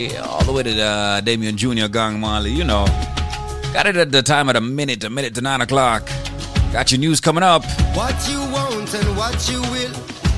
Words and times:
Yeah, 0.00 0.22
all 0.22 0.42
the 0.44 0.52
way 0.52 0.62
to 0.62 0.80
uh, 0.80 1.20
Damian 1.20 1.58
Jr. 1.58 1.86
Gong 1.86 2.18
Marley, 2.20 2.50
you 2.50 2.64
know. 2.64 2.86
Got 3.74 3.84
it 3.84 3.96
at 3.96 4.10
the 4.10 4.22
time 4.22 4.48
of 4.48 4.56
a 4.56 4.60
minute, 4.62 5.04
a 5.04 5.10
minute 5.10 5.34
to 5.34 5.42
nine 5.42 5.60
o'clock. 5.60 6.08
Got 6.72 6.90
your 6.90 7.00
news 7.00 7.20
coming 7.20 7.42
up. 7.42 7.66
What 7.92 8.16
you 8.26 8.40
want 8.48 8.94
and 8.94 9.14
what 9.14 9.36
you 9.50 9.60
will, 9.60 9.92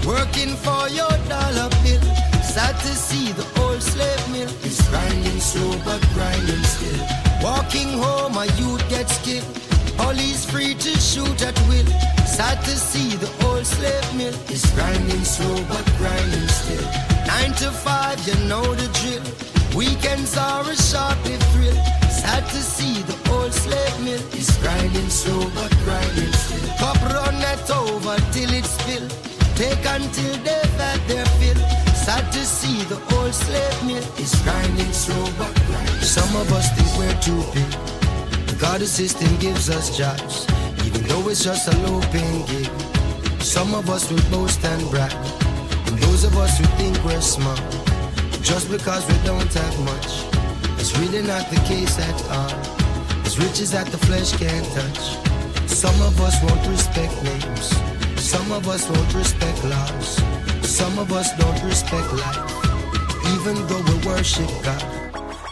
working 0.04 0.56
for 0.56 0.88
your 0.88 1.14
dollar 1.30 1.70
bill. 1.86 2.02
Sad 2.42 2.74
to 2.80 2.92
see 2.92 3.30
the 3.30 3.46
old 3.62 3.80
slave 3.80 4.32
mill 4.32 4.50
is 4.66 4.82
grinding 4.90 5.38
slow 5.38 5.78
but 5.84 6.02
grinding 6.12 6.64
still. 6.64 7.06
Walking 7.40 7.92
home, 8.02 8.36
a 8.36 8.46
youth 8.58 8.82
gets 8.90 9.16
killed. 9.22 9.46
Police 9.96 10.44
free 10.44 10.74
to 10.74 10.90
shoot 10.98 11.40
at 11.40 11.56
will. 11.68 11.86
Sad 12.26 12.58
to 12.64 12.74
see 12.74 13.14
the 13.14 13.30
old 13.46 13.64
slave 13.64 14.14
mill 14.16 14.34
is 14.50 14.66
grinding 14.74 15.22
slow 15.22 15.54
but 15.68 15.86
grinding 15.98 16.48
still. 16.48 16.82
Nine 17.28 17.52
to 17.62 17.70
five, 17.70 18.18
you 18.26 18.34
know 18.48 18.74
the 18.74 18.88
drill. 18.98 19.51
Weekends 19.74 20.36
are 20.36 20.68
a 20.68 20.76
short-lived 20.76 21.42
thrill. 21.54 21.74
Sad 22.12 22.44
to 22.50 22.60
see 22.60 23.00
the 23.02 23.16
old 23.32 23.54
slave 23.54 24.00
mill 24.04 24.20
is 24.36 24.50
grinding 24.58 25.08
slow 25.08 25.48
but 25.54 25.72
grinding 25.84 26.32
still. 26.32 26.68
Cup 26.76 27.00
run 27.08 27.40
that 27.40 27.70
over 27.70 28.16
till 28.32 28.52
it's 28.52 28.76
filled. 28.82 29.10
Take 29.56 29.84
until 29.86 30.36
they've 30.44 30.76
had 30.76 31.00
their 31.08 31.24
fill. 31.40 31.56
Sad 31.94 32.30
to 32.32 32.44
see 32.44 32.84
the 32.84 33.00
old 33.16 33.32
slave 33.32 33.84
mill 33.86 34.04
is 34.18 34.34
grinding 34.44 34.92
slow 34.92 35.24
but 35.38 35.54
grinding. 35.66 36.04
Some 36.04 36.36
of 36.36 36.52
us 36.52 36.68
think 36.76 36.92
we're 36.98 37.20
too 37.24 37.40
big. 37.54 38.58
God 38.60 38.80
the 38.80 38.86
system 38.86 39.34
gives 39.38 39.70
us 39.70 39.96
jobs, 39.96 40.46
even 40.84 41.02
though 41.08 41.28
it's 41.30 41.42
just 41.42 41.66
a 41.66 41.76
low-paying 41.78 42.44
gig. 42.46 42.70
Some 43.40 43.74
of 43.74 43.88
us 43.88 44.10
will 44.10 44.22
boast 44.30 44.62
and 44.64 44.90
brag, 44.90 45.12
and 45.86 45.98
those 45.98 46.24
of 46.24 46.36
us 46.36 46.58
who 46.58 46.64
think 46.76 47.02
we're 47.04 47.20
smart. 47.22 47.91
Just 48.42 48.70
because 48.70 49.06
we 49.06 49.14
don't 49.24 49.52
have 49.54 49.78
much, 49.84 50.26
it's 50.78 50.98
really 50.98 51.22
not 51.22 51.48
the 51.50 51.60
case 51.64 51.98
at 51.98 52.18
all. 52.30 52.50
As 53.24 53.38
riches 53.38 53.70
that 53.70 53.86
the 53.86 53.98
flesh 53.98 54.32
can't 54.36 54.66
touch. 54.74 55.32
Some 55.68 55.94
of 56.02 56.20
us 56.20 56.36
won't 56.42 56.66
respect 56.68 57.14
names, 57.22 57.74
some 58.20 58.52
of 58.52 58.68
us 58.68 58.88
won't 58.90 59.14
respect 59.14 59.64
laws, 59.64 60.20
some 60.62 60.98
of 60.98 61.12
us 61.12 61.30
don't 61.38 61.62
respect 61.64 62.12
life, 62.12 62.52
even 63.34 63.54
though 63.68 63.82
we 63.88 64.06
worship 64.06 64.50
God. 64.62 64.84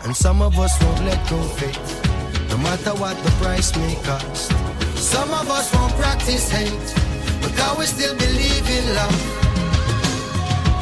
And 0.05 0.15
some 0.15 0.43
of 0.43 0.59
us 0.59 0.73
won't 0.83 1.05
let 1.05 1.19
go 1.31 1.39
of 1.39 1.59
faith, 1.59 2.51
no 2.51 2.59
matter 2.59 2.95
what 2.95 3.17
the 3.25 3.31
price 3.43 3.75
may 3.77 3.95
cost. 4.03 4.51
Some 4.97 5.31
of 5.31 5.49
us 5.49 5.73
won't 5.75 5.95
practice 5.95 6.51
hate, 6.51 6.95
because 7.41 7.79
we 7.79 7.87
still 7.87 8.17
believe 8.17 8.69
in 8.69 8.95
love. 8.95 9.50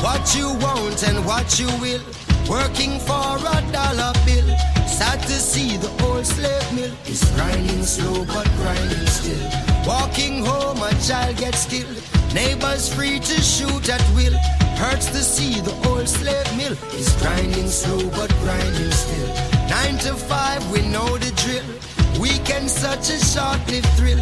What 0.00 0.34
you 0.36 0.48
want 0.62 1.02
and 1.02 1.26
what 1.26 1.58
you 1.58 1.66
will, 1.80 2.02
working 2.48 3.00
for 3.00 3.36
a 3.36 3.58
dollar 3.72 4.12
bill. 4.24 4.48
Sad 4.86 5.20
to 5.22 5.32
see 5.32 5.76
the 5.76 5.90
old 6.04 6.24
slave 6.24 6.72
mill 6.72 6.92
is 7.06 7.22
grinding 7.34 7.82
slow 7.82 8.24
but 8.26 8.48
grinding 8.56 9.06
still. 9.06 9.42
Walking 9.86 10.44
home, 10.44 10.80
a 10.82 10.94
child 11.02 11.36
gets 11.36 11.66
killed. 11.66 12.02
Neighbors 12.32 12.92
free 12.94 13.18
to 13.18 13.40
shoot 13.42 13.88
at 13.88 14.02
will. 14.14 14.36
Hurts 14.78 15.06
to 15.06 15.18
see 15.18 15.60
the 15.60 15.74
old 15.88 16.08
slave 16.08 16.56
mill 16.56 16.76
is 16.94 17.10
grinding 17.20 17.68
slow 17.68 18.08
but 18.10 18.30
grinding 18.42 18.92
still. 18.92 19.28
Nine 19.68 19.98
to 19.98 20.14
five, 20.14 20.62
we 20.70 20.86
know 20.88 21.18
the 21.18 21.32
drill. 21.42 21.66
Weekend 22.20 22.70
such 22.70 23.10
a 23.10 23.18
short-lived 23.18 23.86
thrill. 23.98 24.18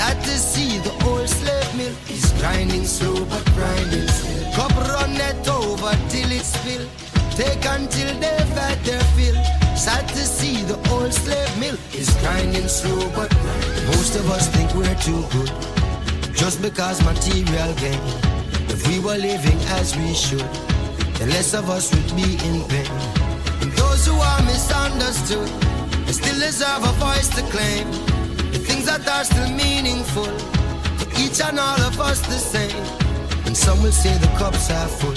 Sad 0.00 0.18
to 0.24 0.38
see 0.38 0.78
the 0.78 0.92
old 1.04 1.28
slave 1.28 1.76
mill 1.76 1.94
is 2.08 2.32
grinding 2.40 2.86
slow 2.86 3.22
but 3.26 3.44
grinding 3.52 4.08
still. 4.08 4.52
Cup 4.54 4.74
run 4.88 5.12
it 5.12 5.46
over 5.46 5.92
till 6.08 6.32
it 6.32 6.46
spill. 6.46 6.88
Take 7.36 7.62
until 7.66 8.08
they've 8.18 8.54
had 8.56 8.78
their 8.82 9.04
fill. 9.12 9.36
Sad 9.76 10.08
to 10.08 10.24
see 10.24 10.62
the 10.62 10.78
old 10.88 11.12
slave 11.12 11.52
mill 11.60 11.76
is 11.92 12.08
grinding 12.22 12.66
slow 12.66 13.10
but 13.14 13.28
grinding. 13.42 13.86
Most 13.92 14.16
of 14.16 14.30
us 14.30 14.48
think 14.48 14.72
we're 14.74 15.00
too 15.04 15.20
good 15.36 15.52
just 16.32 16.62
because 16.62 17.04
material 17.04 17.74
gain. 17.74 18.00
If 18.72 18.88
we 18.88 19.00
were 19.00 19.18
living 19.18 19.60
as 19.76 19.94
we 19.98 20.14
should, 20.14 20.50
then 21.18 21.28
less 21.28 21.52
of 21.52 21.68
us 21.68 21.92
would 21.92 22.16
be 22.16 22.40
in 22.48 22.64
pain. 22.72 22.88
And 23.60 23.70
those 23.72 24.06
who 24.06 24.16
are 24.16 24.42
misunderstood, 24.44 25.50
still 26.08 26.40
deserve 26.40 26.84
a 26.88 26.92
voice 27.04 27.28
to 27.36 27.42
claim. 27.52 28.19
That 28.90 29.06
are 29.06 29.22
still 29.22 29.50
meaningful 29.54 30.26
to 30.26 31.06
each 31.22 31.40
and 31.40 31.60
all 31.60 31.80
of 31.80 32.00
us 32.00 32.20
the 32.26 32.40
same. 32.42 32.74
And 33.46 33.56
some 33.56 33.80
will 33.84 33.92
say 33.92 34.18
the 34.18 34.26
cups 34.36 34.68
are 34.68 34.88
full 34.88 35.14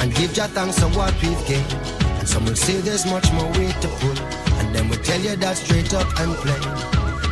and 0.00 0.12
give 0.16 0.34
Jah 0.34 0.48
thanks 0.48 0.80
for 0.80 0.90
what 0.98 1.14
we've 1.22 1.46
gained. 1.46 1.72
And 2.18 2.26
some 2.28 2.44
will 2.44 2.56
say 2.56 2.80
there's 2.80 3.06
much 3.06 3.32
more 3.32 3.46
weight 3.52 3.78
to 3.82 3.88
pull, 4.02 4.18
and 4.58 4.74
then 4.74 4.88
we'll 4.88 4.98
tell 4.98 5.20
you 5.20 5.36
that 5.36 5.56
straight 5.58 5.94
up 5.94 6.08
and 6.18 6.34
plain. 6.42 6.64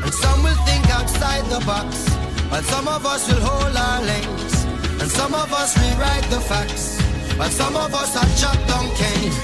And 0.07 0.15
some 0.15 0.39
will 0.45 0.55
think 0.71 0.87
outside 0.95 1.45
the 1.51 1.59
box, 1.67 2.09
while 2.47 2.63
some 2.63 2.87
of 2.87 3.05
us 3.05 3.27
will 3.27 3.43
hold 3.43 3.77
our 3.77 4.03
lanes. 4.07 4.55
And 5.03 5.11
some 5.11 5.35
of 5.35 5.53
us 5.53 5.75
rewrite 5.83 6.31
the 6.31 6.41
facts, 6.47 7.01
while 7.35 7.51
some 7.51 7.75
of 7.75 7.93
us 7.93 8.15
are 8.15 8.31
chopped 8.39 8.71
on 8.71 8.87
cane. 8.95 9.35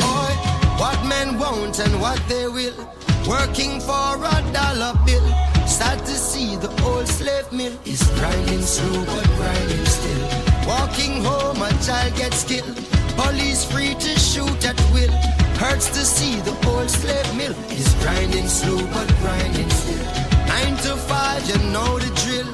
Boy, 0.00 0.32
what 0.80 1.04
men 1.04 1.38
want 1.38 1.78
and 1.80 2.00
what 2.00 2.18
they 2.28 2.48
will, 2.48 2.80
working 3.28 3.78
for 3.78 4.16
a 4.24 4.36
dollar 4.56 4.96
bill. 5.04 5.49
Sad 5.80 5.98
to 6.00 6.12
see 6.12 6.56
the 6.56 6.68
old 6.84 7.08
slave 7.08 7.50
mill 7.52 7.72
is 7.86 8.02
grinding 8.18 8.60
slow 8.60 9.02
but 9.06 9.24
grinding 9.38 9.86
still. 9.86 10.22
Walking 10.68 11.24
home, 11.24 11.56
a 11.62 11.70
child 11.82 12.14
gets 12.16 12.44
killed. 12.44 12.76
Police 13.16 13.64
free 13.64 13.94
to 13.94 14.12
shoot 14.20 14.60
at 14.68 14.78
will. 14.92 15.10
Hurts 15.56 15.88
to 15.96 16.04
see 16.04 16.36
the 16.42 16.52
old 16.68 16.90
slave 16.90 17.34
mill 17.34 17.54
is 17.72 17.88
grinding 18.02 18.46
slow 18.46 18.76
but 18.92 19.08
grinding 19.22 19.70
still. 19.70 20.04
Nine 20.52 20.76
to 20.84 20.96
five, 21.08 21.48
you 21.48 21.56
know 21.72 21.98
the 21.98 22.12
drill. 22.22 22.48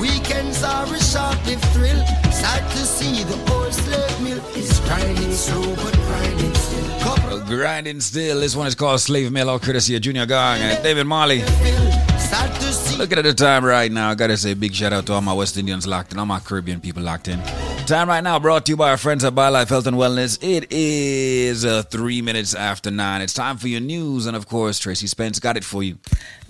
Weekends 0.00 0.62
are 0.62 0.86
a 0.86 1.00
short-lived 1.12 1.66
thrill. 1.74 2.00
Sad 2.32 2.64
to 2.70 2.82
see 2.96 3.24
the 3.24 3.36
old 3.52 3.74
slave 3.74 4.20
mill 4.22 4.40
is 4.56 4.80
grinding 4.88 5.32
slow 5.32 5.68
but 5.84 5.94
grinding 6.08 6.54
still. 6.54 7.00
Couple 7.00 7.40
Grinding 7.40 8.00
still. 8.00 8.40
This 8.40 8.56
one 8.56 8.66
is 8.66 8.74
called 8.74 9.02
Slave 9.02 9.30
Mill, 9.30 9.50
all 9.50 9.58
courtesy 9.58 9.96
of 9.96 10.00
Junior 10.00 10.24
Gong 10.24 10.56
and 10.60 10.82
David 10.82 11.04
Marley. 11.04 11.44
Looking 13.00 13.16
at 13.16 13.24
the 13.24 13.32
time 13.34 13.64
right 13.64 13.90
now, 13.90 14.10
I 14.10 14.14
gotta 14.14 14.36
say 14.36 14.52
big 14.52 14.74
shout 14.74 14.92
out 14.92 15.06
to 15.06 15.14
all 15.14 15.22
my 15.22 15.32
West 15.32 15.56
Indians 15.56 15.86
locked 15.86 16.12
in, 16.12 16.18
all 16.18 16.26
my 16.26 16.38
Caribbean 16.38 16.80
people 16.80 17.02
locked 17.02 17.28
in. 17.28 17.40
Time 17.86 18.08
right 18.08 18.22
now 18.22 18.38
brought 18.38 18.66
to 18.66 18.72
you 18.72 18.76
by 18.76 18.90
our 18.90 18.98
friends 18.98 19.24
at 19.24 19.34
BioLife 19.34 19.68
Health 19.68 19.86
and 19.86 19.96
Wellness. 19.96 20.38
It 20.42 20.70
is 20.70 21.64
uh, 21.64 21.82
three 21.82 22.20
minutes 22.20 22.54
after 22.54 22.90
nine. 22.90 23.22
It's 23.22 23.32
time 23.32 23.56
for 23.56 23.68
your 23.68 23.80
news, 23.80 24.26
and 24.26 24.36
of 24.36 24.46
course, 24.46 24.78
Tracy 24.78 25.06
Spence 25.06 25.40
got 25.40 25.56
it 25.56 25.64
for 25.64 25.82
you. 25.82 25.96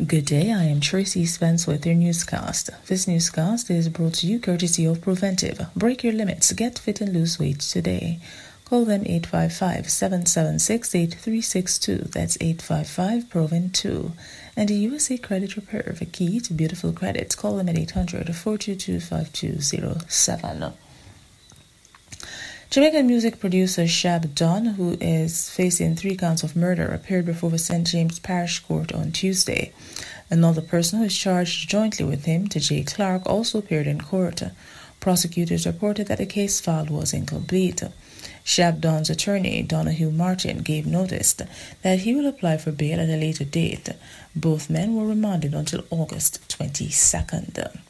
Good 0.04 0.26
day, 0.26 0.52
I 0.52 0.64
am 0.64 0.80
Tracy 0.80 1.24
Spence 1.24 1.68
with 1.68 1.86
your 1.86 1.94
newscast. 1.94 2.70
This 2.88 3.06
newscast 3.06 3.70
is 3.70 3.88
brought 3.88 4.14
to 4.14 4.26
you 4.26 4.40
courtesy 4.40 4.84
of 4.84 5.00
Preventive. 5.00 5.66
Break 5.76 6.02
your 6.02 6.12
limits, 6.12 6.52
get 6.52 6.80
fit 6.80 7.00
and 7.00 7.12
lose 7.14 7.38
weight 7.38 7.60
today. 7.60 8.18
Call 8.64 8.84
them 8.84 9.02
855 9.06 9.88
776 9.88 10.94
8362. 10.94 11.96
That's 12.12 12.36
855 12.40 13.30
Proven 13.30 13.70
2. 13.70 14.12
And 14.56 14.68
the 14.68 14.74
USA 14.74 15.16
Credit 15.16 15.56
Repair, 15.56 15.94
the 15.98 16.06
key 16.06 16.40
to 16.40 16.52
beautiful 16.52 16.92
credit. 16.92 17.36
Call 17.36 17.56
them 17.56 17.68
at 17.68 17.78
800 17.78 18.34
422 18.34 19.00
5207. 19.00 20.72
Jamaican 22.70 23.06
music 23.08 23.40
producer 23.40 23.82
Shab 23.82 24.32
Don, 24.34 24.64
who 24.64 24.96
is 25.00 25.50
facing 25.50 25.96
three 25.96 26.14
counts 26.14 26.44
of 26.44 26.54
murder, 26.54 26.86
appeared 26.86 27.26
before 27.26 27.50
the 27.50 27.58
St. 27.58 27.84
James 27.84 28.20
Parish 28.20 28.60
Court 28.60 28.92
on 28.92 29.10
Tuesday. 29.10 29.72
Another 30.30 30.62
person 30.62 31.00
who 31.00 31.06
is 31.06 31.18
charged 31.18 31.68
jointly 31.68 32.04
with 32.04 32.26
him, 32.26 32.46
T.J. 32.46 32.84
Clark, 32.84 33.26
also 33.26 33.58
appeared 33.58 33.88
in 33.88 34.00
court. 34.00 34.42
Prosecutors 35.00 35.66
reported 35.66 36.06
that 36.06 36.18
the 36.18 36.26
case 36.26 36.60
file 36.60 36.86
was 36.86 37.12
incomplete. 37.12 37.82
Shab 38.44 38.80
Don's 38.80 39.10
attorney, 39.10 39.62
Donahue 39.62 40.10
Martin, 40.10 40.62
gave 40.62 40.86
notice 40.86 41.34
that 41.82 42.00
he 42.00 42.14
will 42.14 42.26
apply 42.26 42.56
for 42.56 42.72
bail 42.72 43.00
at 43.00 43.08
a 43.08 43.16
later 43.16 43.44
date. 43.44 43.90
Both 44.34 44.70
men 44.70 44.94
were 44.96 45.06
remanded 45.06 45.54
until 45.54 45.84
August 45.90 46.46
22nd. 46.48 47.80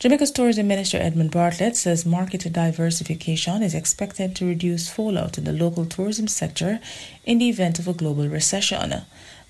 Jamaica's 0.00 0.30
Tourism 0.30 0.66
Minister 0.66 0.96
Edmund 0.96 1.30
Bartlett 1.30 1.76
says 1.76 2.06
market 2.06 2.50
diversification 2.50 3.62
is 3.62 3.74
expected 3.74 4.34
to 4.36 4.46
reduce 4.46 4.88
fallout 4.88 5.36
in 5.36 5.44
the 5.44 5.52
local 5.52 5.84
tourism 5.84 6.26
sector 6.26 6.80
in 7.26 7.36
the 7.36 7.50
event 7.50 7.78
of 7.78 7.86
a 7.86 7.92
global 7.92 8.26
recession. 8.26 9.02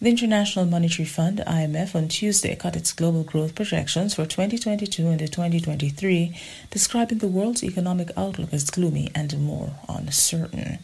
The 0.02 0.08
International 0.08 0.64
Monetary 0.64 1.04
Fund 1.04 1.42
(IMF) 1.46 1.94
on 1.94 2.08
Tuesday 2.08 2.56
cut 2.56 2.74
its 2.74 2.90
global 2.90 3.22
growth 3.22 3.54
projections 3.54 4.14
for 4.14 4.24
2022 4.24 5.06
and 5.06 5.18
2023, 5.20 6.34
describing 6.70 7.18
the 7.18 7.28
world's 7.28 7.62
economic 7.62 8.10
outlook 8.16 8.50
as 8.54 8.70
gloomy 8.70 9.10
and 9.14 9.38
more 9.38 9.74
uncertain. 9.90 10.78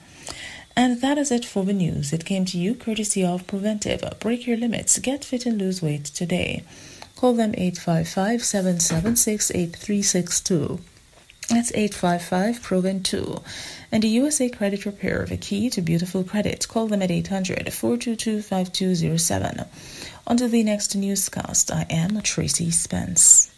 And 0.76 1.00
that 1.00 1.16
is 1.16 1.32
it 1.32 1.46
for 1.46 1.64
the 1.64 1.72
news. 1.72 2.12
It 2.12 2.26
came 2.26 2.44
to 2.44 2.58
you 2.58 2.74
courtesy 2.74 3.24
of 3.24 3.46
Preventive. 3.46 4.04
Break 4.20 4.46
your 4.46 4.58
limits, 4.58 4.98
get 4.98 5.24
fit 5.24 5.46
and 5.46 5.56
lose 5.56 5.80
weight 5.80 6.04
today. 6.04 6.62
Call 7.16 7.32
them 7.32 7.54
855 7.56 8.44
776 8.44 9.50
8362. 9.50 10.78
That's 11.48 11.70
855 11.74 12.62
Proven 12.62 13.02
2. 13.02 13.42
And 13.92 14.02
the 14.02 14.08
USA 14.08 14.48
Credit 14.48 14.84
Repair, 14.84 15.26
the 15.28 15.36
key 15.36 15.70
to 15.70 15.80
beautiful 15.80 16.24
credit. 16.24 16.66
Call 16.66 16.88
them 16.88 17.02
at 17.02 17.10
800 17.10 17.72
422 17.72 18.42
5207. 18.42 19.64
Until 20.26 20.48
the 20.48 20.64
next 20.64 20.96
newscast, 20.96 21.70
I 21.70 21.86
am 21.88 22.20
Tracy 22.22 22.72
Spence. 22.72 23.52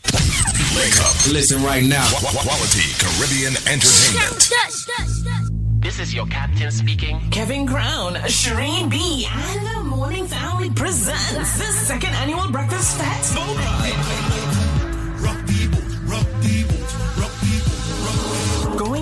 Wake 0.77 1.01
up. 1.01 1.33
Listen 1.33 1.63
right 1.63 1.83
now. 1.83 2.07
Quality 2.21 2.93
Caribbean 2.99 3.55
entertainment. 3.67 4.51
This 5.81 5.99
is 5.99 6.13
your 6.13 6.27
captain 6.27 6.71
speaking. 6.71 7.19
Kevin 7.31 7.67
Crown, 7.67 8.17
Shireen 8.27 8.91
B, 8.91 9.27
and 9.31 9.67
the 9.67 9.85
Morning 9.85 10.27
Family 10.27 10.69
presents 10.71 11.59
the 11.59 11.73
second 11.73 12.15
annual 12.17 12.51
Breakfast 12.51 12.99
Fest. 12.99 14.58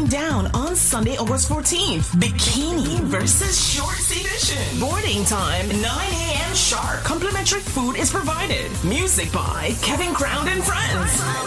Going 0.07 0.23
down 0.23 0.47
on 0.55 0.77
Sunday, 0.77 1.17
August 1.17 1.49
14th. 1.49 2.15
Bikini 2.21 3.01
versus 3.01 3.59
Shorts 3.59 4.11
edition. 4.11 4.81
Boarding 4.81 5.25
time, 5.25 5.69
9 5.69 5.81
a.m. 5.83 6.55
sharp. 6.55 7.03
Complimentary 7.03 7.61
food 7.61 7.97
is 7.97 8.11
provided. 8.11 8.71
Music 8.85 9.33
by 9.33 9.75
Kevin 9.83 10.15
Crown 10.15 10.49
and 10.49 10.63
Friends. 10.63 11.46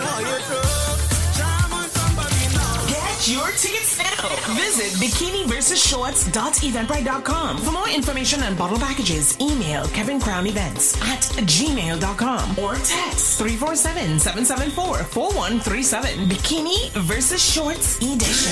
Your 3.29 3.47
tickets 3.51 3.97
now. 3.97 4.29
Visit 4.55 4.91
bikiniversusshorts.eventbrite.com. 4.99 7.57
For 7.59 7.71
more 7.71 7.87
information 7.89 8.41
on 8.43 8.55
bottle 8.55 8.77
packages, 8.79 9.39
email 9.39 9.85
Kevin 9.87 10.19
Crown 10.19 10.45
Events 10.47 10.99
at 11.01 11.21
gmail.com 11.45 12.59
or 12.59 12.75
text 12.75 13.39
347-774-4137. 13.39 16.27
Bikini 16.27 16.89
versus 16.91 17.41
Shorts 17.41 17.95
Edition. 17.97 18.51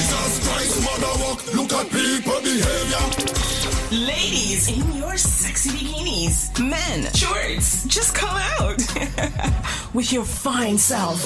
Look 1.55 1.73
at 1.73 1.89
people 1.89 2.41
behavior. 2.41 3.66
Ladies 3.89 4.67
in 4.67 4.97
your 4.97 5.15
sexy 5.15 5.69
bikinis. 5.69 6.51
Men, 6.59 7.09
shorts, 7.13 7.85
just 7.85 8.13
come 8.13 8.35
out 8.59 8.75
with 9.93 10.11
your 10.11 10.25
fine 10.25 10.77
self. 10.77 11.23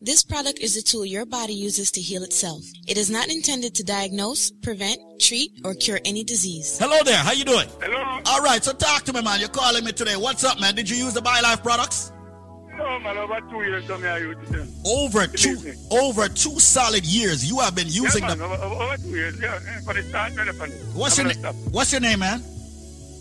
This 0.00 0.22
product 0.22 0.60
is 0.60 0.76
a 0.76 0.82
tool 0.82 1.04
your 1.04 1.26
body 1.26 1.54
uses 1.54 1.90
to 1.90 2.00
heal 2.00 2.22
itself. 2.22 2.62
It 2.86 2.96
is 2.96 3.10
not 3.10 3.26
intended 3.26 3.74
to 3.74 3.82
diagnose, 3.82 4.52
prevent, 4.62 5.00
treat, 5.18 5.50
or 5.64 5.74
cure 5.74 5.98
any 6.04 6.22
disease. 6.22 6.78
Hello 6.78 7.02
there. 7.04 7.18
How 7.18 7.32
you 7.32 7.44
doing? 7.44 7.68
Hello. 7.80 8.20
All 8.26 8.42
right. 8.42 8.62
So 8.62 8.72
talk 8.74 9.02
to 9.06 9.12
me, 9.12 9.22
man. 9.22 9.40
You're 9.40 9.48
calling 9.48 9.84
me 9.84 9.90
today. 9.90 10.14
What's 10.14 10.44
up, 10.44 10.60
man? 10.60 10.76
Did 10.76 10.88
you 10.88 10.96
use 10.96 11.14
the 11.14 11.20
BioLife 11.20 11.64
products? 11.64 12.12
No, 12.76 12.98
man, 13.00 13.18
over 13.18 13.40
two 13.50 13.62
years, 13.62 13.86
come 13.86 14.02
here, 14.02 14.18
you 14.18 14.34
them. 14.34 14.68
Over 14.86 15.26
two, 15.26 15.74
over 15.90 16.28
two 16.28 16.58
solid 16.58 17.04
years, 17.04 17.44
you 17.48 17.58
have 17.60 17.74
been 17.74 17.86
using 17.88 18.22
yeah, 18.22 18.28
man, 18.28 18.38
them. 18.38 18.50
over, 18.50 18.62
over, 18.62 18.96
two 18.96 19.10
years, 19.10 19.38
yeah. 19.40 19.58
eh, 19.68 19.80
For 19.84 19.94
the 19.94 20.02
start, 20.02 20.34
man, 20.34 20.48
upon 20.48 20.70
it. 20.70 20.80
What's 20.94 21.18
I'm 21.18 21.26
your 21.26 21.34
stop. 21.34 21.54
What's 21.70 21.92
your 21.92 22.00
name, 22.00 22.20
man? 22.20 22.40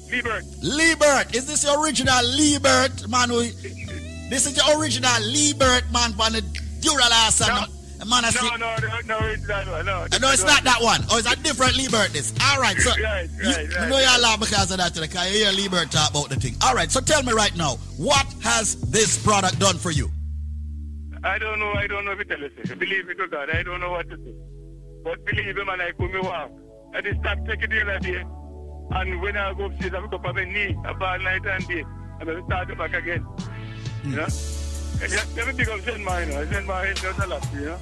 Liebert. 0.10 0.44
Liebert. 0.62 1.36
Is 1.36 1.48
this 1.48 1.64
your 1.64 1.84
original 1.84 2.24
Liebert, 2.24 3.08
man? 3.10 3.30
Who, 3.30 3.42
this 4.30 4.46
is 4.46 4.56
your 4.56 4.80
original 4.80 5.12
Liebert, 5.22 5.92
man, 5.92 6.14
from 6.14 6.34
the 6.34 6.42
Duralast 6.82 7.48
No. 7.48 7.81
The 8.02 8.08
Monastery. 8.08 8.50
No, 8.58 8.58
no, 8.58 8.76
no, 8.82 9.20
no, 9.20 9.28
it's 9.28 9.46
that 9.46 9.68
one, 9.68 9.86
no. 9.86 10.08
No, 10.20 10.32
it's 10.32 10.44
not 10.44 10.64
that 10.64 10.82
one. 10.82 11.02
Oh, 11.12 11.20
it's 11.20 11.32
a 11.32 11.36
different 11.38 11.78
Liebert. 11.78 12.12
This. 12.12 12.34
All 12.42 12.60
right, 12.60 12.76
so 12.78 12.90
Right, 12.90 13.30
you, 13.30 13.50
right, 13.50 13.62
you 13.62 13.70
know 13.70 14.00
you're 14.00 14.08
right. 14.08 14.20
laugh 14.20 14.40
because 14.40 14.72
of 14.72 14.78
that 14.78 14.94
today. 14.94 15.08
Because 15.08 15.32
you 15.32 15.46
hear 15.46 15.54
Liebert 15.54 15.92
talk 15.92 16.10
about 16.10 16.30
the 16.30 16.36
thing. 16.36 16.56
All 16.64 16.74
right, 16.74 16.92
so 16.92 17.00
tell 17.00 17.22
me 17.22 17.32
right 17.32 17.56
now, 17.56 17.76
what 17.98 18.26
has 18.42 18.76
this 18.90 19.22
product 19.24 19.60
done 19.60 19.78
for 19.78 19.92
you? 19.92 20.10
I 21.24 21.38
don't 21.38 21.60
know, 21.60 21.74
I 21.74 21.86
don't 21.86 22.04
know 22.04 22.12
if 22.12 22.20
you 22.20 22.26
tell 22.26 22.40
you. 22.40 22.50
Believe 22.76 23.06
me 23.08 23.14
to 23.14 23.28
God, 23.28 23.50
I 23.52 23.62
don't 23.62 23.80
know 23.80 23.92
what 23.92 24.10
to 24.10 24.18
say. 24.18 24.34
But 25.04 25.24
believe 25.26 25.56
me, 25.56 25.64
man, 25.64 25.82
I 25.82 25.92
put 25.92 26.12
me 26.12 26.20
walk. 26.20 26.52
I 26.96 27.02
just 27.02 27.20
stop 27.20 27.38
taking 27.46 27.70
the 27.70 27.82
other 27.82 28.00
day. 28.00 28.26
And 28.94 29.22
when 29.22 29.38
I 29.38 29.54
go 29.54 29.66
upstairs, 29.66 29.94
I 29.94 30.02
pick 30.02 30.14
up 30.14 30.26
on 30.26 30.36
my 30.36 30.44
knee, 30.44 30.76
about 30.86 31.22
night 31.22 31.46
and 31.46 31.68
day. 31.68 31.86
And 32.20 32.28
then 32.30 32.44
start 32.46 32.78
back 32.78 32.94
again. 32.94 33.26
You 34.04 34.10
hmm. 34.10 34.16
know? 34.16 34.28
Yeah, 35.10 35.24
let 35.36 35.48
me 35.48 35.54
pick 35.54 35.68
up 35.70 35.80
Zen 35.82 36.04
know. 36.04 36.46
Zen 36.46 36.66
Man 36.68 36.86
helped 36.86 37.06
out 37.06 37.26
a 37.26 37.28
lot, 37.28 37.48
you 37.54 37.62
know? 37.62 37.78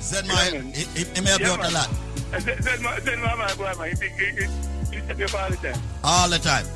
Zen 0.00 0.24
Yeah, 0.24 0.32
my, 0.32 0.50
man. 0.52 0.68
it, 0.74 0.88
it, 0.96 1.18
it 1.18 1.24
may 1.24 1.30
have 1.30 1.40
Yeah, 1.40 1.46
helped 1.48 1.64
a 1.64 1.74
lot. 1.74 1.90
And 2.32 2.42
Zen 2.42 2.62
Zen 2.62 2.82
Zen 3.04 3.20
Man, 3.20 3.38
my 3.38 3.54
boy, 3.54 3.72
man, 3.78 3.96
he, 3.96 4.08
he, 4.08 4.26
he, 4.32 4.96
he 4.96 5.06
set 5.06 5.18
me 5.18 5.24
all 5.24 5.50
the 5.50 5.56
time. 5.56 5.80
All 6.04 6.28
the 6.30 6.38
time. 6.38 6.66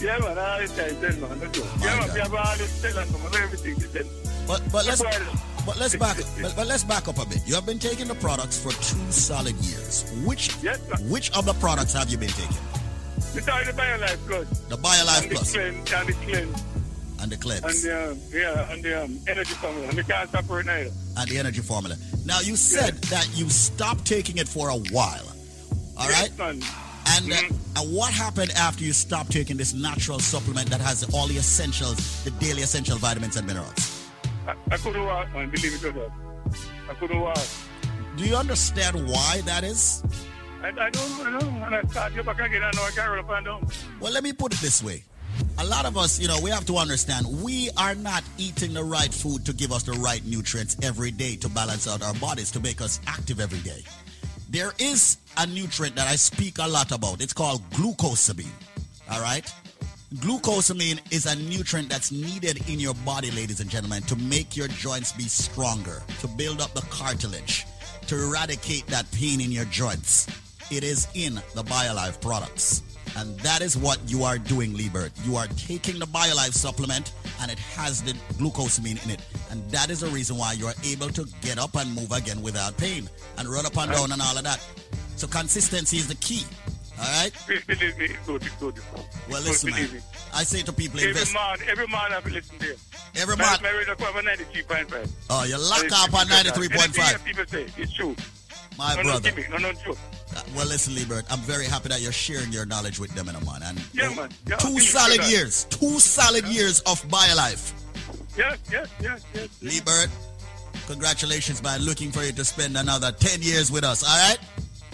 Yeah, 0.00 0.18
man, 0.18 0.38
all 0.38 0.60
the 0.60 0.68
time, 0.68 1.00
Zen 1.00 1.20
Man, 1.20 1.38
that's 1.40 1.58
all. 1.58 1.78
My 1.78 1.86
Yeah, 1.86 2.00
man, 2.00 2.14
we 2.14 2.20
have 2.20 2.34
all 2.34 2.56
this 2.58 2.82
tell 2.82 2.98
us 2.98 3.34
everything, 3.36 3.74
he 3.76 3.80
said. 3.80 4.06
But 4.46 4.60
but 4.70 4.84
let's 4.86 5.02
but 5.64 5.78
let's 5.78 5.96
back 5.96 6.18
but, 6.42 6.54
but 6.56 6.66
let's 6.66 6.84
back 6.84 7.08
up 7.08 7.18
a 7.18 7.24
bit. 7.26 7.40
You 7.46 7.54
have 7.54 7.64
been 7.64 7.78
taking 7.78 8.08
the 8.08 8.14
products 8.16 8.62
for 8.62 8.72
two 8.72 9.10
solid 9.10 9.54
years. 9.56 10.04
Which 10.26 10.54
Yes, 10.62 10.78
which 11.08 11.30
of 11.36 11.46
the 11.46 11.54
products 11.54 11.94
have 11.94 12.10
you 12.10 12.18
been 12.18 12.28
taking? 12.28 12.56
Started 13.18 13.74
the 13.74 13.80
BioLife 13.80 14.26
Plus. 14.28 14.48
The 14.68 14.76
BioLife 14.76 15.22
and 15.22 15.30
the 15.30 15.34
Plus 15.36 15.52
cleanse, 15.52 15.92
and 15.92 16.08
the 16.08 16.12
cleanse, 16.12 16.62
and 17.24 17.32
the 17.32 17.50
and 17.50 17.62
Cleanse 17.62 17.82
the, 17.82 18.10
um, 18.10 18.18
yeah, 18.30 18.72
and 18.72 18.82
the 18.82 19.04
um, 19.04 19.18
energy 19.26 19.54
formula. 19.54 19.88
And 19.88 19.96
we 19.96 20.04
can't 20.04 20.28
stop 20.28 20.44
for 20.44 20.60
it 20.60 20.66
and 20.68 21.28
the 21.28 21.38
Energy 21.38 21.60
Formula. 21.60 21.96
Now 22.24 22.40
you 22.40 22.56
said 22.56 22.94
that 23.04 23.28
you 23.34 23.48
stopped 23.48 24.04
taking 24.04 24.38
it 24.38 24.48
for 24.48 24.68
a 24.68 24.76
while. 24.76 25.26
All 25.96 26.08
right. 26.08 26.30
Yes, 26.30 26.38
man. 26.38 26.60
And, 27.06 27.32
uh, 27.32 27.80
and 27.80 27.94
what 27.94 28.12
happened 28.12 28.50
after 28.52 28.82
you 28.82 28.92
stopped 28.92 29.30
taking 29.30 29.56
this 29.56 29.74
natural 29.74 30.18
supplement 30.18 30.70
that 30.70 30.80
has 30.80 31.04
all 31.14 31.26
the 31.26 31.36
essentials, 31.36 32.24
the 32.24 32.30
daily 32.32 32.62
essential 32.62 32.96
vitamins 32.96 33.36
and 33.36 33.46
minerals? 33.46 34.08
I, 34.46 34.54
I 34.70 34.76
couldn't 34.76 35.04
walk, 35.04 35.32
man, 35.32 35.50
believe 35.50 35.74
it 35.74 35.80
to 35.80 35.92
God. 35.92 36.12
I 36.88 36.94
couldn't 36.94 37.20
walk. 37.20 37.38
Do 38.16 38.24
you 38.24 38.36
understand 38.36 39.06
why 39.06 39.42
that 39.44 39.64
is? 39.64 40.02
I, 40.62 40.68
I 40.68 40.90
don't 40.90 41.32
know, 41.32 41.64
and 41.66 41.74
I 41.74 41.82
start 41.82 42.14
you 42.14 42.22
back 42.22 42.40
again, 42.40 42.62
I 42.62 42.70
know 42.74 42.82
I 42.84 42.90
can't 42.90 43.10
run 43.10 43.18
up 43.18 43.30
and 43.30 43.46
down. 43.46 43.68
Well, 44.00 44.12
let 44.12 44.24
me 44.24 44.32
put 44.32 44.54
it 44.54 44.60
this 44.60 44.82
way. 44.82 45.04
A 45.58 45.64
lot 45.64 45.86
of 45.86 45.96
us, 45.96 46.20
you 46.20 46.28
know, 46.28 46.38
we 46.42 46.50
have 46.50 46.66
to 46.66 46.76
understand 46.76 47.26
we 47.42 47.70
are 47.76 47.94
not 47.94 48.22
eating 48.38 48.74
the 48.74 48.84
right 48.84 49.12
food 49.12 49.44
to 49.46 49.52
give 49.52 49.72
us 49.72 49.82
the 49.82 49.92
right 49.92 50.24
nutrients 50.24 50.76
every 50.82 51.10
day 51.10 51.36
to 51.36 51.48
balance 51.48 51.88
out 51.88 52.02
our 52.02 52.14
bodies, 52.14 52.50
to 52.52 52.60
make 52.60 52.80
us 52.80 53.00
active 53.06 53.40
every 53.40 53.60
day. 53.60 53.82
There 54.50 54.72
is 54.78 55.18
a 55.36 55.46
nutrient 55.46 55.96
that 55.96 56.06
I 56.06 56.16
speak 56.16 56.58
a 56.58 56.68
lot 56.68 56.92
about. 56.92 57.20
It's 57.20 57.32
called 57.32 57.62
glucosamine. 57.70 58.50
All 59.10 59.20
right? 59.20 59.52
Glucosamine 60.16 61.00
is 61.12 61.26
a 61.26 61.34
nutrient 61.34 61.88
that's 61.88 62.12
needed 62.12 62.68
in 62.68 62.78
your 62.78 62.94
body, 63.04 63.30
ladies 63.32 63.60
and 63.60 63.68
gentlemen, 63.68 64.02
to 64.02 64.16
make 64.16 64.56
your 64.56 64.68
joints 64.68 65.12
be 65.12 65.24
stronger, 65.24 66.02
to 66.20 66.28
build 66.28 66.60
up 66.60 66.72
the 66.74 66.82
cartilage, 66.82 67.66
to 68.06 68.14
eradicate 68.14 68.86
that 68.86 69.10
pain 69.10 69.40
in 69.40 69.50
your 69.50 69.64
joints. 69.66 70.28
It 70.70 70.84
is 70.84 71.08
in 71.14 71.34
the 71.54 71.64
BioLife 71.64 72.20
products. 72.20 72.82
And 73.16 73.38
that 73.40 73.60
is 73.62 73.76
what 73.76 73.98
you 74.06 74.24
are 74.24 74.38
doing, 74.38 74.74
Liebert. 74.74 75.12
You 75.24 75.36
are 75.36 75.46
taking 75.56 75.98
the 75.98 76.06
BioLife 76.06 76.52
supplement 76.52 77.12
and 77.40 77.50
it 77.50 77.58
has 77.58 78.02
the 78.02 78.12
glucosamine 78.34 79.02
in 79.04 79.10
it. 79.10 79.20
And 79.50 79.62
that 79.70 79.90
is 79.90 80.00
the 80.00 80.08
reason 80.08 80.36
why 80.36 80.52
you 80.54 80.66
are 80.66 80.74
able 80.84 81.08
to 81.10 81.24
get 81.40 81.58
up 81.58 81.76
and 81.76 81.94
move 81.94 82.10
again 82.12 82.42
without 82.42 82.76
pain 82.76 83.08
and 83.38 83.48
run 83.48 83.66
up 83.66 83.76
and 83.78 83.92
down 83.92 84.12
and 84.12 84.20
all 84.20 84.36
of 84.36 84.44
that. 84.44 84.64
So 85.16 85.26
consistency 85.28 85.98
is 85.98 86.08
the 86.08 86.16
key. 86.16 86.42
All 86.98 87.04
right? 87.22 87.32
Please 87.46 87.64
believe 87.64 87.98
me, 87.98 88.04
it's 88.06 88.26
good, 88.26 88.42
it's 88.42 88.54
good. 88.56 88.74
Well, 89.28 89.42
listen, 89.42 89.70
man. 89.70 89.88
I 90.32 90.44
say 90.44 90.62
to 90.62 90.72
people, 90.72 90.98
Every 91.00 91.10
invest. 91.10 91.34
man, 91.34 91.58
every 91.68 91.86
man 91.88 92.10
have 92.12 92.24
to 92.24 92.30
listen 92.30 92.58
to 92.58 92.66
you. 92.66 92.76
Every 93.16 93.36
man. 93.36 93.58
My 93.62 93.70
radio 93.70 93.94
cover 93.94 94.22
93.5. 94.22 95.10
Oh, 95.30 95.44
you 95.44 95.58
lock 95.58 95.84
up 95.92 96.14
on 96.14 96.26
93.5. 96.26 97.24
people 97.24 97.44
say, 97.46 97.66
it's 97.76 97.92
true. 97.92 98.16
My 98.78 98.94
no, 98.96 99.02
brother. 99.02 99.32
No, 99.50 99.56
no, 99.58 99.72
no. 99.72 99.92
Uh, 99.92 100.42
Well, 100.56 100.66
listen, 100.66 100.94
Liebert, 100.94 101.24
I'm 101.30 101.40
very 101.40 101.66
happy 101.66 101.88
that 101.88 102.00
you're 102.00 102.12
sharing 102.12 102.52
your 102.52 102.66
knowledge 102.66 102.98
with 102.98 103.14
them, 103.14 103.28
in 103.28 103.36
a 103.36 103.44
man. 103.44 103.62
And 103.62 103.80
Yeah, 103.92 104.08
man. 104.14 104.30
Yeah, 104.46 104.56
two 104.56 104.78
solid 104.80 105.20
that. 105.20 105.30
years, 105.30 105.64
two 105.70 106.00
solid 106.00 106.44
years 106.46 106.80
of 106.80 107.00
BioLife. 107.08 107.72
Yes, 108.36 108.58
yes, 108.70 108.88
yes, 109.00 109.24
yes. 109.34 109.48
yes. 109.60 109.62
Liebert, 109.62 110.10
congratulations, 110.86 111.62
man. 111.62 111.82
Looking 111.82 112.10
for 112.10 112.22
you 112.24 112.32
to 112.32 112.44
spend 112.44 112.76
another 112.76 113.12
10 113.12 113.42
years 113.42 113.70
with 113.70 113.84
us, 113.84 114.02
all 114.02 114.28
right? 114.28 114.38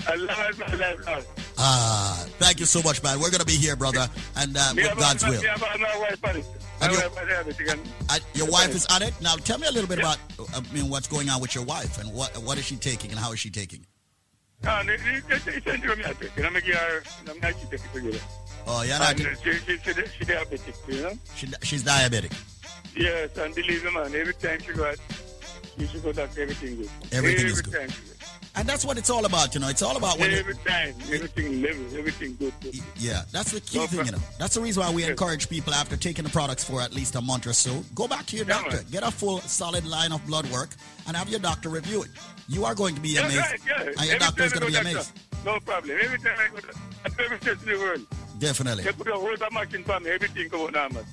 I 0.08 0.14
love 0.14 0.58
my 0.58 0.74
life. 0.74 1.26
Ah, 1.58 2.24
thank 2.38 2.60
you 2.60 2.66
so 2.66 2.82
much, 2.82 3.02
man. 3.02 3.20
We're 3.20 3.30
going 3.30 3.40
to 3.40 3.46
be 3.46 3.52
here, 3.56 3.76
brother, 3.76 4.08
and 4.36 4.56
uh, 4.56 4.72
with 4.74 4.98
God's 4.98 5.24
will. 5.24 5.42
Me 6.80 6.80
have 6.80 6.80
a- 6.80 6.80
my 6.80 6.80
wife 6.80 6.80
on 6.80 6.80
it. 6.80 6.80
My 6.80 6.86
And 6.86 6.92
you- 6.92 6.98
wife 6.98 7.18
on 7.18 7.26
diabetic 7.28 7.72
and- 7.72 7.88
Uh, 8.10 8.18
your 8.34 8.46
wife 8.48 8.74
is 8.74 8.86
on 8.86 9.02
it. 9.02 9.14
Now, 9.20 9.36
tell 9.36 9.58
me 9.58 9.66
a 9.66 9.70
little 9.72 9.88
bit 9.88 9.98
Yeah. 9.98 10.14
about, 10.38 10.56
I 10.56 10.60
mean, 10.72 10.88
what's 10.88 11.08
going 11.08 11.28
on 11.28 11.40
with 11.40 11.54
your 11.54 11.64
wife 11.64 11.98
and 11.98 12.12
what 12.12 12.36
what 12.38 12.58
is 12.58 12.64
she 12.64 12.76
taking 12.76 13.10
and 13.10 13.18
how 13.18 13.32
is 13.32 13.40
she 13.40 13.50
taking? 13.50 13.80
It-. 13.80 13.86
Oh, 18.66 18.82
yeah, 18.82 18.98
not, 18.98 19.18
And 19.18 19.26
uh, 19.26 19.30
she, 19.42 19.52
she, 19.52 19.78
she, 19.78 19.92
she 20.18 20.24
diabetic, 20.24 20.74
you 20.88 21.02
know? 21.02 21.18
she, 21.34 21.48
she's 21.62 21.82
diabetic. 21.82 22.32
Yes, 22.94 23.30
and 23.38 23.54
believe 23.54 23.84
me, 23.84 23.90
man, 23.92 24.14
every 24.14 24.34
time 24.34 24.60
she 24.60 24.72
go 24.72 24.84
out, 24.86 24.98
You 25.78 25.86
should 25.86 26.02
go 26.02 26.12
doctor, 26.12 26.42
everything 26.42 26.76
good. 26.76 26.90
Everything 27.12 27.46
Every 27.46 27.50
is 27.52 27.62
good. 27.62 27.72
Time. 27.72 27.88
And 28.56 28.68
that's 28.68 28.84
what 28.84 28.98
it's 28.98 29.10
all 29.10 29.24
about, 29.26 29.54
you 29.54 29.60
know. 29.60 29.68
It's 29.68 29.80
all 29.82 29.96
about 29.96 30.18
when 30.18 30.32
Every 30.32 30.54
time, 30.56 30.94
everything 31.12 31.62
level, 31.62 31.84
everything 31.98 32.36
good. 32.36 32.52
Yeah, 32.96 33.22
that's 33.32 33.52
the 33.52 33.60
key 33.60 33.78
No 33.78 33.86
thing, 33.86 34.06
you 34.06 34.12
know. 34.12 34.18
That's 34.38 34.54
the 34.54 34.60
reason 34.60 34.82
why 34.82 34.90
we 34.92 35.02
Yes. 35.02 35.10
encourage 35.10 35.48
people 35.48 35.72
after 35.72 35.96
taking 35.96 36.24
the 36.24 36.30
products 36.30 36.64
for 36.64 36.80
at 36.80 36.92
least 36.92 37.14
a 37.14 37.20
month 37.20 37.46
or 37.46 37.52
so, 37.52 37.84
go 37.94 38.08
back 38.08 38.26
to 38.26 38.36
your 38.36 38.46
Yeah, 38.46 38.54
doctor, 38.60 38.76
man. 38.78 38.86
get 38.90 39.02
a 39.04 39.10
full, 39.10 39.40
solid 39.42 39.86
line 39.86 40.10
of 40.12 40.24
blood 40.26 40.46
work, 40.50 40.70
and 41.06 41.16
have 41.16 41.28
your 41.28 41.38
doctor 41.40 41.68
review 41.68 42.02
it. 42.02 42.10
You 42.48 42.64
are 42.64 42.74
going 42.74 42.96
to 42.96 43.00
be 43.00 43.16
amazed, 43.16 43.36
right, 43.36 43.60
yeah. 43.66 43.82
and 43.82 43.86
your 43.86 44.16
Every 44.16 44.18
doctor 44.18 44.42
is 44.42 44.52
going 44.52 44.60
to 44.62 44.66
be 44.66 44.72
go 44.72 44.80
amazed. 44.80 45.12
No 45.44 45.60
problem. 45.60 45.96
Every 46.02 46.18
time 46.18 46.36
I 46.38 46.48
go, 46.60 46.68
at 47.04 47.20
every 47.20 47.38
state 47.40 47.58
in 47.62 47.68
the 47.68 47.78
world, 47.78 48.06
Definitely, 48.40 48.84
they 48.84 48.92
put 48.92 49.06
a 49.08 49.12
whole 49.12 49.36
machine 49.52 49.84
for 49.84 50.00
me. 50.00 50.10
Everything 50.10 50.48
come 50.50 50.62
out 50.62 50.72
normal. 50.72 51.04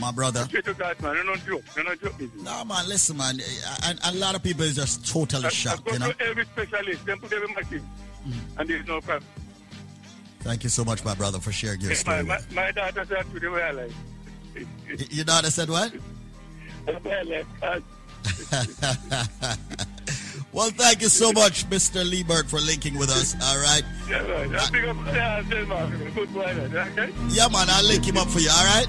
My 0.00 0.10
brother. 0.12 0.44
Straight 0.44 0.64
to 0.66 0.74
God, 0.74 1.00
man. 1.00 1.16
I 1.16 1.22
don't 1.24 1.46
joke. 1.46 1.64
I 1.76 1.82
don't 1.82 2.00
joke. 2.00 2.18
business. 2.18 2.42
No, 2.42 2.64
man, 2.64 2.88
listen, 2.88 3.16
man. 3.16 3.38
And 3.84 3.98
a 4.04 4.12
lot 4.12 4.34
of 4.34 4.42
people 4.42 4.64
is 4.64 4.76
just 4.76 5.06
totally 5.10 5.44
I, 5.44 5.48
I 5.48 5.50
shocked, 5.50 5.84
go 5.84 5.92
you 5.92 5.98
know. 5.98 6.12
every 6.20 6.44
specialist. 6.46 7.06
They 7.06 7.16
put 7.16 7.32
every 7.32 7.48
machine, 7.54 7.88
mm. 8.26 8.34
and 8.58 8.68
there's 8.68 8.86
no 8.86 9.00
problem. 9.00 9.24
Thank 10.40 10.62
you 10.64 10.70
so 10.70 10.84
much, 10.84 11.04
my 11.04 11.14
brother, 11.14 11.40
for 11.40 11.52
sharing 11.52 11.80
your 11.80 11.94
story. 11.94 12.22
my, 12.22 12.36
with 12.36 12.52
my 12.52 12.70
daughter 12.70 13.04
said 13.06 13.24
to 13.32 13.40
the 13.40 13.50
way 13.50 13.62
I 13.62 13.70
like. 13.70 13.92
Your 15.10 15.24
daughter 15.24 15.50
said 15.50 15.70
what? 15.70 15.92
I. 17.62 17.82
Well, 20.54 20.70
thank 20.70 21.02
you 21.02 21.08
so 21.08 21.32
much, 21.32 21.68
Mr. 21.68 22.08
Liebert, 22.08 22.48
for 22.48 22.60
linking 22.60 22.96
with 22.96 23.10
us. 23.10 23.34
All 23.42 23.58
right. 23.58 23.82
yeah, 24.08 24.22
right. 24.22 24.48
I 24.54 24.88
up, 24.88 24.96
yeah, 25.50 25.64
man, 25.64 26.12
good 26.14 26.32
boy, 26.32 26.42
okay? 26.44 27.12
Yeah, 27.30 27.48
man, 27.48 27.66
I'll 27.68 27.84
link 27.84 28.06
him 28.06 28.16
up 28.16 28.28
for 28.28 28.38
you, 28.38 28.50
all 28.50 28.64
right? 28.64 28.86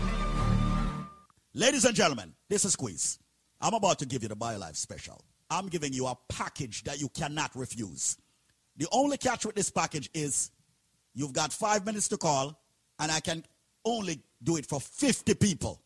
Ladies 1.58 1.86
and 1.86 1.96
gentlemen, 1.96 2.34
this 2.50 2.66
is 2.66 2.74
Squeeze. 2.74 3.18
I'm 3.62 3.74
about 3.74 4.00
to 4.00 4.06
give 4.06 4.22
you 4.22 4.28
the 4.28 4.36
BioLife 4.36 4.76
special. 4.76 5.24
I'm 5.50 5.68
giving 5.68 5.94
you 5.94 6.06
a 6.06 6.18
package 6.28 6.84
that 6.84 7.00
you 7.00 7.08
cannot 7.08 7.56
refuse. 7.56 8.18
The 8.76 8.88
only 8.92 9.16
catch 9.16 9.46
with 9.46 9.56
this 9.56 9.70
package 9.70 10.10
is 10.14 10.52
you've 11.14 11.32
got 11.32 11.54
five 11.54 11.86
minutes 11.86 12.10
to 12.10 12.18
call, 12.18 12.60
and 13.00 13.10
I 13.10 13.22
can 13.22 13.42
only 13.86 14.20
do 14.44 14.58
it 14.58 14.66
for 14.66 14.82
50 14.82 15.34
people. 15.36 15.82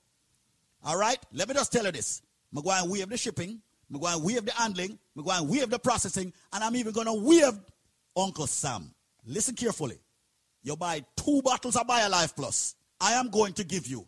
All 0.84 0.98
right? 0.98 1.20
Let 1.32 1.48
me 1.48 1.54
just 1.54 1.72
tell 1.72 1.86
you 1.86 1.92
this. 1.92 2.24
I'm 2.52 2.64
going 2.64 2.86
to 2.86 2.90
waive 2.90 3.08
the 3.08 3.18
shipping. 3.18 3.62
I'm 3.94 4.00
going 4.00 4.18
to 4.18 4.26
waive 4.26 4.46
the 4.46 4.54
handling. 4.54 4.98
I'm 5.16 5.24
going 5.24 5.38
to 5.38 5.52
waive 5.52 5.70
the 5.70 5.78
processing. 5.78 6.34
And 6.52 6.64
I'm 6.64 6.76
even 6.78 6.94
going 6.94 7.06
to 7.06 7.14
waive 7.14 7.60
Uncle 8.18 8.48
Sam. 8.48 8.92
Listen 9.24 9.54
carefully. 9.54 10.00
You 10.64 10.76
buy 10.76 11.06
two 11.16 11.44
bottles 11.44 11.76
of 11.76 11.86
BioLife 11.86 12.36
Plus. 12.36 12.74
I 13.00 13.14
am 13.14 13.30
going 13.30 13.54
to 13.54 13.64
give 13.64 13.86
you 13.86 14.08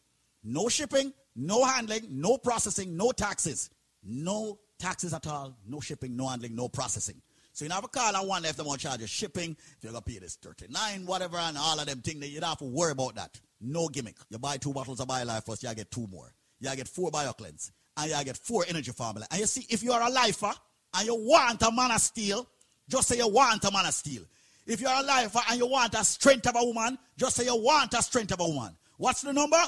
No 0.43 0.69
shipping, 0.69 1.13
no 1.35 1.63
handling, 1.63 2.07
no 2.09 2.37
processing, 2.37 2.97
no 2.97 3.11
taxes. 3.11 3.69
No 4.03 4.59
taxes 4.79 5.13
at 5.13 5.27
all, 5.27 5.55
no 5.67 5.79
shipping, 5.79 6.15
no 6.15 6.27
handling, 6.27 6.55
no 6.55 6.67
processing. 6.67 7.21
So 7.53 7.65
you 7.65 7.71
have 7.71 7.83
a 7.83 7.87
call 7.87 8.15
and 8.15 8.27
one 8.27 8.43
left 8.43 8.57
them 8.57 8.67
on 8.67 8.77
charge 8.77 9.01
of 9.01 9.09
shipping. 9.09 9.51
If 9.51 9.83
you're 9.83 9.91
gonna 9.91 10.01
pay 10.01 10.19
this 10.19 10.35
39, 10.35 11.05
whatever, 11.05 11.37
and 11.37 11.57
all 11.57 11.79
of 11.79 11.85
them 11.85 12.01
things, 12.01 12.27
you 12.29 12.39
don't 12.39 12.49
have 12.49 12.57
to 12.59 12.65
worry 12.65 12.93
about 12.93 13.15
that. 13.15 13.39
No 13.59 13.87
gimmick. 13.89 14.15
You 14.29 14.39
buy 14.39 14.57
two 14.57 14.73
bottles 14.73 14.99
of 14.99 15.07
BioLife 15.07 15.45
first, 15.45 15.63
you 15.63 15.73
get 15.75 15.91
two 15.91 16.07
more. 16.07 16.33
You 16.59 16.75
get 16.75 16.87
four 16.87 17.11
BioCleanse, 17.11 17.71
and 17.97 18.09
you 18.09 18.23
get 18.23 18.37
four 18.37 18.65
Energy 18.67 18.91
Formula. 18.91 19.27
And 19.29 19.41
you 19.41 19.47
see, 19.47 19.65
if 19.69 19.83
you 19.83 19.91
are 19.91 20.01
a 20.01 20.09
lifer 20.09 20.51
and 20.95 21.05
you 21.05 21.15
want 21.15 21.61
a 21.61 21.71
man 21.71 21.91
of 21.91 22.01
steel, 22.01 22.47
just 22.89 23.07
say 23.07 23.17
you 23.17 23.27
want 23.27 23.63
a 23.63 23.71
man 23.71 23.85
of 23.85 23.93
steel. 23.93 24.23
If 24.65 24.79
you're 24.79 24.91
a 24.91 25.03
lifer 25.03 25.39
and 25.49 25.59
you 25.59 25.67
want 25.67 25.93
a 25.93 26.03
strength 26.03 26.47
of 26.47 26.55
a 26.55 26.63
woman, 26.63 26.97
just 27.17 27.35
say 27.35 27.45
you 27.45 27.55
want 27.55 27.93
a 27.93 28.01
strength 28.01 28.31
of 28.31 28.39
a 28.39 28.47
woman. 28.47 28.75
What's 28.97 29.21
the 29.21 29.33
number? 29.33 29.61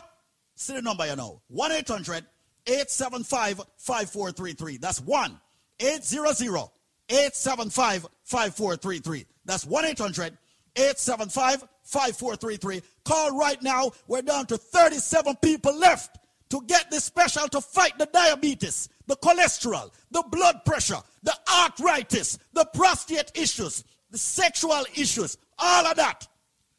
See 0.56 0.74
the 0.74 0.82
number 0.82 1.08
you 1.08 1.16
know. 1.16 1.42
1 1.48 1.72
800 1.72 2.26
875 2.68 3.62
5433. 3.78 4.78
That's 4.78 5.02
1 5.02 5.40
800 5.80 6.70
875 7.10 8.08
5433. 8.24 9.26
That's 9.46 9.66
1 9.66 9.86
800 9.86 10.38
875 10.76 11.64
5433. 11.84 12.82
Call 13.04 13.38
right 13.38 13.62
now. 13.62 13.92
We're 14.08 14.22
down 14.22 14.46
to 14.48 14.58
37 14.58 15.36
people 15.42 15.78
left 15.78 16.20
to 16.50 16.62
get 16.68 16.90
this 16.92 17.04
special 17.04 17.48
to 17.50 17.60
fight 17.60 17.98
the 17.98 18.06
diabetes, 18.06 18.88
the 19.08 19.16
cholesterol, 19.18 19.92
the 20.12 20.24
blood 20.32 20.64
pressure, 20.66 21.00
the 21.24 21.34
arthritis, 21.52 22.38
the 22.54 22.66
prostate 22.74 23.32
issues, 23.36 23.84
the 24.12 24.18
sexual 24.18 24.86
issues, 24.96 25.38
all 25.58 25.86
of 25.88 25.96
that. 25.98 26.28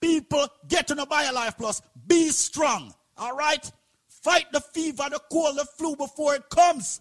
People 0.00 0.47
get 0.69 0.87
to 0.87 0.95
the 0.95 1.07
BioLife 1.07 1.57
Plus. 1.59 1.83
Be 2.07 2.28
strong. 2.28 2.95
All 3.16 3.37
right? 3.37 3.71
Fight 4.09 4.47
the 4.52 4.61
fever, 4.61 5.04
the 5.11 5.21
cold, 5.30 5.59
the 5.59 5.64
flu 5.64 5.97
before 5.97 6.35
it 6.35 6.49
comes. 6.49 7.00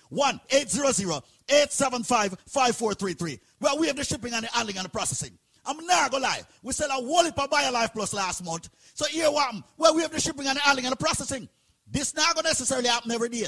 1-800-875-5433. 1.50 3.40
Well, 3.60 3.80
we 3.80 3.88
have 3.88 3.96
the 3.96 4.04
shipping 4.04 4.34
and 4.34 4.44
the 4.44 4.50
handling 4.50 4.78
and 4.78 4.86
the 4.86 4.90
processing. 4.90 5.32
I'm 5.66 5.86
not 5.86 6.12
gonna 6.12 6.24
lie. 6.24 6.42
We 6.64 6.74
sell 6.74 6.90
a 6.90 6.94
whole 6.94 7.24
heap 7.24 7.38
of 7.38 7.50
BioLife 7.50 7.94
Plus 7.94 8.14
last 8.14 8.44
month. 8.44 8.70
So 8.94 9.06
here 9.06 9.30
what? 9.30 9.56
Well, 9.78 9.96
we 9.96 10.02
have 10.02 10.12
the 10.12 10.20
shipping 10.20 10.48
and 10.48 10.58
the 10.58 10.62
handling 10.62 10.86
and 10.86 10.94
the 10.94 10.98
processing. 10.98 11.48
This 11.92 12.16
not 12.16 12.36
gonna 12.36 12.48
necessarily 12.48 12.88
happen 12.88 13.12
every 13.12 13.30
day. 13.30 13.48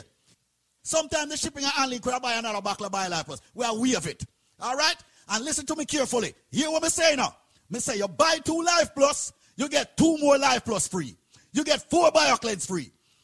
Sometimes 0.84 1.32
the 1.32 1.38
shipping 1.38 1.64
and 1.64 1.74
handling 1.74 2.00
could 2.00 2.22
buy 2.22 2.34
another 2.34 2.62
bottle 2.62 2.86
of 2.86 2.92
BioLife 2.92 3.26
Plus. 3.26 3.42
We 3.54 3.92
have 3.92 4.08
it. 4.08 4.24
All 4.60 4.76
right? 4.76 4.96
And 5.30 5.46
listen 5.46 5.66
to 5.68 5.76
me 5.76 5.86
carefully. 5.86 6.34
Hear 6.52 6.70
what 6.70 6.84
I 6.84 6.90
say 6.90 7.16
now. 7.16 7.36
Me 7.70 7.80
say 7.80 7.98
you 7.98 8.08
buy 8.08 8.40
two 8.44 8.62
Life 8.62 8.94
Plus, 8.94 9.32
you 9.56 9.70
get 9.70 9.96
two 9.96 10.18
more 10.18 10.38
Life 10.38 10.66
Plus 10.66 10.88
free. 10.88 11.16
You 11.54 11.64
get 11.64 11.90
four 11.90 12.12
BioCleanse 12.12 12.68
free. 12.68 12.92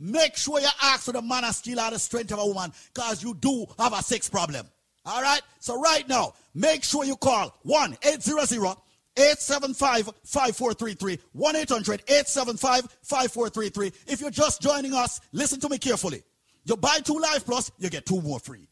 make 0.00 0.36
sure 0.36 0.58
you 0.60 0.68
ask 0.82 1.04
for 1.04 1.12
the 1.12 1.22
man 1.22 1.44
of 1.44 1.54
steel 1.54 1.78
or 1.78 1.90
the 1.90 1.98
strength 1.98 2.32
of 2.32 2.38
a 2.38 2.46
woman 2.46 2.72
because 2.92 3.22
you 3.22 3.34
do 3.34 3.66
have 3.78 3.92
a 3.92 4.02
sex 4.02 4.28
problem. 4.28 4.66
All 5.04 5.22
right? 5.22 5.42
So 5.60 5.80
right 5.80 6.08
now, 6.08 6.34
make 6.54 6.82
sure 6.82 7.04
you 7.04 7.16
call 7.16 7.56
1 7.62 7.98
800 8.02 8.76
875 9.16 10.10
5433. 10.24 11.18
1 11.32 11.56
800 11.56 12.02
875 12.08 12.98
5433. 13.02 13.92
If 14.06 14.20
you're 14.20 14.30
just 14.30 14.62
joining 14.62 14.94
us, 14.94 15.20
listen 15.32 15.60
to 15.60 15.68
me 15.68 15.78
carefully. 15.78 16.22
You 16.64 16.76
buy 16.76 16.98
two 16.98 17.18
Life 17.18 17.44
Plus, 17.44 17.70
you 17.78 17.90
get 17.90 18.06
two 18.06 18.20
more 18.20 18.38
free. 18.38 18.68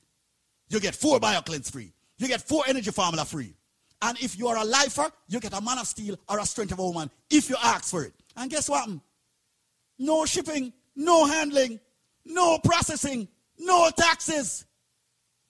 You 0.69 0.81
get 0.81 0.95
four 0.95 1.19
BioCleanse 1.19 1.71
free. 1.73 1.93
You 2.19 2.29
get 2.29 2.43
four 2.43 2.65
Energy 2.67 2.91
Formula 2.91 3.25
free. 3.25 3.55
And 4.03 4.19
if 4.21 4.39
you 4.39 4.49
are 4.49 4.57
a 4.57 4.65
lifer, 4.65 5.11
you 5.29 5.41
get 5.41 5.59
a 5.59 5.61
Man 5.61 5.79
of 5.79 5.87
Steel 5.87 6.17
or 6.29 6.39
a 6.39 6.47
Strength 6.47 6.73
of 6.73 6.79
a 6.79 6.85
Woman 6.85 7.11
if 7.31 7.51
you 7.51 7.57
ask 7.63 7.91
for 7.91 8.05
it. 8.05 8.13
And 8.37 8.51
guess 8.51 8.69
what? 8.69 8.89
No 9.99 10.25
shipping, 10.25 10.73
no 10.99 11.25
handling, 11.25 11.81
no 12.27 12.59
processing, 12.59 13.29
no 13.59 13.91
taxes. 13.97 14.67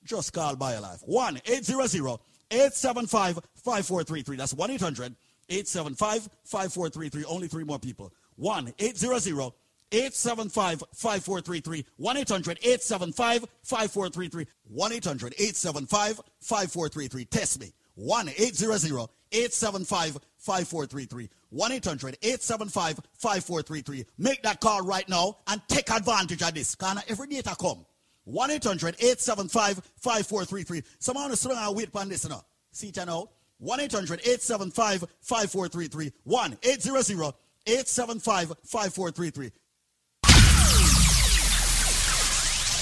Just 0.05 0.33
call 0.33 0.55
BioLife. 0.55 1.03
1 1.07 1.41
800 1.45 2.21
875 2.51 3.41
5433. 3.57 4.37
That's 4.37 4.55
1 4.55 4.71
800 4.71 5.17
875 5.49 6.29
5433. 6.45 7.25
Only 7.25 7.49
three 7.49 7.65
more 7.65 7.79
people. 7.79 8.13
1 8.37 8.73
800 8.79 9.53
875 9.91 10.85
5433. 10.95 11.85
1 11.97 12.17
800 12.17 12.59
875 12.59 13.45
5433. 13.63 14.47
1 14.65 14.93
800 14.93 15.35
875 15.39 16.21
5433. 16.41 17.25
Test 17.25 17.61
me. 17.61 17.73
1 17.97 18.29
800 18.29 19.09
875 19.33 20.19
5433. 20.39 21.29
1 21.51 21.73
800 21.73 22.19
875 22.23 23.01
5433. 23.15 24.05
Make 24.19 24.43
that 24.43 24.61
call 24.61 24.83
right 24.83 25.09
now 25.09 25.39
and 25.47 25.61
take 25.69 25.91
advantage 25.91 26.43
of 26.43 26.55
this. 26.55 26.75
Because 26.75 27.03
every 27.09 27.27
data 27.29 27.57
come. 27.59 27.85
1 28.25 28.51
800 28.51 28.97
875 28.97 29.83
5433. 29.97 30.83
Someone 30.99 31.33
is 31.33 31.43
throwing 31.43 31.59
a 31.59 31.73
wait 31.73 31.89
on 31.95 32.09
this 32.09 32.29
now. 32.29 32.43
See 32.73 32.89
it 32.89 32.97
now. 33.07 33.29
1 33.59 33.81
800 33.81 34.21
875 34.21 35.05
5433. 35.21 36.13
1 36.25 36.59
800 36.63 37.35
875 37.67 38.49
5433. 38.65 39.51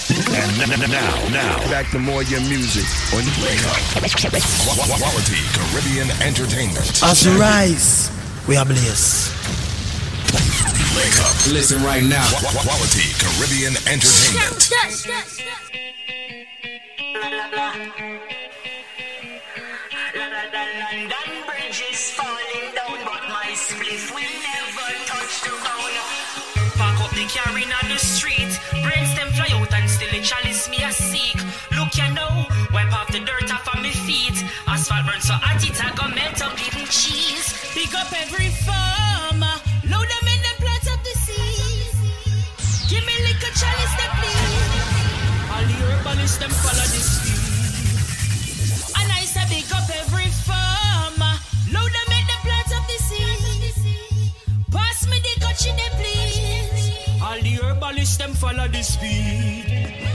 And 0.09 0.91
now, 0.91 1.29
now, 1.29 1.57
back 1.69 1.89
to 1.91 1.99
more 1.99 2.23
your 2.23 2.39
music 2.41 2.85
on 3.13 3.23
Wake 3.43 3.59
Up. 3.67 3.77
Quality 4.99 5.41
Caribbean 5.53 6.09
Entertainment. 6.21 7.03
As 7.03 7.25
we 7.25 7.35
rise, 7.37 8.09
we 8.47 8.55
are 8.55 8.65
blessed. 8.65 9.35
Wake 10.95 11.19
up. 11.19 11.35
Listen 11.53 11.83
right 11.83 12.03
now. 12.03 12.25
Quality 12.63 13.11
Caribbean 13.19 13.75
Entertainment. 13.91 14.71
London 20.87 21.43
Bridge 21.45 21.83
is 21.91 22.11
falling 22.11 22.71
down, 22.73 22.97
but 23.03 23.23
my 23.29 23.51
spliff 23.53 24.11
will 24.15 24.35
never 24.47 24.87
touch 25.05 25.41
the 25.43 25.49
ground. 25.49 25.95
Pack 26.79 27.01
up 27.01 27.11
the 27.11 27.27
car 27.27 27.57
in 27.57 27.71
on 27.71 27.89
the 27.89 27.99
street, 27.99 28.51
brains 28.81 29.13
them 29.15 29.29
fly 29.33 29.49
out 29.59 29.73
and 29.73 29.89
still 29.89 30.09
the 30.11 30.21
chalice 30.21 30.69
me 30.69 30.83
a 30.83 30.91
seek. 30.91 31.37
Look 31.75 31.95
you 31.97 32.13
know, 32.13 32.45
wipe 32.73 32.93
off 32.93 33.11
the 33.11 33.19
dirt 33.19 33.51
off 33.53 33.67
of 33.67 33.81
my 33.81 33.91
feet. 33.91 34.43
Asphalt 34.67 35.05
burn 35.05 35.21
so 35.21 35.33
hot 35.33 35.63
it 35.63 35.79
a 35.79 35.95
go 35.95 36.07
melt 36.15 36.36
up 38.07 38.13
every 38.21 38.49
farmer, 38.63 39.55
load 39.83 40.07
them 40.07 40.27
in 40.33 40.39
plant 40.61 40.87
up 40.91 41.01
the 41.03 41.13
seeds. 41.25 41.95
Give 42.89 43.03
me 43.05 43.13
liquor 43.27 43.53
please. 44.19 44.77
All 45.51 45.65
the 45.69 45.75
follow 46.63 46.87
this 46.93 47.07
speed. 47.17 47.43
And 48.99 49.11
I 49.11 49.25
say 49.25 49.43
up 49.73 49.89
every 50.01 50.29
farmer. 50.47 51.33
Load 51.73 51.91
them 51.97 52.11
in 52.19 52.25
the 52.31 52.37
plant 52.45 52.71
of 52.77 52.83
the 52.87 52.97
seed. 53.07 54.31
Pass 54.71 55.07
me 55.09 55.19
the 55.19 55.33
they 55.79 55.91
please. 55.99 57.21
All 57.21 57.41
the 57.41 57.53
herbalists 57.61 58.17
follow 58.35 58.67
speed. 58.83 60.06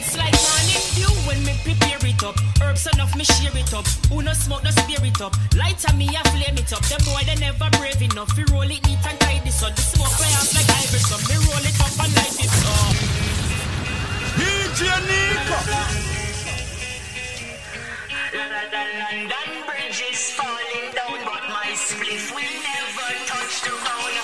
It's 0.00 0.16
like 0.16 0.32
morning 0.32 0.80
dew 0.96 1.12
when 1.28 1.44
me 1.44 1.52
prepare 1.60 2.00
it 2.00 2.22
up. 2.24 2.32
Herbs 2.64 2.88
enough 2.88 3.14
me 3.14 3.24
share 3.24 3.52
it 3.52 3.68
up. 3.74 3.84
Who 4.08 4.22
no 4.22 4.32
smoke 4.32 4.64
no 4.64 4.70
spear 4.70 4.96
it 5.04 5.20
up. 5.20 5.36
Lighter 5.52 5.92
me 5.92 6.08
a 6.08 6.24
flame 6.32 6.56
it 6.56 6.72
up. 6.72 6.80
Them 6.88 7.04
boy 7.04 7.20
they 7.28 7.36
never 7.36 7.68
brave 7.76 8.00
enough. 8.00 8.32
We 8.32 8.48
roll 8.48 8.64
it 8.64 8.80
neat 8.88 9.04
and 9.04 9.20
tidy 9.20 9.50
so 9.52 9.68
the 9.68 9.82
smoke 9.82 10.08
fly 10.16 10.32
off 10.40 10.56
like 10.56 10.72
ivory. 10.72 11.04
So 11.04 11.20
me 11.28 11.36
roll 11.44 11.60
it 11.68 11.76
up 11.84 11.92
and 12.00 12.12
light 12.16 12.32
it 12.40 12.48
up. 12.64 12.96
DJ 14.40 14.80
Nico. 15.04 15.58
London 18.32 19.50
Bridge 19.68 20.00
is 20.00 20.32
falling 20.32 20.88
down, 20.96 21.20
but 21.28 21.44
my 21.52 21.76
spliff 21.76 22.32
will 22.32 22.56
never 22.64 23.08
touch 23.28 23.54
the 23.68 23.72
ground. 23.84 24.16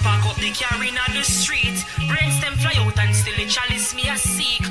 Pack 0.00 0.24
up 0.24 0.36
the 0.40 0.48
car 0.56 0.80
in 0.80 0.96
on 0.96 1.12
the 1.12 1.24
street, 1.24 1.76
brains 2.08 2.40
them 2.40 2.56
fly 2.56 2.72
out 2.80 2.98
and 2.98 3.14
still 3.14 3.36
the 3.36 3.44
chalice 3.44 3.94
me 3.94 4.08
a 4.08 4.16
seek. 4.16 4.64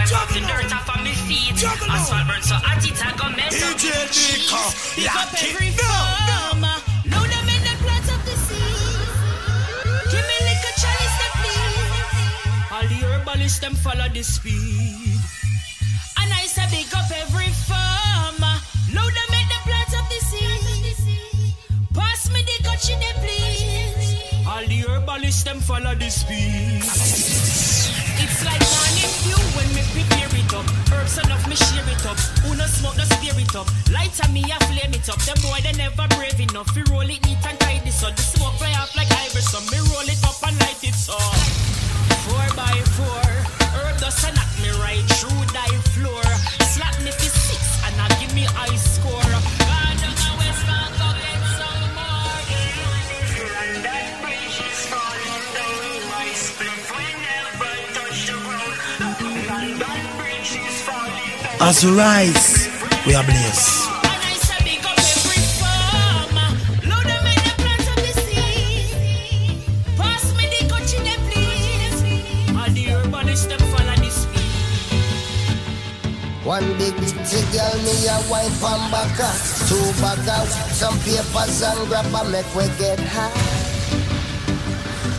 Look 0.00 0.08
you 0.08 0.16
know, 0.16 0.16
wipe 0.16 0.16
off 0.16 0.32
the 0.32 0.40
dirt 0.40 0.72
off 0.72 0.88
of 0.88 1.00
my 1.04 1.12
feet. 1.28 1.60
Asphalt 1.60 2.26
burn 2.26 2.42
so 2.42 2.56
hot 2.56 2.80
it 2.80 2.96
a 2.96 3.08
go 3.20 3.28
melt 3.36 3.52
up 3.52 3.76
cheese. 3.76 4.48
Nico, 4.48 4.60
Pick 4.96 5.12
up 5.12 5.28
every 5.44 5.70
farmer, 5.76 6.76
load 7.04 7.28
them 7.28 7.48
in 7.52 7.60
the 7.68 7.74
plant 7.84 8.08
of 8.08 8.20
the 8.24 8.36
seed. 8.48 9.08
Give 10.08 10.24
me 10.24 10.36
liquor 10.48 10.74
chalice 10.80 11.16
that 11.20 11.32
please. 11.36 12.72
All 12.72 12.86
the 12.88 12.98
herbalists 13.12 13.60
them 13.60 13.74
follow 13.74 14.08
the 14.08 14.22
speed. 14.24 15.20
And 16.16 16.32
I 16.32 16.48
say 16.48 16.64
big 16.72 16.88
up 16.96 17.10
every 17.12 17.52
farmer. 17.68 18.56
Load 18.96 19.12
them 19.12 19.32
in 19.36 19.46
the 19.52 19.60
plant 19.68 19.92
of 20.00 20.06
the 20.08 20.20
seed. 20.24 21.52
Pass 21.92 22.30
me 22.32 22.40
the 22.40 22.56
coachy 22.64 22.96
they 22.96 23.14
please. 23.20 24.48
All 24.48 24.64
the 24.64 24.80
herbalists 24.88 25.44
them 25.44 25.60
follow 25.60 25.94
the 25.94 26.08
speed. 26.08 27.79
It's 28.20 28.44
like 28.44 28.60
morning 28.60 29.12
dew 29.24 29.40
when 29.56 29.68
me 29.72 29.80
prepare 29.96 30.28
it 30.28 30.52
up. 30.52 30.68
Herbs 30.92 31.16
enough 31.16 31.44
me 31.48 31.56
share 31.56 31.88
it 31.88 32.04
up. 32.04 32.20
Who 32.44 32.52
no 32.54 32.66
smoke 32.68 32.96
no 33.00 33.04
spear 33.04 33.32
it 33.40 33.54
up. 33.56 33.68
Lighter 33.88 34.28
me 34.28 34.44
a 34.44 34.60
flame 34.68 34.92
it 34.92 35.08
up. 35.08 35.20
Them 35.24 35.40
boy 35.40 35.60
they 35.64 35.72
never 35.72 36.04
brave 36.16 36.38
enough. 36.38 36.68
We 36.76 36.84
roll 36.92 37.08
it 37.08 37.24
neat 37.24 37.40
and 37.48 37.58
tidy 37.60 37.90
so 37.90 38.12
the 38.12 38.20
smoke 38.20 38.60
fly 38.60 38.76
off 38.76 38.92
like 38.94 39.08
ivory. 39.08 39.40
So 39.40 39.58
me 39.72 39.80
roll 39.88 40.04
it 40.04 40.20
up 40.20 40.36
and 40.44 40.56
light 40.60 40.84
it 40.84 41.00
up. 41.08 41.34
Four 42.28 42.46
by 42.52 42.76
four. 42.96 43.24
Herb 43.72 43.96
and 43.96 44.34
knock 44.36 44.52
me 44.60 44.70
right 44.84 45.04
through 45.16 45.44
thy 45.56 45.72
floor. 45.96 46.24
Slap 46.76 46.92
me 47.00 47.10
for 47.10 47.30
six 47.32 47.62
and 47.88 47.96
I 48.00 48.08
give 48.20 48.34
me 48.34 48.44
high 48.44 48.76
score. 48.76 49.29
The 61.62 61.84
we 61.84 61.94
rise, 61.94 62.68
we 63.06 63.14
are 63.14 63.22
blessed. 63.22 63.90
One 76.44 76.66
big 76.78 76.96
big 76.96 77.44
girl, 77.52 77.76
me 77.84 78.08
a 78.08 78.16
from 78.58 78.90
back 78.90 79.20
up. 79.20 79.36
Two 79.68 79.76
out, 80.28 80.48
some 80.72 80.98
papers 81.00 81.62
and 81.62 81.88
grab 81.88 82.06
a 82.06 82.24
make 82.30 82.54
we 82.56 82.64
get 82.78 82.98
high. 82.98 83.30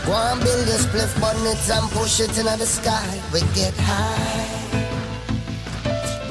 Go 0.07 0.13
and 0.13 0.41
build 0.41 0.65
this 0.65 0.87
spliff 0.87 1.13
bonnet 1.21 1.69
and 1.69 1.89
push 1.91 2.19
it 2.19 2.29
into 2.29 2.43
the 2.43 2.65
sky. 2.65 3.21
We 3.31 3.41
get 3.53 3.75
high. 3.77 4.60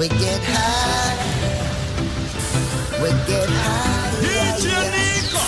We 0.00 0.08
get 0.08 0.40
high. 0.40 1.12
We 3.02 3.10
get 3.28 3.50
high. 3.52 4.16
DJ 4.24 4.64
Nico. 4.96 5.44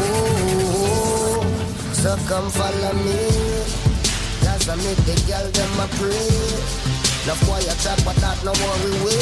Ooh, 0.00 1.44
so 1.92 2.16
come 2.24 2.48
follow 2.48 2.94
me. 3.04 3.20
Cause 4.40 4.64
I 4.64 4.76
make 4.80 4.96
the 5.04 5.12
girl 5.28 5.44
them 5.52 5.76
a 5.76 5.86
pray. 6.00 6.24
No 7.28 7.36
quiet 7.44 7.76
chat, 7.84 8.00
but 8.00 8.16
that 8.24 8.40
no 8.48 8.52
worry 8.64 8.96
we. 9.04 9.12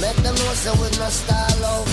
Make 0.00 0.16
them 0.24 0.32
know 0.40 0.56
say 0.56 0.72
we 0.80 0.88
no 0.96 1.12
style 1.12 1.64
out. 1.68 1.84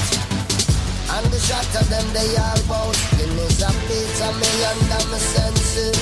And 1.19 1.27
the 1.35 1.39
shot 1.43 1.67
of 1.67 1.89
them 1.91 2.07
they 2.15 2.31
all 2.39 2.63
bout. 2.71 2.95
Guineas 3.19 3.59
and 3.59 3.75
pizza 3.91 4.31
me 4.39 4.51
under 4.71 5.03
me 5.11 5.19
senses. 5.19 5.99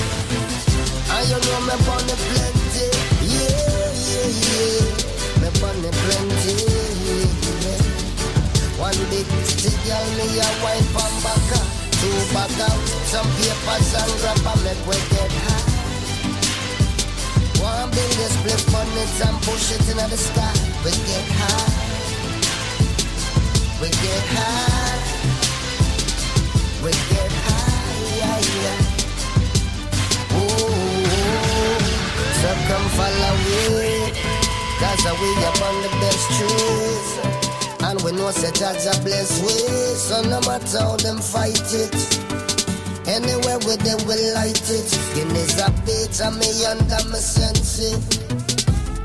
And 1.10 1.26
you 1.26 1.42
know 1.42 1.58
me 1.66 1.74
bunny 1.82 2.14
plenty. 2.30 2.86
Yeah, 3.26 3.90
yeah, 3.98 4.30
yeah. 4.30 5.01
Bunny 5.60 5.90
plenty. 5.90 6.56
One 8.78 8.98
big 9.10 9.26
stick, 9.46 9.78
girl, 9.86 10.06
me 10.16 10.26
a 10.38 10.48
wine 10.62 10.86
from 10.94 11.14
back 11.22 11.50
up. 11.58 11.66
Two 12.00 12.10
back 12.34 12.50
out, 12.66 12.82
some 13.06 13.30
papers 13.38 13.94
and 13.94 14.12
grab 14.20 14.42
make 14.64 14.82
we 14.86 14.96
get 15.10 15.32
high. 15.44 15.72
One 17.62 17.90
build 17.90 18.12
this 18.18 18.32
split 18.34 18.62
bonnets 18.72 19.20
and 19.22 19.38
push 19.42 19.70
it 19.70 19.80
into 19.88 20.06
the 20.10 20.16
sky. 20.16 20.52
We 20.84 20.90
get 20.90 21.28
high. 21.38 21.92
We 23.80 23.88
get 23.88 24.24
high. 24.34 24.98
We 26.82 26.90
get 26.90 27.32
high. 27.46 28.02
Yeah, 28.18 28.40
yeah. 28.58 28.78
Ooh, 30.38 31.06
so 32.40 32.50
come 32.66 32.86
follow 32.98 33.34
me. 33.44 34.31
Cause 35.02 35.18
we 35.18 35.34
up 35.42 35.60
on 35.66 35.82
the 35.82 35.88
best 35.98 36.30
trees. 36.38 37.10
And 37.82 38.00
we 38.04 38.12
know 38.12 38.30
such 38.30 38.62
as 38.62 38.86
a 38.86 38.94
blessed 39.02 39.42
way. 39.42 39.94
So 39.98 40.22
no 40.22 40.38
matter 40.46 40.78
how 40.78 40.96
them 40.96 41.18
fight 41.18 41.58
it. 41.74 41.90
Anywhere 43.10 43.58
with 43.66 43.82
them 43.82 43.98
we 44.06 44.14
light 44.30 44.62
it. 44.70 44.86
Guinea's 45.10 45.58
a 45.58 45.74
beat 45.82 46.14
and 46.22 46.38
me 46.38 46.46
under 46.70 47.02
my 47.10 47.18
sense. 47.18 47.82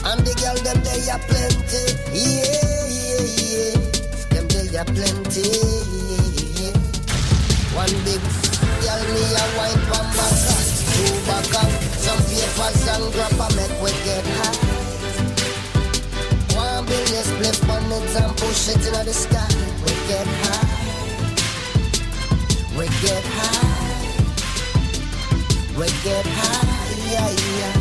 And 0.05 0.21
the 0.21 0.37
girl 0.37 0.53
them 0.61 0.77
they 0.85 1.01
are 1.09 1.17
plenty. 1.25 1.81
Yeah, 2.13 2.45
yeah, 2.93 3.25
yeah. 3.41 3.73
Them 4.37 4.45
they 4.53 4.77
are 4.77 4.85
plenty. 4.85 5.49
One 7.73 7.95
big 8.05 8.21
girl 8.85 9.01
me 9.17 9.23
a 9.33 9.45
wine 9.57 9.81
from 9.89 10.05
back. 10.13 10.45
Two 10.93 11.09
back 11.25 11.57
up. 11.57 11.73
Some 11.97 12.21
papers 12.29 12.85
and 12.85 13.09
grappa 13.17 13.49
make 13.57 13.81
we 13.81 13.89
get 14.05 14.23
high. 14.45 14.66
It 18.03 18.15
and 18.21 18.37
push 18.37 18.69
it 18.69 18.81
the 19.05 19.13
sky. 19.13 19.47
We 19.85 19.91
get 20.07 20.27
high. 20.43 20.67
We 22.77 22.85
get 23.01 23.23
high. 23.37 23.77
We 25.77 25.87
get 26.03 26.25
high. 26.25 26.67
Yeah, 27.11 27.31
yeah. 27.57 27.75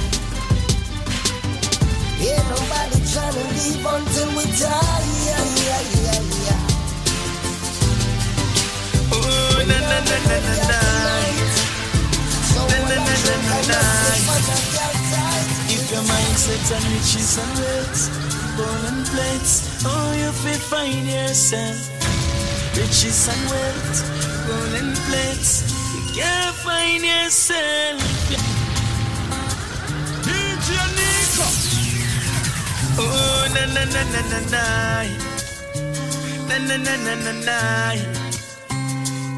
Ain't 2.29 2.46
nobody 2.48 2.98
tryna 3.12 3.44
leave 3.57 3.87
until 3.94 4.29
we 4.37 4.44
die. 4.57 5.05
Yeah, 5.26 5.44
yeah, 5.64 5.83
yeah, 6.05 6.20
yeah. 6.44 6.62
Oh, 9.12 9.64
na 9.68 9.79
na 9.90 9.98
na 10.09 10.16
na 10.29 10.37
na 10.46 10.55
na. 10.70 10.81
Na 12.55 12.62
na 12.72 12.79
na 12.88 13.14
na 13.26 13.35
na 13.48 13.59
na. 13.70 13.81
If 15.68 15.85
your 15.92 16.05
mindset 16.11 16.68
on 16.74 16.83
riches 16.92 17.38
and 17.38 17.55
wealth, 17.59 18.36
golden 18.57 19.05
plates, 19.05 19.85
oh, 19.85 20.12
you 20.16 20.31
feel 20.33 20.61
find 20.71 21.07
yourself. 21.07 21.77
Riches 22.77 23.29
and 23.29 23.51
wealth, 23.51 23.99
golden 24.49 24.95
plates, 25.07 25.64
you 25.95 26.03
can't 26.14 26.55
find 26.64 27.03
yourself. 27.05 28.01
DJ 30.25 30.69
Nico. 30.97 31.47
Oh, 32.99 33.49
na 33.55 33.64
na 33.75 33.85
na 33.85 34.03
na 34.12 34.21
na 34.33 34.40
na. 34.53 34.64
Na 36.49 36.57
na 36.59 36.77
na 36.77 36.95
na 36.97 37.14
na 37.25 37.33
na. 37.45 37.59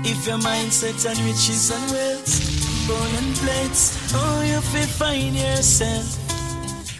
If 0.04 0.26
your 0.26 0.38
mindset 0.38 1.04
on 1.10 1.16
riches 1.26 1.70
and 1.70 1.90
wealth, 1.90 2.32
golden 2.88 3.32
plates, 3.34 4.12
oh, 4.14 4.42
you 4.42 4.60
feel 4.60 4.86
find 4.86 5.34
yourself. 5.36 6.06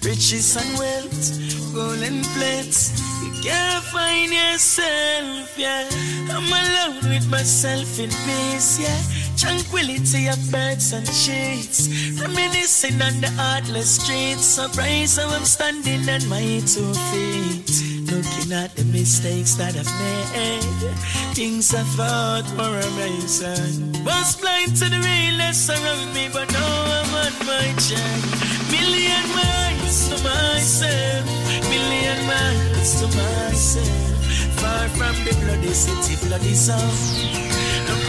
Riches 0.04 0.57
and 0.57 0.78
wealth, 0.78 1.47
golden 1.74 2.22
plates, 2.35 2.92
you 3.22 3.33
can't 3.42 3.85
find 3.85 4.33
yourself, 4.33 5.57
yeah. 5.57 5.88
I'm 6.31 6.48
alone 6.48 7.09
with 7.09 7.28
myself 7.31 7.98
in 7.98 8.11
peace, 8.11 8.81
yeah. 8.81 9.27
Tranquility 9.38 10.27
of 10.27 10.38
birds 10.51 10.92
and 10.92 11.07
sheets, 11.07 11.88
reminiscing 12.20 13.01
on 13.01 13.20
the 13.20 13.31
heartless 13.37 14.03
streets. 14.03 14.44
Surprise 14.44 15.16
how 15.16 15.29
I'm 15.29 15.44
standing 15.44 16.09
on 16.11 16.29
my 16.29 16.61
two 16.66 16.92
feet. 17.14 17.70
Looking 18.11 18.53
at 18.53 18.74
the 18.74 18.85
mistakes 18.90 19.55
that 19.55 19.77
I've 19.77 19.87
made, 20.03 20.90
things 21.37 21.72
I 21.72 21.85
thought 21.94 22.51
were 22.59 22.81
amazing. 22.81 24.05
Was 24.05 24.35
blind 24.40 24.74
to 24.83 24.90
the 24.90 24.98
realness 24.98 25.70
around 25.70 26.12
me, 26.14 26.29
but 26.33 26.51
now 26.51 26.74
I'm 26.98 27.14
on 27.14 27.35
my 27.46 27.66
journey. 27.79 28.35
Million 28.74 29.22
miles 29.38 30.09
to 30.11 30.16
myself, 30.18 31.24
million 31.70 32.18
miles 32.27 32.90
to 33.01 33.07
myself. 33.14 34.18
Far 34.59 34.88
from 34.98 35.14
the 35.22 35.31
bloody 35.44 35.72
city, 35.72 36.16
bloody 36.27 36.55
sound, 36.55 37.47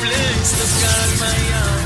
a 0.10 0.16
place 0.16 0.52
to 0.58 0.66
my 1.22 1.40
own. 1.64 1.84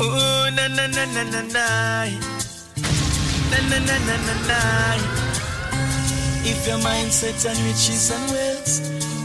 Oh, 0.00 0.50
na 0.54 0.68
na 0.68 0.86
na 0.86 1.04
na 1.06 1.22
na 1.24 1.42
na. 1.42 1.66
Na 3.50 3.58
na 3.70 3.78
na 3.78 3.96
na 4.06 4.16
na 4.26 4.34
na. 4.46 4.60
If 6.44 6.66
your 6.66 6.78
mindset 6.78 7.44
on 7.48 7.56
riches 7.66 8.10
and 8.10 8.30
wealth, 8.30 8.72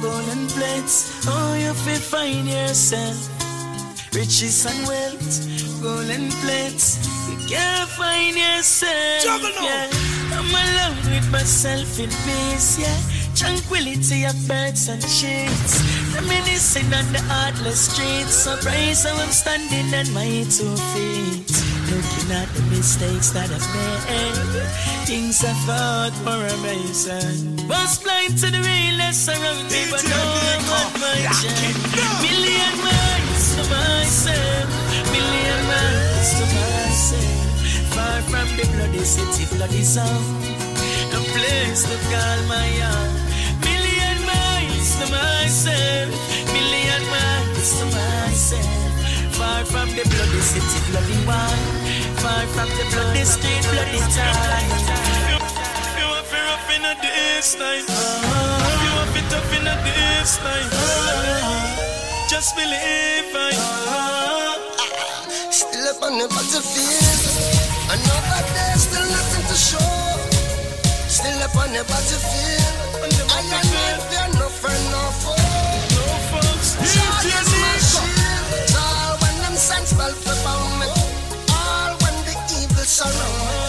golden 0.02 0.48
plates, 0.48 1.28
oh, 1.28 1.54
you 1.54 1.74
feel 1.74 2.00
find 2.00 2.48
yourself. 2.48 3.18
Riches 4.14 4.66
and 4.66 4.88
wealth, 4.88 5.82
golden 5.82 6.30
plates, 6.42 6.98
you 7.30 7.38
can't 7.48 7.90
find 7.90 8.36
yourself. 8.36 9.42
Yeah. 9.62 9.90
I'm 10.34 10.50
alone 10.50 11.14
with 11.14 11.32
myself 11.32 12.00
in 12.00 12.10
peace, 12.26 12.80
yeah. 12.80 13.23
Tranquility 13.44 14.24
of 14.24 14.36
birds 14.48 14.88
and 14.88 15.04
sheets. 15.04 15.84
Reminiscing 16.16 16.88
on 16.96 17.04
the 17.12 17.20
heartless 17.28 17.92
streets. 17.92 18.32
Surprise 18.32 19.04
how 19.04 19.20
I'm 19.20 19.36
standing 19.36 19.92
on 19.92 20.08
my 20.16 20.48
two 20.48 20.72
feet. 20.96 21.52
Looking 21.92 22.32
at 22.32 22.48
the 22.56 22.64
mistakes 22.72 23.32
that 23.36 23.52
I've 23.52 23.68
made. 23.76 24.64
Things 25.04 25.44
I 25.44 25.52
thought 25.68 26.16
were 26.24 26.48
amazing. 26.56 27.68
Was 27.68 28.00
blind 28.00 28.40
to 28.40 28.48
the 28.48 28.64
realness 28.64 29.28
around 29.28 29.68
me, 29.68 29.92
but 29.92 30.04
now 30.08 30.28
I'm 30.48 30.64
on 30.80 30.92
my 31.04 31.20
journey. 31.44 31.76
Million 32.24 32.74
miles 32.80 33.46
to 33.60 33.64
myself. 33.68 34.68
Million 35.12 35.60
miles 35.68 36.30
to 36.40 36.46
myself. 36.48 37.92
Far 37.92 38.22
from 38.32 38.48
the 38.56 38.66
bloody 38.72 39.04
city, 39.04 39.44
bloody 39.52 39.84
sound. 39.84 40.48
A 41.12 41.20
place 41.36 41.84
to 41.84 41.98
call 42.08 42.40
my 42.48 42.72
own. 42.88 43.33
Miles 44.94 45.10
to 45.10 45.16
myself. 45.16 46.10
Million 46.54 47.02
miles 47.10 47.80
to 47.80 47.86
myself. 47.86 48.94
Far 49.34 49.66
from 49.66 49.90
the 49.90 50.04
bloody 50.06 50.42
city, 50.42 50.80
bloody 50.92 51.18
one. 51.26 51.66
Far 52.22 52.46
from 52.54 52.70
the 52.78 52.86
bloody 52.94 53.26
street, 53.26 53.64
bloody 53.74 53.98
town. 54.14 54.38
You 55.98 56.06
want 56.06 56.28
to 56.30 56.38
rough 56.46 56.70
in 56.76 56.86
a 56.86 56.94
this 57.02 57.58
night. 57.58 57.86
You 57.90 58.92
want 58.94 59.10
to 59.18 59.22
tough 59.34 59.54
in 59.58 59.66
a 59.66 59.76
this 59.82 60.38
night. 60.44 60.70
Just 62.30 62.56
believe 62.56 63.34
I. 63.34 63.52
Still 65.50 65.88
up 65.90 66.04
on 66.04 66.20
the 66.20 66.28
battlefield. 66.28 67.22
Another 67.90 68.42
day, 68.54 68.74
still 68.78 69.10
nothing 69.10 69.46
to 69.50 69.58
show. 69.58 69.94
Still 71.10 71.42
up 71.42 71.56
on 71.56 71.74
the 71.74 71.84
battlefield. 71.84 72.84
I 73.04 73.40
am 73.42 73.62
fear 73.66 74.13
friend, 74.64 74.84
no 74.96 75.04
foe. 75.20 75.36
No 75.98 76.08
folks. 76.32 76.70
Is 76.80 76.96
my 77.64 77.76
shield. 77.92 78.78
All 78.80 79.18
when 79.22 79.36
them 79.44 79.56
signs 79.60 79.92
fell 79.92 80.16
about 80.34 80.68
me. 80.80 80.88
All 81.52 81.92
when 82.04 82.16
the 82.28 82.36
evil 82.60 82.88
surround 82.98 83.40
me. 83.48 83.60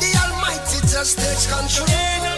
The 0.00 0.10
Almighty 0.22 0.78
just 0.86 1.18
takes 1.18 1.46
control. 1.50 2.37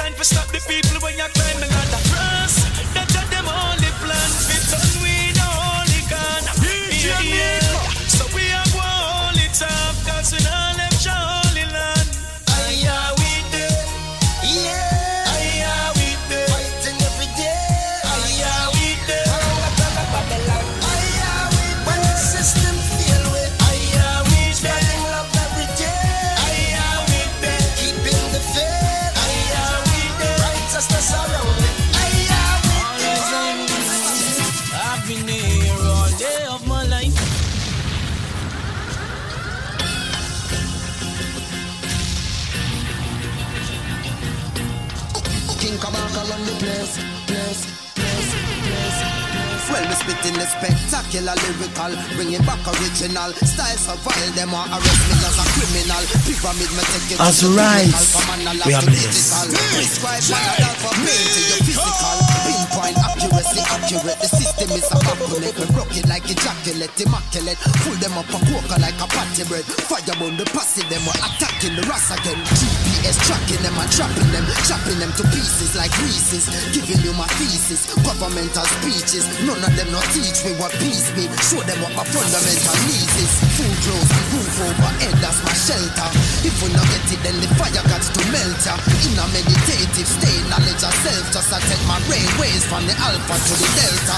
Design 0.00 0.14
for 0.14 0.24
stop 0.24 0.46
the 0.48 0.60
people 0.66 1.00
when 1.02 1.16
you 1.16 1.24
climb 1.34 1.60
the 1.60 1.66
ladder 1.66 2.09
spitting 50.10 50.38
the 50.38 50.46
spectacular 50.46 51.34
lyrical, 51.46 51.92
bringing 52.16 52.42
back 52.42 52.58
original 52.66 53.30
style. 53.46 53.78
So 53.78 53.94
vile, 54.02 54.32
them 54.34 54.50
want 54.52 54.70
arrest 54.70 55.02
me 55.06 55.14
as 55.22 55.38
a 55.38 55.46
criminal. 55.54 56.02
Pyramid, 56.26 56.70
me 56.74 56.82
take 56.90 57.14
it 57.14 57.20
As 57.20 57.44
rise, 57.46 58.16
we 58.66 58.74
are 58.74 58.82
blessed. 58.82 59.54
Prescribe 59.74 60.58
a 60.58 60.70
for 60.82 60.94
pain 61.06 61.26
to 61.34 61.40
your 61.46 61.60
physical. 61.64 62.29
Accurate. 63.90 64.22
The 64.22 64.30
system 64.30 64.70
is 64.70 64.86
a 64.86 65.02
backbone. 65.02 65.42
Me 65.42 65.50
rock 65.74 65.90
it 65.98 66.06
like 66.06 66.22
ejaculate, 66.30 66.94
immaculate. 66.94 67.58
Pull 67.82 67.98
them 67.98 68.14
up 68.14 68.30
a 68.30 68.38
quokka 68.46 68.78
like 68.78 68.94
a 69.02 69.06
patty 69.10 69.42
bread. 69.50 69.66
Fire 69.66 70.14
on 70.22 70.38
the 70.38 70.46
posse, 70.54 70.86
them 70.86 71.02
were 71.02 71.18
attacking 71.18 71.74
the 71.74 71.82
ras 71.90 72.06
again. 72.14 72.38
GPS 72.54 73.18
tracking 73.26 73.58
them 73.66 73.74
and 73.74 73.90
trapping 73.90 74.30
them, 74.30 74.46
chopping 74.62 74.94
them 75.02 75.10
to 75.18 75.26
pieces 75.34 75.74
like 75.74 75.90
Reese's. 76.06 76.46
Giving 76.70 77.02
you 77.02 77.10
my 77.18 77.26
thesis, 77.34 77.90
governmental 78.06 78.62
speeches. 78.78 79.26
None 79.42 79.58
of 79.58 79.72
them 79.74 79.90
not 79.90 80.06
teach 80.14 80.38
me 80.46 80.54
what 80.62 80.70
peace 80.78 81.10
be. 81.18 81.26
Show 81.50 81.58
them 81.66 81.82
what 81.82 81.90
my 81.98 82.06
fundamental 82.06 82.78
needs 82.86 83.14
is. 83.18 83.32
Food 83.58 83.74
clothes, 83.82 84.10
roof 84.30 84.70
over 84.70 84.92
head, 85.02 85.18
that's 85.18 85.42
my 85.42 85.50
shelter. 85.50 86.08
If 86.46 86.54
we 86.62 86.70
not 86.70 86.86
get 86.94 87.10
it, 87.10 87.20
then 87.26 87.34
the 87.42 87.50
fire 87.58 87.82
got 87.90 88.06
to 88.06 88.22
melt 88.30 88.62
ya. 88.62 88.78
In 89.02 89.18
a 89.18 89.26
meditative 89.34 90.06
state, 90.06 90.46
knowledge 90.46 90.78
of 90.78 90.94
self. 91.02 91.26
Just 91.34 91.50
take 91.50 91.82
my 91.90 91.98
brainwaves 92.06 92.62
from 92.70 92.86
the 92.86 92.94
alpha 93.02 93.34
to 93.34 93.54
the 93.58 93.79
delta. 93.80 94.16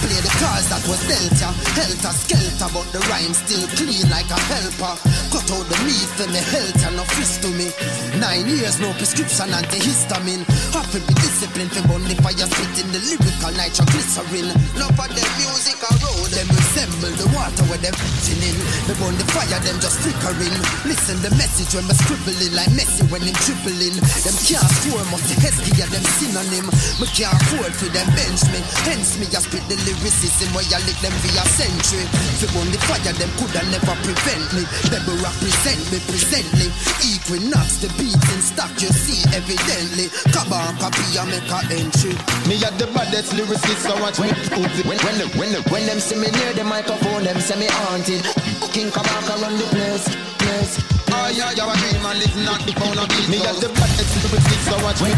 Play 0.00 0.20
the 0.24 0.32
cards 0.40 0.66
that 0.72 0.82
was 0.88 1.02
dealt 1.04 1.36
ya. 1.36 1.50
Helter 1.76 2.14
skelter, 2.14 2.68
but 2.72 2.86
the 2.94 3.00
rhyme 3.10 3.34
still 3.34 3.66
clean 3.76 4.06
like 4.08 4.30
a 4.30 4.40
helper. 4.48 4.94
Cut 5.34 5.48
out 5.52 5.66
the 5.68 5.78
meat 5.84 6.10
for 6.16 6.28
me 6.30 6.40
health 6.40 6.80
and 6.86 6.96
no 6.96 7.04
fist 7.18 7.42
to 7.42 7.50
me. 7.58 7.68
Nine 8.16 8.48
years, 8.48 8.80
no 8.80 8.92
prescription 8.96 9.50
antihistamine. 9.52 10.46
To 10.90 10.98
be 11.06 11.14
disciplined 11.22 11.70
for 11.70 11.86
burn 11.86 12.02
the 12.02 12.18
fire 12.18 12.50
spitting 12.50 12.90
the 12.90 12.98
lyrical 12.98 13.54
nitroglycerin. 13.54 14.50
No 14.74 14.90
for 14.98 15.06
them 15.06 15.30
music 15.38 15.78
road, 15.86 16.30
them 16.34 16.50
resemble 16.80 17.12
the 17.20 17.28
water 17.36 17.64
where 17.68 17.80
them 17.80 17.92
fitting 17.92 18.40
in. 18.40 18.56
Me 18.88 18.92
burn 18.96 19.16
the 19.20 19.26
fire, 19.36 19.60
them 19.60 19.76
just 19.80 20.00
flickering. 20.00 20.56
Listen 20.88 21.20
the 21.20 21.28
message 21.36 21.76
when 21.76 21.84
me 21.84 21.94
scribbling 21.94 22.54
like 22.56 22.72
Messi 22.72 23.04
when 23.12 23.20
him 23.20 23.36
dribbling. 23.44 23.96
Them 24.24 24.36
can't 24.40 24.64
score, 24.80 25.04
must 25.12 25.28
the 25.28 25.36
Heskey 25.44 25.76
and 25.76 25.92
them 25.92 26.04
synonym. 26.16 26.66
Me 26.96 27.06
can't 27.12 27.36
afford 27.36 27.72
for 27.76 27.90
them 27.92 28.08
bench 28.16 28.42
me. 28.48 28.60
Hence 28.88 29.20
me 29.20 29.28
I 29.28 29.40
spit 29.44 29.64
the 29.68 29.76
lyricism 29.84 30.48
where 30.56 30.64
I 30.72 30.80
lick 30.88 30.96
them 31.04 31.12
via 31.20 31.44
century. 31.52 32.06
Fi 32.40 32.46
burn 32.56 32.68
the 32.72 32.80
fire, 32.88 33.12
them 33.12 33.30
coulda 33.36 33.60
never 33.68 33.96
prevent 34.00 34.46
me. 34.56 34.64
They 34.88 35.00
will 35.04 35.20
represent 35.20 35.80
me 35.92 35.98
presently. 36.08 36.72
Equinox, 37.04 37.84
the 37.84 37.92
beats 38.00 38.24
in 38.32 38.40
stock 38.40 38.72
you 38.80 38.88
see 38.88 39.20
evidently. 39.36 40.08
Come 40.32 40.52
on, 40.56 40.80
copy 40.80 41.04
I 41.12 41.28
make 41.28 41.50
a 41.52 41.60
entry. 41.76 42.16
Me 42.48 42.56
at 42.64 42.72
the 42.80 42.88
baddest 42.96 43.36
lyricist, 43.36 43.84
so 43.84 43.94
watch 44.00 44.16
me 44.16 44.32
put 44.48 44.72
it. 44.80 44.86
When, 44.88 44.96
when, 45.04 45.16
the, 45.20 45.26
when, 45.36 45.50
the, 45.52 45.60
when 45.68 45.84
them 45.84 46.00
see 46.00 46.16
me 46.16 46.30
near 46.32 46.52
the 46.56 46.69
microphone, 46.70 47.24
them 47.26 47.40
say 47.42 47.58
me 47.58 47.66
haunted. 47.66 48.22
King 48.70 48.94
Kabaka 48.94 49.42
run 49.42 49.58
the 49.58 49.66
place, 49.74 50.06
place. 50.38 50.78
Oh 51.10 51.26
yeah, 51.34 51.50
yeah, 51.58 51.66
I 51.66 51.74
mean, 51.82 51.98
man, 51.98 52.14
live 52.22 52.36
not 52.46 52.62
the 52.62 52.72
pound 52.78 52.94
of. 53.02 53.10
Me 53.26 53.42
at 53.42 53.58
the 53.58 53.66
baddest 53.74 54.14
lyricist, 54.22 54.70
so 54.70 54.78
watch 54.86 55.02
me. 55.02 55.10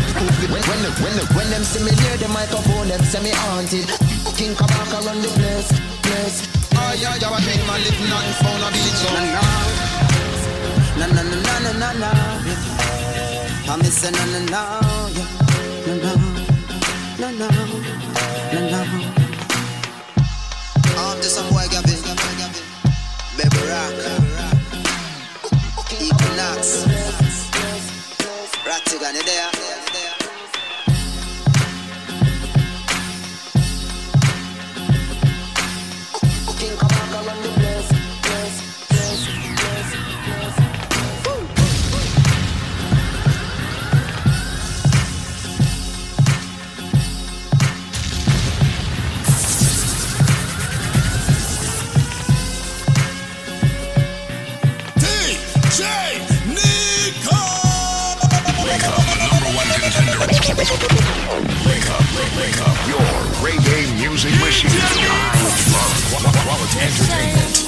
When, 0.49 0.65
when, 0.65 0.81
when, 1.05 1.15
when 1.37 1.49
them 1.53 1.61
see 1.63 1.85
me 1.85 1.93
near 1.93 2.17
the 2.17 2.29
microphone, 2.33 2.89
them 2.89 3.05
say 3.05 3.21
me 3.21 3.37
haunted. 3.45 3.85
King 4.33 4.57
Kabaka 4.57 5.05
run 5.05 5.21
the 5.21 5.29
place, 5.37 5.69
place. 6.09 6.49
Oh 6.73 6.97
yeah, 6.97 7.21
yeah, 7.21 7.29
I 7.29 7.39
mean, 7.45 7.61
man, 7.69 7.85
live 7.85 8.01
not 8.09 8.25
the 8.25 8.33
pound 8.41 8.65
of 8.65 8.73
beat. 8.73 8.97
Na 10.97 11.07
na 11.13 11.21
na 11.21 11.37
na 11.37 11.55
na 11.69 11.73
na 11.77 11.89
na. 12.01 12.11
I 13.69 13.77
miss 13.77 14.01
na 14.05 14.11
na 14.11 14.41
na, 14.49 14.63
yeah. 15.13 15.29
na 15.87 15.95
na 16.01 16.13
na 17.21 17.29
na 17.37 17.49
na 17.49 17.82
Rock, 23.73 23.95
Equinox, 25.99 26.85
Ratigan, 28.67 29.25
there? 29.25 29.52
Wake 60.63 60.71
up, 60.71 60.79
wake, 61.67 62.61
up. 62.63 62.87
Your 62.87 63.03
reggae 63.43 63.83
music 63.99 64.31
machine. 64.39 64.71
I 64.71 65.43
love 66.23 66.37
quality 66.47 66.79
entertainment. 66.79 67.59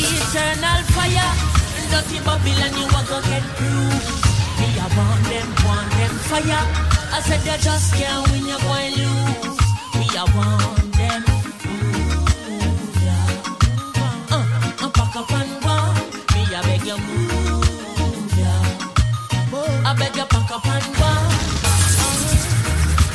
Eternal 0.00 0.82
fire, 0.94 1.34
dirty 1.90 2.18
Babylon, 2.24 2.72
you 2.78 2.86
want 2.92 3.08
to 3.08 3.18
get 3.28 3.42
through. 3.56 4.27
I 4.80 4.86
want 4.96 5.22
them, 5.26 5.48
want 5.66 5.90
them 5.98 6.14
fire. 6.30 6.64
I 7.10 7.20
said 7.26 7.40
they 7.40 7.58
just 7.58 7.94
can't 7.94 8.30
win, 8.30 8.46
you're 8.46 8.60
going 8.60 8.94
lose. 8.94 9.58
Me, 9.98 10.06
I 10.14 10.24
want 10.36 10.92
them. 10.98 11.22
Ooh, 11.66 12.28
yeah. 13.04 13.26
Uh, 14.30 14.46
uh, 14.84 14.90
pack 14.90 15.16
up 15.16 15.30
and 15.32 15.52
go. 15.64 15.76
Me, 16.34 16.42
I 16.54 16.60
beg 16.62 16.86
you 16.86 16.98
move, 17.08 18.38
yeah. 18.38 19.88
I 19.88 19.94
beg 19.98 20.14
you 20.16 20.26
pack 20.26 20.50
up 20.50 20.66
and 20.66 20.88
go. 21.00 21.10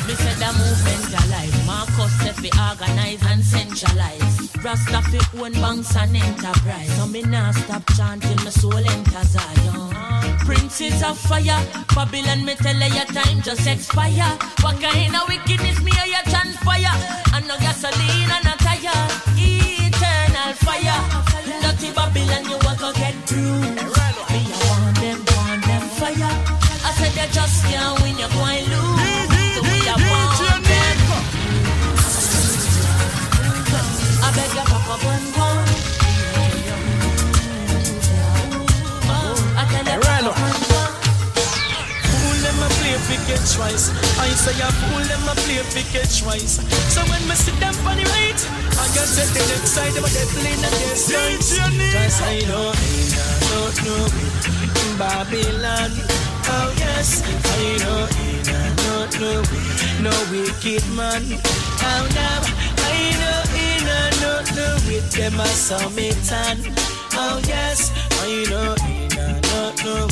Me 0.06 0.14
said 0.14 0.36
the 0.36 0.50
movement 0.60 1.12
alive. 1.24 1.56
Marcus 1.66 2.12
said 2.20 2.36
fi 2.36 2.50
organize 2.70 3.22
and 3.30 3.42
centralize. 3.42 4.13
Rasta 4.64 5.02
fi 5.02 5.20
own 5.42 5.52
banks 5.52 5.94
and 5.94 6.16
enterprise. 6.16 6.96
So 6.96 7.06
me 7.06 7.20
nah 7.20 7.50
stop 7.52 7.82
chanting 7.96 8.36
my 8.44 8.50
soul 8.50 8.74
enter 8.74 9.24
Zion. 9.24 9.92
Princes 10.46 11.02
of 11.02 11.18
fire, 11.18 11.60
Babylon 11.94 12.46
me 12.46 12.54
tell 12.54 12.74
you 12.74 12.94
your 12.96 13.04
time 13.04 13.42
just 13.42 13.66
expire. 13.66 14.32
What 14.62 14.80
kind 14.80 15.14
of 15.14 15.28
wickedness 15.28 15.82
me 15.82 15.92
or 15.92 16.08
you 16.08 16.22
transpire? 16.32 16.96
And 17.34 17.46
no 17.46 17.58
gasoline 17.58 18.30
and 18.32 18.44
no 18.48 18.54
tire. 18.64 19.04
Eternal 19.36 20.52
fire, 20.64 21.00
dirty 21.60 21.92
Babylon 21.92 22.44
you 22.48 22.58
walk 22.64 22.78
go 22.80 22.92
get 22.94 23.14
through. 23.28 23.60
Me 23.60 24.40
I 24.48 24.60
want 24.64 24.96
them, 24.96 25.20
want 25.36 25.62
them 25.68 25.84
fire. 26.00 26.32
I 26.86 26.90
said 26.96 27.12
they 27.12 27.28
just 27.32 27.64
can't 27.66 28.00
win, 28.00 28.16
you 28.16 28.28
going 28.32 28.70
lose. 28.70 28.83
Fi 43.16 43.26
get 43.26 43.42
twice. 43.46 43.90
I 44.18 44.28
say 44.34 44.58
a 44.60 44.70
fool 44.72 45.02
them 45.06 45.28
a 45.28 45.34
play 45.46 45.62
fi 45.62 45.82
get 45.92 46.08
twice. 46.10 46.58
So 46.92 47.00
when 47.06 47.22
me 47.28 47.34
sit 47.34 47.54
them 47.60 47.74
on 47.86 47.96
the 47.96 48.04
right, 48.04 48.40
I 48.78 48.86
can 48.94 49.06
take 49.14 49.32
the 49.34 49.42
left 49.50 49.68
side, 49.68 49.94
but 49.94 50.10
they 50.10 50.26
play 50.34 50.54
the 50.58 50.70
guest 50.82 51.12
right. 51.14 51.38
Cause 51.94 52.20
I 52.22 52.40
know 52.48 52.72
in 52.74 53.06
don't 53.50 53.76
know 53.84 54.04
Babylon. 54.98 55.90
Oh 56.46 56.74
yes, 56.78 57.22
I 57.22 57.78
know 57.82 58.02
in 58.24 58.42
don't 58.82 59.12
know 59.20 59.40
no 60.02 60.14
wicked 60.30 60.84
man. 60.94 61.22
Oh 61.82 62.04
now 62.14 62.40
I 62.82 62.98
know 63.20 63.40
in 63.54 63.84
don't 64.22 64.48
know 64.56 64.74
with 64.86 65.10
them 65.12 65.40
a 65.40 65.46
summit 65.46 66.16
Oh 67.16 67.40
yes, 67.46 67.92
I 68.22 68.44
know 68.50 68.74
in 68.90 69.40
don't 69.42 69.76
know 69.84 70.08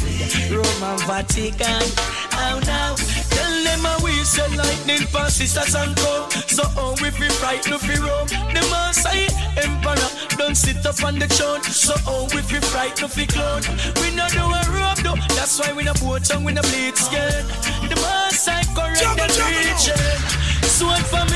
Roman 0.53 0.99
Vatican. 1.07 2.22
Oh 2.45 2.61
now, 2.67 2.95
tell 3.31 3.55
them 3.65 3.87
a 3.87 3.95
we 4.05 4.13
say 4.25 4.49
lightning 4.57 5.07
pass 5.13 5.37
sisters 5.37 5.75
and 5.75 5.95
go. 5.97 6.29
So 6.47 6.65
how 6.77 6.91
we 7.03 7.11
fi 7.11 7.29
fright 7.41 7.69
no 7.71 7.79
fi 7.79 7.95
roam. 7.97 8.27
The 8.55 8.63
Maasai 8.73 9.31
Emperor 9.63 10.11
don't 10.37 10.57
sit 10.57 10.85
up 10.85 11.03
on 11.05 11.19
the 11.19 11.29
throne. 11.29 11.63
So 11.63 11.95
how 12.07 12.25
we 12.35 12.43
fi 12.43 12.59
fright 12.61 13.01
no 13.01 13.09
fi 13.09 13.27
clone. 13.27 13.63
We 14.01 14.15
no 14.15 14.27
do 14.29 14.43
a 14.43 14.63
rope 14.75 15.01
though. 15.05 15.21
That's 15.37 15.59
why 15.61 15.73
we 15.73 15.85
no 15.85 15.95
boat 15.95 16.29
and 16.31 16.45
we 16.45 16.53
no 16.53 16.63
bleed 16.63 16.97
scared. 16.97 17.47
The 17.91 17.97
Maasai 18.03 18.63
correct 18.75 19.21
and 19.21 19.33
reach 19.49 19.89
it. 19.89 20.33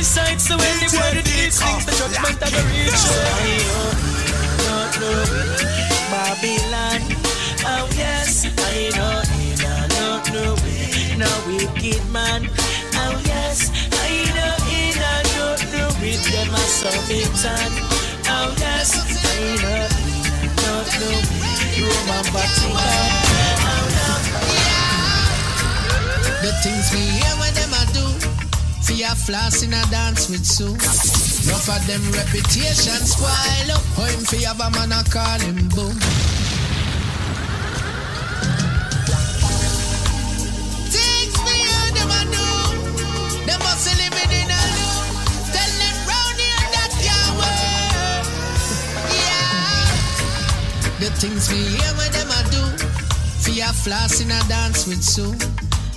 sight, 0.06 0.40
so 0.40 0.56
when 0.56 0.76
the 0.78 0.88
word 0.96 1.16
it 1.18 1.28
is, 1.42 1.60
things 1.60 1.84
the 1.84 1.92
judgment 1.92 2.40
of 2.40 2.50
the 2.54 2.62
know 4.98 5.16
Babylon. 6.10 7.02
Oh 7.66 7.88
yes, 7.96 8.46
I 8.46 8.90
know, 8.96 9.35
don't 10.24 10.32
know, 10.32 10.56
no 11.18 11.28
wicked 11.46 12.00
man. 12.10 12.48
Oh 12.94 13.20
yes, 13.24 13.70
I 13.92 14.24
know, 14.32 14.54
I 14.56 15.22
don't 15.36 15.60
know, 15.72 15.88
with 16.00 16.24
them 16.32 16.48
I 16.54 16.64
submit 16.64 17.44
on. 17.44 17.72
Oh 18.28 18.54
yes, 18.58 18.96
I 18.96 19.40
know, 19.60 19.84
I 19.84 20.48
don't 20.56 20.88
know, 21.00 21.20
Roman 21.84 22.24
Vatican. 22.32 22.72
Oh 23.60 23.84
no, 23.96 24.10
The 26.42 26.52
things 26.62 26.86
we 26.92 27.00
hear 27.00 27.34
when 27.40 27.52
them 27.54 27.72
I 27.74 27.84
do. 27.92 28.06
Fear 28.84 29.14
floss 29.16 29.62
in 29.62 29.74
a 29.74 29.82
dance 29.90 30.28
with 30.30 30.46
Sue. 30.46 30.72
Enough 31.48 31.68
of 31.68 31.86
them 31.86 32.02
reputation 32.12 33.04
spoil 33.04 33.70
up. 33.72 33.82
Oh, 33.98 34.04
him 34.04 34.24
fi 34.24 34.38
have 34.46 34.60
a 34.60 34.70
man 34.70 34.92
I 34.92 35.02
call 35.02 35.40
him 35.40 35.68
boom. 35.68 35.96
Things 51.16 51.48
we 51.48 51.56
hear 51.56 51.92
when 51.96 52.12
them 52.12 52.28
I 52.28 52.42
do. 52.52 52.64
Fear 53.40 53.72
floss 53.72 54.20
in 54.20 54.28
a 54.28 54.40
dance 54.52 54.86
with 54.86 55.02
Sue. 55.02 55.32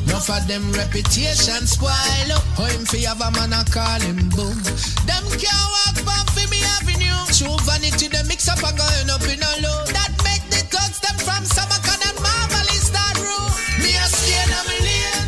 Enough 0.07 0.29
of 0.31 0.47
them 0.47 0.71
reputation 0.71 1.67
spoil 1.67 2.31
up. 2.31 2.43
Oh, 2.55 2.63
him 2.71 2.85
fi 2.87 3.03
have 3.03 3.19
a 3.19 3.29
man 3.35 3.51
I 3.51 3.63
call 3.67 3.99
him 3.99 4.31
boom. 4.31 4.55
Them 5.03 5.25
can't 5.35 5.67
walk 5.75 5.97
back 6.07 6.27
fi 6.31 6.47
me 6.47 6.63
avenue. 6.79 7.19
True 7.35 7.57
vanity, 7.67 8.07
they 8.07 8.23
mix 8.31 8.47
up 8.47 8.63
and 8.63 8.75
going 8.79 9.09
up 9.11 9.23
in 9.27 9.43
a 9.43 9.51
low. 9.59 9.83
That 9.91 10.15
make 10.23 10.45
the 10.47 10.63
thugs 10.71 11.03
them 11.03 11.17
from 11.19 11.43
Samarkand 11.43 11.99
and 11.99 12.17
Marvelous 12.23 12.87
start 12.87 13.19
room. 13.19 13.51
Me 13.83 13.91
a 13.99 14.07
skin 14.07 14.49
of 14.55 14.65
me 14.71 14.77
lane. 14.87 15.27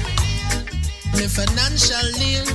Me 1.20 1.26
financial 1.28 2.08
lane. 2.16 2.48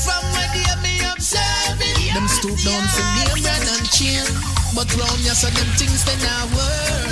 From 0.00 0.22
where 0.32 0.50
they 0.56 0.64
me 0.80 1.04
observing. 1.12 2.16
Them 2.16 2.26
stoop 2.40 2.56
down 2.64 2.84
for 2.88 3.04
brand 3.36 3.68
and 3.68 3.84
chain. 3.92 4.57
But 4.78 4.94
round 4.94 5.18
ya 5.26 5.34
so 5.34 5.50
them 5.50 5.66
things 5.74 6.06
they 6.06 6.14
not 6.22 6.46
work. 6.54 7.10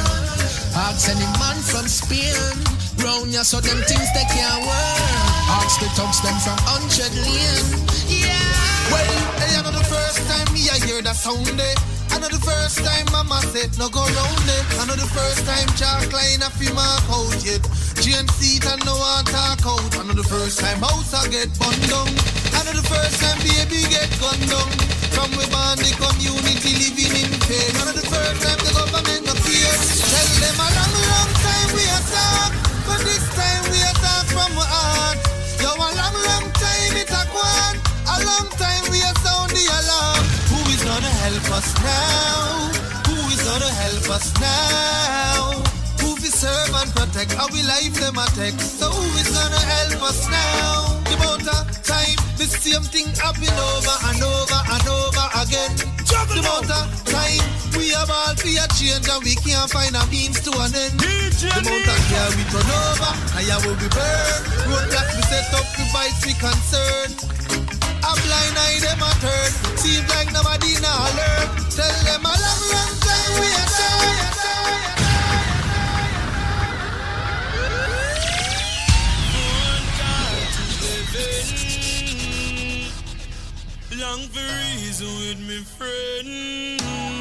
Ask 0.87 1.11
any 1.11 1.26
man 1.35 1.59
from 1.66 1.90
Spain. 1.90 2.38
Round 3.02 3.35
ya 3.35 3.42
so 3.42 3.59
them 3.59 3.83
things 3.90 4.07
they 4.14 4.22
can't 4.31 4.62
work. 4.62 5.02
Ask 5.50 5.83
the 5.83 5.90
thugs 5.98 6.22
them 6.22 6.38
from 6.46 6.55
hundred 6.62 7.11
lane. 7.26 7.66
Yeah. 8.07 8.31
Well, 8.94 9.18
hey, 9.42 9.59
I 9.59 9.66
know 9.66 9.74
the 9.74 9.83
first 9.83 10.22
time 10.31 10.46
me 10.55 10.70
I 10.70 10.79
hear 10.87 11.02
that 11.02 11.18
sound 11.18 11.59
eh. 11.59 11.74
I 12.14 12.22
know 12.22 12.31
the 12.31 12.38
first 12.38 12.87
time 12.87 13.11
mama 13.11 13.42
said 13.50 13.74
no 13.83 13.90
go 13.90 14.07
round 14.14 14.46
it. 14.46 14.64
I 14.79 14.87
know 14.87 14.94
the 14.94 15.11
first 15.11 15.42
time 15.42 15.66
Jack 15.74 16.07
line 16.14 16.46
a 16.46 16.50
fi 16.55 16.70
mark 16.70 17.02
out 17.11 17.35
yet. 17.42 17.66
Seat 18.38 18.62
and 18.62 18.79
no 18.87 18.94
one 18.94 19.24
talk 19.26 19.66
out. 19.66 19.90
I 19.98 20.07
know 20.07 20.14
the 20.14 20.22
first 20.22 20.61
time 20.61 20.79
house 20.79 21.11
I 21.11 21.26
get 21.35 21.50
burned 21.59 21.90
I 22.57 22.73
the 22.73 22.83
first 22.88 23.21
time 23.21 23.38
baby 23.45 23.85
get 23.92 24.09
gunned 24.16 24.49
down. 24.49 24.71
From 25.12 25.31
we 25.37 25.45
born 25.53 25.77
the 25.77 25.92
community 26.01 26.73
living 26.81 27.14
in 27.21 27.33
pain. 27.45 27.71
Know 27.77 27.92
the 27.92 28.07
first 28.09 28.38
time 28.40 28.61
the 28.64 28.73
government 28.73 29.25
appear. 29.29 29.73
Tell 30.12 30.31
them 30.40 30.57
a 30.64 30.69
long, 30.77 30.95
long 31.12 31.31
time 31.45 31.71
we 31.77 31.85
are 31.85 32.07
talk, 32.09 32.53
but 32.88 33.01
this 33.05 33.25
time 33.37 33.64
we 33.73 33.81
are 33.85 33.99
talk 34.01 34.25
from 34.33 34.53
our 34.57 34.69
heart. 34.69 35.19
Yo, 35.61 35.71
a 35.77 35.88
long, 36.01 36.16
long 36.16 36.47
time 36.57 36.95
it 36.97 37.11
a 37.12 37.23
gone. 37.33 37.77
A 38.09 38.16
long 38.25 38.49
time 38.57 38.85
we 38.88 38.99
are 39.05 39.16
sound 39.21 39.53
the 39.53 39.64
alarm. 39.79 40.25
Who 40.53 40.59
is 40.73 40.83
gonna 40.85 41.12
help 41.25 41.47
us 41.61 41.69
now? 41.85 42.73
Who 43.09 43.16
is 43.33 43.40
gonna 43.45 43.73
help 43.85 44.07
us 44.16 44.27
now? 44.40 45.86
Serve 46.37 46.68
and 46.68 46.92
protect? 46.92 47.33
How 47.33 47.49
we 47.49 47.64
life 47.64 47.96
them 47.96 48.20
attack? 48.20 48.61
So 48.61 48.92
who 48.92 49.09
is 49.16 49.33
gonna 49.33 49.57
help 49.57 50.05
us 50.05 50.29
now? 50.29 51.01
The 51.09 51.16
amount 51.16 51.49
of 51.49 51.64
time 51.81 52.12
the 52.37 52.44
same 52.44 52.85
thing 52.92 53.09
happen 53.16 53.49
over 53.57 53.96
and 54.05 54.20
over 54.20 54.61
and 54.68 54.85
over 54.85 55.27
again. 55.40 55.72
The 56.05 56.37
amount 56.37 56.68
of 56.68 56.92
time 57.09 57.40
we 57.81 57.88
have 57.96 58.12
all 58.12 58.37
for 58.37 58.53
a 58.53 58.68
change 58.77 59.09
and 59.09 59.25
we 59.25 59.33
can't 59.40 59.64
find 59.72 59.96
a 59.96 60.05
means 60.12 60.37
to 60.44 60.53
an 60.61 60.77
end. 60.77 61.01
The 61.01 61.57
amount 61.57 61.88
of 61.88 62.01
care 62.05 62.29
we 62.37 62.44
turn 62.53 62.68
over 62.68 63.12
yeah 63.40 63.57
will 63.64 63.81
we 63.81 63.88
burn. 63.88 64.40
Roadblocks 64.68 65.16
we 65.16 65.22
set 65.33 65.49
up 65.57 65.64
to 65.64 65.83
fight 65.88 66.12
we 66.20 66.37
concern. 66.37 67.16
A 68.05 68.12
blind 68.12 68.57
eye 68.61 68.77
them 68.85 69.01
a 69.01 69.11
turn. 69.25 69.51
Seems 69.81 70.05
like 70.12 70.29
nobody 70.37 70.77
now 70.85 71.01
learn. 71.16 71.49
Tell 71.72 71.96
them 72.05 72.29
a 72.29 72.35
long, 72.37 72.62
long 72.77 72.92
time 73.01 73.33
we 73.40 73.49
are 73.49 73.68
tired. 73.72 74.95
Long 83.98 84.28
for 84.28 84.40
reason 84.40 85.06
with 85.06 85.40
me 85.48 85.56
friend. 85.62 87.15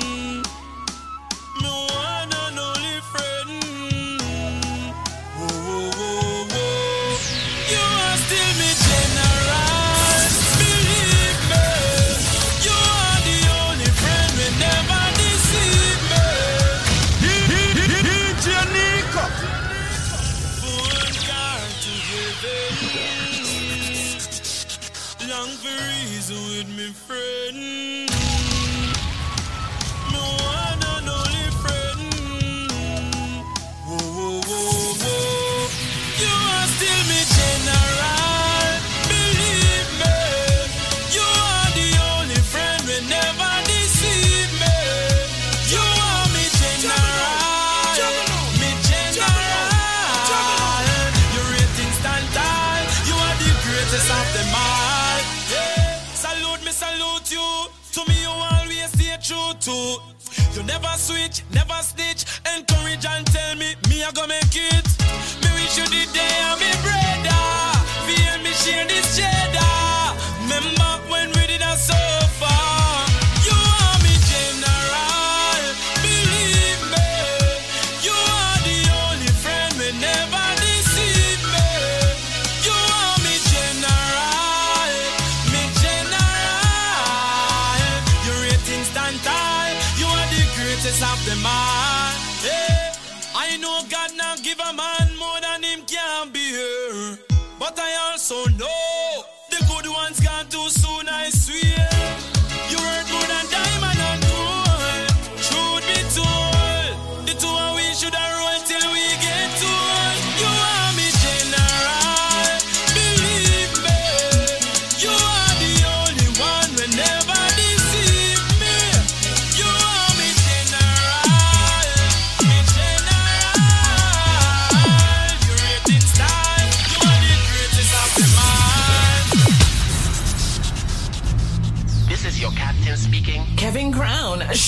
Of 54.10 54.28
them 54.34 54.52
all. 54.54 55.22
Yeah. 55.50 56.00
Salute 56.14 56.64
me, 56.66 56.72
salute 56.72 57.32
you. 57.32 57.48
To 57.94 58.02
me, 58.10 58.22
you 58.22 58.30
always 58.30 58.90
stay 58.94 59.18
true 59.22 59.54
to. 59.66 59.76
You 60.54 60.64
never 60.64 60.94
switch, 60.98 61.44
never 61.54 61.80
snitch. 61.82 62.26
Encourage 62.56 63.06
and 63.06 63.26
tell 63.28 63.56
me, 63.56 63.76
me 63.90 64.04
I 64.04 64.12
go 64.12 64.28
make 64.28 64.56
it. 64.56 64.88
Me 65.42 65.50
wish 65.58 65.78
you 65.78 65.86
the 65.86 66.04
day 66.14 66.36
I'm 66.50 66.60
me 66.60 66.72
brother. 66.86 67.44
Feel 68.08 68.44
me 68.44 68.52
share 68.52 68.86
this 68.88 69.18
cheddar. 69.18 70.05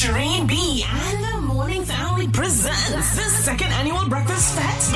Shireen 0.08 0.48
B, 0.48 0.86
and 0.88 1.22
the 1.22 1.42
Morning 1.42 1.84
Family 1.84 2.30
presents 2.30 3.16
the 3.18 3.24
second 3.44 3.74
annual 3.74 4.08
Breakfast 4.08 4.56
Fest. 4.56 4.94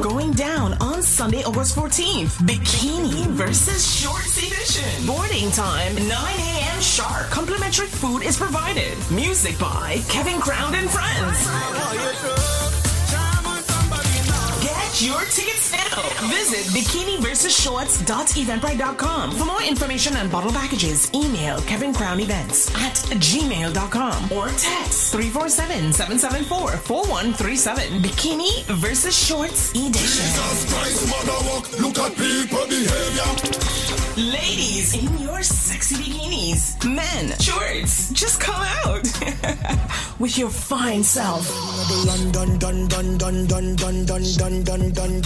Going 0.00 0.30
down 0.34 0.74
on 0.74 1.02
Sunday, 1.02 1.42
August 1.42 1.74
14th. 1.74 2.38
Bikini 2.46 3.26
versus 3.32 3.84
Shorts 4.00 4.38
Edition. 4.38 5.06
Boarding 5.08 5.50
time, 5.50 5.96
9 5.96 6.08
a.m. 6.08 6.80
sharp. 6.80 7.26
Complimentary 7.30 7.88
food 7.88 8.22
is 8.22 8.36
provided. 8.36 8.96
Music 9.10 9.58
by 9.58 10.00
Kevin 10.08 10.40
Crown 10.40 10.76
and 10.76 10.88
Friends. 10.88 11.48
Oh, 11.48 12.73
Get 14.94 15.02
your 15.02 15.20
tickets 15.22 15.72
now. 15.72 16.02
Visit 16.28 16.66
bikiniversusshorts.eventbrite.com. 16.72 19.32
For 19.32 19.44
more 19.44 19.60
information 19.60 20.14
on 20.14 20.28
bottle 20.28 20.52
packages, 20.52 21.12
email 21.12 21.60
Kevin 21.62 21.92
Crown 21.92 22.20
Events 22.20 22.70
at 22.76 22.94
gmail.com 23.18 24.30
or 24.30 24.50
text 24.50 25.12
347-774-4137. 25.12 28.02
Bikini 28.02 28.62
versus 28.66 29.18
Shorts 29.18 29.72
Edition. 29.72 30.26
Look 31.82 31.98
at 31.98 32.14
people 32.16 32.64
behavior. 32.68 33.34
Ladies 34.16 34.94
in 34.94 35.18
your 35.18 35.42
sexy 35.42 35.96
bikinis. 35.96 36.76
Men, 36.88 37.36
shorts, 37.40 38.10
just 38.12 38.38
come 38.40 38.64
out 38.84 39.02
with 40.20 40.38
your 40.38 40.50
fine 40.50 41.02
self 41.02 41.50
done. 44.92 45.22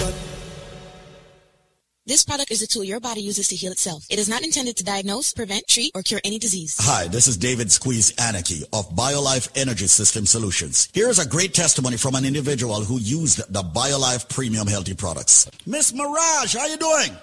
This 2.09 2.25
product 2.25 2.51
is 2.51 2.63
a 2.63 2.67
tool 2.67 2.85
your 2.85 3.01
body 3.01 3.21
uses 3.21 3.49
to 3.49 3.55
heal 3.55 3.71
itself. 3.71 4.07
It 4.09 4.19
is 4.19 4.31
not 4.31 4.43
intended 4.43 4.79
to 4.79 4.85
diagnose, 4.85 5.35
prevent, 5.35 5.69
treat, 5.69 5.93
or 5.95 6.03
cure 6.03 6.23
any 6.25 6.39
disease. 6.39 6.75
Hi, 6.81 7.07
this 7.07 7.29
is 7.29 7.37
David 7.37 7.71
Squeeze 7.71 8.15
Anarchy 8.17 8.65
of 8.73 8.89
BioLife 8.97 9.51
Energy 9.55 9.89
System 9.89 10.25
Solutions. 10.25 10.89
Here's 10.95 11.19
a 11.19 11.29
great 11.29 11.53
testimony 11.53 11.99
from 11.99 12.15
an 12.15 12.25
individual 12.25 12.81
who 12.83 12.99
used 12.99 13.53
the 13.53 13.63
BioLife 13.63 14.27
Premium 14.31 14.67
Healthy 14.67 14.95
Products. 14.95 15.51
Miss 15.67 15.93
Maragh, 15.93 16.57
how 16.57 16.65
you 16.65 16.79
doing? 16.79 17.15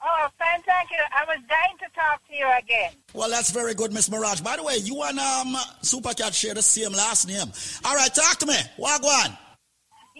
Oh, 0.00 0.28
fine, 0.38 0.62
thank 0.62 0.90
you. 0.92 0.98
I 1.12 1.24
was 1.24 1.38
dying 1.48 1.76
to 1.80 1.86
talk 1.92 2.24
to 2.28 2.34
you 2.34 2.48
again. 2.56 2.92
Well, 3.12 3.30
that's 3.30 3.50
very 3.50 3.74
good, 3.74 3.92
Miss 3.92 4.08
Maragh. 4.08 4.44
By 4.44 4.56
the 4.56 4.62
way, 4.62 4.76
you 4.76 5.02
and 5.02 5.18
um, 5.18 5.56
Supercat 5.82 6.34
share 6.34 6.54
the 6.54 6.62
same 6.62 6.92
last 6.92 7.26
name. 7.26 7.50
All 7.84 7.96
right, 7.96 8.14
talk 8.14 8.38
to 8.38 8.46
me. 8.46 8.54
Wagwan. 8.78 9.36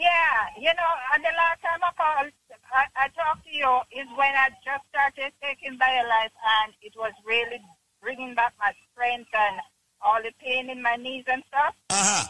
Yeah, 0.01 0.48
you 0.57 0.72
know, 0.72 0.92
and 1.12 1.20
the 1.20 1.34
last 1.36 1.61
time 1.61 1.84
I 1.84 1.92
called, 1.92 2.32
I, 2.72 2.88
I 2.96 3.07
talked 3.12 3.44
to 3.44 3.53
you 3.53 3.68
is 3.92 4.09
when 4.16 4.32
I 4.32 4.48
just 4.64 4.88
started 4.88 5.28
taking 5.44 5.76
BioLife 5.76 6.32
and 6.64 6.72
it 6.80 6.96
was 6.96 7.12
really 7.20 7.61
bringing 8.01 8.34
back 8.34 8.55
my 8.59 8.72
strength 8.88 9.28
and 9.36 9.61
all 10.01 10.16
the 10.24 10.32
pain 10.40 10.70
in 10.70 10.80
my 10.80 10.96
knees 10.96 11.24
and 11.28 11.44
stuff. 11.53 11.76
Uh-huh. 11.90 12.24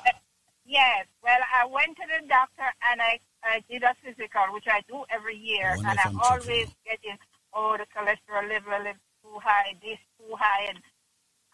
Yes, 0.66 1.06
well, 1.22 1.38
I 1.54 1.64
went 1.66 1.94
to 1.98 2.06
the 2.10 2.26
doctor 2.26 2.66
and 2.90 3.00
I, 3.00 3.20
I 3.44 3.62
did 3.70 3.84
a 3.84 3.94
physical, 4.02 4.50
which 4.50 4.66
I 4.66 4.82
do 4.90 5.06
every 5.08 5.38
year, 5.38 5.70
Wonder 5.78 5.90
and 5.90 5.98
I'm 6.00 6.18
I'm 6.18 6.20
always 6.26 6.66
getting, 6.82 7.18
oh, 7.54 7.78
the 7.78 7.86
cholesterol 7.94 8.50
level 8.50 8.82
is 8.82 8.98
too 9.22 9.38
high, 9.38 9.78
this 9.80 9.98
too 10.18 10.34
high, 10.34 10.66
and 10.74 10.78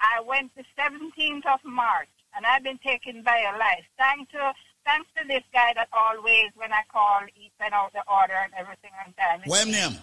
I 0.00 0.22
went 0.24 0.52
the 0.56 0.64
17th 0.80 1.44
of 1.44 1.60
March, 1.64 2.08
and 2.34 2.46
I've 2.46 2.64
been 2.64 2.80
taking 2.84 3.22
BioLife. 3.22 3.84
Thanks 3.98 4.32
to 4.32 4.52
thanks 4.86 5.08
to 5.18 5.26
this 5.26 5.42
guy 5.52 5.72
that 5.74 5.88
always, 5.92 6.50
when 6.54 6.72
I 6.72 6.82
call, 6.90 7.20
he 7.34 7.50
send 7.60 7.74
out 7.74 7.92
the 7.92 8.02
order 8.08 8.38
and 8.42 8.52
everything 8.56 8.92
on 9.04 9.12
time. 9.14 9.42
What 9.44 9.66
name? 9.66 9.98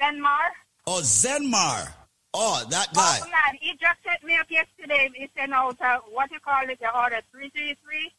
Denmar? 0.00 0.52
Oh, 0.86 1.00
Zenmar. 1.02 1.92
Oh, 2.32 2.64
that 2.70 2.94
guy. 2.94 3.18
Oh, 3.22 3.26
man, 3.26 3.58
he 3.60 3.72
just 3.72 3.98
set 4.06 4.22
me 4.22 4.36
up 4.36 4.46
yesterday. 4.48 5.10
He 5.14 5.28
sent 5.36 5.52
out, 5.52 5.80
uh, 5.80 5.98
what 6.12 6.30
you 6.30 6.38
call 6.38 6.62
it, 6.68 6.78
the 6.78 6.94
order 6.96 7.20
333. 7.32 8.12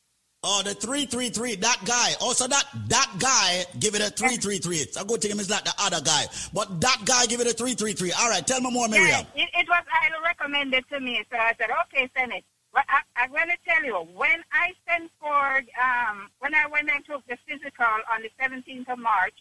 Oh, 0.44 0.64
the 0.64 0.74
333, 0.74 1.56
that 1.58 1.78
guy. 1.86 2.14
Also, 2.20 2.48
that 2.48 2.66
that 2.88 3.12
guy 3.20 3.64
give 3.80 3.94
it 3.94 4.02
a 4.02 4.10
333. 4.10 4.78
It's 4.78 4.98
go 4.98 5.06
good 5.06 5.24
him, 5.24 5.40
it's 5.40 5.50
not 5.50 5.64
the 5.64 5.74
other 5.78 6.02
guy. 6.02 6.26
But 6.52 6.82
that 6.82 7.02
guy 7.06 7.28
give 7.28 7.42
it 7.42 7.48
a 7.48 7.54
333. 7.54 8.12
All 8.14 8.28
right, 8.28 8.46
tell 8.46 8.60
me 8.60 8.72
more, 8.72 8.88
Miriam. 8.88 9.22
It, 9.36 9.50
it 9.54 9.68
was 9.70 9.84
highly 9.88 10.18
recommended 10.26 10.84
to 10.90 11.00
me, 11.00 11.24
so 11.32 11.38
I 11.38 11.54
said, 11.60 11.70
okay, 11.86 12.10
send 12.18 12.34
it. 12.34 12.44
But 12.74 12.86
I, 12.88 13.02
I'm 13.18 13.32
going 13.32 13.50
to 13.50 13.58
tell 13.68 13.84
you, 13.84 13.96
when 14.16 14.40
I 14.54 14.72
sent 14.88 15.12
for, 15.20 15.58
um, 15.76 16.30
when 16.40 16.56
I 16.56 16.68
went 16.68 16.90
and 16.90 17.04
took 17.06 17.26
the 17.28 17.38
physical 17.48 17.86
on 17.86 18.24
the 18.24 18.32
17th 18.40 18.90
of 18.94 19.00
March, 19.00 19.36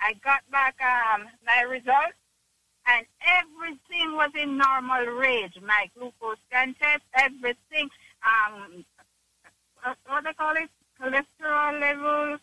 I 0.00 0.14
got 0.22 0.48
back 0.50 0.76
um, 0.80 1.26
my 1.44 1.62
results, 1.62 2.14
and 2.86 3.04
everything 3.26 4.12
was 4.12 4.30
in 4.40 4.56
normal 4.56 5.06
range. 5.18 5.54
My 5.60 5.90
glucose 5.96 6.38
scan 6.48 6.74
test, 6.80 7.02
everything, 7.14 7.90
um, 8.22 8.84
what 10.06 10.24
they 10.24 10.32
call 10.34 10.54
it, 10.56 10.70
cholesterol 11.00 11.80
levels, 11.80 12.40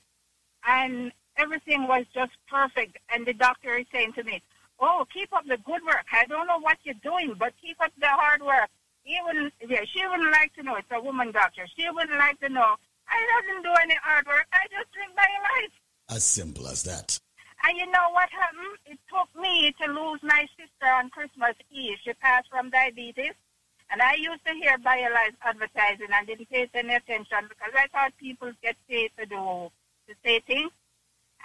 and 0.67 1.11
everything 1.37 1.87
was 1.87 2.05
just 2.13 2.33
perfect. 2.49 2.97
And 3.09 3.25
the 3.25 3.33
doctor 3.33 3.77
is 3.77 3.85
saying 3.91 4.13
to 4.13 4.23
me, 4.23 4.41
"Oh, 4.79 5.05
keep 5.13 5.33
up 5.33 5.45
the 5.45 5.57
good 5.57 5.83
work. 5.85 6.05
I 6.11 6.25
don't 6.25 6.47
know 6.47 6.59
what 6.59 6.77
you're 6.83 6.95
doing, 6.95 7.35
but 7.35 7.53
keep 7.61 7.79
up 7.81 7.93
the 7.97 8.07
hard 8.07 8.41
work." 8.41 8.69
He 9.05 9.19
wouldn't, 9.23 9.53
yeah, 9.61 9.85
she 9.85 10.05
wouldn't 10.05 10.31
like 10.31 10.53
to 10.55 10.63
know. 10.63 10.75
It's 10.75 10.87
a 10.91 10.99
woman 10.99 11.31
doctor. 11.31 11.65
She 11.77 11.87
wouldn't 11.89 12.17
like 12.17 12.39
to 12.41 12.49
know. 12.49 12.75
I 13.07 13.41
didn't 13.45 13.63
do 13.63 13.73
any 13.83 13.95
hard 14.03 14.25
work. 14.25 14.47
I 14.51 14.65
just 14.73 14.91
drink 14.91 15.11
my 15.15 15.29
life. 15.41 15.71
As 16.09 16.23
simple 16.23 16.67
as 16.67 16.81
that. 16.83 17.19
And 17.63 17.77
you 17.77 17.85
know 17.85 18.09
what 18.11 18.29
happened? 18.29 18.77
It 18.85 18.99
took 19.07 19.29
me 19.39 19.73
to 19.81 19.91
lose 19.91 20.19
my 20.23 20.47
sister 20.57 20.91
on 20.91 21.11
Christmas 21.11 21.55
Eve. 21.71 21.97
She 22.03 22.13
passed 22.13 22.49
from 22.49 22.71
diabetes. 22.71 23.33
And 23.91 24.01
I 24.01 24.15
used 24.15 24.43
to 24.45 24.53
hear 24.53 24.77
BioLife 24.79 25.37
advertising 25.43 26.07
and 26.11 26.25
didn't 26.25 26.49
pay 26.49 26.67
any 26.73 26.95
attention 26.95 27.45
because 27.47 27.73
I 27.77 27.85
thought 27.93 28.17
people 28.19 28.51
get 28.63 28.75
paid 28.89 29.11
to 29.19 29.25
do, 29.27 29.69
to 30.07 30.15
say 30.25 30.39
things. 30.39 30.71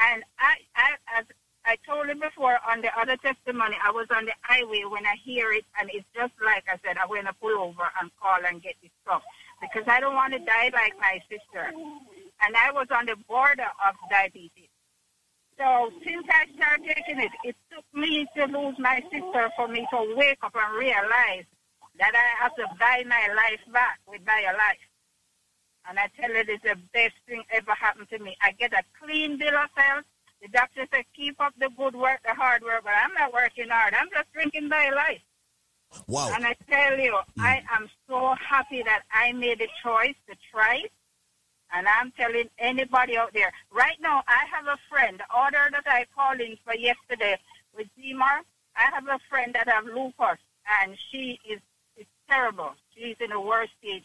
And 0.00 0.24
I, 0.38 0.56
I, 0.74 1.18
as 1.18 1.26
I 1.64 1.76
told 1.86 2.08
him 2.08 2.20
before 2.20 2.58
on 2.68 2.80
the 2.80 2.88
other 2.98 3.16
testimony, 3.16 3.76
I 3.84 3.90
was 3.90 4.06
on 4.14 4.24
the 4.24 4.32
highway 4.42 4.82
when 4.88 5.06
I 5.06 5.14
hear 5.22 5.52
it, 5.52 5.64
and 5.80 5.90
it's 5.92 6.06
just 6.14 6.32
like 6.44 6.64
I 6.68 6.78
said, 6.84 6.96
I'm 6.96 7.08
going 7.08 7.26
to 7.26 7.34
pull 7.34 7.56
over 7.58 7.84
and 8.00 8.10
call 8.20 8.38
and 8.46 8.62
get 8.62 8.74
this 8.82 8.90
stuff 9.02 9.22
because 9.60 9.84
I 9.86 10.00
don't 10.00 10.14
want 10.14 10.32
to 10.32 10.38
die 10.38 10.70
like 10.72 10.98
my 10.98 11.20
sister. 11.28 11.70
And 12.42 12.56
I 12.56 12.72
was 12.72 12.86
on 12.90 13.06
the 13.06 13.16
border 13.28 13.68
of 13.86 13.94
diabetes. 14.10 14.72
So 15.58 15.92
since 16.02 16.26
I 16.30 16.46
started 16.56 16.86
taking 16.88 17.20
it, 17.20 17.32
it 17.44 17.56
took 17.70 17.84
me 17.92 18.26
to 18.36 18.46
lose 18.46 18.76
my 18.78 19.02
sister 19.12 19.50
for 19.56 19.68
me 19.68 19.86
to 19.92 20.14
wake 20.16 20.38
up 20.42 20.56
and 20.56 20.78
realize 20.78 21.44
that 21.98 22.12
I 22.14 22.42
have 22.42 22.54
to 22.56 22.64
buy 22.78 23.04
my 23.06 23.28
life 23.34 23.60
back 23.70 24.00
with 24.08 24.22
my 24.26 24.42
life. 24.52 24.80
And 25.88 25.98
I 25.98 26.08
tell 26.18 26.30
you, 26.30 26.44
it's 26.48 26.62
the 26.62 26.76
best 26.94 27.14
thing 27.28 27.42
ever 27.50 27.72
happened 27.72 28.08
to 28.10 28.18
me. 28.18 28.36
I 28.42 28.52
get 28.52 28.72
a 28.72 28.82
clean 29.02 29.36
bill 29.36 29.54
of 29.54 29.68
health. 29.74 30.04
The 30.42 30.48
doctor 30.48 30.86
said, 30.92 31.04
keep 31.14 31.40
up 31.40 31.54
the 31.58 31.70
good 31.76 31.94
work, 31.94 32.20
the 32.24 32.34
hard 32.34 32.62
work, 32.62 32.82
but 32.84 32.92
I'm 33.02 33.12
not 33.14 33.32
working 33.32 33.68
hard. 33.68 33.94
I'm 33.94 34.08
just 34.10 34.32
drinking 34.32 34.70
BioLife. 34.70 35.20
Wow. 36.06 36.32
And 36.34 36.46
I 36.46 36.56
tell 36.68 36.98
you, 36.98 37.12
mm. 37.12 37.42
I 37.42 37.62
am 37.70 37.88
so 38.08 38.34
happy 38.34 38.82
that 38.82 39.02
I 39.12 39.32
made 39.32 39.58
the 39.58 39.68
choice 39.82 40.14
to 40.28 40.36
try 40.50 40.82
it. 40.84 40.92
And 41.72 41.86
I'm 41.86 42.10
telling 42.12 42.48
anybody 42.58 43.16
out 43.16 43.32
there, 43.32 43.52
right 43.70 43.96
now, 44.00 44.22
I 44.26 44.44
have 44.52 44.66
a 44.66 44.78
friend, 44.88 45.20
the 45.20 45.38
order 45.38 45.70
that 45.70 45.86
I 45.86 46.06
called 46.14 46.40
in 46.40 46.56
for 46.64 46.74
yesterday 46.74 47.38
with 47.76 47.86
Zimar, 47.98 48.40
I 48.76 48.90
have 48.92 49.06
a 49.06 49.18
friend 49.28 49.54
that 49.54 49.68
have 49.68 49.84
lupus, 49.84 50.38
and 50.82 50.96
she 51.10 51.38
is 51.48 51.60
it's 51.96 52.08
terrible. 52.28 52.72
She's 52.94 53.16
in 53.20 53.30
the 53.30 53.40
worst 53.40 53.72
stage. 53.78 54.04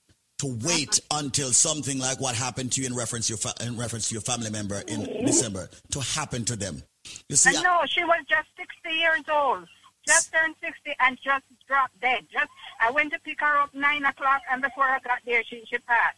to 0.41 0.57
wait 0.65 0.99
until 1.11 1.51
something 1.51 1.99
like 1.99 2.19
what 2.19 2.33
happened 2.33 2.71
to 2.71 2.81
you 2.81 2.87
in 2.87 2.95
reference 2.95 3.27
to 3.27 3.33
your, 3.33 3.37
fa- 3.37 3.53
in 3.63 3.77
reference 3.77 4.09
to 4.09 4.15
your 4.15 4.23
family 4.23 4.49
member 4.49 4.81
in 4.87 5.03
December 5.23 5.69
to 5.91 5.99
happen 6.01 6.43
to 6.45 6.55
them. 6.55 6.81
You 7.29 7.35
see, 7.35 7.53
And 7.55 7.63
no, 7.63 7.81
she 7.85 8.03
was 8.03 8.25
just 8.27 8.47
60 8.57 8.97
years 8.97 9.21
old. 9.31 9.67
Just 10.07 10.33
turned 10.33 10.55
60 10.63 10.95
and 10.99 11.15
just 11.23 11.43
dropped 11.67 11.99
dead. 12.01 12.25
Just 12.33 12.47
I 12.79 12.89
went 12.89 13.13
to 13.13 13.19
pick 13.19 13.39
her 13.39 13.57
up 13.59 13.71
9 13.75 14.03
o'clock, 14.05 14.41
and 14.51 14.63
before 14.63 14.85
I 14.85 14.97
got 14.99 15.19
there, 15.27 15.43
she, 15.43 15.63
she 15.69 15.77
passed. 15.77 16.17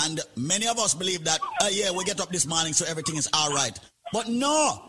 And 0.00 0.20
many 0.36 0.68
of 0.68 0.78
us 0.78 0.94
believe 0.94 1.24
that, 1.24 1.40
uh, 1.60 1.68
yeah, 1.72 1.90
we 1.90 2.04
get 2.04 2.20
up 2.20 2.30
this 2.30 2.46
morning 2.46 2.72
so 2.72 2.84
everything 2.88 3.16
is 3.16 3.28
all 3.32 3.52
right. 3.52 3.76
But 4.12 4.28
no, 4.28 4.88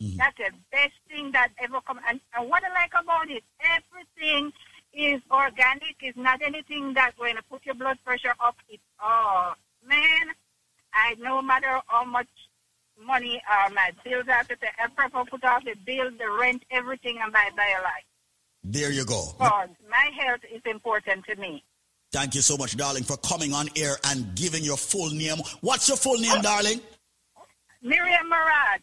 That's 0.00 0.36
the 0.38 0.50
best 0.72 0.94
thing 1.08 1.32
that 1.32 1.50
ever 1.62 1.80
come. 1.86 2.00
And, 2.08 2.20
and 2.34 2.48
what 2.48 2.62
I 2.64 2.72
like 2.72 2.92
about 2.98 3.30
it, 3.30 3.44
everything 3.76 4.52
is 4.94 5.20
organic. 5.30 5.96
It's 6.00 6.16
not 6.16 6.40
anything 6.42 6.94
that's 6.94 7.16
going 7.16 7.36
to 7.36 7.42
put 7.50 7.66
your 7.66 7.74
blood 7.74 7.98
pressure 8.04 8.34
up. 8.40 8.56
It's, 8.68 8.82
oh, 9.02 9.52
man, 9.86 10.34
I 10.94 11.14
no 11.18 11.42
matter 11.42 11.80
how 11.86 12.04
much 12.04 12.28
money 13.06 13.40
uh, 13.50 13.70
my 13.74 13.90
bills 14.04 14.24
have 14.26 14.48
to 14.48 14.56
pay, 14.56 14.68
I 14.82 14.88
prefer 14.88 15.24
put 15.24 15.44
off 15.44 15.64
the 15.64 15.74
bill, 15.84 16.10
the 16.10 16.30
rent, 16.38 16.64
everything 16.70 17.18
and 17.22 17.32
buy 17.32 17.50
buy 17.56 17.74
a 17.78 17.80
BioLife. 17.80 18.04
There 18.64 18.92
you 18.92 19.04
go. 19.04 19.32
Because 19.38 19.68
my 19.88 20.10
health 20.18 20.40
is 20.52 20.62
important 20.64 21.24
to 21.26 21.36
me. 21.36 21.62
Thank 22.12 22.34
you 22.34 22.40
so 22.40 22.56
much, 22.56 22.76
darling, 22.76 23.04
for 23.04 23.16
coming 23.18 23.54
on 23.54 23.68
air 23.76 23.96
and 24.06 24.34
giving 24.34 24.64
your 24.64 24.76
full 24.76 25.10
name. 25.10 25.38
What's 25.60 25.88
your 25.88 25.96
full 25.96 26.18
name, 26.18 26.42
darling? 26.42 26.80
Miriam 27.82 28.30
Maragh. 28.30 28.82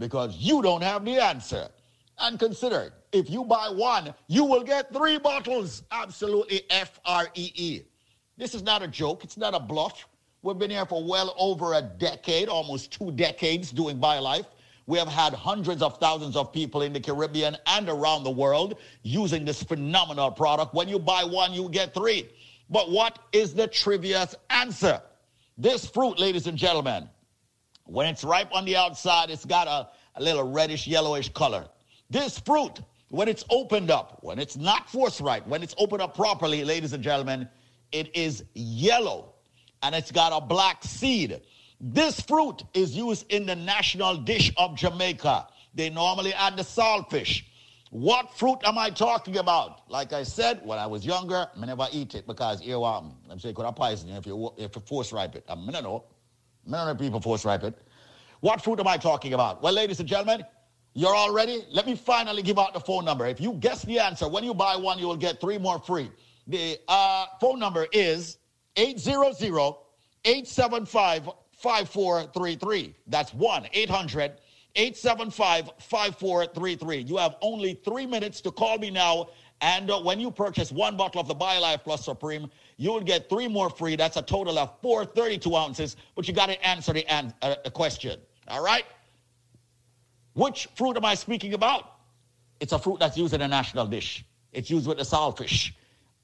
Because 0.00 0.34
you 0.38 0.62
don't 0.62 0.82
have 0.82 1.04
the 1.04 1.22
answer. 1.22 1.68
And 2.18 2.38
consider, 2.38 2.92
if 3.12 3.30
you 3.30 3.44
buy 3.44 3.68
one, 3.68 4.14
you 4.26 4.44
will 4.44 4.64
get 4.64 4.92
three 4.92 5.18
bottles. 5.18 5.84
Absolutely 5.92 6.62
F 6.70 6.98
R 7.04 7.28
E 7.34 7.52
E. 7.54 7.82
This 8.36 8.54
is 8.54 8.62
not 8.62 8.82
a 8.82 8.88
joke, 8.88 9.22
it's 9.22 9.36
not 9.36 9.54
a 9.54 9.60
bluff. 9.60 10.08
We've 10.42 10.58
been 10.58 10.70
here 10.70 10.86
for 10.86 11.04
well 11.04 11.34
over 11.38 11.74
a 11.74 11.82
decade, 11.82 12.48
almost 12.48 12.90
two 12.90 13.12
decades 13.12 13.70
doing 13.70 13.98
BioLife. 13.98 14.46
We 14.86 14.98
have 14.98 15.08
had 15.08 15.34
hundreds 15.34 15.82
of 15.82 15.98
thousands 15.98 16.34
of 16.34 16.50
people 16.50 16.80
in 16.80 16.94
the 16.94 17.00
Caribbean 17.00 17.56
and 17.66 17.88
around 17.88 18.24
the 18.24 18.30
world 18.30 18.78
using 19.02 19.44
this 19.44 19.62
phenomenal 19.62 20.30
product. 20.30 20.72
When 20.74 20.88
you 20.88 20.98
buy 20.98 21.24
one, 21.24 21.52
you 21.52 21.68
get 21.68 21.92
three. 21.92 22.30
But 22.70 22.90
what 22.90 23.18
is 23.32 23.52
the 23.52 23.66
trivia's 23.66 24.34
answer? 24.48 25.02
This 25.58 25.86
fruit, 25.86 26.18
ladies 26.18 26.46
and 26.46 26.56
gentlemen, 26.56 27.08
when 27.90 28.06
it's 28.06 28.22
ripe 28.22 28.54
on 28.54 28.64
the 28.64 28.76
outside, 28.76 29.30
it's 29.30 29.44
got 29.44 29.66
a, 29.66 29.88
a 30.14 30.22
little 30.22 30.48
reddish 30.50 30.86
yellowish 30.86 31.28
color. 31.30 31.66
This 32.08 32.38
fruit, 32.38 32.80
when 33.08 33.26
it's 33.26 33.44
opened 33.50 33.90
up, 33.90 34.18
when 34.22 34.38
it's 34.38 34.56
not 34.56 34.88
forthright, 34.88 35.46
when 35.48 35.62
it's 35.62 35.74
opened 35.76 36.00
up 36.00 36.14
properly, 36.14 36.64
ladies 36.64 36.92
and 36.92 37.02
gentlemen, 37.02 37.48
it 37.90 38.14
is 38.14 38.44
yellow 38.54 39.34
and 39.82 39.94
it's 39.94 40.12
got 40.12 40.32
a 40.32 40.44
black 40.44 40.84
seed. 40.84 41.40
This 41.80 42.20
fruit 42.20 42.62
is 42.74 42.96
used 42.96 43.26
in 43.32 43.46
the 43.46 43.56
national 43.56 44.18
dish 44.18 44.52
of 44.56 44.76
Jamaica. 44.76 45.48
They 45.74 45.90
normally 45.90 46.32
add 46.34 46.56
the 46.56 46.62
saltfish. 46.62 47.42
What 47.90 48.38
fruit 48.38 48.58
am 48.64 48.78
I 48.78 48.90
talking 48.90 49.38
about? 49.38 49.90
Like 49.90 50.12
I 50.12 50.22
said, 50.22 50.60
when 50.62 50.78
I 50.78 50.86
was 50.86 51.04
younger, 51.04 51.48
I 51.60 51.66
never 51.66 51.88
eat 51.90 52.14
it 52.14 52.24
because 52.24 52.62
earworm. 52.62 53.14
I'm 53.28 53.40
saying 53.40 53.56
could 53.56 53.64
have 53.64 53.74
poison 53.74 54.10
you 54.10 54.14
if 54.14 54.26
you 54.26 54.52
if 54.56 54.76
you 54.76 54.82
force 54.82 55.12
ripe 55.12 55.34
it. 55.34 55.44
Um, 55.48 55.62
I 55.62 55.66
mean, 55.66 55.74
I 55.74 55.80
know. 55.80 56.04
Know 56.66 56.94
people 56.94 57.20
force 57.20 57.44
ripe 57.44 57.64
it. 57.64 57.78
What 58.40 58.62
fruit 58.62 58.80
am 58.80 58.88
I 58.88 58.96
talking 58.96 59.34
about? 59.34 59.62
Well, 59.62 59.72
ladies 59.72 60.00
and 60.00 60.08
gentlemen, 60.08 60.44
you're 60.94 61.14
all 61.14 61.32
ready? 61.32 61.64
Let 61.70 61.86
me 61.86 61.94
finally 61.94 62.42
give 62.42 62.58
out 62.58 62.74
the 62.74 62.80
phone 62.80 63.04
number. 63.04 63.26
If 63.26 63.40
you 63.40 63.52
guess 63.54 63.84
the 63.84 63.98
answer, 63.98 64.28
when 64.28 64.44
you 64.44 64.54
buy 64.54 64.76
one, 64.76 64.98
you 64.98 65.06
will 65.06 65.16
get 65.16 65.40
three 65.40 65.58
more 65.58 65.78
free. 65.78 66.10
The 66.46 66.78
uh, 66.88 67.26
phone 67.40 67.58
number 67.58 67.86
is 67.92 68.38
800 68.76 69.74
875 70.24 71.30
5433. 71.52 72.94
That's 73.06 73.34
1 73.34 73.68
800 73.72 74.32
875 74.76 75.70
5433. 75.78 76.98
You 76.98 77.16
have 77.18 77.36
only 77.42 77.74
three 77.84 78.06
minutes 78.06 78.40
to 78.42 78.50
call 78.50 78.78
me 78.78 78.90
now. 78.90 79.28
And 79.60 79.90
uh, 79.90 80.00
when 80.00 80.18
you 80.18 80.30
purchase 80.30 80.72
one 80.72 80.96
bottle 80.96 81.20
of 81.20 81.28
the 81.28 81.34
BioLife 81.34 81.84
Plus 81.84 82.04
Supreme, 82.04 82.50
you 82.80 82.90
will 82.92 83.02
get 83.02 83.28
three 83.28 83.46
more 83.46 83.68
free. 83.68 83.94
That's 83.94 84.16
a 84.16 84.22
total 84.22 84.58
of 84.58 84.80
four 84.80 85.04
32 85.04 85.54
ounces, 85.54 85.96
but 86.16 86.26
you 86.26 86.32
got 86.32 86.46
to 86.46 86.66
answer 86.66 86.94
the, 86.94 87.06
an- 87.12 87.34
uh, 87.42 87.56
the 87.62 87.70
question. 87.70 88.18
All 88.48 88.64
right? 88.64 88.86
Which 90.32 90.66
fruit 90.76 90.96
am 90.96 91.04
I 91.04 91.14
speaking 91.14 91.52
about? 91.52 91.96
It's 92.58 92.72
a 92.72 92.78
fruit 92.78 92.98
that's 92.98 93.18
used 93.18 93.34
in 93.34 93.42
a 93.42 93.48
national 93.48 93.86
dish. 93.86 94.24
It's 94.54 94.70
used 94.70 94.86
with 94.86 94.96
the 94.96 95.04
saltfish. 95.04 95.72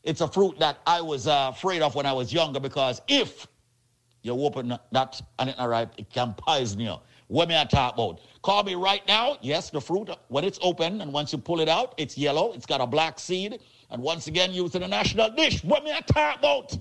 It's 0.02 0.22
a 0.22 0.28
fruit 0.28 0.58
that 0.58 0.78
I 0.86 1.02
was 1.02 1.26
uh, 1.26 1.52
afraid 1.54 1.82
of 1.82 1.94
when 1.94 2.06
I 2.06 2.14
was 2.14 2.32
younger 2.32 2.58
because 2.58 3.02
if 3.06 3.46
you 4.22 4.32
open 4.32 4.78
that 4.92 5.20
and 5.38 5.50
it's 5.50 5.58
not 5.58 5.68
ripe, 5.68 5.92
it 5.98 6.08
can 6.08 6.34
poison 6.38 6.80
you. 6.80 6.94
What 7.28 7.48
may 7.48 7.60
I 7.60 7.64
talk 7.64 7.94
about? 7.94 8.20
Call 8.40 8.62
me 8.62 8.76
right 8.76 9.06
now. 9.06 9.36
Yes, 9.42 9.68
the 9.68 9.80
fruit, 9.80 10.08
when 10.28 10.42
it's 10.42 10.58
open 10.62 11.02
and 11.02 11.12
once 11.12 11.32
you 11.32 11.38
pull 11.38 11.60
it 11.60 11.68
out, 11.68 11.92
it's 11.98 12.16
yellow. 12.16 12.54
It's 12.54 12.64
got 12.64 12.80
a 12.80 12.86
black 12.86 13.18
seed. 13.18 13.60
And 13.90 14.02
once 14.02 14.26
again, 14.26 14.52
in 14.52 14.82
a 14.82 14.88
national 14.88 15.30
dish. 15.30 15.62
What 15.62 15.84
may 15.84 15.92
I 15.92 16.00
talk 16.00 16.38
about? 16.38 16.76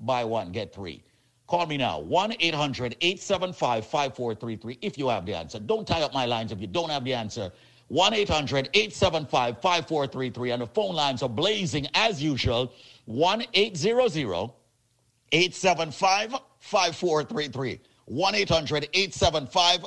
Buy 0.00 0.24
one, 0.24 0.52
get 0.52 0.74
three. 0.74 1.02
Call 1.46 1.66
me 1.66 1.76
now, 1.76 2.00
1 2.00 2.36
800 2.40 2.96
875 3.00 3.86
5433 3.86 4.78
if 4.82 4.98
you 4.98 5.08
have 5.08 5.26
the 5.26 5.34
answer. 5.34 5.60
Don't 5.60 5.86
tie 5.86 6.02
up 6.02 6.12
my 6.12 6.26
lines 6.26 6.50
if 6.50 6.60
you 6.60 6.66
don't 6.66 6.90
have 6.90 7.04
the 7.04 7.14
answer. 7.14 7.52
1 7.88 8.14
800 8.14 8.70
875 8.74 9.60
5433. 9.60 10.50
And 10.50 10.62
the 10.62 10.66
phone 10.66 10.94
lines 10.94 11.22
are 11.22 11.28
blazing 11.28 11.86
as 11.94 12.22
usual 12.22 12.72
1 13.04 13.44
800 13.54 14.50
875 15.32 16.34
5433. 16.58 17.80
1 18.06 18.34
800 18.34 18.88
875 18.92 19.86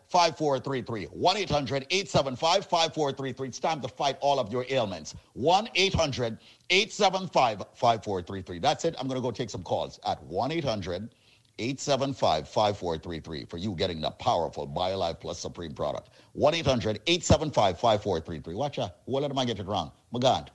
5433. 0.11 1.05
1 1.05 1.37
800 1.37 1.87
875 1.89 2.65
5433. 2.65 3.47
It's 3.47 3.59
time 3.59 3.81
to 3.81 3.87
fight 3.87 4.17
all 4.19 4.39
of 4.39 4.51
your 4.51 4.65
ailments. 4.69 5.15
1 5.33 5.69
800 5.73 6.37
875 6.69 7.59
5433. 7.73 8.59
That's 8.59 8.85
it. 8.85 8.95
I'm 8.99 9.07
going 9.07 9.19
to 9.19 9.21
go 9.21 9.31
take 9.31 9.49
some 9.49 9.63
calls 9.63 9.99
at 10.05 10.21
1 10.23 10.51
800 10.51 11.09
875 11.59 12.47
5433 12.47 13.45
for 13.45 13.57
you 13.57 13.75
getting 13.75 14.01
the 14.01 14.11
powerful 14.11 14.67
BioLife 14.67 15.19
Plus 15.19 15.39
Supreme 15.39 15.73
product. 15.73 16.09
1 16.33 16.53
800 16.55 17.01
875 17.07 17.79
5433. 17.79 18.55
Watch 18.55 18.79
out. 18.79 18.97
What 19.05 19.23
am 19.23 19.37
I 19.37 19.45
get 19.45 19.59
it 19.59 19.65
wrong? 19.65 19.91
My 20.11 20.19
God. 20.19 20.51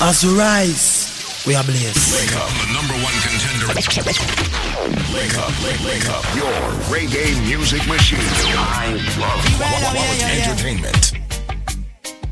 As 0.00 0.24
we 0.24 0.36
rise, 0.36 1.03
we 1.46 1.54
are 1.54 1.64
blessed. 1.64 2.12
Wake 2.14 2.34
up, 2.36 2.48
the 2.60 2.72
number 2.72 2.94
one 3.04 3.12
contender. 3.20 3.68
Wake 3.68 5.36
up, 5.38 5.52
wake, 5.84 6.08
up. 6.08 6.24
Your 6.34 6.52
reggae 6.88 7.36
music 7.46 7.86
machine. 7.86 8.18
I 8.20 8.92
love 9.20 9.60
Well, 9.60 9.94
yeah, 9.94 10.16
yeah, 10.16 10.36
yeah. 10.36 10.50
entertainment. 10.50 11.12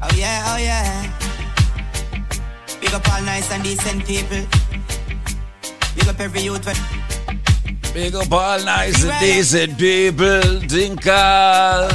Oh 0.03 0.11
yeah, 0.17 0.45
oh 0.49 0.57
yeah. 0.57 1.13
Big 2.81 2.93
up 2.95 3.07
all 3.13 3.23
nice 3.23 3.51
and 3.53 3.63
decent 3.63 4.05
people. 4.07 4.47
Big 5.95 6.09
up 6.09 6.19
every 6.21 6.41
youth. 6.41 6.67
Big 7.95 8.15
up 8.15 8.33
all 8.33 8.59
nice 8.65 9.05
and 9.05 9.21
decent 9.21 9.79
people. 9.79 10.41
Dinka. 10.61 11.91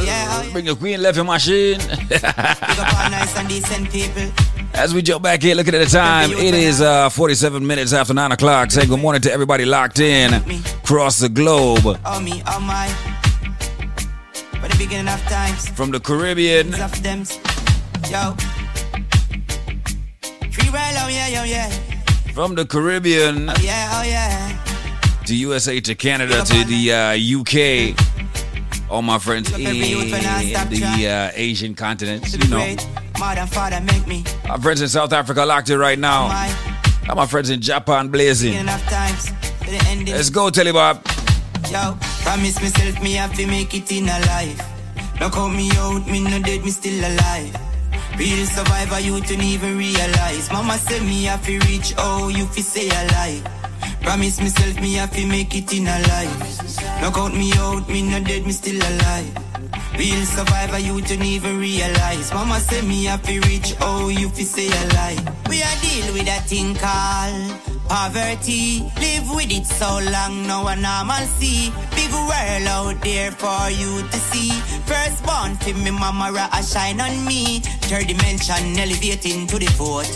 Bring 0.52 0.66
your 0.68 0.76
queen 0.76 1.02
left 1.02 1.16
your 1.16 1.26
machine. 1.26 1.80
Big 2.08 2.24
up 2.24 2.38
all 2.38 3.10
nice 3.10 3.36
and 3.36 3.50
decent 3.50 3.89
people. 3.91 4.32
As 4.76 4.93
we 4.93 5.02
jump 5.02 5.24
back 5.24 5.41
here, 5.41 5.56
looking 5.56 5.74
at 5.74 5.80
the 5.84 5.89
time, 5.89 6.32
it 6.32 6.54
is 6.54 6.82
uh, 6.82 7.10
47 7.10 7.66
minutes 7.66 7.93
after 7.93 8.14
9 8.14 8.32
o'clock. 8.32 8.70
Saying 8.70 8.89
good 8.89 9.00
morning 9.00 9.22
to 9.24 9.32
everybody 9.32 9.66
locked 9.66 10.00
in 10.00 10.36
across 10.36 11.18
the 11.18 11.30
globe. 11.30 11.82
Oh 12.06 12.20
me, 12.20 12.43
oh 12.48 12.60
my. 12.60 12.88
For 14.62 14.68
the 14.68 14.76
beginning 14.78 15.12
of 15.12 15.20
times. 15.24 15.68
From 15.70 15.89
the 15.89 16.00
Caribbean 16.00 16.76
Of 16.76 17.02
them. 17.02 17.20
Yo. 18.12 18.36
Free 20.52 20.70
well, 20.70 20.93
oh 21.06 21.08
yeah, 21.10 21.28
yo, 21.28 21.43
yeah. 21.43 21.70
from 22.34 22.54
the 22.54 22.66
Caribbean 22.66 23.50
Oh 23.50 23.56
yeah, 23.62 23.89
oh 23.93 24.04
yeah. 24.04 24.76
To 25.28 25.36
USA 25.36 25.82
to 25.82 25.93
Canada 25.93 26.41
to 26.41 26.63
the 26.63 26.93
uh, 26.93 27.39
UK. 27.41 28.89
All 28.89 29.01
my 29.01 29.19
friends 29.19 29.51
in 29.53 29.61
the 29.61 31.07
uh, 31.07 31.32
Asian 31.36 31.75
continent, 31.75 32.32
you 32.32 32.49
know. 32.49 32.55
Great. 32.55 32.88
Mother 33.19 33.41
and 33.41 33.49
father 33.49 33.82
make 33.82 34.07
me. 34.07 34.23
Our 34.49 34.61
friends 34.61 34.82
in 34.82 34.88
South 34.88 35.11
Africa 35.11 35.43
locked 35.43 35.69
in 35.69 35.80
right 35.80 35.99
now. 35.99 36.30
Got 37.05 37.17
my 37.17 37.25
friends 37.25 37.49
in 37.49 37.59
Japan 37.59 38.07
blazing. 38.07 38.51
Beginning 38.51 38.73
of 38.73 38.82
times. 38.84 39.25
To 39.25 39.71
the 39.71 39.86
ending. 39.88 40.15
Let's 40.15 40.30
go, 40.30 40.49
Telly 40.49 40.71
Bob. 40.71 41.05
Yo, 41.69 41.97
promise 42.23 42.61
myself 42.61 43.03
me 43.03 43.13
have 43.13 43.34
to 43.36 43.45
make 43.47 43.73
it 43.73 43.91
in 43.91 44.05
a 44.05 44.19
life. 44.28 44.65
Don't 45.19 45.34
call 45.34 45.49
me 45.49 45.69
out, 45.75 46.07
me 46.07 46.23
no 46.23 46.41
dead, 46.41 46.63
me 46.63 46.69
still 46.69 46.99
alive. 46.99 47.53
Real 48.17 48.45
survivor, 48.45 49.01
you 49.01 49.19
don't 49.19 49.43
even 49.43 49.78
realize. 49.78 50.49
Mama 50.53 50.78
said 50.78 51.01
me 51.01 51.25
have 51.25 51.45
to 51.45 51.59
reach, 51.67 51.93
oh, 51.97 52.30
you 52.30 52.45
fi 52.45 52.61
say 52.61 52.88
alive. 52.88 53.43
Promise 54.01 54.39
myself 54.39 54.80
me 54.80 54.93
have 54.93 55.11
to 55.11 55.25
make 55.28 55.55
it 55.55 55.73
in 55.73 55.88
a 55.88 55.99
life. 56.07 57.01
Don't 57.01 57.13
count 57.13 57.36
me 57.36 57.51
out, 57.57 57.88
me 57.89 58.01
no 58.03 58.19
dead, 58.23 58.45
me 58.45 58.51
still 58.51 58.78
alive. 58.78 59.47
Real 59.97 60.25
survivor, 60.25 60.80
you 60.80 61.01
don't 61.01 61.23
even 61.23 61.59
realize. 61.59 62.32
Mama 62.34 62.59
say 62.59 62.82
me 62.82 63.05
have 63.05 63.23
to 63.23 63.39
reach, 63.41 63.75
oh, 63.82 64.09
you 64.09 64.30
fi 64.30 64.43
say 64.43 64.67
alive. 64.67 65.19
We 65.49 65.61
are 65.63 65.78
deal 65.82 66.13
with 66.13 66.28
a 66.28 66.39
thing 66.47 66.75
called 66.75 67.78
poverty. 67.89 68.91
Live 68.99 69.30
with 69.34 69.51
it 69.51 69.65
so 69.65 69.99
long, 70.11 70.45
no 70.45 70.63
one 70.63 70.82
normal 70.82 71.25
see. 71.39 71.73
Big 71.95 72.11
world 72.13 72.67
out 72.67 73.01
there 73.01 73.32
for 73.32 73.69
you 73.69 74.01
to 74.07 74.17
see. 74.30 74.51
First 74.86 75.25
born 75.25 75.55
for 75.55 75.73
me, 75.73 75.91
mama 75.91 76.49
a 76.53 76.63
shine 76.63 77.01
on 77.01 77.25
me. 77.25 77.59
Third 77.89 78.07
dimension 78.07 78.78
elevating 78.78 79.47
to 79.47 79.57
the 79.57 79.67
fourth. 79.67 80.13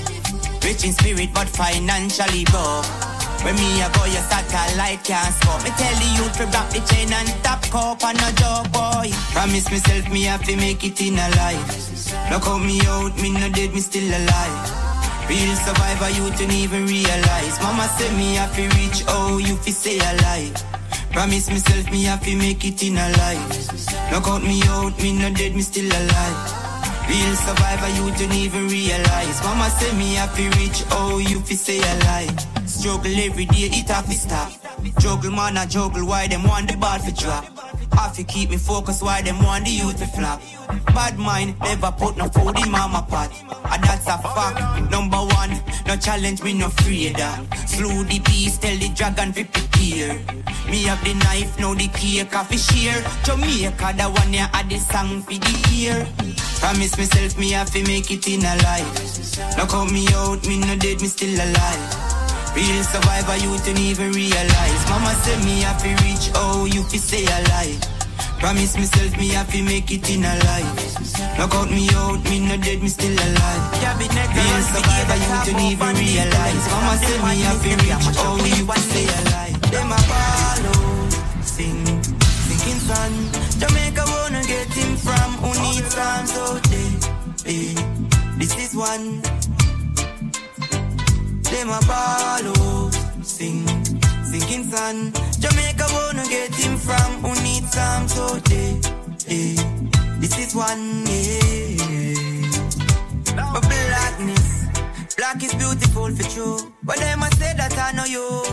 Rich 0.63 0.85
in 0.85 0.93
spirit, 0.93 1.33
but 1.33 1.49
financially 1.49 2.45
broke. 2.45 3.10
When 3.43 3.55
me 3.55 3.81
a 3.81 3.89
go, 3.89 4.05
your 4.05 4.21
satellite 4.29 5.03
can't 5.03 5.33
scope. 5.33 5.63
Me 5.63 5.71
tell 5.73 5.95
the 5.97 6.09
youth 6.17 6.33
to 6.37 6.45
drop 6.53 6.69
the 6.69 6.79
chain 6.93 7.11
and 7.11 7.27
top 7.43 7.61
cup 7.73 8.03
and 8.05 8.19
a 8.21 8.29
joke, 8.37 8.69
boy. 8.71 9.09
Promise 9.33 9.71
myself 9.71 10.09
me 10.13 10.23
have 10.29 10.43
to 10.45 10.55
make 10.57 10.83
it 10.83 11.01
in 11.01 11.17
a 11.17 11.27
life. 11.41 11.65
Look 12.29 12.45
out 12.45 12.61
me 12.61 12.79
out, 12.85 13.15
me 13.17 13.31
no 13.33 13.49
dead, 13.49 13.73
me 13.73 13.81
still 13.81 14.05
alive. 14.05 14.57
Real 15.27 15.55
survivor, 15.55 16.09
you 16.11 16.29
don't 16.37 16.51
even 16.51 16.85
realize. 16.85 17.55
Mama 17.61 17.89
said 17.97 18.13
me 18.15 18.35
have 18.35 18.53
to 18.55 18.63
reach, 18.77 19.03
oh, 19.07 19.39
you 19.39 19.55
fi 19.57 19.71
stay 19.71 19.97
alive. 19.97 20.53
Promise 21.11 21.49
myself 21.49 21.91
me 21.91 22.03
have 22.03 22.23
to 22.23 22.35
make 22.35 22.63
it 22.63 22.83
in 22.83 22.97
a 22.97 23.09
life. 23.25 24.11
Knock 24.11 24.27
out 24.27 24.43
me 24.43 24.61
out, 24.67 24.93
me 25.01 25.17
no 25.17 25.33
dead, 25.33 25.55
me 25.55 25.61
still 25.61 25.89
alive. 25.89 26.39
Real 27.09 27.35
survivor, 27.35 27.89
you 27.97 28.11
don't 28.15 28.37
even 28.37 28.67
realize. 28.67 29.41
Mama 29.43 29.69
say 29.71 29.91
me 29.97 30.13
have 30.13 30.35
to 30.37 30.43
reach, 30.59 30.83
oh, 30.91 31.17
you 31.17 31.39
fi 31.41 31.55
say 31.55 31.79
a 31.79 32.60
Struggle 32.81 33.13
every 33.19 33.45
day, 33.45 33.69
it 33.69 33.89
have 33.89 34.07
to 34.07 34.13
stop. 34.13 34.51
Juggle 34.99 35.29
man, 35.29 35.55
I 35.55 35.67
juggle, 35.67 36.03
why 36.03 36.25
them 36.25 36.41
want 36.41 36.67
the 36.67 36.75
ball 36.77 36.97
for 36.97 37.11
drop. 37.11 37.45
Have 37.93 38.15
to 38.15 38.23
keep 38.23 38.49
me 38.49 38.57
focused, 38.57 39.03
why 39.03 39.21
them 39.21 39.37
want 39.43 39.65
the 39.65 39.71
youth 39.71 39.99
to 39.99 40.07
flop. 40.07 40.41
Bad 40.87 41.19
mind, 41.19 41.59
never 41.59 41.91
put 41.91 42.17
no 42.17 42.27
food 42.29 42.57
in 42.57 42.71
mama 42.71 43.05
pot. 43.07 43.29
And 43.71 43.83
that's 43.83 44.07
a 44.07 44.17
fact. 44.17 44.89
Number 44.89 45.17
one, 45.17 45.61
no 45.85 45.95
challenge 45.95 46.41
me, 46.41 46.55
no 46.55 46.69
freeder. 46.69 47.31
Slew 47.67 48.03
the 48.03 48.17
beast, 48.17 48.63
tell 48.63 48.75
the 48.75 48.89
dragon 48.89 49.31
to 49.33 49.45
prepare. 49.45 50.17
Me 50.65 50.81
have 50.85 51.03
the 51.03 51.13
knife, 51.13 51.59
now 51.59 51.75
the 51.75 51.87
cake 51.89 52.35
off 52.35 52.51
share. 52.51 53.03
Jamaica, 53.23 53.93
the 53.95 54.09
one 54.09 54.33
ya 54.33 54.47
had 54.53 54.67
the 54.71 54.79
song 54.79 55.21
for 55.21 55.33
the 55.33 55.69
ear. 55.71 56.07
Promise 56.59 56.97
myself 56.97 57.37
me 57.37 57.51
have 57.51 57.69
to 57.69 57.83
make 57.83 58.09
it 58.09 58.27
in 58.27 58.39
a 58.39 58.55
life. 58.63 59.37
Now 59.55 59.67
cut 59.67 59.91
me 59.91 60.07
out, 60.13 60.47
me 60.47 60.57
no 60.57 60.75
dead, 60.77 60.99
me 60.99 61.07
still 61.07 61.35
alive. 61.35 62.20
Real 62.55 62.83
survivor, 62.83 63.37
you 63.37 63.57
don't 63.65 63.79
even 63.79 64.11
realize. 64.11 64.81
Mama 64.89 65.13
said 65.23 65.43
me 65.45 65.61
have 65.61 65.81
to 65.81 65.89
reach, 66.03 66.31
oh, 66.35 66.65
you 66.65 66.83
fi 66.83 66.97
say 66.97 67.23
a 67.25 67.39
lie. 67.49 67.77
Promise 68.39 68.75
myself 68.75 69.17
me 69.17 69.29
have 69.29 69.49
to 69.51 69.61
make 69.63 69.91
it 69.91 70.09
in 70.09 70.25
a 70.25 70.35
life. 70.49 71.37
Knock 71.37 71.53
out 71.55 71.69
me 71.69 71.87
out, 71.93 72.23
me 72.25 72.39
no 72.39 72.57
dead, 72.57 72.81
me 72.81 72.89
still 72.89 73.13
alive. 73.13 73.63
Real 74.35 74.61
survivor, 74.73 75.17
you 75.21 75.29
don't 75.45 75.61
even 75.71 75.93
realize. 75.95 76.63
Mama 76.73 76.97
said 76.97 77.21
me 77.23 77.41
have 77.45 77.61
to 77.61 77.69
reach, 77.69 78.17
oh, 78.17 78.37
you 78.57 78.65
fi 78.65 78.77
say 78.79 79.05
a 79.05 79.19
lie. 79.31 79.53
Them 79.71 79.91
a 79.91 79.99
follow, 80.09 81.09
sing, 81.45 81.85
sinking 82.49 82.81
sun. 82.81 83.13
Jamaica 83.61 84.03
wanna 84.07 84.43
get 84.43 84.67
him 84.73 84.97
from 84.97 85.29
who 85.39 85.49
needs 85.61 85.93
time 85.95 86.25
so 86.25 86.55
they, 87.45 87.75
this 88.37 88.57
is 88.57 88.75
one. 88.75 89.21
Them 91.51 91.69
a 91.69 91.79
ball 91.85 92.47
out, 92.47 92.93
sing, 93.23 93.67
sinking 94.23 94.63
sun. 94.71 95.11
Jamaica 95.39 95.85
wanna 95.91 96.23
get 96.27 96.55
him 96.55 96.77
from 96.77 97.21
who 97.21 97.31
needs 97.43 97.73
some 97.73 98.07
so 98.07 98.25
they, 98.49 98.79
eh, 99.27 99.55
this 100.19 100.37
is 100.39 100.55
one, 100.55 101.03
eh. 101.07 101.61
But 103.35 103.63
blackness, 103.67 104.65
black 105.17 105.43
is 105.43 105.53
beautiful 105.55 106.09
for 106.15 106.23
true. 106.29 106.73
But 106.83 106.97
them 106.97 107.21
a 107.21 107.29
say 107.35 107.53
that 107.57 107.77
I 107.77 107.91
know 107.91 108.05
you. 108.05 108.43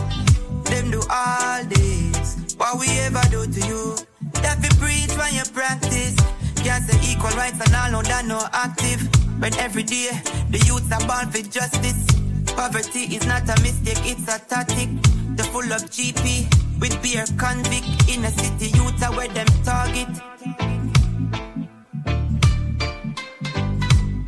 Them 0.65 0.91
do 0.91 1.01
all 1.09 1.63
this, 1.63 2.53
what 2.57 2.79
we 2.79 2.87
ever 2.99 3.21
do 3.31 3.47
to 3.47 3.67
you. 3.67 3.95
That 4.43 4.59
we 4.61 4.69
preach 4.77 5.15
when 5.17 5.33
you 5.33 5.43
practice. 5.53 6.15
Can't 6.63 6.83
say 6.83 6.99
equal 7.09 7.31
rights 7.31 7.59
and 7.65 7.73
all 7.75 7.91
know 7.91 8.01
that 8.03 8.25
no 8.25 8.45
active. 8.51 9.07
When 9.39 9.53
every 9.55 9.83
day 9.83 10.09
the 10.49 10.59
youths 10.67 10.91
are 10.91 11.07
born 11.07 11.31
for 11.31 11.41
justice. 11.49 12.28
Poverty 12.55 13.15
is 13.15 13.25
not 13.25 13.43
a 13.43 13.61
mistake, 13.61 13.99
it's 14.03 14.27
a 14.33 14.39
tactic. 14.39 14.89
The 15.35 15.43
full 15.51 15.71
of 15.71 15.83
GP 15.89 16.47
with 16.79 17.01
beer 17.01 17.25
convict 17.37 17.87
in 18.09 18.25
a 18.25 18.31
city 18.31 18.67
youth 18.77 19.03
are 19.03 19.15
where 19.15 19.27
them 19.27 19.47
target. 19.63 20.07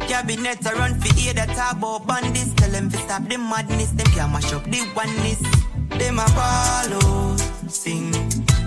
Cabinet 0.07 0.65
a 0.65 0.75
run 0.75 0.99
for 0.99 1.19
ear 1.19 1.33
that 1.33 1.75
about 1.75 2.05
bandits. 2.07 2.53
Tell 2.53 2.69
them 2.69 2.89
to 2.89 2.97
stop 2.97 3.23
the 3.27 3.37
madness, 3.37 3.91
them 3.91 4.07
can 4.13 4.31
mash 4.31 4.53
up 4.53 4.63
the 4.65 4.81
oneness. 4.95 5.41
Them 5.97 6.19
a 6.19 6.27
follow, 6.35 7.35
sing, 7.67 8.13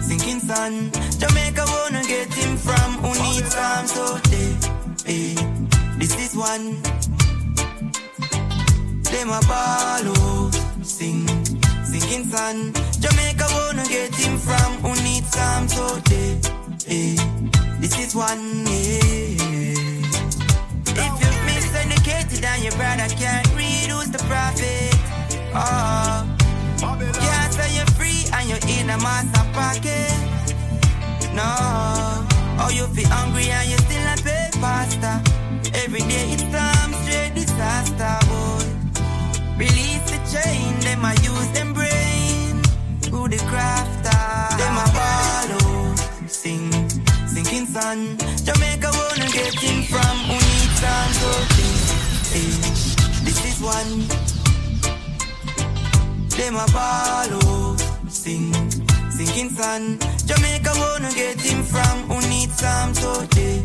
sinking 0.02 0.40
sun. 0.40 0.90
Jamaica 1.18 1.64
wanna 1.66 2.02
get 2.04 2.32
him 2.32 2.56
from 2.56 2.92
who 3.02 3.10
needs 3.22 3.54
some 3.54 3.86
so 3.86 4.18
they, 4.30 4.56
eh, 5.06 5.34
this 5.98 6.14
is 6.18 6.36
one. 6.36 7.13
Them 9.14 9.30
a 9.30 9.40
follow, 9.42 10.50
sing, 10.82 11.24
sinking 11.84 12.24
sun. 12.24 12.72
Jamaica 12.98 13.46
wanna 13.54 13.84
get 13.86 14.12
him 14.12 14.36
from 14.36 14.72
who 14.82 14.90
needs 15.04 15.30
some 15.30 15.68
so 15.68 15.86
they, 16.10 16.40
eh, 16.88 17.14
this 17.78 17.96
is 17.96 18.12
one, 18.16 18.66
eh. 18.66 19.38
If 20.98 21.12
you're 21.20 21.38
miseducated 21.46 22.42
and 22.42 22.64
your 22.64 22.72
brother 22.72 23.06
can't 23.14 23.46
read, 23.54 23.88
who's 23.94 24.10
the 24.10 24.18
prophet? 24.26 24.92
Oh, 25.54 26.26
can't 26.80 27.52
say 27.54 27.70
you're 27.76 27.94
free 27.94 28.26
and 28.34 28.48
you're 28.48 28.66
in 28.66 28.90
a 28.90 28.98
master 28.98 29.46
pocket. 29.54 30.10
No, 31.38 31.46
oh 32.58 32.70
you 32.74 32.88
feel 32.88 33.08
hungry 33.10 33.48
and 33.48 33.70
you 33.70 33.78
still 33.78 34.02
not 34.02 34.20
pay 34.24 34.50
pasta. 34.60 35.22
Every 35.84 36.00
day 36.00 36.32
it's 36.32 36.42
time 36.50 36.73
chain, 40.34 40.80
them 40.80 41.04
I 41.04 41.14
use 41.30 41.48
them 41.56 41.72
brain. 41.72 42.54
Who 43.12 43.28
the 43.28 43.40
crafter? 43.50 44.22
Them 44.60 44.76
a 44.84 44.86
follow, 44.96 45.94
sing, 46.26 46.70
sinking 47.32 47.66
sun. 47.74 48.18
Jamaica 48.46 48.90
wanna 48.98 49.28
get 49.38 49.54
him 49.64 49.78
from 49.92 50.16
who 50.28 50.36
needs 50.48 50.76
some 50.82 51.12
so 51.20 51.30
hey, 52.32 52.50
This 53.26 53.40
is 53.50 53.58
one. 53.62 53.92
Them 56.36 56.56
a 56.56 56.66
follow, 56.74 57.76
sing, 58.08 58.52
sinking 59.16 59.50
sun. 59.50 59.82
Jamaica 60.28 60.72
wanna 60.82 61.12
get 61.14 61.40
him 61.40 61.62
from 61.62 61.96
who 62.08 62.16
needs 62.28 62.56
some 62.58 62.92
so 62.94 63.10
hey, 63.34 63.62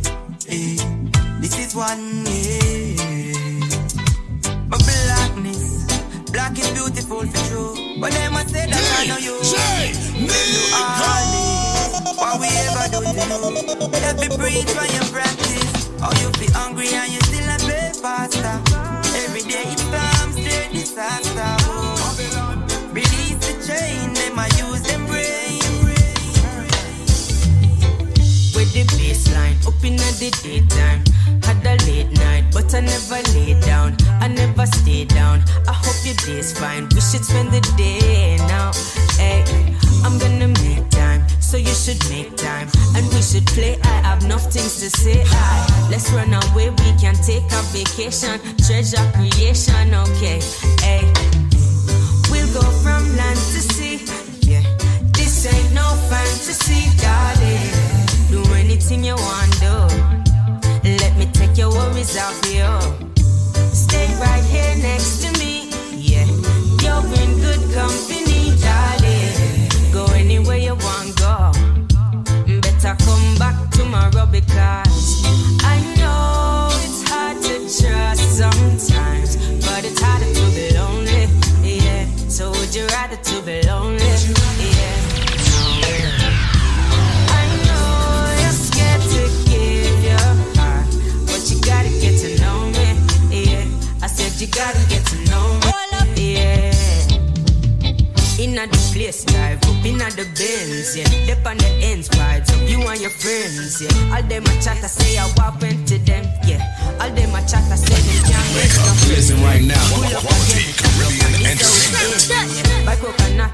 This 1.41 1.55
is 1.63 1.76
one, 1.76 2.26
yeah. 2.28 3.39
But 4.70 4.82
blackness, 4.86 5.88
black 6.32 6.57
is 6.57 6.69
beautiful 6.71 7.25
for 7.25 7.43
true. 7.49 7.73
But 7.99 8.11
them 8.13 8.36
a 8.36 8.47
say 8.47 8.65
that 8.67 8.86
I 8.99 9.07
know 9.07 9.17
you. 9.17 9.36
You 10.19 10.63
are 10.75 11.23
this. 11.34 12.17
What 12.17 12.39
we 12.39 12.47
ever 12.47 12.86
do 12.91 12.99
to 13.01 13.11
you? 13.11 13.89
Let 13.91 14.19
me 14.19 14.27
preach 14.38 14.71
when 14.75 14.89
you 14.93 15.03
practice. 15.11 15.89
Oh, 16.01 16.11
you 16.21 16.32
be 16.39 16.51
hungry 16.53 16.89
and 16.93 17.11
you 17.11 17.21
still 17.21 17.49
a 17.49 17.57
pay 17.59 17.91
pasta. 18.01 18.61
Every 19.23 19.41
day 19.41 19.63
it 19.67 19.82
comes 19.91 20.36
straight 20.36 20.71
disaster. 20.71 21.55
Oh. 21.67 22.15
Release 22.93 23.38
the 23.39 23.53
chain, 23.65 24.09
up 29.70 29.84
in 29.86 29.95
the 29.95 30.30
daytime. 30.41 31.01
Had 31.45 31.65
a 31.65 31.76
late 31.86 32.11
night, 32.17 32.45
but 32.51 32.74
I 32.74 32.82
never 32.82 33.22
lay 33.34 33.53
down. 33.61 33.95
I 34.20 34.28
never 34.28 34.65
stay 34.65 35.05
down. 35.05 35.43
I 35.67 35.74
hope 35.74 35.99
your 36.05 36.17
day's 36.26 36.57
fine. 36.57 36.89
We 36.93 37.01
should 37.01 37.24
spend 37.24 37.51
the 37.51 37.61
day 37.78 38.38
now. 38.49 38.72
Hey, 39.22 39.45
I'm 40.03 40.17
gonna 40.17 40.47
make 40.47 40.89
time, 40.89 41.22
so 41.39 41.57
you 41.57 41.74
should 41.84 42.01
make 42.09 42.36
time. 42.36 42.67
And 42.95 43.05
we 43.13 43.22
should 43.22 43.45
play. 43.47 43.78
I 43.84 43.95
have 44.07 44.24
enough 44.24 44.51
things 44.51 44.80
to 44.82 44.89
say. 44.89 45.24
Aye. 45.26 45.88
Let's 45.91 46.09
run 46.11 46.34
away. 46.34 46.70
We 46.70 46.89
can 47.01 47.15
take 47.30 47.45
a 47.59 47.61
vacation. 47.74 48.39
Treasure 48.65 49.05
creation, 49.13 49.93
okay. 50.03 50.39
Hey, 50.86 51.03
we'll 52.32 52.51
go 52.57 52.65
from 52.84 53.01
land 53.17 53.39
to 53.53 53.61
sea. 53.74 53.97
Yeah, 54.49 54.65
this 55.13 55.45
ain't 55.45 55.74
no 55.74 55.88
fantasy, 56.09 56.82
darling. 57.01 57.38
Do 58.89 58.95
you 58.95 59.13
want, 59.13 59.59
do. 59.59 59.75
Let 60.83 61.15
me 61.15 61.27
take 61.31 61.55
your 61.59 61.69
worries 61.69 62.17
off 62.17 62.43
you. 62.47 62.65
Stay 63.71 64.07
right 64.19 64.43
here 64.45 64.75
next 64.81 65.21
to 65.21 65.31
me. 65.37 65.69
Yeah, 65.93 66.25
you're 66.81 67.05
in 67.21 67.37
good 67.39 67.61
company, 67.71 68.49
darling. 68.57 69.93
Go 69.93 70.05
anywhere 70.15 70.57
you 70.57 70.73
want, 70.73 71.15
go. 71.19 71.51
Better 72.61 72.95
come 73.05 73.37
back 73.37 73.69
tomorrow 73.69 74.25
because 74.25 75.23
I 75.61 75.77
know 75.99 76.69
it's 76.81 77.07
hard 77.07 77.37
to 77.43 77.59
trust 77.69 78.37
sometimes, 78.39 79.37
but 79.67 79.85
it's 79.85 80.01
harder 80.01 80.33
to 80.33 80.45
be 80.55 80.73
lonely. 80.75 81.27
Yeah, 81.61 82.07
so 82.27 82.49
would 82.49 82.73
you 82.73 82.87
rather 82.87 83.17
to 83.17 83.41
be 83.43 83.61
lonely? 83.61 83.68
gotta 94.51 94.83
get 94.89 95.05
to 95.07 95.17
know 95.29 95.59
me. 95.59 95.67
All 95.67 96.01
up, 96.01 96.07
yeah. 96.15 96.69
The 98.59 98.91
place, 98.91 99.23
dive 99.23 99.63
up 99.63 99.85
the 100.19 100.27
bins, 100.35 100.91
yeah. 100.91 101.07
Dip 101.23 101.47
on 101.47 101.55
the 101.55 101.69
ends, 101.79 102.09
up, 102.51 102.59
you 102.67 102.83
and 102.83 102.99
your 102.99 103.09
friends, 103.09 103.79
yeah. 103.79 103.87
All 104.11 104.21
them 104.23 104.43
a 104.43 104.53
chat, 104.59 104.83
I 104.83 104.91
say 104.91 105.17
I 105.17 105.23
walk 105.39 105.63
into 105.63 105.97
them, 105.99 106.27
yeah. 106.43 106.59
All 106.99 107.07
them 107.07 107.31
a 107.35 107.39
chat, 107.47 107.63
I 107.71 107.79
say 107.79 107.95
can't 108.27 109.07
listen 109.07 109.39
right 109.47 109.63
now. 109.63 109.79
Pull 109.95 110.11
up 110.11 110.27
again, 110.27 110.75
Caribbean 110.75 111.39
entertainment. 111.39 112.27
Yeah. 112.27 112.83
By 112.83 112.99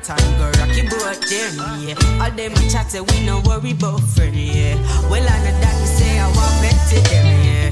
and 0.09 0.57
rocky 0.57 0.89
boat 0.89 1.21
them, 1.29 1.53
yeah. 1.85 2.23
All 2.23 2.33
them 2.33 2.53
a 2.57 2.61
chat, 2.65 2.89
say 2.89 3.01
we 3.01 3.25
no 3.25 3.45
worry 3.45 3.77
about 3.77 4.01
friend, 4.01 4.33
yeah. 4.33 4.73
Well, 5.05 5.21
I 5.21 5.37
know 5.45 5.53
that, 5.61 5.75
we 5.81 5.87
say 6.01 6.17
I 6.17 6.25
walk 6.33 6.65
into 6.65 6.97
them, 7.13 7.27
yeah. 7.45 7.69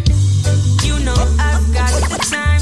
You 0.86 1.02
know 1.02 1.18
I've 1.42 1.66
got 1.74 1.90
the 2.14 2.18
time. 2.30 2.53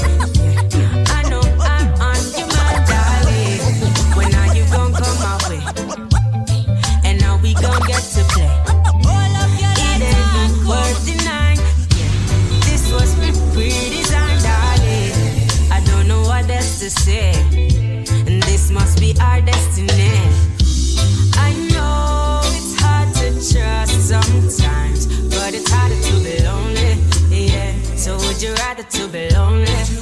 to 16.82 16.90
say. 16.90 17.30
And 18.26 18.42
this 18.42 18.72
must 18.72 18.98
be 18.98 19.14
our 19.20 19.40
destiny. 19.40 20.10
I 21.36 21.54
know 21.70 22.40
it's 22.42 22.74
hard 22.80 23.14
to 23.14 23.30
trust 23.34 24.08
sometimes, 24.08 25.06
but 25.28 25.54
it's 25.54 25.70
harder 25.70 25.94
to 25.94 26.14
be 26.24 26.42
lonely. 26.42 26.98
Yeah. 27.30 27.72
So 27.94 28.16
would 28.16 28.42
you 28.42 28.52
rather 28.54 28.82
to 28.82 29.06
be 29.06 29.30
lonely? 29.30 30.01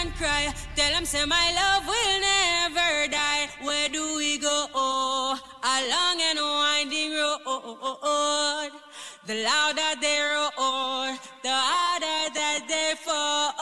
and 0.00 0.14
cry. 0.16 0.54
Tell 0.76 0.92
them 0.92 1.04
say 1.04 1.24
my 1.24 1.46
love 1.60 1.86
will 1.86 2.20
never 2.20 3.08
die. 3.10 3.48
Where 3.62 3.88
do 3.88 4.16
we 4.16 4.38
go? 4.38 4.66
Oh, 4.74 5.38
a 5.62 5.76
long 5.92 6.18
and 6.28 6.38
winding 6.38 7.12
road. 7.18 8.70
The 9.26 9.34
louder 9.44 9.92
they 10.00 10.20
roar, 10.34 11.18
the 11.42 11.52
harder 11.52 12.20
that 12.38 12.60
they 12.68 12.94
fall. 13.04 13.52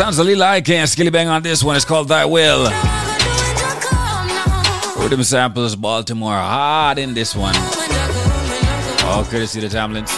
Sounds 0.00 0.18
a 0.18 0.24
little 0.24 0.40
like 0.40 0.64
can't 0.64 0.88
skilly 0.88 1.10
bang 1.10 1.28
on 1.28 1.42
this 1.42 1.62
one. 1.62 1.76
It's 1.76 1.84
called 1.84 2.08
Thy 2.08 2.24
Will. 2.24 2.62
Rhythm 4.98 5.22
samples, 5.22 5.76
Baltimore 5.76 6.32
hard 6.32 6.96
in 6.98 7.12
this 7.12 7.36
one. 7.36 7.54
All 9.04 9.24
courtesy 9.26 9.60
the 9.60 9.66
Tamlins. 9.66 10.08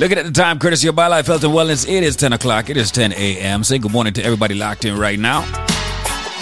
Looking 0.00 0.18
at 0.18 0.24
the 0.24 0.32
time, 0.32 0.58
courtesy 0.58 0.88
of 0.88 0.96
BioLife 0.96 1.28
Health 1.28 1.44
and 1.44 1.52
Wellness, 1.52 1.88
it 1.88 2.02
is 2.02 2.16
10 2.16 2.32
o'clock. 2.32 2.70
It 2.70 2.76
is 2.76 2.90
10 2.90 3.12
a.m. 3.12 3.62
Say 3.62 3.78
good 3.78 3.92
morning 3.92 4.12
to 4.14 4.24
everybody 4.24 4.56
locked 4.56 4.84
in 4.84 4.98
right 4.98 5.16
now. 5.16 5.42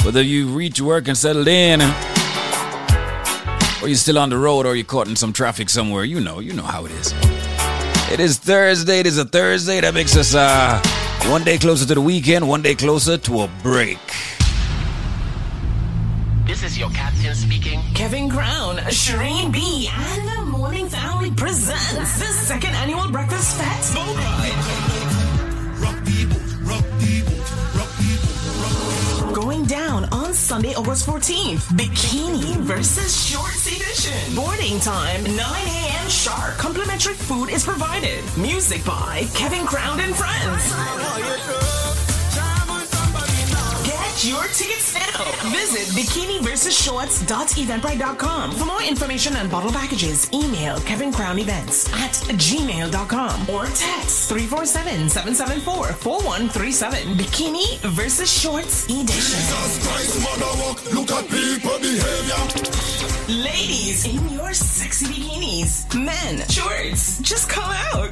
Whether 0.02 0.22
you 0.22 0.48
reach 0.48 0.80
work 0.80 1.08
and 1.08 1.16
settled 1.16 1.46
in, 1.46 1.82
or 3.82 3.88
you're 3.88 3.96
still 3.96 4.18
on 4.18 4.30
the 4.30 4.38
road, 4.38 4.64
or 4.64 4.74
you're 4.74 4.86
caught 4.86 5.08
in 5.08 5.16
some 5.16 5.34
traffic 5.34 5.68
somewhere, 5.68 6.04
you 6.04 6.20
know, 6.20 6.40
you 6.40 6.54
know 6.54 6.62
how 6.62 6.86
it 6.86 6.92
is. 6.92 7.12
It 8.11 8.18
is 8.18 8.38
Thursday. 8.38 9.00
It 9.00 9.06
is 9.06 9.18
a 9.18 9.26
Thursday 9.26 9.82
that 9.82 9.92
makes 9.92 10.16
us 10.16 10.34
uh, 10.34 10.80
one 11.28 11.44
day 11.44 11.58
closer 11.58 11.86
to 11.86 11.94
the 11.94 12.00
weekend, 12.00 12.46
one 12.48 12.62
day 12.62 12.74
closer 12.74 13.18
to 13.18 13.40
a 13.42 13.50
break. 13.62 13.98
This 16.46 16.62
is 16.62 16.78
your 16.78 16.90
captain 16.90 17.34
speaking. 17.34 17.80
Kevin 17.94 18.28
Crown, 18.28 18.76
Shireen 18.88 19.52
B, 19.52 19.88
and 19.92 20.28
the 20.28 20.44
Morning 20.46 20.88
Family 20.88 21.30
presents 21.30 22.18
the 22.18 22.26
second 22.26 22.74
annual 22.74 23.10
Breakfast 23.10 23.56
Fest. 23.56 23.94
Going 29.34 29.64
down 29.64 30.04
on 30.12 30.34
Sunday, 30.34 30.74
August 30.74 31.06
14th. 31.06 31.62
Bikini 31.78 32.56
versus 32.62 33.26
Shorts 33.26 33.66
Edition. 33.66 34.34
Boarding 34.34 34.80
time, 34.80 35.22
9 35.24 35.36
a.m. 35.36 35.99
sharp. 36.20 36.52
Complimentary 36.58 37.14
food 37.14 37.48
is 37.48 37.64
provided. 37.64 38.22
Music 38.36 38.84
by 38.84 39.26
Kevin 39.34 39.64
Crown 39.64 39.98
and 40.00 40.14
Friends. 40.14 40.70
Get 43.86 44.24
your 44.28 44.42
tickets 44.52 44.92
now. 44.92 45.24
Visit 45.50 45.88
bikiniversusshorts.eventbrite.com. 45.96 48.52
For 48.52 48.66
more 48.66 48.82
information 48.82 49.34
on 49.36 49.48
bottle 49.48 49.72
packages, 49.72 50.28
email 50.34 50.78
Kevin 50.80 51.10
Crown 51.10 51.38
Events 51.38 51.88
at 51.94 52.12
gmail.com 52.36 53.48
or 53.48 53.64
text 53.66 54.30
347-774-4137. 54.30 57.16
Bikini 57.16 57.78
versus 57.96 58.30
Shorts 58.30 58.84
Edition. 58.84 59.40
Look 60.94 61.10
at 61.12 61.26
people. 61.30 61.80
Ladies 63.61 64.06
in 64.06 64.30
your 64.30 64.54
sexy 64.54 65.04
bikinis. 65.04 65.84
Men, 65.92 66.48
shorts, 66.48 67.20
just 67.20 67.50
come 67.50 67.70
out 67.92 68.08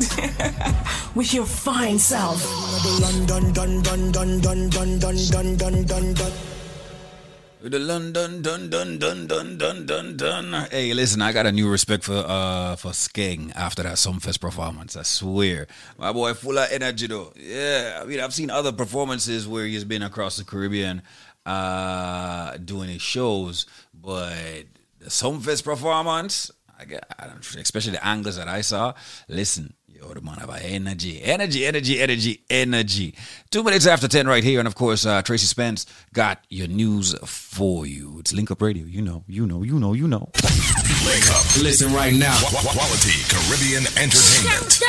with 1.14 1.32
your 1.32 1.46
fine 1.46 1.98
self. 1.98 2.44
Dun, 3.00 3.24
dun, 3.24 3.54
dun 3.54 3.80
dun 3.80 4.12
dun 4.42 4.68
dun 4.68 4.98
dun 4.98 5.16
dun 5.86 6.12
dun. 10.18 10.66
Hey, 10.70 10.92
listen, 10.92 11.22
I 11.22 11.32
got 11.32 11.46
a 11.46 11.52
new 11.52 11.70
respect 11.70 12.04
for 12.04 12.22
uh 12.28 12.76
for 12.76 12.90
Skeng 12.90 13.50
after 13.56 13.82
that 13.84 13.96
Sumfest 13.96 14.40
performance. 14.40 14.96
I 14.96 15.02
swear, 15.02 15.66
my 15.96 16.12
boy, 16.12 16.34
full 16.34 16.58
of 16.58 16.70
energy 16.70 17.06
though. 17.06 17.32
Yeah, 17.34 18.00
I 18.02 18.04
mean, 18.04 18.20
I've 18.20 18.34
seen 18.34 18.50
other 18.50 18.72
performances 18.72 19.48
where 19.48 19.64
he's 19.64 19.84
been 19.84 20.02
across 20.02 20.36
the 20.36 20.44
Caribbean, 20.44 21.00
uh, 21.46 22.58
doing 22.58 22.90
his 22.90 23.00
shows, 23.00 23.64
but 23.94 24.66
the 24.98 25.10
Sumfest 25.10 25.64
performance, 25.64 26.50
I 26.78 26.84
get, 26.84 27.04
I 27.18 27.26
don't, 27.26 27.38
especially 27.56 27.92
the 27.92 28.06
angles 28.06 28.36
that 28.36 28.48
I 28.48 28.60
saw. 28.60 28.94
Listen, 29.28 29.74
yo, 29.86 30.12
the 30.14 30.20
man 30.20 30.36
have 30.36 30.50
energy, 30.62 31.22
energy, 31.22 31.66
energy, 31.66 32.00
energy, 32.00 32.44
energy. 32.50 33.14
Two 33.50 33.62
minutes 33.62 33.86
after 33.86 34.08
ten, 34.08 34.26
right 34.26 34.44
here, 34.44 34.58
and 34.58 34.68
of 34.68 34.74
course, 34.74 35.06
uh, 35.06 35.22
Tracy 35.22 35.46
Spence 35.46 35.86
got 36.12 36.44
your 36.48 36.68
news 36.68 37.14
for 37.24 37.86
you. 37.86 38.18
It's 38.20 38.32
Link 38.32 38.50
Up 38.50 38.62
Radio. 38.62 38.86
You 38.86 39.02
know, 39.02 39.24
you 39.26 39.46
know, 39.46 39.62
you 39.62 39.78
know, 39.78 39.92
you 39.92 40.08
know. 40.08 40.30
Wake 41.06 41.30
up. 41.30 41.62
Listen 41.62 41.92
right 41.92 42.14
now. 42.14 42.36
Quality 42.40 43.22
Caribbean 43.28 43.84
entertainment. 43.96 44.80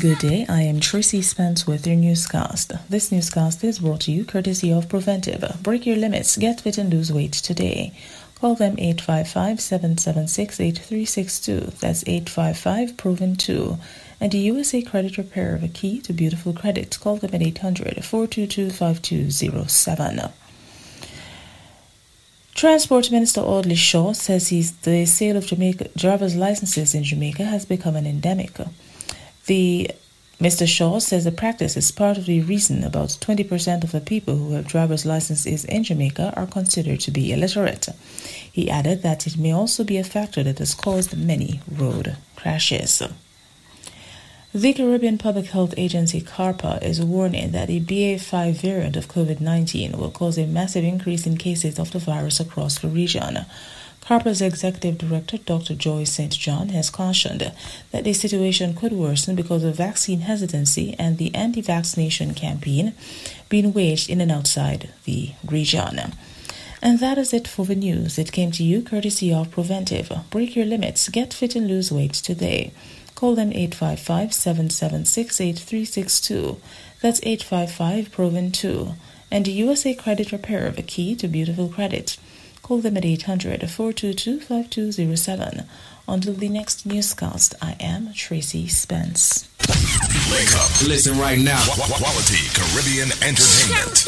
Good 0.00 0.18
day, 0.18 0.46
I 0.48 0.62
am 0.62 0.80
Tracy 0.80 1.22
Spence 1.22 1.66
with 1.66 1.86
your 1.86 1.96
newscast. 1.96 2.72
This 2.88 3.10
newscast 3.12 3.62
is 3.64 3.80
brought 3.80 4.02
to 4.02 4.12
you 4.12 4.24
courtesy 4.24 4.72
of 4.72 4.88
Preventive. 4.88 5.44
Break 5.62 5.86
your 5.86 5.96
limits, 5.96 6.36
get 6.36 6.60
fit 6.60 6.78
and 6.78 6.92
lose 6.92 7.12
weight 7.12 7.32
today. 7.32 7.92
Call 8.40 8.54
them 8.54 8.76
855 8.78 9.60
776 9.60 10.60
8362. 10.60 11.72
That's 11.78 12.02
855 12.06 12.96
Proven 12.96 13.36
2. 13.36 13.78
And 14.18 14.32
the 14.32 14.38
USA 14.38 14.80
Credit 14.80 15.18
Repair 15.18 15.54
of 15.54 15.62
a 15.62 15.68
key 15.68 16.00
to 16.00 16.14
beautiful 16.14 16.54
credit. 16.54 16.98
Call 17.00 17.16
them 17.16 17.34
at 17.34 17.42
800 17.42 18.02
422 18.02 18.70
5207. 18.70 20.32
Transport 22.54 23.10
Minister 23.10 23.42
Audley 23.42 23.74
Shaw 23.74 24.12
says 24.12 24.48
he's, 24.48 24.72
the 24.78 25.04
sale 25.04 25.36
of 25.36 25.46
Jamaica 25.46 25.88
driver's 25.96 26.36
licenses 26.36 26.94
in 26.94 27.04
Jamaica 27.04 27.44
has 27.44 27.66
become 27.66 27.96
an 27.96 28.06
endemic. 28.06 28.58
The 29.46 29.90
Mr. 30.40 30.66
Shaw 30.66 30.98
says 31.00 31.24
the 31.24 31.32
practice 31.32 31.76
is 31.76 31.92
part 31.92 32.16
of 32.16 32.24
the 32.24 32.40
reason 32.40 32.82
about 32.82 33.10
20% 33.10 33.84
of 33.84 33.92
the 33.92 34.00
people 34.00 34.36
who 34.36 34.52
have 34.52 34.66
driver's 34.66 35.04
licenses 35.04 35.66
in 35.66 35.84
Jamaica 35.84 36.32
are 36.34 36.46
considered 36.46 37.00
to 37.00 37.10
be 37.10 37.30
illiterate. 37.30 37.88
He 38.50 38.70
added 38.70 39.02
that 39.02 39.26
it 39.26 39.36
may 39.36 39.52
also 39.52 39.84
be 39.84 39.98
a 39.98 40.04
factor 40.04 40.42
that 40.42 40.58
has 40.58 40.74
caused 40.74 41.14
many 41.14 41.60
road 41.70 42.16
crashes. 42.36 43.02
The 44.54 44.72
Caribbean 44.72 45.18
Public 45.18 45.46
Health 45.46 45.74
Agency 45.76 46.22
CARPHA 46.22 46.82
is 46.82 47.02
warning 47.02 47.50
that 47.50 47.68
the 47.68 47.80
BA5 47.80 48.54
variant 48.54 48.96
of 48.96 49.08
COVID 49.08 49.40
19 49.40 49.92
will 49.92 50.10
cause 50.10 50.38
a 50.38 50.46
massive 50.46 50.84
increase 50.84 51.26
in 51.26 51.36
cases 51.36 51.78
of 51.78 51.90
the 51.92 51.98
virus 51.98 52.40
across 52.40 52.78
the 52.78 52.88
region. 52.88 53.44
CARPHA's 54.10 54.42
executive 54.42 54.98
director, 54.98 55.38
Dr. 55.38 55.76
Joy 55.76 56.02
St. 56.02 56.32
John, 56.32 56.70
has 56.70 56.90
cautioned 56.90 57.52
that 57.92 58.02
the 58.02 58.12
situation 58.12 58.74
could 58.74 58.90
worsen 58.90 59.36
because 59.36 59.62
of 59.62 59.76
vaccine 59.76 60.22
hesitancy 60.22 60.96
and 60.98 61.16
the 61.16 61.32
anti 61.32 61.60
vaccination 61.60 62.34
campaign 62.34 62.92
being 63.48 63.72
waged 63.72 64.10
in 64.10 64.20
and 64.20 64.32
outside 64.32 64.90
the 65.04 65.30
region. 65.46 66.12
And 66.82 66.98
that 66.98 67.18
is 67.18 67.32
it 67.32 67.46
for 67.46 67.64
the 67.64 67.76
news. 67.76 68.18
It 68.18 68.32
came 68.32 68.50
to 68.50 68.64
you 68.64 68.82
courtesy 68.82 69.32
of 69.32 69.52
Preventive. 69.52 70.10
Break 70.30 70.56
your 70.56 70.66
limits, 70.66 71.08
get 71.08 71.32
fit 71.32 71.54
and 71.54 71.68
lose 71.68 71.92
weight 71.92 72.14
today. 72.14 72.72
Call 73.14 73.36
them 73.36 73.52
855 73.52 74.34
776 74.34 75.40
8362. 75.40 76.60
That's 77.00 77.20
855 77.22 78.10
Proven 78.10 78.50
2. 78.50 78.94
And 79.30 79.44
the 79.44 79.52
USA 79.52 79.94
Credit 79.94 80.32
Repair, 80.32 80.68
the 80.72 80.82
key 80.82 81.14
to 81.14 81.28
beautiful 81.28 81.68
credit. 81.68 82.16
Call 82.70 82.78
them 82.78 82.96
at 82.96 83.04
800 83.04 83.68
422 83.68 84.38
5207. 84.38 85.66
Until 86.06 86.34
the 86.34 86.48
next 86.48 86.86
newscast, 86.86 87.52
I 87.60 87.74
am 87.80 88.12
Tracy 88.14 88.68
Spence. 88.68 89.48
Wake 90.30 90.54
up. 90.54 90.70
Listen 90.86 91.18
right 91.18 91.40
now. 91.40 91.60
Quality 91.66 92.46
Caribbean 92.54 93.10
entertainment. 93.26 94.06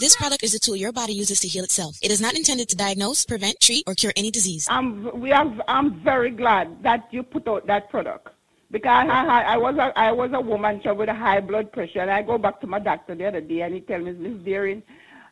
This 0.00 0.16
product 0.16 0.42
is 0.42 0.54
a 0.54 0.58
tool 0.58 0.76
your 0.76 0.92
body 0.92 1.12
uses 1.12 1.40
to 1.40 1.48
heal 1.48 1.62
itself. 1.62 1.98
It 2.00 2.10
is 2.10 2.22
not 2.22 2.34
intended 2.34 2.70
to 2.70 2.76
diagnose, 2.76 3.26
prevent, 3.26 3.60
treat, 3.60 3.84
or 3.86 3.94
cure 3.94 4.14
any 4.16 4.30
disease. 4.30 4.66
I'm, 4.70 5.20
we 5.20 5.28
have, 5.28 5.60
I'm 5.68 6.02
very 6.02 6.30
glad 6.30 6.82
that 6.82 7.06
you 7.10 7.22
put 7.22 7.46
out 7.48 7.66
that 7.66 7.90
product 7.90 8.28
because 8.70 9.10
I, 9.10 9.26
I, 9.26 9.40
I 9.42 9.56
was 9.58 9.76
a, 9.76 9.92
I 9.98 10.10
was 10.12 10.30
a 10.32 10.40
woman 10.40 10.80
with 10.82 11.08
a 11.10 11.14
high 11.14 11.40
blood 11.40 11.70
pressure, 11.70 12.00
and 12.00 12.10
I 12.10 12.22
go 12.22 12.38
back 12.38 12.62
to 12.62 12.66
my 12.66 12.78
doctor 12.78 13.14
the 13.14 13.26
other 13.26 13.42
day, 13.42 13.60
and 13.60 13.74
he 13.74 13.82
tell 13.82 13.98
me, 13.98 14.12
Miss 14.12 14.42
Deering, 14.42 14.82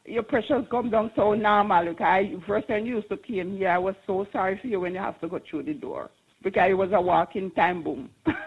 your 0.08 0.22
pressure's 0.22 0.66
come 0.70 0.90
down 0.90 1.10
so 1.14 1.34
normal. 1.34 1.84
Because 1.84 2.04
I, 2.04 2.32
first 2.46 2.68
time 2.68 2.86
you 2.86 2.96
used 2.96 3.08
to 3.08 3.16
came 3.16 3.56
here, 3.56 3.70
I 3.70 3.78
was 3.78 3.94
so 4.06 4.26
sorry 4.32 4.58
for 4.60 4.66
you 4.66 4.80
when 4.80 4.94
you 4.94 5.00
have 5.00 5.20
to 5.20 5.28
go 5.28 5.40
through 5.50 5.64
the 5.64 5.74
door 5.74 6.10
because 6.42 6.68
it 6.70 6.74
was 6.74 6.90
a 6.92 7.00
walking 7.00 7.50
time 7.52 7.82
boom. 7.82 8.10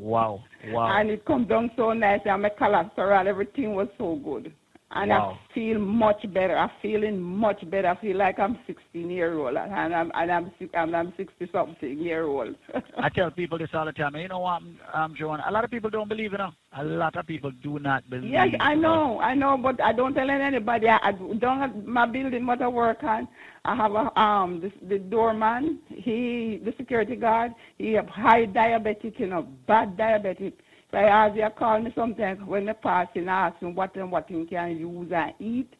Wow. 0.00 0.42
Wow. 0.68 0.98
And 0.98 1.10
it 1.10 1.24
come 1.26 1.46
down 1.46 1.70
so 1.76 1.92
nice, 1.92 2.20
and 2.24 2.42
my 2.42 2.50
cholesterol, 2.50 3.26
everything 3.26 3.74
was 3.74 3.88
so 3.98 4.16
good. 4.24 4.52
And 4.90 5.10
Wow. 5.10 5.38
I 5.38 5.52
feel 5.52 5.78
much 5.78 6.24
better. 6.32 6.56
I'm 6.56 6.70
feeling 6.80 7.20
much 7.20 7.68
better. 7.70 7.88
I 7.88 7.96
feel 7.96 8.16
like 8.16 8.38
I'm 8.38 8.58
16 8.66 9.10
year 9.10 9.36
old, 9.38 9.54
and 9.54 9.94
I'm 9.94 10.10
and 10.14 10.32
I'm 10.32 10.50
and 10.72 10.96
I'm 10.96 11.12
60 11.14 11.50
something 11.52 11.98
year 11.98 12.24
old. 12.24 12.54
I 12.96 13.10
tell 13.10 13.30
people 13.30 13.58
this 13.58 13.68
all 13.74 13.84
the 13.84 13.92
time. 13.92 14.16
You 14.16 14.28
know 14.28 14.38
what, 14.38 14.62
I'm 14.62 14.80
um, 14.94 15.14
Joan? 15.14 15.40
A 15.46 15.52
lot 15.52 15.64
of 15.64 15.70
people 15.70 15.90
don't 15.90 16.08
believe 16.08 16.32
it. 16.32 16.38
Now. 16.38 16.54
A 16.72 16.84
lot 16.84 17.16
of 17.16 17.26
people 17.26 17.50
do 17.62 17.78
not 17.78 18.08
believe. 18.08 18.30
Yes, 18.30 18.48
I 18.60 18.74
know, 18.74 19.20
I 19.20 19.34
know, 19.34 19.58
but 19.58 19.78
I 19.82 19.92
don't 19.92 20.14
tell 20.14 20.30
anybody. 20.30 20.88
I, 20.88 20.98
I 21.02 21.12
don't 21.12 21.58
have 21.58 21.84
my 21.84 22.06
building 22.06 22.46
what 22.46 22.62
I 22.62 22.68
work 22.68 23.02
on. 23.04 23.28
I 23.66 23.74
have 23.76 23.92
a 23.92 24.18
um 24.18 24.62
the, 24.62 24.72
the 24.86 24.98
doorman. 24.98 25.80
He 25.88 26.62
the 26.64 26.72
security 26.78 27.16
guard. 27.16 27.52
He 27.76 27.92
have 27.92 28.08
high 28.08 28.46
diabetic, 28.46 29.20
you 29.20 29.26
know, 29.26 29.42
bad 29.66 29.98
diabetic. 29.98 30.54
So 30.90 30.98
I 30.98 31.02
ask 31.02 31.36
you 31.36 31.46
call 31.58 31.80
me 31.80 31.92
sometimes 31.94 32.40
when 32.46 32.66
they 32.66 32.72
pass 32.72 33.08
and 33.14 33.28
ask 33.28 33.58
him 33.60 33.74
what 33.74 33.94
and 33.96 34.10
what 34.10 34.28
he 34.28 34.44
can 34.46 34.76
use 34.78 35.12
and 35.12 35.34
eat. 35.38 35.74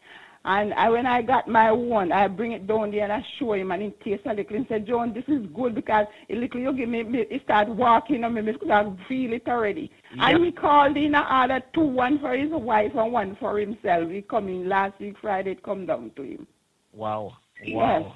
And 0.45 0.73
I, 0.75 0.89
when 0.89 1.07
I 1.07 1.21
got 1.23 1.49
my 1.49 1.73
one, 1.73 2.13
I 2.13 2.29
bring 2.29 2.53
it 2.53 2.67
down 2.67 2.91
there 2.91 3.05
and 3.05 3.13
I 3.13 3.25
show 3.39 3.55
him 3.55 3.71
and 3.73 3.83
he 3.83 3.91
tastes 4.03 4.27
a 4.27 4.33
little. 4.33 4.57
He 4.57 4.67
said, 4.69 4.87
John, 4.87 5.13
this 5.13 5.25
is 5.29 5.47
good 5.55 5.75
because 5.75 6.07
a 6.31 6.35
little 6.35 6.61
you 6.61 6.73
give 6.73 6.89
me, 6.89 7.03
me 7.03 7.21
it 7.29 7.43
start 7.45 7.69
walking 7.69 8.23
on 8.25 8.35
me, 8.35 8.43
me 8.43 8.53
could 8.55 8.71
have 8.71 8.97
feel 9.09 9.33
it 9.33 9.49
already. 9.49 9.91
And 10.19 10.45
he 10.45 10.53
called 10.53 10.97
in 10.97 11.15
and 11.15 11.51
ordered 11.51 11.65
two, 11.75 11.81
one 11.81 12.19
for 12.21 12.37
his 12.37 12.51
wife 12.51 12.93
and 12.95 13.13
one 13.13 13.37
for 13.41 13.59
himself. 13.59 14.11
He 14.11 14.23
come 14.23 14.49
in 14.49 14.69
last 14.69 14.99
week 15.01 15.17
Friday, 15.21 15.53
it 15.53 15.63
come 15.63 15.87
down 15.87 16.13
to 16.17 16.23
him. 16.23 16.47
Wow. 16.93 17.37
Yes. 17.63 17.75
Wow. 17.77 18.15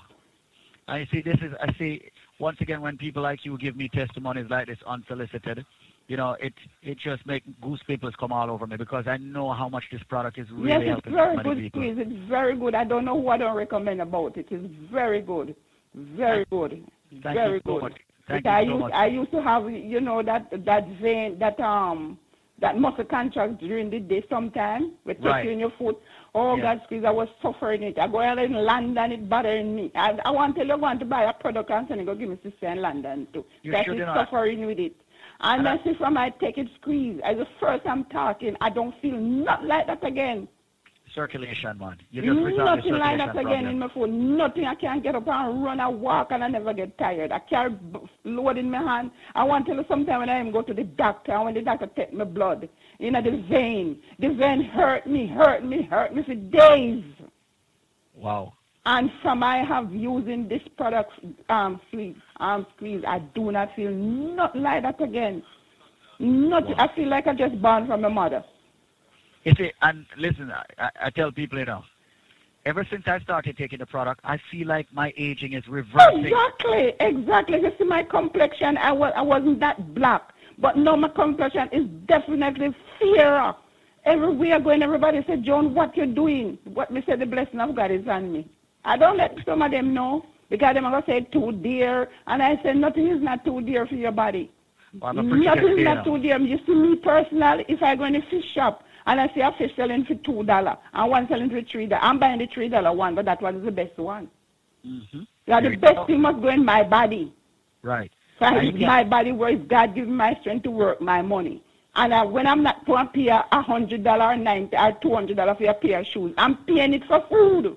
I 0.89 1.07
see 1.13 1.23
this 1.23 1.37
is 1.43 1.53
I 1.61 1.73
see 1.79 2.03
once 2.39 2.61
again 2.61 2.81
when 2.81 2.97
people 2.97 3.23
like 3.23 3.45
you 3.45 3.57
give 3.59 3.77
me 3.77 3.89
testimonies 3.89 4.47
like 4.51 4.67
this 4.67 4.79
unsolicited, 4.87 5.65
you 6.13 6.19
know, 6.19 6.37
it 6.39 6.53
it 6.83 6.99
just 7.03 7.25
make 7.27 7.43
goose 7.63 7.81
pimples 7.87 8.13
come 8.21 8.33
all 8.33 8.51
over 8.51 8.67
me 8.67 8.77
because 8.77 9.07
I 9.07 9.17
know 9.17 9.51
how 9.61 9.67
much 9.71 9.85
this 9.91 10.03
product 10.11 10.37
is 10.39 10.47
really 10.51 10.69
yes, 10.69 10.81
it's 10.83 10.89
helping 10.91 11.13
very 11.15 11.37
many 11.39 11.49
good 11.49 11.59
people. 11.63 11.81
squeeze. 11.81 11.97
It's 12.07 12.29
very 12.29 12.55
good. 12.55 12.75
I 12.75 12.85
don't 12.85 13.07
know 13.07 13.19
who 13.19 13.29
I 13.29 13.39
don't 13.39 13.57
recommend 13.57 14.03
about 14.03 14.37
it. 14.37 14.47
It's 14.51 14.75
very 14.93 15.23
good. 15.23 15.57
Very 15.95 16.45
good. 16.51 16.85
Thank 17.23 17.37
very 17.39 17.55
you 17.55 17.61
so 17.65 17.73
good. 17.73 17.83
much. 17.85 17.99
Thank 18.29 18.45
I 18.45 18.61
you 18.61 18.67
so 18.67 18.73
used 18.73 18.81
much. 18.83 18.93
I 18.93 19.07
used 19.07 19.31
to 19.31 19.43
have 19.43 19.71
you 19.71 20.03
know 20.03 20.23
that 20.23 20.51
that 20.67 20.87
vein 21.01 21.39
that 21.39 21.59
um 21.61 22.19
that 22.61 22.77
muscle 22.79 23.05
contract 23.05 23.59
during 23.59 23.89
the 23.89 23.99
day 23.99 24.23
sometime 24.29 24.93
with 25.07 25.17
Right. 25.21 25.43
touching 25.45 25.61
your 25.61 25.73
foot. 25.79 25.97
Oh 26.35 26.57
Yeah. 26.57 26.63
God 26.67 26.83
squeeze, 26.85 27.05
I 27.07 27.11
was 27.11 27.29
suffering 27.41 27.83
it. 27.85 27.99
I 27.99 28.07
go 28.07 28.21
out 28.21 28.39
in 28.39 28.53
London, 28.53 29.13
it 29.13 29.29
bothering 29.31 29.75
me. 29.75 29.91
I, 29.95 30.19
I 30.27 30.31
want 30.31 30.57
to 30.57 30.63
I 30.71 30.75
want 30.75 31.01
to 31.01 31.07
buy 31.07 31.23
a 31.25 31.33
product 31.33 31.71
and 31.71 32.07
go 32.07 32.15
give 32.15 32.29
me 32.29 32.39
sister 32.43 32.69
in 32.69 32.83
London 32.83 33.27
too. 33.33 33.47
You 33.63 33.73
that 33.73 33.89
is 33.89 33.97
know. 33.99 34.15
suffering 34.15 34.67
with 34.67 34.79
it. 34.79 34.95
And 35.43 35.69
I 35.69 35.77
see 35.83 35.95
from 35.99 36.17
I 36.17 36.31
take 36.31 36.59
it 36.59 36.69
squeeze. 36.81 37.21
As 37.25 37.37
the 37.37 37.47
first 37.59 37.85
I'm 37.87 38.05
talking, 38.07 38.57
I 38.61 38.71
don't 38.71 38.95
feel 39.03 39.19
not 39.19 39.65
like 39.65 39.89
that 39.89 40.05
again. 40.07 40.47
Circulation, 41.15 41.77
man. 41.79 41.99
You 42.11 42.23
just 42.23 42.57
Nothing 42.57 42.95
like 42.95 43.19
that 43.19 43.37
again 43.37 43.67
in 43.67 43.79
my 43.79 43.89
foot. 43.89 44.09
Nothing. 44.09 44.65
I 44.65 44.75
can't 44.77 45.03
get 45.03 45.15
up 45.15 45.27
and 45.27 45.63
run 45.63 45.81
and 45.81 46.01
walk 46.01 46.29
and 46.31 46.43
I 46.43 46.49
never 46.49 46.73
get 46.73 46.97
tired. 46.97 47.33
I 47.33 47.41
carry 47.41 47.77
load 48.25 48.57
in 48.57 48.71
my 48.71 48.79
hand. 48.79 49.11
I 49.35 49.45
want 49.45 49.67
to 49.67 49.73
tell 49.73 49.83
you 49.83 49.89
sometime 49.89 50.21
when 50.21 50.31
I 50.31 50.41
even 50.41 50.53
go 50.53 50.63
to 50.63 50.73
the 50.73 50.85
doctor 50.85 51.33
and 51.33 51.45
when 51.45 51.55
the 51.55 51.63
doctor 51.63 51.89
take 51.95 52.15
my 52.15 52.25
blood, 52.25 52.69
you 52.99 53.11
know, 53.11 53.21
the 53.21 53.45
vein. 53.51 54.01
The 54.21 54.29
vein 54.29 54.63
hurt 54.63 55.07
me, 55.07 55.27
hurt 55.27 55.65
me, 55.65 55.83
hurt 55.83 56.15
me 56.15 56.23
for 56.23 56.35
days. 56.35 57.05
Wow. 58.15 58.55
And 58.85 59.11
from 59.23 59.43
I 59.45 59.59
have 59.65 59.93
using 59.93 60.49
this 60.49 60.63
product, 60.77 61.13
um, 61.49 61.81
squeeze, 61.89 62.17
arm 62.39 62.67
squeeze, 62.77 63.05
I 63.07 63.21
do 63.21 63.53
not 63.53 63.75
feel 63.77 63.93
nothing 63.93 64.63
like 64.63 64.83
that 64.83 65.01
again. 65.01 65.43
Nothing. 66.19 66.75
I 66.75 66.93
feel 66.95 67.09
like 67.09 67.29
I 67.29 67.35
just 67.35 67.61
born 67.63 67.87
from 67.87 68.01
my 68.01 68.09
mother. 68.09 68.45
You 69.45 69.55
see, 69.57 69.73
and 69.83 70.05
listen, 70.17 70.51
I, 70.51 70.91
I- 71.01 71.11
tell 71.11 71.31
people, 71.31 71.61
you 71.61 71.65
know, 71.65 71.85
ever 72.67 72.85
since 72.91 73.05
I 73.07 73.21
started 73.21 73.57
taking 73.57 73.79
the 73.79 73.87
product, 73.87 74.21
I 74.25 74.39
feel 74.51 74.67
like 74.67 74.93
my 74.93 75.13
aging 75.17 75.53
is 75.53 75.67
reversing. 75.69 76.27
Exactly, 76.27 76.95
exactly. 76.99 77.61
You 77.61 77.73
see 77.79 77.85
my 77.85 78.03
complexion, 78.03 78.77
I 78.79 78.91
was 78.93 79.13
I 79.15 79.23
wasn't 79.23 79.61
that 79.61 79.95
black. 79.95 80.23
But 80.59 80.77
now 80.77 80.97
my 80.97 81.09
complexion 81.09 81.69
is 81.73 81.87
definitely 82.07 82.75
fairer. 82.99 83.55
Everywhere 84.05 84.59
going, 84.59 84.83
everybody 84.83 85.25
said, 85.27 85.45
John, 85.45 85.73
what 85.75 85.97
you 85.97 86.07
doing? 86.07 86.59
What 86.65 86.91
me 86.91 87.03
say 87.07 87.15
the 87.15 87.27
blessing 87.27 87.61
of 87.61 87.77
God 87.77 87.93
is 87.93 88.07
on 88.09 88.33
me. 88.33 88.49
I 88.85 88.97
don't 88.97 89.17
let 89.17 89.37
some 89.45 89.63
of 89.63 89.71
them 89.71 89.95
know 89.95 90.27
because 90.51 90.75
them 90.75 90.85
are 90.85 91.03
say 91.07 91.21
too 91.21 91.53
dear 91.53 92.09
and 92.27 92.43
I 92.43 92.61
say 92.63 92.75
nothing 92.75 93.09
is 93.09 93.23
not 93.23 93.45
too 93.45 93.61
dear 93.63 93.87
for 93.87 93.95
your 93.95 94.13
body. 94.13 94.51
Well, 95.01 95.11
I'm 95.11 95.19
a 95.19 95.29
pretty 95.31 95.45
Nothing 95.45 95.79
is 95.79 95.85
not 95.85 96.05
too 96.05 96.19
dear. 96.19 96.39
You 96.39 96.59
see 96.67 96.75
me 96.75 96.97
personally, 96.97 97.65
if 97.69 97.83
I 97.83 97.97
go 97.97 98.05
in 98.05 98.17
a 98.17 98.23
fish 98.23 98.45
shop 98.55 98.85
and 99.07 99.21
I 99.21 99.33
see 99.35 99.41
a 99.41 99.53
fish 99.53 99.73
selling 99.77 100.05
for 100.05 100.15
two 100.17 100.43
dollar 100.45 100.77
and 100.93 101.11
one 101.11 101.29
selling 101.29 101.49
for 101.49 101.63
three 101.63 101.87
dollar, 101.87 102.03
I'm 102.03 102.19
buying 102.19 102.39
the 102.39 102.47
three 102.47 102.69
dollar 102.69 102.93
one, 102.93 103.15
but 103.15 103.25
that 103.25 103.41
one 103.41 103.57
is 103.57 103.65
the 103.65 103.71
best 103.71 103.97
one. 103.97 104.29
Mm-hmm. 104.87 105.23
Yeah, 105.47 105.61
the 105.61 105.77
best 105.77 105.95
go. 105.95 106.07
thing 106.07 106.21
must 106.21 106.43
go 106.43 106.49
in 106.49 106.65
my 106.65 106.83
body. 106.83 107.33
Right. 107.83 108.13
So 108.39 108.47
I 108.47 108.71
my 108.73 109.05
body 109.05 109.33
where 109.33 109.51
is 109.51 109.61
God 109.67 109.95
giving 109.95 110.17
my 110.17 110.37
strength 110.41 110.65
to 110.65 110.71
work 110.71 111.01
my 111.01 111.23
money. 111.23 111.63
And 111.95 112.13
uh, 112.13 112.25
when 112.25 112.47
I'm 112.47 112.63
not 112.63 112.87
going 112.87 113.07
to 113.07 113.13
pay 113.13 113.29
a 113.29 113.63
hundred 113.63 114.03
dollar 114.03 114.27
or 114.27 114.37
ninety 114.37 114.77
or 114.77 114.93
two 115.01 115.15
hundred 115.15 115.37
dollar 115.37 115.55
for 115.55 115.65
a 115.65 115.75
pair 115.75 116.01
of 116.01 116.07
shoes, 116.07 116.35
I'm 116.37 116.57
paying 116.65 116.95
it 116.95 117.05
for 117.07 117.25
food. 117.29 117.77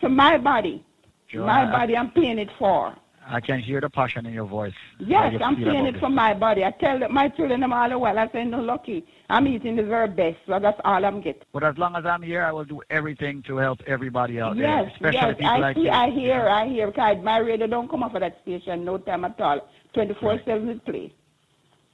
For 0.00 0.08
my 0.08 0.38
body. 0.38 0.84
Joanna, 1.28 1.46
my 1.46 1.72
body 1.72 1.96
I'm 1.96 2.10
paying 2.10 2.38
it 2.38 2.50
for. 2.58 2.94
I 3.26 3.40
can 3.40 3.58
hear 3.58 3.80
the 3.80 3.88
passion 3.88 4.26
in 4.26 4.34
your 4.34 4.44
voice. 4.44 4.74
Yes, 4.98 5.34
I'm 5.42 5.56
paying 5.56 5.86
it 5.86 5.92
this. 5.92 6.00
for 6.00 6.10
my 6.10 6.34
body. 6.34 6.62
I 6.64 6.72
tell 6.72 6.98
my 7.08 7.28
children 7.28 7.60
them 7.60 7.72
all 7.72 7.88
the 7.88 7.98
while, 7.98 8.18
I 8.18 8.28
say, 8.32 8.44
no 8.44 8.60
lucky. 8.60 9.06
I'm 9.30 9.48
eating 9.48 9.76
the 9.76 9.82
very 9.82 10.08
best, 10.08 10.36
so 10.46 10.58
that's 10.58 10.78
all 10.84 11.02
I'm 11.04 11.22
getting. 11.22 11.42
But 11.52 11.64
as 11.64 11.78
long 11.78 11.96
as 11.96 12.04
I'm 12.04 12.22
here, 12.22 12.42
I 12.42 12.52
will 12.52 12.64
do 12.64 12.82
everything 12.90 13.42
to 13.44 13.56
help 13.56 13.80
everybody 13.86 14.40
out 14.40 14.56
there, 14.56 14.86
especially 14.88 15.14
yes, 15.14 15.34
people 15.36 15.46
I 15.46 15.58
like 15.58 15.76
see, 15.76 15.84
you. 15.84 15.90
I 15.90 16.10
hear, 16.10 16.48
I 16.48 16.68
hear. 16.68 16.86
Because 16.88 17.16
my 17.22 17.38
radio 17.38 17.66
don't 17.66 17.88
come 17.88 18.02
off 18.02 18.14
of 18.14 18.20
that 18.20 18.40
station 18.42 18.84
no 18.84 18.98
time 18.98 19.24
at 19.24 19.40
all. 19.40 19.66
24-7 19.94 20.68
it 20.68 20.84
play. 20.84 21.14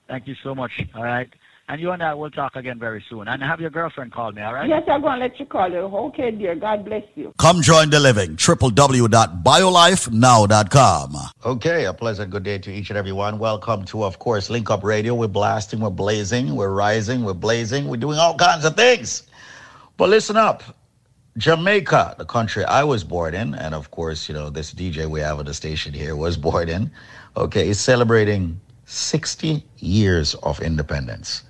Thank 0.08 0.26
you 0.26 0.34
so 0.42 0.54
much. 0.54 0.84
All 0.94 1.04
right. 1.04 1.28
And 1.70 1.80
you 1.80 1.92
and 1.92 2.02
I 2.02 2.12
will 2.14 2.32
talk 2.32 2.56
again 2.56 2.80
very 2.80 3.04
soon. 3.08 3.28
And 3.28 3.40
have 3.40 3.60
your 3.60 3.70
girlfriend 3.70 4.12
call 4.12 4.32
me, 4.32 4.42
all 4.42 4.52
right? 4.52 4.68
Yes, 4.68 4.82
I'm 4.90 5.02
going 5.02 5.20
to 5.20 5.26
let 5.26 5.38
you 5.38 5.46
call 5.46 5.70
her. 5.70 5.78
Okay, 5.78 6.32
dear. 6.32 6.56
God 6.56 6.84
bless 6.84 7.04
you. 7.14 7.32
Come 7.38 7.62
join 7.62 7.90
the 7.90 8.00
living. 8.00 8.34
www.biolifenow.com. 8.34 11.16
Okay, 11.44 11.84
a 11.84 11.94
pleasant 11.94 12.32
good 12.32 12.42
day 12.42 12.58
to 12.58 12.72
each 12.72 12.90
and 12.90 12.98
every 12.98 13.12
one. 13.12 13.38
Welcome 13.38 13.84
to, 13.84 14.02
of 14.02 14.18
course, 14.18 14.50
Link 14.50 14.68
Up 14.68 14.82
Radio. 14.82 15.14
We're 15.14 15.28
blasting, 15.28 15.78
we're 15.78 15.90
blazing, 15.90 16.56
we're 16.56 16.74
rising, 16.74 17.22
we're 17.22 17.34
blazing, 17.34 17.86
we're 17.86 17.98
doing 17.98 18.18
all 18.18 18.34
kinds 18.34 18.64
of 18.64 18.74
things. 18.74 19.28
But 19.96 20.08
listen 20.08 20.36
up. 20.36 20.64
Jamaica, 21.36 22.16
the 22.18 22.24
country 22.24 22.64
I 22.64 22.82
was 22.82 23.04
born 23.04 23.32
in, 23.32 23.54
and 23.54 23.76
of 23.76 23.92
course, 23.92 24.28
you 24.28 24.34
know, 24.34 24.50
this 24.50 24.74
DJ 24.74 25.08
we 25.08 25.20
have 25.20 25.38
on 25.38 25.44
the 25.44 25.54
station 25.54 25.94
here 25.94 26.16
was 26.16 26.36
born 26.36 26.68
in, 26.68 26.90
okay, 27.36 27.68
is 27.68 27.78
celebrating 27.78 28.60
60 28.86 29.64
years 29.78 30.34
of 30.34 30.60
independence. 30.60 31.44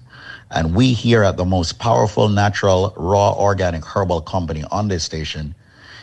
And 0.50 0.74
we 0.74 0.92
here 0.92 1.22
at 1.22 1.36
the 1.36 1.44
most 1.44 1.78
powerful 1.78 2.28
natural, 2.28 2.92
raw, 2.96 3.32
organic 3.32 3.84
herbal 3.84 4.22
company 4.22 4.64
on 4.70 4.88
this 4.88 5.04
station 5.04 5.54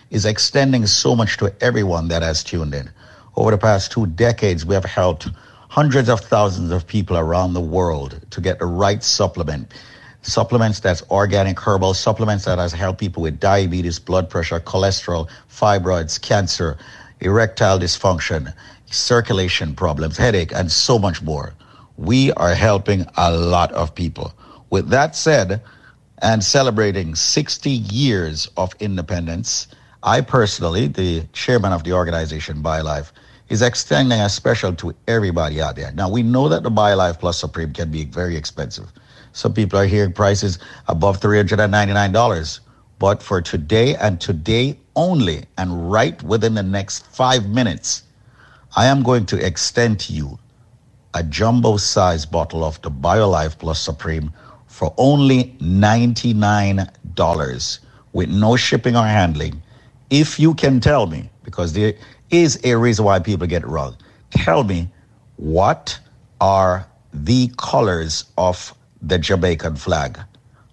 is 0.09 0.25
extending 0.25 0.85
so 0.85 1.15
much 1.15 1.37
to 1.37 1.53
everyone 1.59 2.07
that 2.07 2.23
has 2.23 2.43
tuned 2.43 2.73
in. 2.73 2.89
Over 3.35 3.51
the 3.51 3.57
past 3.57 3.91
two 3.91 4.07
decades, 4.07 4.65
we 4.65 4.73
have 4.73 4.85
helped 4.85 5.27
hundreds 5.67 6.07
of 6.07 6.21
thousands 6.21 6.71
of 6.71 6.87
people 6.87 7.17
around 7.17 7.53
the 7.53 7.61
world 7.61 8.19
to 8.31 8.41
get 8.41 8.59
the 8.59 8.65
right 8.65 9.03
supplement. 9.03 9.73
Supplements 10.21 10.79
that's 10.79 11.03
organic 11.11 11.59
herbal, 11.59 11.93
supplements 11.93 12.45
that 12.45 12.57
has 12.57 12.71
helped 12.71 12.99
people 12.99 13.23
with 13.23 13.39
diabetes, 13.39 13.99
blood 13.99 14.29
pressure, 14.29 14.59
cholesterol, 14.59 15.29
fibroids, 15.51 16.21
cancer, 16.21 16.77
erectile 17.19 17.79
dysfunction, 17.79 18.53
circulation 18.85 19.75
problems, 19.75 20.17
headache, 20.17 20.53
and 20.53 20.71
so 20.71 20.97
much 20.97 21.21
more. 21.21 21.53
We 21.97 22.31
are 22.33 22.55
helping 22.55 23.05
a 23.17 23.31
lot 23.31 23.71
of 23.73 23.93
people. 23.93 24.33
With 24.69 24.89
that 24.89 25.15
said, 25.15 25.61
and 26.21 26.43
celebrating 26.43 27.15
60 27.15 27.69
years 27.69 28.49
of 28.57 28.73
independence, 28.79 29.67
I 30.03 30.21
personally, 30.21 30.87
the 30.87 31.23
chairman 31.33 31.71
of 31.73 31.83
the 31.83 31.93
organization 31.93 32.63
BioLife, 32.63 33.11
is 33.49 33.61
extending 33.61 34.19
a 34.19 34.29
special 34.29 34.73
to 34.75 34.93
everybody 35.07 35.61
out 35.61 35.75
there. 35.75 35.91
Now, 35.93 36.09
we 36.09 36.23
know 36.23 36.49
that 36.49 36.63
the 36.63 36.71
BioLife 36.71 37.19
Plus 37.19 37.39
Supreme 37.39 37.71
can 37.71 37.91
be 37.91 38.05
very 38.05 38.35
expensive. 38.35 38.91
Some 39.31 39.53
people 39.53 39.79
are 39.79 39.85
hearing 39.85 40.11
prices 40.11 40.59
above 40.87 41.19
$399. 41.19 42.59
But 42.99 43.21
for 43.21 43.41
today 43.41 43.95
and 43.95 44.19
today 44.19 44.79
only, 44.95 45.45
and 45.57 45.91
right 45.91 46.21
within 46.23 46.55
the 46.55 46.63
next 46.63 47.05
five 47.05 47.47
minutes, 47.47 48.03
I 48.75 48.87
am 48.87 49.03
going 49.03 49.27
to 49.27 49.45
extend 49.45 49.99
to 50.01 50.13
you 50.13 50.39
a 51.13 51.23
jumbo 51.23 51.77
size 51.77 52.25
bottle 52.25 52.63
of 52.63 52.81
the 52.81 52.91
BioLife 52.91 53.59
Plus 53.59 53.79
Supreme 53.79 54.33
for 54.77 54.93
only 54.97 55.55
$99 55.59 57.79
with 58.13 58.29
no 58.29 58.55
shipping 58.55 58.95
or 58.95 59.07
handling. 59.07 59.59
If 60.11 60.39
you 60.39 60.53
can 60.53 60.79
tell 60.79 61.07
me, 61.07 61.31
because 61.43 61.73
there 61.73 61.95
is 62.29 62.59
a 62.63 62.77
reason 62.77 63.03
why 63.03 63.17
people 63.17 63.47
get 63.47 63.63
it 63.63 63.67
wrong, 63.67 63.97
tell 64.29 64.63
me 64.63 64.87
what 65.37 65.97
are 66.39 66.85
the 67.11 67.51
colors 67.57 68.25
of 68.37 68.71
the 69.01 69.17
Jamaican 69.17 69.77
flag? 69.77 70.19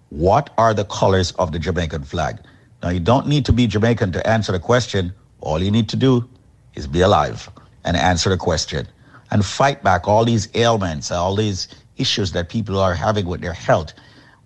What 0.09 0.51
are 0.59 0.75
the 0.75 0.85
colors 0.85 1.31
of 1.39 1.51
the 1.51 1.57
Jamaican 1.57 2.03
flag? 2.03 2.37
Now, 2.83 2.89
you 2.89 2.99
don't 2.99 3.25
need 3.25 3.43
to 3.45 3.53
be 3.53 3.65
Jamaican 3.65 4.11
to 4.11 4.29
answer 4.29 4.51
the 4.51 4.59
question. 4.59 5.15
All 5.41 5.63
you 5.63 5.71
need 5.71 5.89
to 5.89 5.95
do 5.95 6.29
is 6.75 6.85
be 6.85 7.01
alive 7.01 7.49
and 7.83 7.97
answer 7.97 8.29
the 8.29 8.37
question 8.37 8.87
and 9.31 9.43
fight 9.43 9.81
back 9.81 10.07
all 10.07 10.25
these 10.25 10.47
ailments, 10.53 11.09
all 11.09 11.35
these 11.35 11.69
issues 11.97 12.31
that 12.33 12.49
people 12.49 12.79
are 12.79 12.93
having 12.93 13.25
with 13.25 13.41
their 13.41 13.53
health. 13.53 13.93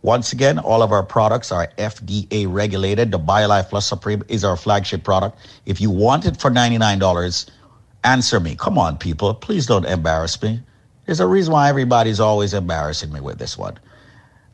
Once 0.01 0.31
again, 0.31 0.57
all 0.57 0.81
of 0.81 0.91
our 0.91 1.03
products 1.03 1.51
are 1.51 1.67
FDA 1.77 2.45
regulated. 2.47 3.11
The 3.11 3.19
BioLife 3.19 3.69
Plus 3.69 3.85
Supreme 3.85 4.23
is 4.29 4.45
our 4.45 4.55
flagship 4.55 5.03
product. 5.03 5.37
If 5.65 5.81
you 5.81 5.89
want 5.89 6.25
it 6.25 6.39
for 6.39 6.49
$99, 6.49 7.49
answer 8.03 8.39
me. 8.39 8.55
Come 8.55 8.77
on, 8.77 8.97
people. 8.97 9.33
Please 9.33 9.65
don't 9.65 9.85
embarrass 9.85 10.41
me. 10.41 10.61
There's 11.05 11.19
a 11.19 11.27
reason 11.27 11.53
why 11.53 11.69
everybody's 11.69 12.19
always 12.19 12.53
embarrassing 12.53 13.11
me 13.11 13.19
with 13.19 13.39
this 13.39 13.57
one. 13.57 13.77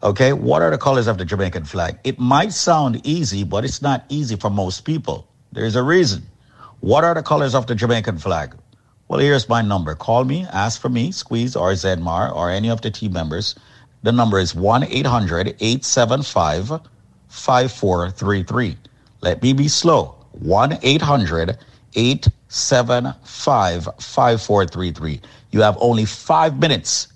Okay, 0.02 0.34
what 0.34 0.62
are 0.62 0.72
the 0.72 0.78
colors 0.78 1.08
of 1.08 1.18
the 1.18 1.26
Jamaican 1.26 1.66
flag? 1.66 2.00
It 2.04 2.20
might 2.20 2.54
sound 2.54 3.02
easy, 3.06 3.44
but 3.44 3.66
it's 3.66 3.82
not 3.82 4.06
easy 4.10 4.36
for 4.36 4.50
most 4.50 4.82
people. 4.82 5.28
There's 5.52 5.76
a 5.76 5.84
reason. 5.84 6.24
What 6.80 7.04
are 7.04 7.14
the 7.14 7.24
colors 7.24 7.56
of 7.56 7.68
the 7.68 7.76
Jamaican 7.76 8.20
flag? 8.20 8.56
Well, 9.08 9.20
here's 9.20 9.48
my 9.48 9.62
number. 9.62 9.94
Call 9.94 10.24
me, 10.24 10.48
ask 10.52 10.82
for 10.82 10.90
me, 10.90 11.12
Squeeze 11.12 11.56
or 11.56 11.72
Zedmar 11.74 12.36
or 12.36 12.50
any 12.50 12.70
of 12.72 12.82
the 12.82 12.90
team 12.90 13.14
members. 13.14 13.54
The 14.02 14.12
number 14.12 14.40
is 14.40 14.56
1 14.56 14.84
800 14.84 15.56
875 15.60 16.82
5433. 17.28 18.78
Let 19.22 19.44
me 19.44 19.54
be 19.54 19.68
slow. 19.68 20.16
1 20.32 20.80
800 20.82 21.58
875 21.96 23.84
5433. 23.86 25.22
You 25.52 25.62
have 25.62 25.78
only 25.80 26.06
five 26.06 26.60
minutes 26.60 27.08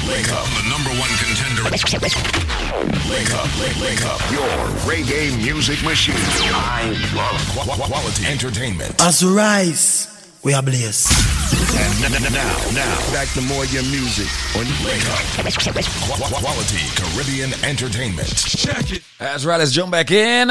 Wake 0.07 0.31
up, 0.31 0.45
the 0.45 0.63
number 0.69 0.91
one 0.99 1.09
contender. 1.17 1.63
Wake 2.79 3.33
up, 3.33 3.49
wake, 3.59 3.75
wake 3.81 4.05
up. 4.05 4.19
Your 4.31 4.47
reggae 4.87 5.35
music 5.43 5.83
machine. 5.83 6.15
I 6.17 6.95
love 7.13 7.67
qu- 7.67 7.83
quality 7.91 8.25
entertainment. 8.25 8.95
As 9.01 9.21
we 9.23 9.31
rise, 9.33 10.07
we 10.43 10.53
are 10.53 10.61
blessed. 10.63 11.11
And 11.75 12.05
n- 12.15 12.23
n- 12.23 12.31
now, 12.31 12.57
now, 12.73 13.11
back 13.11 13.27
to 13.33 13.41
more 13.41 13.65
your 13.65 13.83
music 13.83 14.27
on 14.55 14.65
Wake 14.85 15.05
Up. 15.09 15.19
Qu- 15.51 16.35
quality 16.39 16.79
Caribbean 16.95 17.51
entertainment. 17.65 18.29
Check 18.37 18.93
it. 18.93 19.03
That's 19.19 19.43
right, 19.43 19.57
let's 19.57 19.71
jump 19.73 19.91
back 19.91 20.11
in. 20.11 20.49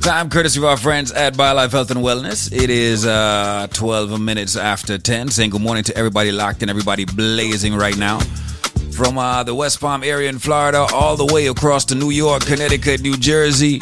Time 0.00 0.30
courtesy 0.30 0.58
of 0.60 0.64
our 0.64 0.76
friends 0.78 1.12
at 1.12 1.34
BioLife 1.34 1.72
Health 1.72 1.90
and 1.90 2.00
Wellness. 2.00 2.50
It 2.52 2.70
is 2.70 3.04
uh, 3.04 3.66
12 3.72 4.18
minutes 4.20 4.56
after 4.56 4.96
10. 4.96 5.28
Saying 5.28 5.50
good 5.50 5.60
morning 5.62 5.84
to 5.84 5.96
everybody 5.96 6.32
locked 6.32 6.62
in, 6.62 6.70
everybody 6.70 7.04
blazing 7.04 7.74
right 7.74 7.96
now. 7.98 8.20
From 8.94 9.18
uh, 9.18 9.42
the 9.42 9.56
West 9.56 9.80
Palm 9.80 10.04
area 10.04 10.28
in 10.28 10.38
Florida, 10.38 10.86
all 10.94 11.16
the 11.16 11.26
way 11.26 11.48
across 11.48 11.84
to 11.86 11.96
New 11.96 12.10
York, 12.10 12.46
Connecticut, 12.46 13.00
New 13.00 13.16
Jersey, 13.16 13.80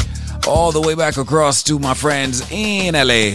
all 0.48 0.72
the 0.72 0.80
way 0.80 0.94
back 0.94 1.18
across 1.18 1.62
to 1.64 1.78
my 1.78 1.92
friends 1.92 2.50
in 2.50 2.94
LA. 2.94 3.34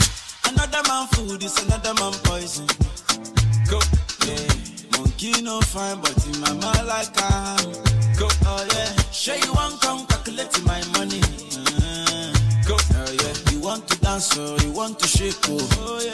Another 0.50 0.82
man 0.88 1.08
food 1.10 1.44
is 1.44 1.56
another 1.66 1.94
man 1.94 2.14
poison. 2.24 2.66
Go, 3.70 3.80
yeah. 4.26 4.98
Monkey 4.98 5.40
no 5.44 5.62
fine, 5.62 6.02
but 6.02 6.18
in 6.26 6.42
my 6.42 6.52
mind 6.54 6.88
like 6.88 7.14
I'm. 7.16 7.72
Go, 8.18 8.28
oh 8.46 8.68
yeah. 8.74 9.36
You 9.36 9.54
come 9.80 10.08
my 10.66 10.82
money. 10.98 11.22
Uh, 11.22 12.34
go, 12.68 12.76
oh 12.76 13.18
yeah. 13.22 13.52
You 13.52 13.60
want 13.60 13.88
to 13.88 14.00
dance, 14.00 14.36
oh, 14.36 14.58
you 14.64 14.72
want 14.72 14.98
to 14.98 15.08
shake, 15.08 15.36
oh, 15.50 15.70
oh 15.78 16.02
yeah. 16.04 16.14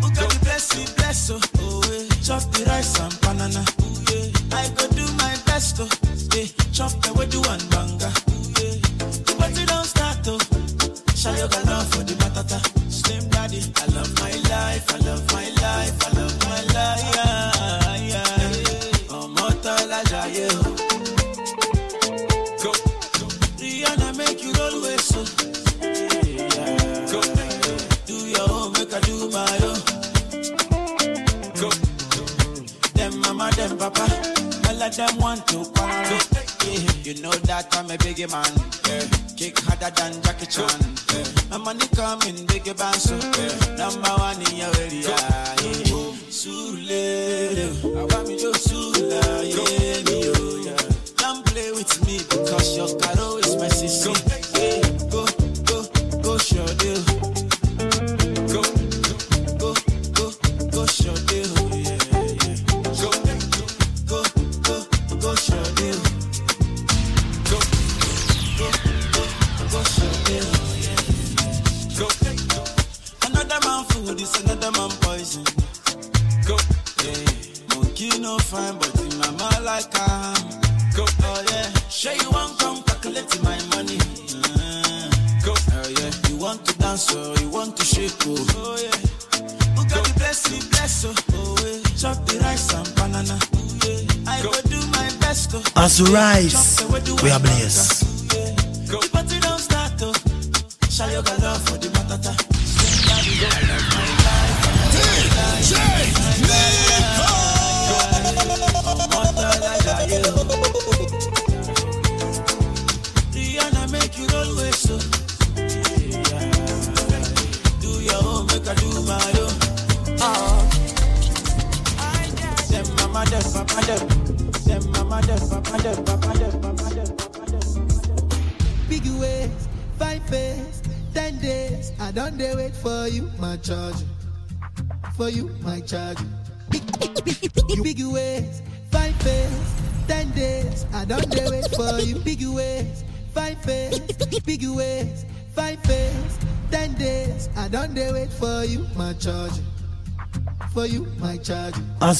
Who 0.00 0.08
got 0.14 0.30
the 0.40 0.99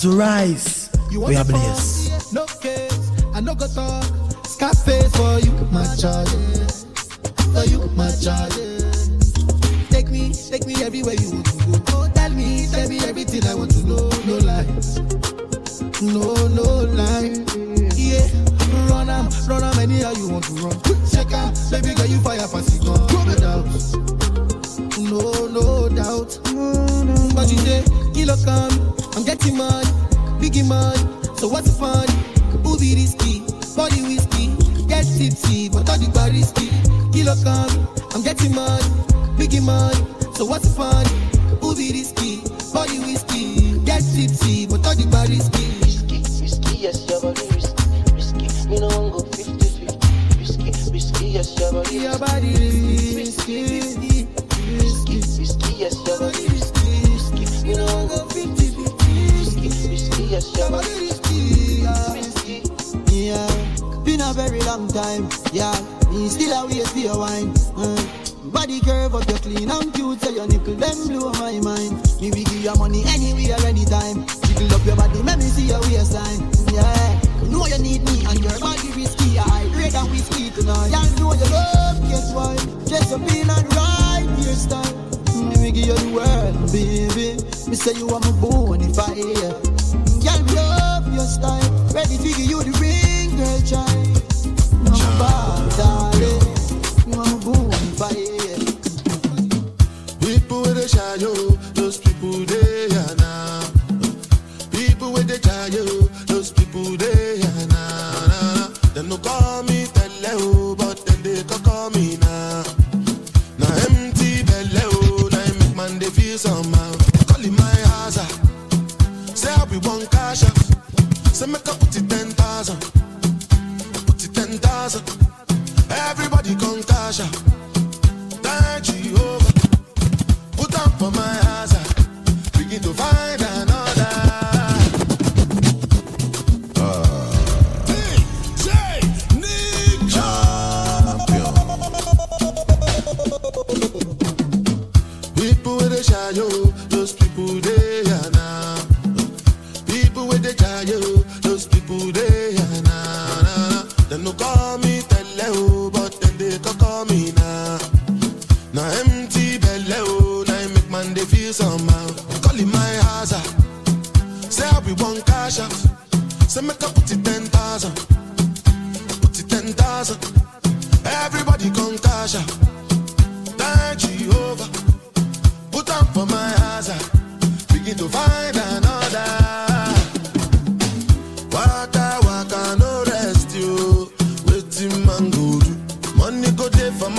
as. 0.04 0.79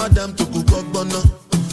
madam 0.02 0.34
to 0.34 0.45
cook 0.45 0.72
up 0.72 0.86
bono. 0.94 1.22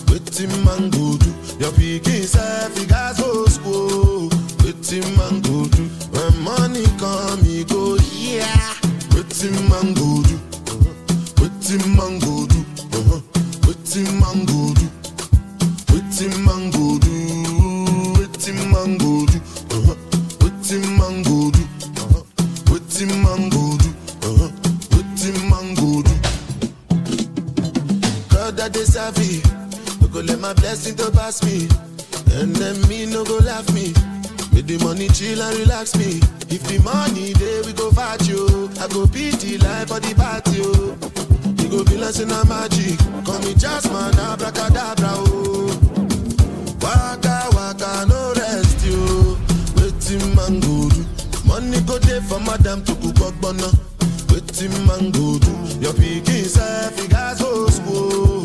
Waiting 0.09 0.53
man 0.65 0.91
go 0.91 1.17
do. 1.17 1.31
Your 1.59 1.73
picking 1.73 2.25
self, 2.25 2.77
he 2.77 2.85
got 2.85 3.17
so 3.17 3.47
school. 3.47 4.29
Waiting 4.63 5.09
man 5.17 5.41
go 5.41 5.65
do. 5.69 5.85
When 6.13 6.39
money 6.43 6.85
come, 6.99 7.43
he 7.43 7.65
go, 7.65 7.97
yeah. 8.13 8.75
Waiting 9.15 9.57
man 9.71 9.95
go 9.95 10.23
do. 10.29 10.38
Let 30.41 30.57
a 30.57 30.61
blessing 30.61 30.95
to 30.97 31.11
pass 31.11 31.43
me. 31.43 31.67
And 32.39 32.55
them 32.55 32.89
me 32.89 33.07
no 33.07 33.25
go 33.25 33.39
laugh 33.39 33.67
me. 33.75 33.93
Make 34.55 34.67
the 34.67 34.79
money 34.85 35.09
chill 35.09 35.43
and 35.43 35.59
relax 35.59 35.97
me. 35.97 36.23
If 36.47 36.63
the 36.63 36.79
money 36.85 37.33
day, 37.35 37.63
we 37.67 37.73
go 37.73 37.91
fight 37.91 38.23
you. 38.29 38.71
I 38.79 38.87
go 38.87 39.07
beat 39.09 39.35
the 39.41 39.59
life 39.59 39.91
of 39.91 40.01
the 40.01 40.15
party. 40.15 40.63
Oh. 40.63 40.95
You 41.59 41.69
go 41.69 41.85
be 41.85 41.99
like 41.99 42.19
in 42.23 42.31
a 42.31 42.45
magic. 42.47 42.99
Call 43.27 43.41
me 43.43 43.55
just 43.55 43.91
man, 43.91 44.15
abracadabra. 44.15 45.11
Oh. 45.27 45.75
Waka 46.83 47.51
waka, 47.53 48.07
no 48.07 48.33
rest 48.39 48.87
you. 48.87 49.35
Waiting 49.75 50.23
man 50.39 50.61
go 50.61 50.89
do. 50.89 51.03
Money 51.51 51.81
go 51.83 51.99
there 51.99 52.23
for 52.23 52.39
madam 52.41 52.85
to 52.85 52.95
cook 53.03 53.21
up, 53.27 53.35
but 53.43 53.57
no. 53.59 53.71
Waiting 54.31 54.71
man 54.87 55.11
go 55.11 55.39
do. 55.43 55.53
Your 55.83 55.95
picking 55.95 56.47
self, 56.47 56.95
he 56.95 57.09
got 57.09 57.37
so 57.39 57.67
school. 57.67 58.38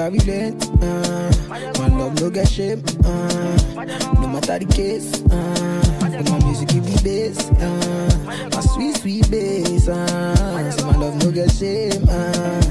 never 0.00 0.16
relent. 0.16 0.64
Uh, 0.82 1.30
ah. 1.42 1.78
my 1.78 1.88
love 1.88 2.20
no 2.20 2.30
get 2.30 2.48
shame. 2.48 2.82
Uh, 3.04 3.08
ah. 3.08 4.20
no 4.20 4.28
matter 4.28 4.58
the 4.58 4.66
case. 4.72 5.22
Uh, 5.30 6.00
my 6.00 6.38
music 6.44 6.68
give 6.68 6.84
me 6.84 6.96
bass. 7.02 7.50
Uh, 7.60 8.48
my 8.54 8.60
sweet 8.60 8.96
sweet 8.96 9.30
bass. 9.30 9.88
Uh, 9.88 10.70
so 10.70 10.86
my 10.86 10.96
love 10.96 11.16
no 11.22 11.30
get 11.30 11.50
shame. 11.52 12.04
Uh, 12.08 12.62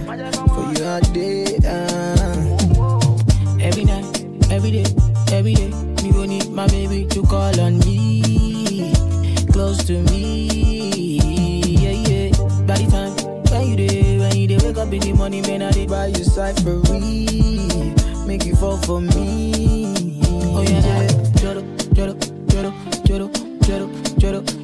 for 0.54 0.66
you 0.74 0.86
all 0.86 1.02
day. 1.14 1.58
Uh. 1.66 2.56
Every 3.62 3.86
night, 3.86 4.06
every 4.50 4.72
day, 4.72 4.86
every 5.32 5.54
day, 5.54 5.70
me 6.02 6.12
gon' 6.12 6.30
need 6.30 6.50
my 6.50 6.66
baby 6.68 7.06
to 7.08 7.22
call 7.24 7.60
on 7.60 7.78
me, 7.80 8.94
close 9.52 9.78
to 9.86 10.02
me. 10.04 10.49
I 14.80 14.86
be 14.86 14.98
the 14.98 15.12
money, 15.12 15.42
man, 15.42 15.62
I 15.62 15.72
did 15.72 15.90
buy 15.90 16.08
you 16.08 16.24
side 16.24 16.56
for 16.62 16.80
cyphery. 16.80 18.26
Make 18.26 18.46
you 18.46 18.56
fall 18.56 18.78
for 18.78 19.02
me. 19.02 19.92
Oh 20.56 20.62
yeah, 20.62 20.80
yeah. 20.80 21.08
Joro, 21.42 21.62
joro, 21.94 22.14
joro, 22.48 22.72
joro, 23.06 23.30
joro, 23.68 23.90
joro. 24.20 24.59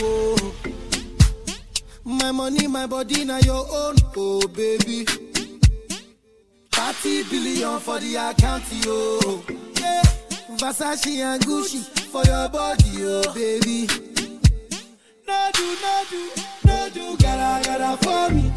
you. 0.00 0.36
My 2.04 2.32
money, 2.32 2.66
my 2.66 2.86
body, 2.86 3.24
now 3.24 3.38
your 3.38 3.66
own, 3.70 3.96
oh 4.16 4.46
baby. 4.48 5.04
30 6.72 7.24
billion 7.30 7.78
for 7.80 7.98
the 8.00 8.16
account, 8.16 8.64
yo. 8.84 9.42
Yeah. 9.80 10.02
Versace 10.56 11.18
and 11.18 11.42
Gucci 11.42 11.82
for 12.12 12.24
your 12.24 12.48
body, 12.48 12.90
oh 13.00 13.32
baby. 13.34 13.86
No 15.26 15.50
do, 15.54 15.76
no 15.82 16.04
do, 16.10 16.30
no 16.66 16.88
do, 16.92 17.16
gotta, 17.16 17.68
gotta 17.68 17.96
for 18.04 18.34
me. 18.34 18.52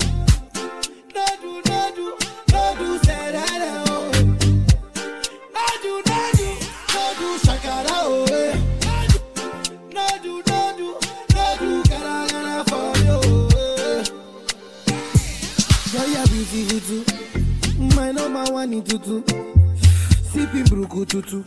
No 1.16 1.26
do, 1.42 1.62
no 1.70 1.92
do, 1.96 2.18
no 2.52 2.76
do, 2.78 2.98
say 3.00 3.32
that. 3.32 3.84
Oh. 3.86 3.87
Tutu, 16.66 17.04
my 17.96 18.12
number 18.12 18.52
one 18.52 18.70
ni 18.72 18.82
tutu. 18.82 19.22
Sipping 20.34 20.64
buruku 20.66 21.06
tutu. 21.06 21.44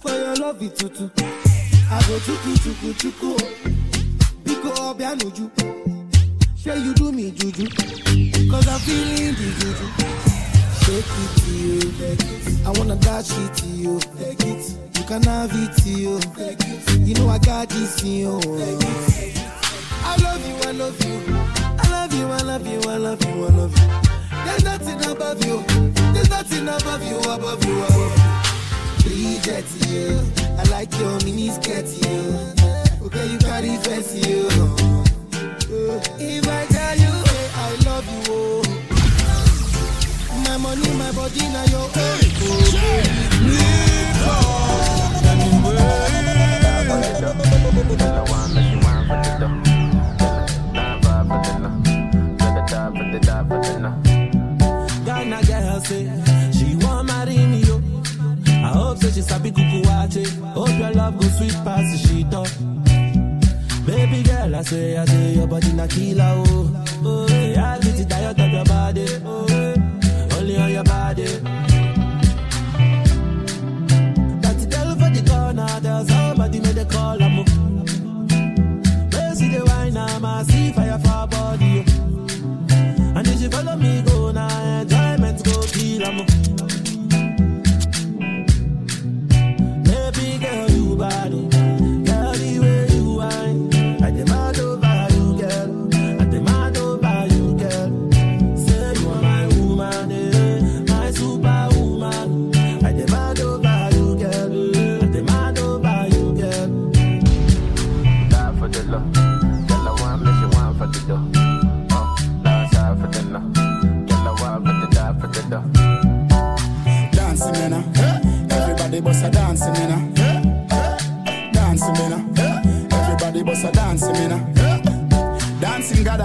For 0.00 0.10
your 0.12 0.36
love 0.36 0.62
it 0.62 0.76
tutu. 0.76 1.10
Ago 1.90 2.18
tutu, 2.24 2.54
chuku 2.62 2.94
chuku 3.00 3.36
biko 4.44 4.68
ọbẹ 4.86 5.04
anuju. 5.10 5.50
Ṣe 6.62 6.84
you 6.84 6.94
do 6.94 7.10
me 7.10 7.32
juju? 7.32 7.66
Cause 8.50 8.68
i'm 8.68 8.78
feeling 8.86 9.34
the 9.34 9.48
juju. 9.58 9.86
Shake 10.82 11.14
it 11.22 11.30
to 11.42 11.50
you 11.50 11.80
i 12.64 12.70
wanna 12.78 12.94
dash 12.96 13.30
it 13.30 13.54
to 13.56 13.66
you 13.66 13.98
you 14.94 15.04
can 15.08 15.22
have 15.24 15.50
it 15.52 15.76
to 15.82 15.90
you 15.90 16.20
you 17.04 17.14
know 17.14 17.28
i 17.28 17.38
got 17.38 17.68
this 17.68 18.02
in 18.04 18.20
you. 18.20 18.38
I 20.04 20.16
love 20.22 20.46
you 20.46 20.54
i 20.68 20.72
love 20.72 21.04
you. 21.04 21.55
you, 22.16 22.26
I 22.32 22.40
love 22.42 22.66
you, 22.66 22.80
I 22.88 22.96
love 22.96 23.22
you, 23.24 23.44
I 23.44 23.48
love 23.50 23.78
you. 23.78 23.86
There's 24.44 24.64
nothing 24.64 25.00
above 25.10 25.44
you. 25.44 25.62
There's 26.12 26.30
nothing 26.30 26.68
above 26.68 27.02
you, 27.04 27.18
above 27.18 27.64
you, 27.64 27.82
above 27.84 27.98
you. 27.98 28.10
Bridget, 29.02 29.64
you. 29.88 30.20
I 30.58 30.62
like 30.70 30.92
your 30.98 31.18
miniskirt, 31.20 31.88
you. 32.02 32.34
Okay, 33.06 33.26
you 33.28 33.38
carry 33.38 33.76
fancy, 33.78 34.18
you. 34.28 34.48
If 36.18 36.48
I 36.48 36.66
tell 36.66 36.96
you, 36.96 37.12
hey, 37.28 37.48
I 37.54 37.56
love 37.84 38.06
you, 38.08 38.22
oh. 38.34 38.62
My 40.44 40.56
money, 40.56 40.90
my 40.96 41.12
body, 41.12 41.40
now 41.48 41.64
your 41.66 41.80
own. 41.80 41.90
Hey, 41.90 42.32
oh, 42.42 42.72
baby. 42.72 43.50
Live 43.50 44.28
on. 44.28 44.36
Let 45.24 45.36
me 45.38 45.46
wait. 49.70 49.75
Ghana 55.06 55.40
girl 55.46 55.80
say 55.80 56.04
she 56.52 56.76
want 56.84 57.06
marry 57.08 57.36
me 57.46 57.60
yo. 57.62 57.80
I 58.48 58.68
hope 58.68 58.98
so 58.98 59.10
she 59.10 59.22
sabi 59.22 59.50
kuku 59.52 59.82
wache. 59.84 60.24
Hope 60.54 60.76
your 60.78 60.90
love 60.92 61.18
go 61.18 61.26
sweet 61.28 61.54
past 61.64 61.92
the 61.92 61.98
sheet 62.08 62.34
up. 62.34 62.48
Baby 63.86 64.22
girl, 64.24 64.56
I 64.56 64.62
say, 64.62 64.96
I 64.96 65.04
say 65.04 65.34
your 65.34 65.46
body 65.46 65.72
na 65.74 65.86
killer 65.86 66.24
oh. 66.48 66.84
Oh, 67.04 67.26
yeah, 67.28 67.78
get 67.78 68.00
it 68.00 68.08
diet 68.08 68.40
of 68.40 68.50
your 68.50 68.64
body. 68.64 69.06
Oh, 69.24 69.46
only 70.38 70.56
on 70.56 70.72
your 70.72 70.82
body. 70.82 71.24
That 74.42 74.58
girl 74.72 74.90
for 74.98 75.10
the 75.14 75.22
corner, 75.30 75.80
there's 75.80 76.08
somebody 76.08 76.58
made 76.60 76.78
a 76.78 76.84
call. 76.84 77.22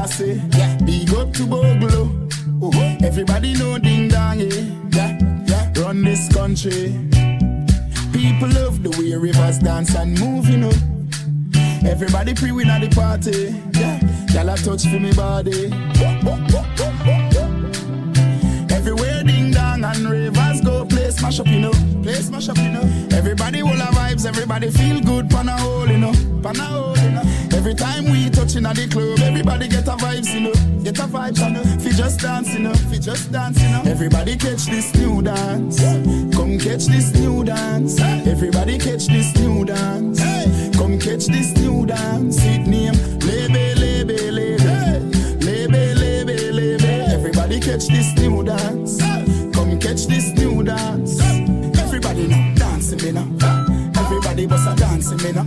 I 0.02 0.06
say. 0.08 0.42
Big 0.84 1.14
up 1.14 1.32
to 1.34 1.46
Bogle. 1.46 2.10
Uh-huh. 2.66 2.98
Everybody 3.04 3.54
know 3.54 3.78
ding 3.78 4.08
dong, 4.08 4.40
yeah. 4.40 5.20
yeah. 5.46 5.72
Run 5.78 6.04
this 6.04 6.28
country. 6.34 6.98
People 8.12 8.50
love 8.50 8.82
the 8.82 8.90
way 8.98 9.14
rivers 9.14 9.60
dance 9.60 9.94
and 9.96 10.20
move, 10.20 10.50
you 10.50 10.58
know. 10.58 10.74
Everybody 11.88 12.34
pre-win 12.34 12.72
at 12.72 12.82
the 12.82 12.90
party. 12.90 13.54
Yeah. 13.80 14.00
Y'all 14.34 14.50
a 14.50 14.58
touch 14.58 14.88
for 14.88 15.00
me 15.00 15.14
body. 15.14 15.70
Everywhere 18.74 19.24
ding 19.24 19.52
dong 19.52 19.84
and 19.84 20.10
go 20.64 20.86
play 20.86 21.10
smash 21.12 21.40
up, 21.40 21.48
you 21.48 21.60
know. 21.60 21.72
Play 22.04 22.16
smash 22.16 22.50
up, 22.50 22.58
you 22.58 22.70
know. 22.70 22.82
Everybody 23.12 23.64
will 23.64 23.70
have 23.72 23.94
vibes, 23.94 24.26
everybody 24.26 24.70
feel 24.72 25.02
good, 25.02 25.30
pan 25.30 25.50
a 25.50 25.58
hole, 25.58 25.88
you 25.88 25.98
know. 25.98 26.14
Pan 26.42 26.60
a 26.60 26.64
hole, 26.64 26.98
you 26.98 27.12
know. 27.12 27.24
Every 27.54 27.76
time 27.76 28.06
we 28.06 28.30
touching 28.30 28.66
at 28.66 28.76
the 28.76 28.88
club, 28.88 29.20
everybody 29.20 29.68
get 29.68 29.88
a 29.88 29.92
vibes, 29.92 30.34
you 30.34 30.42
know. 30.42 30.84
Get 30.84 30.98
a 31.00 31.04
vibes, 31.04 31.40
you 31.40 31.50
know. 31.54 31.64
Fi 31.80 31.92
just 31.92 32.20
dance, 32.22 32.54
you 32.54 32.60
know. 32.60 32.74
Fi 32.74 32.98
just 32.98 33.32
dance, 33.32 33.62
you 33.62 33.70
know. 33.70 33.84
Everybody 33.86 34.36
catch 34.38 34.66
this 34.66 34.94
new 34.96 35.22
dance. 35.22 35.80
Come 36.36 36.58
catch 36.58 36.86
this 36.86 37.14
new 37.14 37.44
dance. 37.44 38.00
Everybody 38.00 38.78
catch 38.78 39.08
this 39.08 39.36
new 39.36 39.66
dance. 39.66 40.20
Come 40.76 40.98
catch 41.00 41.26
this 41.28 41.54
new 41.58 41.86
dance. 41.86 42.38
It 42.44 42.68
name 42.68 42.94
Lebe, 43.20 43.78
Lebe, 43.78 44.32
Lebe. 44.32 45.02
Lebe, 45.46 45.96
Lebe, 45.96 46.52
Lebe. 46.52 47.14
Everybody 47.14 47.60
catch 47.60 47.88
this 47.88 48.14
new 48.16 48.44
dance. 48.44 49.00
Come 49.54 49.80
catch 49.80 50.08
this 50.08 50.32
new 50.62 50.76
dance. 50.76 51.20
Everybody 51.80 52.28
now 52.28 52.54
dancing 52.56 53.02
me 53.04 53.12
now. 53.12 53.28
Everybody 54.00 54.46
bust 54.46 54.68
a 54.68 54.76
dancing 54.76 55.18
me 55.18 55.32
now. 55.32 55.46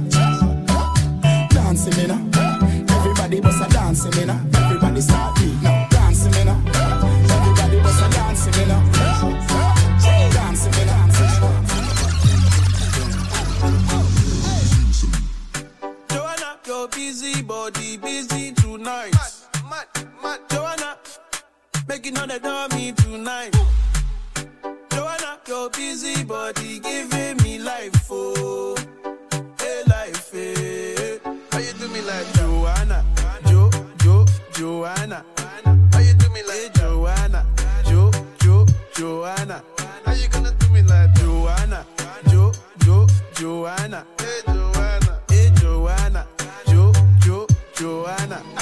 Dancing 1.51 1.97
me 1.97 2.07
now. 2.07 2.21
Everybody 2.97 3.41
bust 3.41 3.63
a 3.63 3.73
dancing 3.73 4.11
me 4.17 4.25
now. 4.27 4.41
Everybody 4.55 5.01
start 5.01 5.37
beat 5.37 5.63
now. 5.63 5.89
Dancing 5.91 6.33
me 6.33 6.45
now. 6.45 6.61
Everybody 7.37 7.81
bust 7.81 8.03
a 8.03 8.09
dancing 8.11 8.53
me 8.59 8.67
now. 8.67 8.83
Dancing 10.33 10.73
me 10.73 10.85
now. 10.85 11.03
Joanna, 16.11 16.59
your 16.67 16.89
busy 16.89 17.43
body 17.43 17.97
busy 17.97 18.53
tonight. 18.53 19.15
Joanna, 20.51 20.97
making 21.89 22.19
all 22.19 22.27
the 22.27 22.39
dummy 22.41 22.93
tonight. 22.93 23.64
Your 25.55 25.71
busy 25.71 26.25
body 26.25 26.81
giving 26.81 27.37
me 27.45 27.59
life, 27.61 28.11
oh, 28.11 28.75
hey 29.61 29.83
life, 29.87 30.33
hey. 30.33 31.21
How 31.53 31.59
you 31.61 31.73
do 31.75 31.87
me 31.91 32.01
like 32.01 32.27
Joanna, 32.35 33.05
Jo, 33.47 33.71
Jo, 34.03 34.27
Joanna? 34.53 35.25
How 35.93 36.01
you 36.01 36.13
do 36.15 36.29
me 36.31 36.43
like 36.43 36.59
eh, 36.59 36.63
hey, 36.65 36.71
Joanna, 36.75 37.47
Jo, 37.85 38.11
Jo, 38.41 38.67
Joanna? 38.97 39.63
How 40.05 40.13
you 40.15 40.27
gonna 40.29 40.51
do 40.51 40.69
me 40.71 40.83
like 40.83 41.15
Joanna, 41.15 41.87
Jo, 42.31 42.51
Jo, 42.81 43.07
Joanna? 43.35 44.05
Hey 44.19 44.41
Joanna, 44.47 45.21
hey 45.29 45.51
Joanna, 45.55 46.27
Jo, 46.67 46.93
Jo, 47.21 47.47
Joanna? 47.77 48.54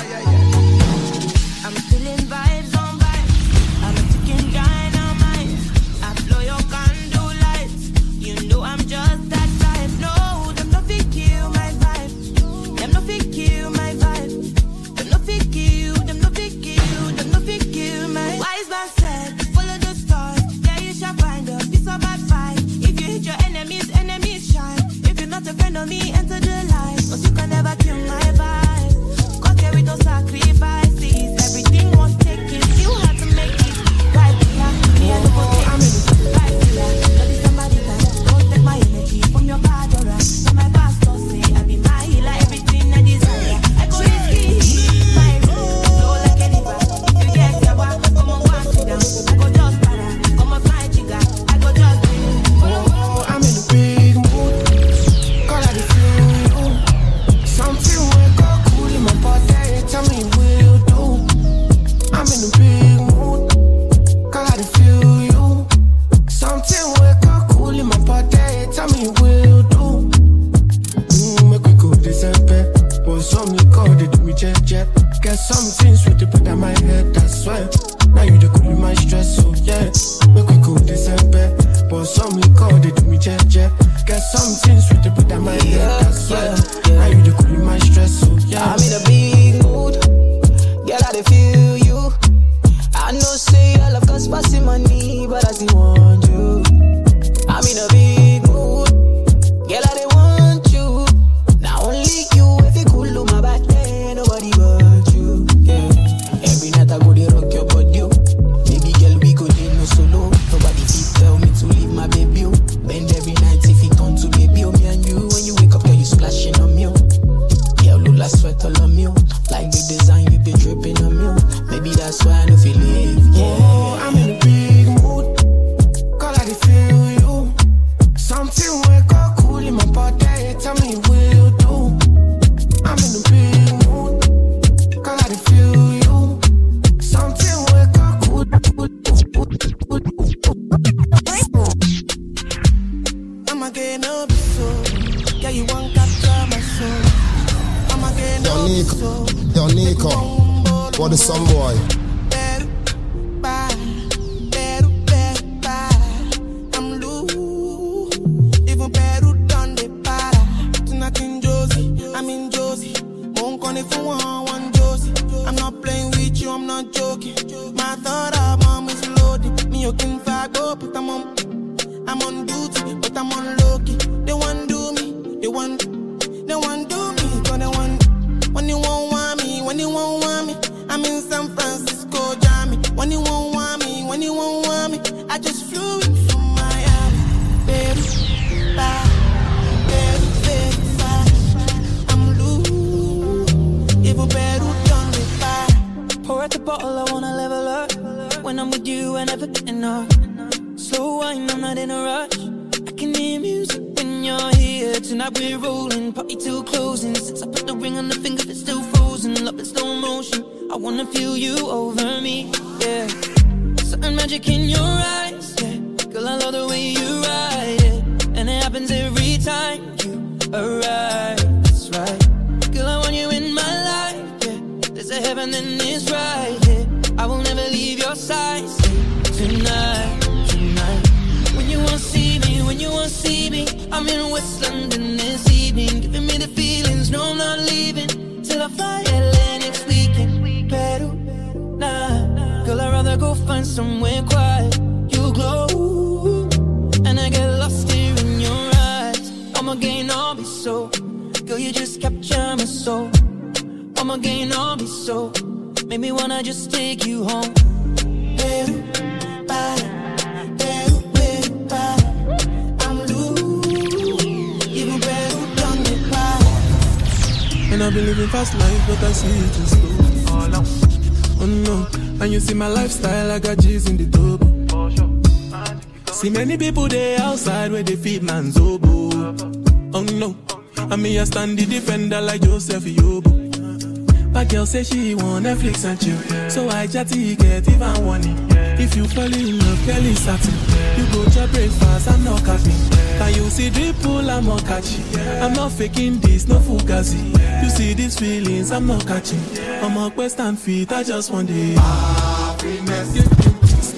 not 294.52 294.66
catching. 294.66 295.04
I'm 295.40 295.54
not 295.54 295.72
faking 295.72 296.20
this, 296.20 296.46
no 296.46 296.58
fugazi. 296.58 297.32
You 297.62 297.70
see 297.70 297.94
these 297.94 298.18
feelings, 298.18 298.70
I'm 298.70 298.86
not 298.86 299.06
catching. 299.06 299.40
I'm 299.82 299.96
on 299.96 300.10
quest 300.10 300.40
and 300.40 300.58
feet, 300.58 300.92
I 300.92 301.02
just 301.02 301.30
want 301.30 301.48
it. 301.50 301.78
Happiness. 301.78 303.16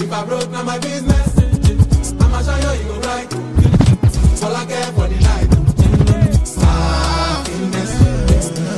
If 0.00 0.12
I 0.12 0.24
broke, 0.24 0.50
now 0.50 0.62
my 0.62 0.78
business. 0.78 1.36
I'ma 2.20 2.42
show 2.42 2.72
you, 2.72 2.84
go 2.88 3.00
right. 3.00 3.34
All 4.44 4.54
I 4.54 4.64
care 4.66 4.92
for 4.92 5.08
the 5.08 5.18
night. 5.28 5.50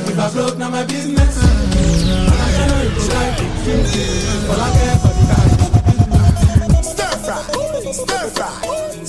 If 0.09 0.19
I 0.19 0.29
broke, 0.33 0.57
now 0.57 0.69
my 0.69 0.83
business. 0.85 1.37
I'ma. 1.37 1.53
All 4.49 4.61
I 4.61 4.71
care 4.77 4.97
for 5.03 5.13
the 5.17 5.23
night. 5.31 5.51
Stir 6.83 7.13
fry. 7.25 7.41
Stir 7.91 8.29
fry 8.29 9.06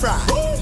fry. 0.00 0.59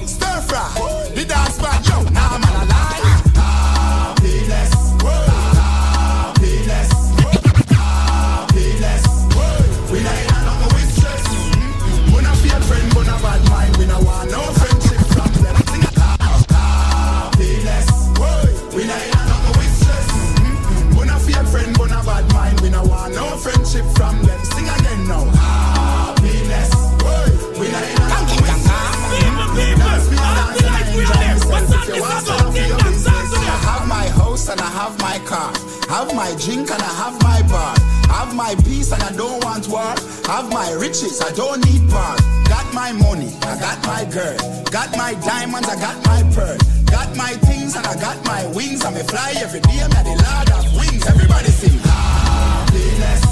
I 36.29 36.37
drink 36.37 36.71
and 36.71 36.83
I 36.83 36.93
have 37.01 37.17
my 37.23 37.41
bar. 37.49 37.75
Have 38.13 38.35
my 38.37 38.55
peace 38.69 38.93
and 38.93 39.03
I 39.03 39.13
don't 39.13 39.43
want 39.45 39.67
war. 39.67 39.97
Have 40.29 40.53
my 40.53 40.71
riches, 40.73 41.23
I 41.23 41.33
don't 41.33 41.65
need 41.65 41.89
bar. 41.89 42.17
Got 42.45 42.69
my 42.75 42.93
money, 42.93 43.33
I 43.49 43.57
got 43.59 43.81
my 43.89 44.05
girl. 44.05 44.37
Got 44.69 44.93
my 44.93 45.15
diamonds, 45.25 45.69
I 45.69 45.77
got 45.81 45.97
my 46.05 46.21
pearl. 46.37 46.59
Got 46.85 47.17
my 47.17 47.33
things 47.49 47.77
and 47.77 47.87
I 47.87 47.95
got 47.97 48.23
my 48.27 48.45
wings. 48.53 48.85
I'm 48.85 48.93
fly 49.09 49.33
every 49.41 49.61
day, 49.61 49.81
I'm 49.81 49.89
the 49.89 50.21
lord 50.21 50.51
of 50.53 50.65
wings. 50.77 51.07
Everybody 51.09 51.49
sing 51.49 51.79
happiness. 51.81 53.25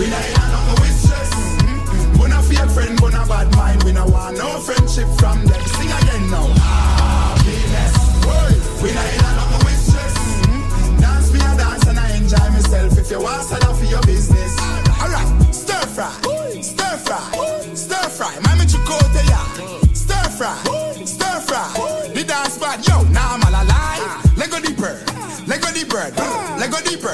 We 0.00 0.08
not 0.08 0.24
in 0.24 0.40
mm-hmm. 0.40 0.72
a 0.72 0.80
no 0.80 0.88
stress. 0.96 1.30
Mm-hmm. 1.36 2.22
We 2.22 2.28
not 2.30 2.44
fear 2.44 2.66
friend, 2.72 2.98
we 2.98 3.10
not 3.10 3.28
bad 3.28 3.54
mind. 3.56 3.82
We 3.84 3.92
not 3.92 4.08
want 4.08 4.38
no 4.38 4.58
friendship 4.60 5.08
from 5.20 5.44
them. 5.44 5.55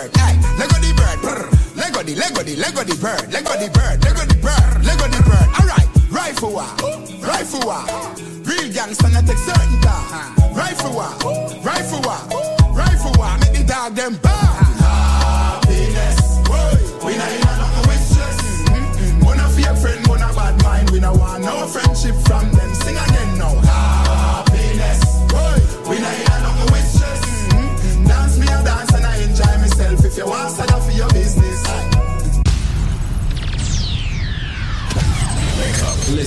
bird. 0.03 0.19
Aye, 0.19 0.57
Lego 0.59 0.77
the 0.81 0.93
bird. 0.95 1.19
Brr. 1.23 1.49
Lego 1.77 2.03
the 2.03 2.15
Lego 2.15 2.43
the 2.43 2.57
Lego 2.57 2.85
the 2.85 2.97
bird. 2.97 3.33
Lego 3.33 3.53
the 3.57 3.69
bird. 3.71 4.05
Lego 4.05 4.25
the 4.27 4.35
bird. 4.41 4.85
Lego 4.85 5.07
the 5.09 5.23
bird. 5.23 5.49
All 5.59 5.67
right. 5.67 5.89
Rifle 6.11 6.53
war. 6.53 6.69
Rifle 7.21 7.61
war. 7.67 7.85
Real 8.45 8.69
gangsta, 8.73 9.13
not 9.13 9.27
take 9.27 9.39
certain 9.39 9.81
dog. 9.81 10.57
Rifle 10.57 10.93
war. 10.93 11.13
Rifle 11.63 12.01
war. 12.03 12.21
Rifle 12.75 13.13
war. 13.19 13.39
Make 13.39 13.53
the 13.53 13.65
dog 13.67 13.95
them 13.95 14.17
bad. 14.17 14.52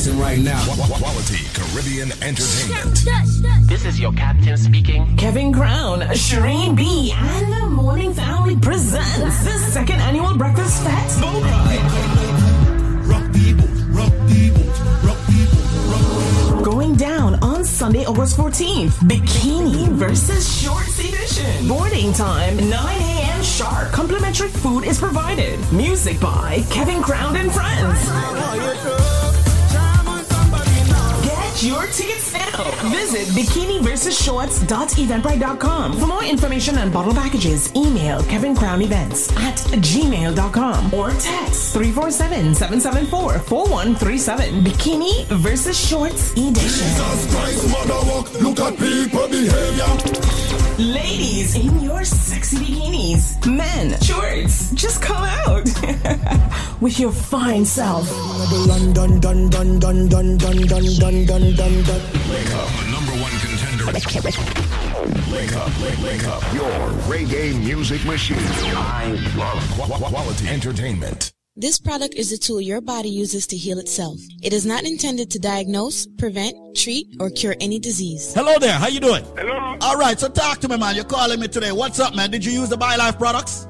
Listen 0.05 0.21
right 0.21 0.39
now. 0.39 0.63
Quality 0.97 1.45
Caribbean 1.53 2.11
entertainment. 2.21 3.67
This 3.67 3.85
is 3.85 3.99
your 3.99 4.13
captain 4.13 4.57
speaking. 4.57 5.17
Kevin 5.17 5.51
Crown, 5.51 6.01
Shireen 6.13 6.75
B, 6.75 7.11
and 7.15 7.51
the 7.51 7.67
Morning 7.67 8.13
Family 8.13 8.55
presents 8.57 9.43
the 9.43 9.57
second 9.71 9.99
annual 10.01 10.37
Breakfast 10.37 10.83
Fest 10.83 11.21
Bull 11.21 11.41
Going 16.63 16.95
down 16.95 17.35
on 17.43 17.63
Sunday, 17.63 18.05
August 18.05 18.37
14th. 18.37 18.91
Bikini 19.09 19.87
versus 19.89 20.61
Shorts 20.61 20.99
edition. 20.99 21.67
Boarding 21.67 22.13
time, 22.13 22.57
9 22.57 22.71
a.m. 22.71 23.43
sharp. 23.43 23.91
Complimentary 23.91 24.49
food 24.49 24.83
is 24.83 24.99
provided. 24.99 25.59
Music 25.71 26.19
by 26.19 26.63
Kevin 26.69 27.01
Crown 27.01 27.35
and 27.37 27.51
Friends. 27.51 29.14
Your 31.65 31.87
tickets 31.87 32.31
now. 32.31 32.63
Visit 32.91 33.27
bikiniversusshorts.eventbrite.com. 33.29 35.99
For 35.99 36.05
more 36.05 36.23
information 36.23 36.77
on 36.77 36.91
bottle 36.91 37.15
packages, 37.15 37.75
email 37.75 38.21
Kevin 38.25 38.55
Crown 38.55 38.83
Events 38.83 39.31
at 39.37 39.55
gmail.com 39.81 40.93
or 40.93 41.09
text 41.09 41.75
347-774-4137. 41.75 44.63
Bikini 44.63 45.25
versus 45.25 45.75
Shorts 45.75 46.33
Edition. 46.33 46.53
Jesus 46.61 47.25
Christ, 47.33 47.67
mother 47.71 47.99
walk, 48.11 48.31
look 48.39 48.59
at 48.59 48.77
people 48.77 49.27
behavior. 49.27 49.87
Ladies 50.77 51.55
in 51.55 51.79
your 51.79 52.03
sexy 52.03 52.57
bikinis. 52.57 53.37
Men, 53.47 53.97
shorts, 54.01 54.71
just 54.73 55.01
come 55.01 55.23
out 55.23 55.63
with 56.81 56.99
your 56.99 57.13
fine 57.13 57.63
self. 57.63 58.11
Wake 61.57 61.63
up, 61.63 62.67
the 62.67 62.91
number 62.91 63.13
one 63.23 63.31
contender. 63.39 63.85
Wake 65.31 65.55
up, 65.55 65.71
wake, 65.81 66.03
wake 66.03 66.27
up. 66.27 66.53
Your 66.53 66.69
reggae 67.07 67.57
music 67.63 68.03
machine. 68.05 68.35
I 68.39 69.17
love 69.37 70.01
quality 70.01 70.49
entertainment. 70.49 71.31
This 71.55 71.79
product 71.79 72.15
is 72.15 72.33
a 72.33 72.37
tool 72.37 72.59
your 72.59 72.81
body 72.81 73.07
uses 73.07 73.47
to 73.47 73.55
heal 73.55 73.79
itself. 73.79 74.19
It 74.43 74.51
is 74.51 74.65
not 74.65 74.83
intended 74.83 75.31
to 75.31 75.39
diagnose, 75.39 76.05
prevent, 76.17 76.57
treat, 76.75 77.15
or 77.21 77.29
cure 77.29 77.55
any 77.61 77.79
disease. 77.79 78.33
Hello 78.33 78.59
there. 78.59 78.73
How 78.73 78.87
you 78.87 78.99
doing? 78.99 79.23
Hello. 79.37 79.77
All 79.79 79.95
right. 79.95 80.19
So 80.19 80.27
talk 80.27 80.59
to 80.59 80.67
me, 80.67 80.75
man. 80.75 80.95
You're 80.95 81.05
calling 81.05 81.39
me 81.39 81.47
today. 81.47 81.71
What's 81.71 82.01
up, 82.01 82.13
man? 82.15 82.31
Did 82.31 82.43
you 82.43 82.51
use 82.51 82.67
the 82.67 82.75
BioLife 82.75 83.17
products? 83.17 83.65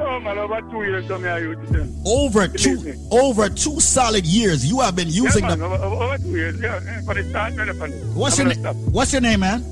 No, 0.00 0.18
man, 0.18 0.38
over 0.38 0.62
two 0.70 0.82
years, 0.82 1.06
so 1.06 1.18
me 1.18 1.28
I 1.28 1.38
use. 1.40 1.58
Over 2.06 2.48
two, 2.48 2.94
over 3.10 3.50
two 3.50 3.78
solid 3.80 4.24
years, 4.24 4.64
you 4.64 4.80
have 4.80 4.96
been 4.96 5.08
using 5.08 5.42
yeah, 5.42 5.56
man, 5.56 5.58
them. 5.58 5.72
over, 5.72 6.16
two 6.16 6.30
years, 6.30 6.58
yeah. 6.58 6.80
For 7.02 7.12
the 7.14 7.28
start, 7.28 7.54
right 7.56 7.68
up 7.68 7.80
on 7.82 7.92
it. 7.92 8.04
What's 8.14 8.38
I'm 8.40 8.46
your 8.46 8.56
name? 8.56 8.74
What's 8.92 9.12
your 9.12 9.20
name, 9.20 9.40
man? 9.40 9.62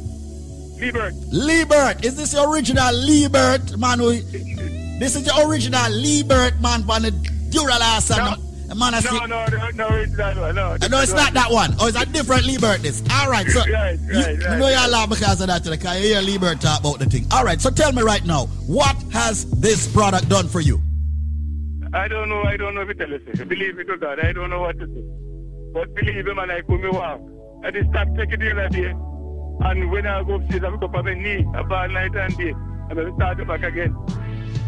Liebert. 0.79 1.15
Liebert. 1.33 2.05
Is 2.05 2.17
this 2.17 2.35
your 2.35 2.53
original 2.53 2.93
Liebert, 2.93 3.79
man? 3.79 3.99
who- 4.01 4.21
This 5.01 5.17
is 5.17 5.27
your 5.27 5.49
original 5.51 5.91
Liebert, 5.91 6.61
man, 6.61 6.83
from 6.85 7.03
the 7.05 7.11
Duralass 7.51 8.11
and 8.17 8.48
the- 8.69 8.75
man. 8.75 8.95
I 8.95 9.01
No, 9.01 9.27
no, 9.27 9.47
no, 9.47 9.71
no, 9.71 9.97
it's 9.97 10.17
that 10.17 10.37
one. 10.37 10.55
No, 10.55 10.77
No, 10.91 11.01
it's 11.01 11.13
not 11.13 11.33
that 11.35 11.51
one. 11.51 11.75
Oh, 11.81 11.89
it's 11.89 12.01
a 12.01 12.07
different 12.07 12.45
Liebert. 12.45 12.83
This. 12.83 13.03
All 13.13 13.31
right. 13.31 13.47
So 13.49 13.61
Right, 13.73 13.99
you, 14.01 14.15
right, 14.15 14.33
you 14.33 14.39
know 14.59 14.69
you're 14.69 14.89
laugh 14.89 15.09
because 15.09 15.41
of 15.41 15.49
that 15.49 15.65
today. 15.65 15.77
Because 15.77 16.01
you 16.03 16.15
hear 16.15 16.21
Liebert 16.23 16.61
talk 16.61 16.81
about 16.81 16.99
the 16.99 17.07
thing. 17.07 17.27
All 17.33 17.45
right. 17.45 17.61
So 17.61 17.71
tell 17.71 17.93
me 17.93 18.03
right 18.03 18.25
now, 18.25 18.47
what 18.67 18.97
has 19.13 19.51
this 19.61 19.91
product 19.93 20.29
done 20.29 20.49
for 20.49 20.61
you? 20.61 20.81
I 21.95 22.07
don't 22.07 22.29
know, 22.29 22.43
I 22.43 22.57
don't 22.59 22.75
know 22.75 22.83
if 22.83 22.91
it 22.91 22.99
tell. 22.99 23.49
Believe 23.49 23.77
me 23.77 23.85
to 23.85 23.97
God, 23.97 24.21
I 24.21 24.33
don't 24.33 24.51
know 24.51 24.61
what 24.61 24.79
to 24.79 24.87
say. 24.87 25.05
But 25.73 25.95
believe 25.95 26.27
me, 26.27 26.35
man, 26.35 26.51
I 26.51 26.61
could 26.61 26.81
me 26.83 26.91
walk. 26.91 27.21
I 27.65 27.71
just 27.71 27.89
start 27.89 28.09
taking 28.15 28.41
the 28.41 28.51
other 28.53 28.69
day. 28.69 28.91
And 28.91 29.91
when 29.91 30.07
I 30.07 30.23
go 30.23 30.35
upstairs, 30.35 30.65
I 30.65 30.71
pick 30.71 30.83
up 30.83 30.95
on 30.95 31.05
my 31.07 31.15
knee 31.15 31.47
about 31.55 31.91
night 31.91 32.15
and 32.15 32.37
day. 32.37 32.51
And 32.91 33.01
I 33.01 33.15
start 33.17 33.47
back 33.47 33.63
again. 33.63 33.97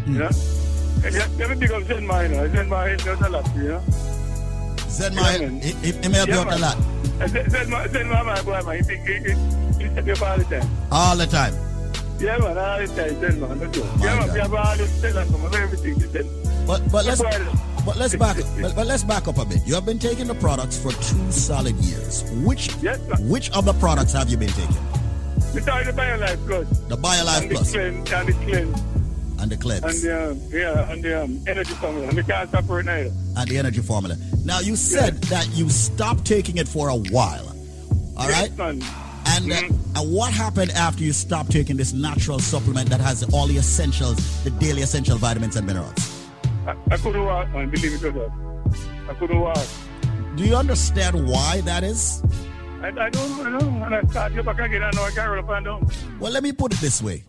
You 0.07 0.13
know? 0.17 0.27
Hmm. 0.29 0.70
Have 1.01 1.37
to 1.37 1.55
pick 1.55 1.71
up 1.71 1.83
Zen 1.83 2.05
Mine. 2.05 2.31
Zen 2.31 2.69
Mine 2.69 2.97
does 2.97 3.21
a 3.21 3.29
lot, 3.29 3.55
you 3.55 3.63
know? 3.63 3.81
Zen 4.87 5.15
Mine, 5.15 5.61
he, 5.61 5.71
he, 5.73 5.91
he 5.91 6.07
may 6.07 6.17
help 6.17 6.29
you 6.29 6.35
out 6.35 6.53
a 6.53 6.57
lot. 6.59 6.77
Zen 7.27 7.69
Mine, 8.09 8.25
my 8.25 8.41
boy, 8.43 8.61
man, 8.61 8.83
he, 8.83 8.95
he, 8.97 9.13
he, 9.19 9.89
he 9.89 10.01
me 10.01 10.21
all 10.21 10.37
the 10.37 10.45
time. 10.49 10.69
All 10.91 11.17
the 11.17 11.25
time. 11.25 11.53
Yeah, 12.19 12.37
man, 12.37 12.57
all 12.57 12.77
the 12.77 12.87
time, 12.87 13.19
Zen 13.19 13.39
Man, 13.41 13.59
no 13.59 13.67
joke. 13.71 13.85
Yeah, 13.99 14.19
man, 14.19 14.33
we 14.33 14.39
have 14.39 14.53
all 14.53 14.77
us 15.17 15.31
from 15.31 15.55
everything. 15.55 15.97
But 16.67 16.91
but 16.91 17.05
let's 17.05 17.21
but 17.83 17.97
let's 17.97 18.15
back 18.15 18.37
but, 18.61 18.75
but 18.75 18.85
let's 18.85 19.03
back 19.03 19.27
up 19.27 19.39
a 19.39 19.45
bit. 19.45 19.65
You 19.65 19.73
have 19.73 19.85
been 19.87 19.97
taking 19.97 20.27
the 20.27 20.35
products 20.35 20.77
for 20.77 20.91
two 20.91 21.31
solid 21.31 21.75
years. 21.77 22.23
Which 22.45 22.71
which 23.21 23.49
of 23.51 23.65
the 23.65 23.73
products 23.73 24.13
have 24.13 24.29
you 24.29 24.37
been 24.37 24.49
taking? 24.49 24.75
We 25.55 25.61
started 25.61 25.95
the 25.95 25.99
BioLife 25.99 26.45
Plus. 26.45 26.69
The 26.87 26.95
BioLife 26.97 27.51
Plus 27.51 27.71
The 27.71 27.79
cleanse, 27.79 28.11
and 28.11 28.27
the 28.27 28.33
cleanse. 28.45 28.81
And 29.41 29.51
the 29.51 29.57
cleanse 29.57 29.83
And 29.83 29.93
the, 30.03 30.31
um, 30.31 30.41
yeah, 30.51 30.91
and 30.91 31.03
the 31.03 31.23
um, 31.23 31.43
energy 31.47 31.73
formula. 31.73 32.07
And 32.07 32.17
we 32.17 32.23
can't 32.23 32.49
stop 32.49 32.63
it 32.69 32.87
and 32.87 33.49
the 33.49 33.57
energy 33.57 33.81
formula. 33.81 34.15
Now 34.45 34.59
you 34.59 34.75
said 34.75 35.21
that 35.23 35.47
you 35.53 35.69
stopped 35.69 36.25
taking 36.25 36.57
it 36.57 36.67
for 36.67 36.89
a 36.89 36.95
while. 36.95 37.47
All 38.17 38.29
right. 38.29 38.55
man. 38.57 38.81
And, 39.25 39.51
uh, 39.51 39.99
and 39.99 40.13
what 40.13 40.33
happened 40.33 40.71
after 40.71 41.03
you 41.03 41.13
stopped 41.13 41.51
taking 41.51 41.77
this 41.77 41.93
natural 41.93 42.39
supplement 42.39 42.89
that 42.89 42.99
has 42.99 43.23
all 43.33 43.47
the 43.47 43.57
essentials, 43.57 44.43
the 44.43 44.49
daily 44.51 44.81
essential 44.81 45.17
vitamins 45.17 45.55
and 45.55 45.65
minerals? 45.65 46.27
I, 46.67 46.75
I 46.91 46.97
couldn't 46.97 47.23
walk, 47.23 47.49
man. 47.49 47.69
Believe 47.69 47.93
me 47.93 47.99
to 47.99 48.11
God. 48.11 48.31
I 49.09 49.13
couldn't 49.15 49.39
walk. 49.39 49.65
Do 50.35 50.45
you 50.45 50.55
understand 50.55 51.27
why 51.27 51.61
that 51.61 51.83
is? 51.83 52.23
I, 52.81 52.87
I 52.87 53.09
don't 53.09 53.51
know. 53.51 53.85
And 53.85 53.95
I 53.95 54.01
start 54.03 54.33
you 54.33 54.43
back 54.43 54.59
again, 54.59 54.83
I 54.83 54.91
know 54.91 55.03
I 55.03 55.11
can't 55.11 55.39
up 55.39 55.49
and 55.49 55.65
down. 55.65 55.89
Well, 56.19 56.31
let 56.31 56.43
me 56.43 56.51
put 56.51 56.73
it 56.73 56.79
this 56.79 57.01
way. 57.01 57.23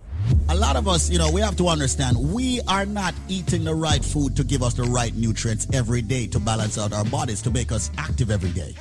A 0.49 0.55
lot 0.55 0.77
of 0.77 0.86
us, 0.86 1.11
you 1.11 1.19
know, 1.19 1.31
we 1.31 1.40
have 1.40 1.57
to 1.57 1.69
understand 1.69 2.16
we 2.16 2.61
are 2.69 2.85
not 2.85 3.15
eating 3.28 3.65
the 3.65 3.74
right 3.74 4.05
food 4.05 4.36
to 4.36 4.44
give 4.44 4.62
us 4.62 4.74
the 4.74 4.85
right 4.85 5.15
nutrients 5.15 5.66
every 5.73 6.03
day 6.03 6.27
to 6.28 6.39
balance 6.39 6.78
out 6.78 6.93
our 6.93 7.05
bodies, 7.07 7.40
to 7.43 7.51
make 7.51 7.73
us 7.73 7.90
active 7.97 8.31
every 8.31 8.51
day. 8.51 8.74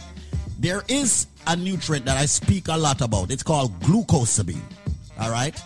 There 0.60 0.84
is 0.88 1.28
a 1.48 1.56
nutrient 1.56 2.06
that 2.06 2.18
I 2.18 2.26
speak 2.26 2.68
a 2.68 2.78
lot 2.78 3.02
about. 3.02 3.32
It's 3.32 3.44
called 3.44 3.80
glucosamine. 3.80 4.62
All 5.20 5.32
right? 5.32 5.60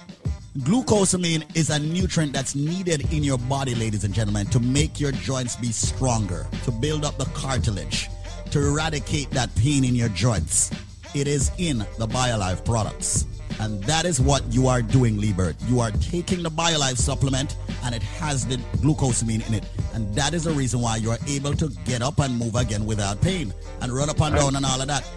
Glucosamine 0.60 1.44
is 1.56 1.70
a 1.70 1.80
nutrient 1.80 2.32
that's 2.32 2.56
needed 2.56 3.12
in 3.12 3.24
your 3.24 3.38
body, 3.38 3.76
ladies 3.76 4.06
and 4.06 4.14
gentlemen, 4.14 4.48
to 4.48 4.60
make 4.62 5.02
your 5.02 5.12
joints 5.12 5.58
be 5.58 5.72
stronger, 5.72 6.48
to 6.64 6.72
build 6.72 7.04
up 7.04 7.18
the 7.18 7.26
cartilage, 7.26 8.10
to 8.52 8.66
eradicate 8.66 9.30
that 9.32 9.54
pain 9.56 9.84
in 9.84 9.96
your 9.96 10.10
joints. 10.10 10.72
It 11.14 11.28
is 11.28 11.52
in 11.58 11.80
the 11.98 12.08
BioLife 12.08 12.64
products. 12.64 13.26
And 13.60 13.84
that 13.86 14.06
is 14.06 14.20
what 14.20 14.44
you 14.52 14.68
are 14.68 14.82
doing, 14.82 15.18
Liebert. 15.18 15.56
You 15.68 15.80
are 15.80 15.92
taking 15.92 16.44
the 16.44 16.50
BioLife 16.52 16.98
supplement 16.98 17.56
and 17.84 17.96
it 17.96 18.04
has 18.04 18.46
the 18.46 18.58
glucosamine 18.78 19.48
in 19.48 19.54
it. 19.56 19.66
And 19.94 20.14
that 20.16 20.34
is 20.34 20.44
the 20.44 20.52
reason 20.52 20.82
why 20.82 20.98
you 20.98 21.12
are 21.12 21.20
able 21.28 21.54
to 21.56 21.70
get 21.86 22.02
up 22.02 22.20
and 22.20 22.38
move 22.38 22.56
again 22.56 22.86
without 22.86 23.22
pain 23.22 23.54
and 23.82 23.92
run 23.94 24.10
up 24.10 24.20
and 24.22 24.36
down 24.36 24.56
and 24.56 24.66
all 24.66 24.82
of 24.82 24.88
that. 24.88 25.08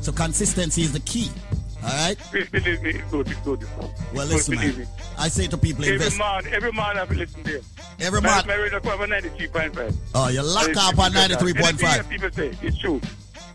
So 0.00 0.12
consistency 0.12 0.82
is 0.82 0.92
the 0.92 1.00
key. 1.00 1.30
All 1.82 1.88
right? 1.90 2.18
Please 2.18 2.48
believe 2.48 2.82
me, 2.82 2.90
it's 2.90 3.10
good, 3.10 3.28
it's 3.30 3.40
good. 3.40 3.64
Well, 4.12 4.26
listen, 4.26 4.56
man. 4.56 4.86
I 5.18 5.28
say 5.28 5.46
to 5.46 5.56
people, 5.56 5.84
Every 5.84 5.96
invest. 5.96 6.18
man, 6.18 6.42
every 6.52 6.72
man 6.72 6.96
have 6.96 7.08
to 7.08 7.14
listen 7.14 7.42
to 7.44 7.50
you. 7.52 7.62
Every 8.00 8.20
man- 8.20 8.46
My 8.46 8.54
radio 8.54 8.80
cover 8.80 9.06
93.5. 9.06 9.94
Oh, 10.14 10.28
you 10.28 10.42
lock 10.42 10.68
up 10.76 10.98
on 10.98 11.12
people 11.12 11.28
say, 11.28 11.34
93.5. 11.36 11.62
anything 11.68 11.78
that 11.80 12.08
people 12.08 12.30
say, 12.32 12.58
it's 12.62 12.78
true. 12.78 13.00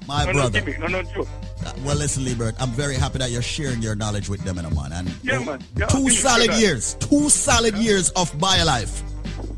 My 0.08 0.26
no, 0.26 0.34
brother. 0.34 0.62
No, 0.80 0.88
no, 0.88 1.02
no 1.02 1.12
joke. 1.14 1.28
Uh, 1.66 1.74
Well, 1.86 1.96
listen, 1.96 2.24
Liebert, 2.26 2.56
I'm 2.60 2.70
very 2.72 2.96
happy 2.96 3.18
that 3.20 3.32
you're 3.32 3.42
sharing 3.42 3.82
your 3.82 3.96
knowledge 3.96 4.30
with 4.30 4.42
them, 4.44 4.58
and 4.58 4.76
man. 4.76 4.92
And 4.94 5.14
Yeah, 5.24 5.40
man. 5.40 5.60
Yeah, 5.76 5.86
two 5.88 6.10
solid 6.10 6.54
years, 6.54 6.96
two 7.00 7.30
solid 7.30 7.76
years 7.78 8.10
of 8.12 8.32
BioLife. 8.34 9.02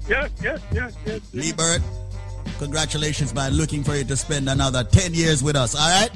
Yes, 0.07 0.29
yes, 0.41 0.59
yes, 0.73 0.93
yes. 1.05 1.21
Liebert, 1.33 1.81
congratulations, 2.59 3.33
man. 3.33 3.53
Looking 3.53 3.83
for 3.83 3.95
you 3.95 4.03
to 4.05 4.15
spend 4.17 4.49
another 4.49 4.83
10 4.83 5.13
years 5.13 5.41
with 5.43 5.55
us, 5.55 5.75
all 5.75 5.87
right? 6.01 6.09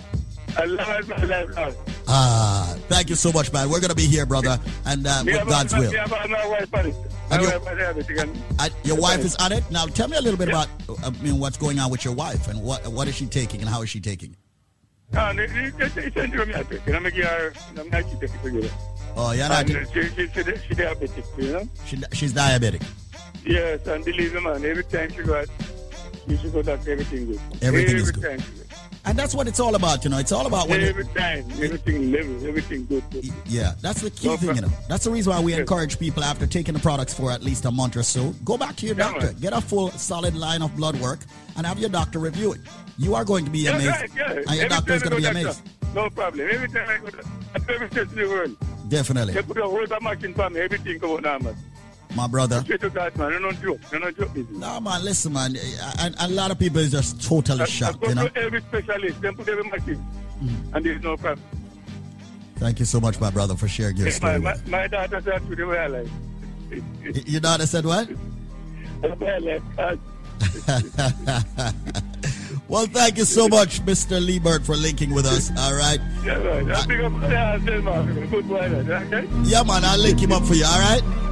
I 0.57 0.65
love 0.65 0.87
it, 0.99 1.07
my 1.07 1.23
life, 1.23 1.55
love. 1.55 1.75
Ah, 2.07 2.75
thank 2.87 3.09
you 3.09 3.15
so 3.15 3.31
much, 3.31 3.51
man. 3.53 3.69
We're 3.69 3.79
going 3.79 3.89
to 3.89 3.95
be 3.95 4.07
here, 4.07 4.25
brother, 4.25 4.59
and 4.85 5.05
uh, 5.05 5.23
with 5.25 5.47
God's 5.47 5.73
will. 5.73 5.91
me 5.91 5.97
have 5.97 6.09
my 6.09 6.47
wife 6.47 6.73
on 6.73 6.85
it. 6.87 6.95
My 7.29 7.35
And 7.35 7.41
your- 7.43 7.59
wife 7.59 8.09
and- 8.59 8.73
your 8.83 8.95
wife 8.97 9.25
is 9.25 9.35
on 9.35 9.51
it. 9.51 9.63
Now, 9.69 9.85
tell 9.87 10.07
me 10.07 10.15
a 10.17 10.21
little 10.21 10.37
bit 10.37 10.47
about 10.49 10.67
uh, 10.89 10.95
I 11.05 11.09
mean, 11.21 11.37
what's 11.39 11.57
going 11.57 11.79
on 11.79 11.91
with 11.91 12.05
your 12.05 12.13
wife 12.13 12.47
and 12.47 12.61
what 12.63 12.87
what 12.87 13.07
is 13.09 13.15
she 13.15 13.25
taking 13.25 13.59
and 13.61 13.69
how 13.69 13.81
is 13.81 13.89
she 13.89 13.99
taking? 13.99 14.35
Ah, 14.35 14.46
Oh, 19.15 19.31
you're 19.31 19.49
not. 19.49 19.67
She, 19.67 19.73
she, 19.73 20.09
she, 20.09 20.27
she 20.27 20.75
diabetic, 20.75 21.37
you 21.37 21.53
know? 21.53 21.69
She, 21.85 21.97
she's 22.13 22.33
diabetic. 22.33 22.83
Yes, 23.45 23.87
and 23.87 24.03
believe 24.03 24.33
me, 24.33 24.41
man, 24.41 24.63
every 24.65 24.83
time 24.83 25.11
she 25.11 25.23
got, 25.23 25.47
she 26.27 26.37
should 26.37 26.53
go 26.53 26.61
doctor, 26.61 26.91
everything 26.91 27.25
good. 27.25 27.39
Everything 27.61 27.95
every 27.95 28.01
is 28.01 28.11
good. 28.11 28.23
Time 28.23 28.39
she. 28.41 28.67
And 29.05 29.17
that's 29.17 29.33
what 29.33 29.47
it's 29.47 29.61
all 29.61 29.75
about, 29.75 30.03
you 30.03 30.09
know. 30.09 30.17
It's 30.17 30.33
all 30.33 30.45
about 30.47 30.67
when 30.67 30.81
every 30.81 31.05
time, 31.05 31.49
everything 31.63 32.11
level, 32.11 32.45
everything 32.45 32.85
good. 32.87 33.03
good. 33.09 33.25
Yeah, 33.45 33.71
that's 33.81 34.01
the 34.01 34.11
key 34.11 34.35
thing, 34.35 34.55
you 34.55 34.61
know. 34.61 34.69
That's 34.89 35.05
the 35.05 35.11
reason 35.11 35.31
why 35.31 35.39
we 35.39 35.53
encourage 35.53 35.97
people 35.97 36.25
after 36.25 36.45
taking 36.45 36.73
the 36.73 36.81
products 36.81 37.13
for 37.13 37.31
at 37.31 37.41
least 37.41 37.63
a 37.63 37.71
month 37.71 37.95
or 37.95 38.03
so, 38.03 38.31
go 38.43 38.57
back 38.57 38.75
to 38.75 38.85
your 38.85 38.95
doctor, 38.95 39.31
get 39.33 39.53
a 39.53 39.61
full 39.61 39.91
solid 39.91 40.35
line 40.35 40.61
of 40.61 40.75
blood 40.75 40.99
work, 40.99 41.19
and 41.55 41.65
have 41.65 41.79
your 41.79 41.89
doctor 41.89 42.19
review 42.19 42.51
it. 42.51 42.59
You 42.97 43.15
are 43.15 43.23
going 43.23 43.45
to 43.45 43.51
be 43.51 43.67
amazed. 43.67 43.87
right, 43.87 44.09
yeah. 44.15 44.31
And 44.31 44.45
your 44.45 44.65
Every 44.65 44.69
doctor 44.69 44.93
is 44.93 45.03
going 45.03 45.15
to 45.15 45.21
be 45.21 45.25
amazed. 45.25 45.61
No 45.93 46.09
problem. 46.09 46.49
Every 46.51 46.67
time 46.67 46.89
I 46.89 46.97
go 46.97 47.09
to 47.09 47.73
every 47.73 47.89
state 47.89 48.09
in 48.09 48.15
the 48.15 48.27
world, 48.27 48.57
Definitely. 48.89 49.33
they 49.33 49.41
put 49.41 49.57
a 49.57 49.63
whole 49.63 49.85
machine 50.01 50.33
for 50.33 50.49
me, 50.49 50.61
everything 50.61 50.99
out 51.03 51.21
normal. 51.21 51.55
My 52.15 52.27
brother. 52.27 52.63
To 52.63 52.69
man. 52.69 52.77
You 53.33 53.39
don't 53.39 53.61
joke. 53.61 53.79
You 53.91 53.99
don't 53.99 54.17
joke. 54.17 54.35
No, 54.51 54.79
man, 54.79 55.03
listen, 55.03 55.33
man. 55.33 55.55
A, 55.99 56.11
a 56.21 56.27
lot 56.29 56.51
of 56.51 56.57
people 56.57 56.79
is 56.79 56.91
just 56.91 57.21
totally 57.21 57.61
I 57.61 57.65
shocked, 57.65 58.01
go 58.01 58.09
you 58.09 58.15
know. 58.15 58.27
to 58.27 58.37
every 58.37 58.61
specialist, 58.61 59.21
then 59.21 59.35
put 59.35 59.47
every 59.49 59.69
machine, 59.69 60.03
mm. 60.41 60.75
and 60.75 60.85
there's 60.85 61.03
no 61.03 61.17
problem. 61.17 61.45
Thank 62.55 62.79
you 62.79 62.85
so 62.85 62.99
much, 62.99 63.19
my 63.19 63.29
brother, 63.29 63.55
for 63.55 63.67
sharing 63.67 63.97
your 63.97 64.09
story. 64.09 64.39
my, 64.39 64.53
with 64.53 64.67
my 64.67 64.87
daughter 64.87 65.21
said 65.21 65.47
to 65.47 65.55
the 65.55 65.65
I 65.65 66.01
us. 66.01 66.07
Your 67.27 67.41
daughter 67.41 67.67
said 67.67 67.85
what? 67.85 68.09
well, 72.67 72.85
thank 72.85 73.17
you 73.17 73.25
so 73.25 73.47
much, 73.47 73.81
Mr. 73.85 74.19
Liebert, 74.23 74.65
for 74.65 74.75
linking 74.75 75.13
with 75.13 75.25
us. 75.25 75.51
All 75.57 75.73
right. 75.73 75.99
Yeah, 76.23 76.39
man. 76.39 76.71
I 76.71 76.85
pick 76.85 76.99
up 76.99 77.13
yeah, 77.21 77.59
tell 77.65 77.81
man. 77.81 78.29
Good 78.29 78.47
boy, 78.47 78.69
man. 78.69 78.91
Okay? 78.91 79.27
Yeah, 79.43 79.63
man, 79.63 79.83
I'll 79.85 79.97
link 79.99 80.19
him 80.19 80.31
up 80.31 80.43
for 80.43 80.53
you. 80.53 80.65
All 80.65 80.79
right. 80.79 81.26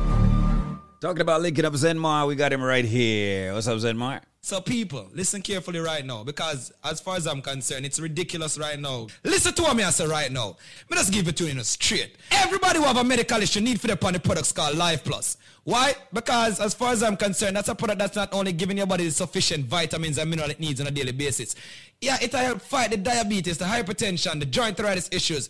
Talking 1.05 1.21
about 1.21 1.43
linking 1.43 1.65
up 1.65 1.73
Zenmar, 1.73 2.25
we 2.25 2.33
got 2.33 2.51
him 2.51 2.63
right 2.63 2.83
here. 2.83 3.53
What's 3.53 3.67
up, 3.67 3.77
Zenmar? 3.77 4.21
So 4.41 4.59
people, 4.59 5.07
listen 5.13 5.43
carefully 5.43 5.77
right 5.77 6.03
now 6.03 6.23
because 6.23 6.71
as 6.83 6.99
far 6.99 7.15
as 7.15 7.27
I'm 7.27 7.43
concerned, 7.43 7.85
it's 7.85 7.99
ridiculous 7.99 8.57
right 8.57 8.79
now. 8.79 9.05
Listen 9.23 9.53
to 9.53 9.61
what 9.61 9.77
me 9.77 9.83
I 9.83 9.91
say 9.91 10.07
right 10.07 10.31
now. 10.31 10.57
Me 10.89 10.97
just 10.97 11.13
give 11.13 11.27
it 11.27 11.37
to 11.37 11.43
you 11.43 11.51
in 11.51 11.59
a 11.59 11.63
straight. 11.63 12.15
Everybody 12.31 12.79
who 12.79 12.85
have 12.85 12.97
a 12.97 13.03
medical 13.03 13.39
issue 13.39 13.61
need 13.61 13.79
for 13.79 13.85
the 13.85 13.93
upon 13.93 14.13
the 14.13 14.19
products 14.19 14.51
called 14.51 14.77
Life 14.77 15.03
Plus. 15.03 15.37
Why? 15.63 15.93
Because 16.11 16.59
as 16.59 16.73
far 16.73 16.91
as 16.91 17.03
I'm 17.03 17.17
concerned, 17.17 17.55
that's 17.55 17.69
a 17.69 17.75
product 17.75 17.99
that's 17.99 18.15
not 18.15 18.33
only 18.33 18.51
giving 18.51 18.77
your 18.77 18.87
body 18.87 19.05
the 19.05 19.11
sufficient 19.11 19.67
vitamins 19.67 20.17
and 20.17 20.27
mineral 20.27 20.49
it 20.49 20.59
needs 20.59 20.81
on 20.81 20.87
a 20.87 20.91
daily 20.91 21.11
basis. 21.11 21.55
Yeah, 22.01 22.17
it'll 22.19 22.39
help 22.39 22.61
fight 22.61 22.89
the 22.89 22.97
diabetes, 22.97 23.59
the 23.59 23.65
hypertension, 23.65 24.39
the 24.39 24.47
joint 24.47 24.79
arthritis 24.79 25.09
issues, 25.11 25.49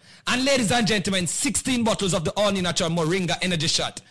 And 0.27 0.45
ladies 0.45 0.71
and 0.71 0.87
gentlemen, 0.87 1.27
16 1.27 1.83
bottles 1.83 2.13
of 2.13 2.23
the 2.23 2.31
all 2.37 2.51
natural 2.51 2.89
Moringa 2.89 3.37
energy 3.41 3.67
shot. 3.67 4.01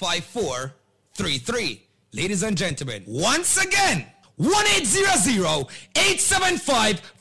1-800-875-5433. 0.00 1.80
Ladies 2.14 2.42
and 2.42 2.58
gentlemen, 2.58 3.02
once 3.06 3.56
again, 3.62 4.04
1-800-875-5433. 4.40 7.00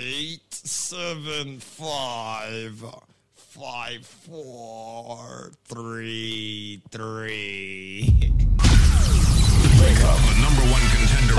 Eight 0.00 0.04
zero 0.04 0.06
zero 0.06 0.06
eight 0.06 0.54
seven 0.54 1.58
five 1.58 2.84
five 3.34 4.06
four 4.06 5.50
three 5.64 6.80
three. 6.90 8.32
Wake 9.80 10.04
up, 10.04 10.18
the 10.18 10.34
number 10.40 10.62
one 10.70 10.82
contender. 10.92 11.34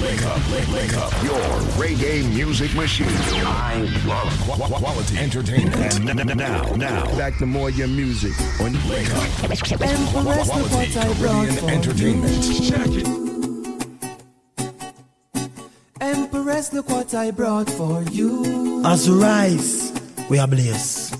Wake 0.00 0.22
up, 0.22 0.40
wake, 0.52 0.68
wake 0.72 0.94
up. 0.96 1.12
Your 1.24 1.40
reggae 1.76 2.32
music 2.34 2.72
machine. 2.74 3.06
I 3.08 3.80
love 4.06 4.30
qu- 4.46 4.62
qu- 4.62 4.74
quality 4.78 5.18
entertainment. 5.18 5.76
And 5.98 6.10
n- 6.10 6.30
n- 6.30 6.36
now, 6.36 6.62
now, 6.74 7.04
back 7.16 7.36
to 7.38 7.46
more 7.46 7.70
your 7.70 7.88
music 7.88 8.32
on 8.60 8.72
Wake 8.88 9.10
Up. 9.14 9.24
Empress, 9.50 9.74
look 10.14 10.24
what 10.24 10.72
I 10.72 10.86
Caribbean 10.86 11.68
entertainment. 11.68 12.42
Check 12.68 12.86
it. 12.88 13.17
Empress, 16.48 16.72
look 16.72 16.88
what 16.88 17.14
I 17.14 17.30
brought 17.30 17.68
for 17.68 18.02
you. 18.04 18.82
As 18.82 19.06
we 19.06 19.16
rise, 19.20 19.92
we 20.30 20.38
are 20.38 20.46
blessed. 20.48 21.14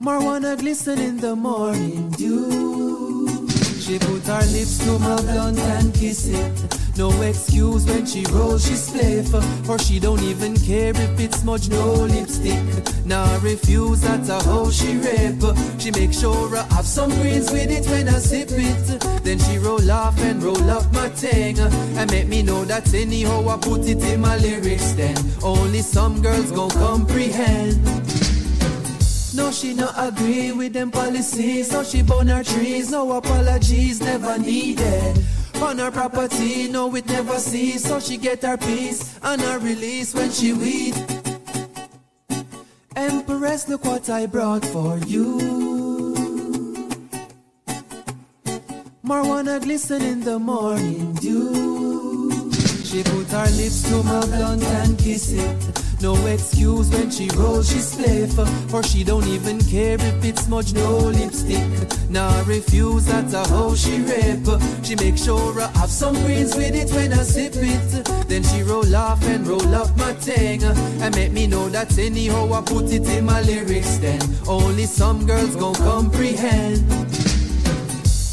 Marijuana 0.00 0.58
glisten 0.58 0.98
in 0.98 1.18
the 1.18 1.36
morning 1.36 2.08
dew. 2.12 3.46
She 3.80 3.98
put 3.98 4.24
her 4.24 4.40
lips 4.40 4.78
to 4.78 4.98
my 4.98 5.20
blunt 5.20 5.58
and 5.58 5.92
kiss 5.92 6.28
it. 6.28 6.79
No 7.00 7.22
excuse 7.22 7.86
when 7.86 8.04
she 8.04 8.26
rolls, 8.26 8.66
she 8.66 8.74
spliff. 8.74 9.30
For 9.64 9.78
she 9.78 9.98
don't 9.98 10.22
even 10.22 10.54
care 10.54 10.90
if 10.90 11.18
it's 11.18 11.40
smudge 11.40 11.70
no 11.70 11.94
lipstick. 11.94 12.62
Now 13.06 13.24
I 13.24 13.38
refuse, 13.38 14.02
that's 14.02 14.28
a 14.28 14.38
how 14.42 14.70
she 14.70 14.98
rip. 14.98 15.40
She 15.78 15.92
make 15.92 16.12
sure 16.12 16.54
I 16.54 16.62
have 16.74 16.84
some 16.84 17.08
greens 17.08 17.50
with 17.50 17.70
it 17.70 17.86
when 17.86 18.06
I 18.06 18.18
sip 18.18 18.50
it. 18.50 19.00
Then 19.24 19.38
she 19.38 19.56
roll 19.56 19.90
off 19.90 20.20
and 20.20 20.42
roll 20.42 20.68
up 20.68 20.92
my 20.92 21.08
thing. 21.08 21.58
And 21.96 22.10
make 22.10 22.28
me 22.28 22.42
know 22.42 22.66
that 22.66 22.92
anyhow 22.92 23.48
I 23.48 23.56
put 23.56 23.88
it 23.88 24.04
in 24.04 24.20
my 24.20 24.36
lyrics 24.36 24.92
then. 24.92 25.16
Only 25.42 25.80
some 25.80 26.20
girls 26.20 26.50
gon' 26.52 26.68
comprehend. 26.68 27.82
No, 29.34 29.50
she 29.50 29.72
not 29.72 29.94
agree 29.96 30.52
with 30.52 30.74
them 30.74 30.90
policies. 30.90 31.70
So 31.70 31.82
she 31.82 32.02
burn 32.02 32.28
her 32.28 32.44
trees. 32.44 32.90
No 32.90 33.12
apologies, 33.12 34.02
never 34.02 34.36
needed. 34.38 35.24
On 35.62 35.78
her 35.78 35.90
property, 35.90 36.68
no, 36.68 36.94
it 36.96 37.06
never 37.06 37.38
cease. 37.38 37.84
So 37.84 38.00
she 38.00 38.16
get 38.16 38.42
her 38.42 38.56
peace 38.56 39.18
and 39.22 39.40
her 39.40 39.58
release 39.58 40.14
when 40.14 40.30
she 40.30 40.52
weed. 40.52 40.94
Empress, 42.96 43.68
look 43.68 43.84
what 43.84 44.08
I 44.10 44.26
brought 44.26 44.64
for 44.64 44.98
you. 44.98 45.38
Marijuana 49.04 49.62
glisten 49.62 50.02
in 50.02 50.20
the 50.20 50.38
morning 50.38 51.14
dew. 51.14 52.50
She 52.84 53.02
put 53.02 53.28
her 53.28 53.50
lips 53.56 53.82
to 53.88 54.02
my 54.02 54.24
blunt 54.26 54.62
and 54.64 54.98
kiss 54.98 55.32
it. 55.32 55.89
No 56.00 56.14
excuse 56.26 56.88
when 56.90 57.10
she 57.10 57.28
rolls, 57.36 57.70
she 57.70 57.78
spliff. 57.78 58.32
For 58.70 58.82
she 58.82 59.04
don't 59.04 59.26
even 59.26 59.60
care 59.60 59.96
if 59.96 60.24
it 60.24 60.38
smudge 60.38 60.72
no 60.72 60.96
lipstick. 60.96 61.62
Now 62.08 62.28
I 62.28 62.42
refuse, 62.44 63.04
that's 63.04 63.34
a 63.34 63.46
how 63.46 63.74
she 63.74 64.00
rip. 64.00 64.46
She 64.82 64.96
make 64.96 65.18
sure 65.18 65.60
I 65.60 65.66
have 65.78 65.90
some 65.90 66.14
greens 66.24 66.56
with 66.56 66.74
it 66.74 66.90
when 66.94 67.12
I 67.12 67.22
sip 67.22 67.52
it. 67.54 68.28
Then 68.28 68.42
she 68.44 68.62
roll 68.62 68.96
off 68.96 69.22
and 69.24 69.46
roll 69.46 69.74
up 69.74 69.94
my 69.98 70.14
thing. 70.14 70.62
And 70.64 71.14
make 71.14 71.32
me 71.32 71.46
know 71.46 71.68
that 71.68 71.98
anyhow 71.98 72.50
I 72.52 72.62
put 72.62 72.90
it 72.90 73.06
in 73.06 73.26
my 73.26 73.42
lyrics 73.42 73.98
then. 73.98 74.20
Only 74.48 74.86
some 74.86 75.26
girls 75.26 75.54
gon' 75.54 75.74
comprehend. 75.74 76.88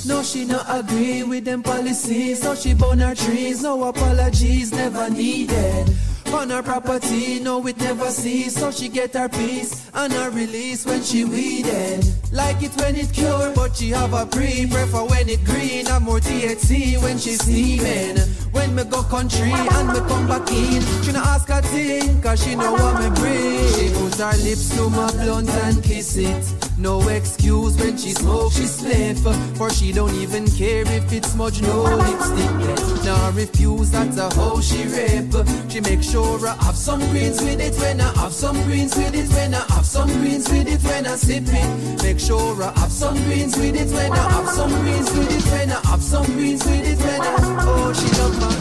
No, 0.08 0.24
she 0.24 0.46
not 0.46 0.66
agree 0.70 1.24
with 1.24 1.44
them 1.44 1.62
policies, 1.62 2.42
so 2.42 2.56
she 2.56 2.74
burn 2.74 3.00
her 3.00 3.14
trees. 3.14 3.62
No 3.62 3.84
apologies, 3.84 4.72
never 4.72 5.10
needed. 5.10 5.94
On 6.34 6.50
her 6.50 6.62
property, 6.62 7.40
no, 7.40 7.66
it 7.66 7.78
never 7.78 8.10
cease. 8.12 8.56
So 8.56 8.70
she 8.72 8.90
get 8.90 9.14
her 9.14 9.30
peace 9.30 9.90
and 9.94 10.12
her 10.14 10.30
release 10.30 10.86
when 10.86 11.02
she 11.02 11.24
weeded. 11.24 12.06
Like 12.32 12.62
it 12.62 12.72
when 12.76 12.96
it 12.96 13.12
cure, 13.12 13.52
but 13.56 13.76
she 13.76 13.90
have 13.90 14.14
a 14.14 14.26
pre. 14.26 14.68
Prefer 14.68 15.06
when 15.06 15.30
it 15.30 15.44
green, 15.46 15.88
and 15.88 16.06
more 16.06 16.20
THC 16.20 17.02
when 17.02 17.18
she 17.18 17.32
steaming. 17.32 18.18
When 18.52 18.76
me 18.76 18.84
go 18.84 19.04
country 19.04 19.52
and 19.52 19.88
me 19.88 20.00
come 20.08 20.28
back 20.28 20.52
in, 20.52 20.82
she 21.04 21.12
not 21.12 21.26
ask 21.28 21.50
a 21.50 21.62
thing, 21.62 22.22
cause 22.22 22.44
she 22.44 22.56
know 22.56 22.74
what 22.74 23.02
me 23.02 23.10
bring. 23.20 23.68
She 23.74 23.90
put 23.94 24.16
her 24.16 24.38
lips 24.44 24.76
to 24.76 24.90
my 24.90 25.12
blunt 25.12 25.50
and 25.50 25.84
kiss 25.84 26.18
it. 26.18 26.67
No 26.78 27.08
excuse 27.10 27.76
when 27.78 27.98
she 27.98 28.12
smoke, 28.12 28.52
she 28.54 28.64
spliff. 28.64 29.18
For 29.58 29.70
she 29.72 29.92
don't 29.92 30.14
even 30.14 30.46
care 30.46 30.84
if 30.84 31.12
it 31.12 31.26
smudge 31.26 31.62
no 31.62 31.84
lipstick. 31.84 33.04
Now 33.04 33.32
refuse, 33.32 33.90
that's 33.90 34.18
a 34.18 34.30
how 34.36 34.62
she 34.62 34.84
rip. 34.84 35.34
She 35.70 35.82
make 35.82 36.04
sure 36.04 36.48
I 36.48 36.54
have 36.66 36.76
some 36.76 37.00
greens 37.10 37.42
with 37.42 37.60
it 37.60 37.76
when 37.82 38.00
I 38.00 38.14
have 38.20 38.32
some 38.34 38.62
greens 38.64 38.96
with 38.96 39.16
it 39.16 39.28
when 39.34 39.56
I 39.56 39.66
have 39.74 39.86
some 39.86 40.10
greens 40.20 40.50
with 40.52 40.68
it 40.68 40.84
when 40.84 41.08
I 41.08 41.16
sip 41.16 41.46
it. 41.48 42.04
Make 42.04 42.20
sure 42.20 42.62
I 42.62 42.72
have 42.80 42.92
some 42.92 43.16
greens 43.24 43.58
with 43.58 43.76
it 43.76 43.92
when 43.92 44.12
I 44.12 44.32
have 44.32 44.50
some 44.50 44.70
greens 44.70 45.10
with 45.12 45.32
it 45.32 45.52
when 45.52 45.72
I 45.72 45.80
have 45.88 46.04
some 46.04 46.26
greens 46.26 46.64
with 46.64 46.86
it 46.86 47.00
when 47.00 47.22
I 47.22 47.66
oh 47.66 47.94
she 47.94 48.08
love 48.22 48.40
my 48.40 48.58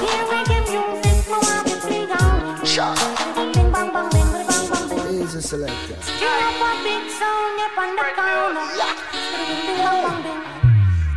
He's 0.00 0.29
selector. 5.50 5.96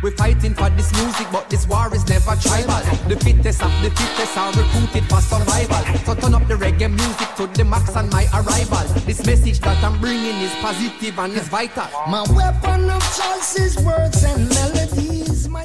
We're 0.02 0.10
fighting 0.16 0.54
for 0.54 0.68
this 0.70 0.92
music, 0.92 1.28
but 1.32 1.48
this 1.48 1.66
war 1.68 1.94
is 1.94 2.06
never 2.08 2.34
tribal. 2.42 2.82
The 3.08 3.16
fittest 3.24 3.62
of 3.62 3.70
the 3.80 3.90
fittest 3.90 4.36
are 4.36 4.52
recruited 4.52 5.04
for 5.08 5.20
survival. 5.20 5.82
So 6.04 6.14
turn 6.16 6.34
up 6.34 6.46
the 6.48 6.54
reggae 6.54 6.90
music 6.90 7.28
to 7.36 7.46
the 7.46 7.64
max 7.64 7.94
on 7.94 8.10
my 8.10 8.26
arrival. 8.34 8.84
This 9.06 9.24
message 9.24 9.60
that 9.60 9.82
I'm 9.84 10.00
bringing 10.00 10.36
is 10.42 10.52
positive 10.56 11.16
and 11.18 11.32
is 11.32 11.48
vital. 11.48 11.86
My 12.08 12.22
weapon 12.34 12.90
of 12.90 13.02
choice 13.16 13.56
is 13.56 13.78
words 13.78 14.24
and 14.24 14.48
melodies. 14.48 15.48
My 15.48 15.64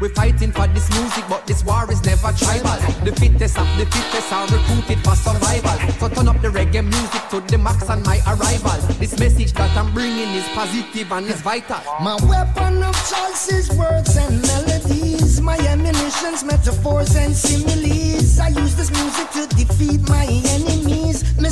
We 0.00 0.08
fighting 0.10 0.52
for 0.52 0.66
this 0.68 0.88
music, 0.94 1.24
but 1.28 1.46
this 1.46 1.64
war 1.64 1.90
is 1.90 2.04
never 2.04 2.30
tribal. 2.32 2.78
The 3.04 3.12
fittest 3.18 3.58
of 3.58 3.66
the 3.76 3.86
fittest 3.86 4.32
are 4.32 4.46
recruited 4.46 5.02
for 5.02 5.16
survival. 5.16 5.76
So 5.98 6.08
turn 6.08 6.28
up 6.28 6.40
the 6.40 6.48
reggae 6.48 6.84
music 6.84 7.22
to 7.30 7.40
the 7.40 7.58
max 7.58 7.90
on 7.90 8.02
my 8.04 8.20
arrival. 8.26 8.78
This 8.98 9.18
message 9.18 9.52
that 9.54 9.76
I'm 9.76 9.92
bringing 9.92 10.30
is 10.34 10.46
positive 10.50 11.10
and 11.10 11.26
is 11.26 11.40
vital. 11.40 11.80
My 12.00 12.16
weapon 12.30 12.82
of 12.82 12.94
choice 13.10 13.50
is 13.50 13.70
words 13.76 14.16
and 14.16 14.40
melodies. 14.42 15.40
My 15.40 15.58
ammunition's 15.58 16.44
metaphors 16.44 17.16
and 17.16 17.34
similes. 17.34 18.38
I 18.38 18.48
use 18.48 18.76
this 18.76 18.90
music 18.90 19.30
to 19.30 19.46
defeat 19.56 20.08
my 20.08 20.26
enemies. 20.26 21.24
Me 21.38 21.50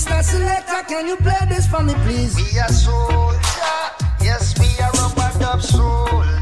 can 0.89 1.09
you 1.09 1.17
play 1.17 1.47
this 1.49 1.67
for 1.67 1.83
me, 1.83 1.95
please? 2.05 2.37
We 2.37 2.59
are 2.61 2.69
soldier, 2.69 3.37
yes, 4.21 4.55
we 4.59 4.67
are 4.83 4.91
rubber 4.93 5.39
dub 5.39 5.61
soldier. 5.61 6.36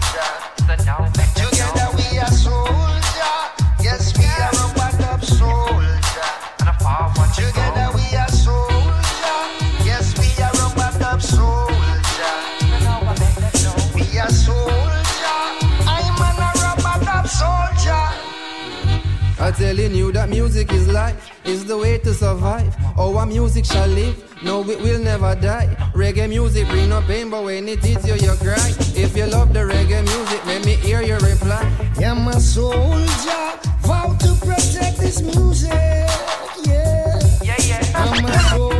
I'm 19.44 19.52
telling 19.52 19.94
you 19.94 20.10
that 20.12 20.30
music 20.30 20.72
is 20.72 20.88
life, 20.88 21.30
is 21.44 21.66
the 21.66 21.76
way 21.76 21.98
to 21.98 22.14
survive. 22.14 22.74
Our 22.98 23.26
music 23.26 23.66
shall 23.66 23.88
live, 23.88 24.16
no, 24.42 24.66
it 24.70 24.80
will 24.80 24.98
never 24.98 25.34
die. 25.34 25.66
Reggae 25.92 26.30
music 26.30 26.66
bring 26.66 26.88
no 26.88 27.02
pain, 27.02 27.28
but 27.28 27.44
when 27.44 27.68
it 27.68 27.84
hits 27.84 28.06
you, 28.08 28.14
you 28.14 28.32
cry. 28.36 28.72
If 28.96 29.14
you 29.14 29.26
love 29.26 29.52
the 29.52 29.60
reggae 29.60 30.00
music, 30.00 30.46
let 30.46 30.64
me 30.64 30.76
hear 30.76 31.02
your 31.02 31.18
reply. 31.18 31.60
I'm 31.98 32.26
a 32.26 32.40
soldier, 32.40 33.52
vow 33.80 34.16
to 34.18 34.34
protect 34.40 34.96
this 34.96 35.20
music. 35.20 35.70
Yeah, 36.64 37.20
yeah, 37.42 37.56
yeah. 37.58 37.92
I'm 37.94 38.24
a 38.24 38.38
soldier, 38.48 38.73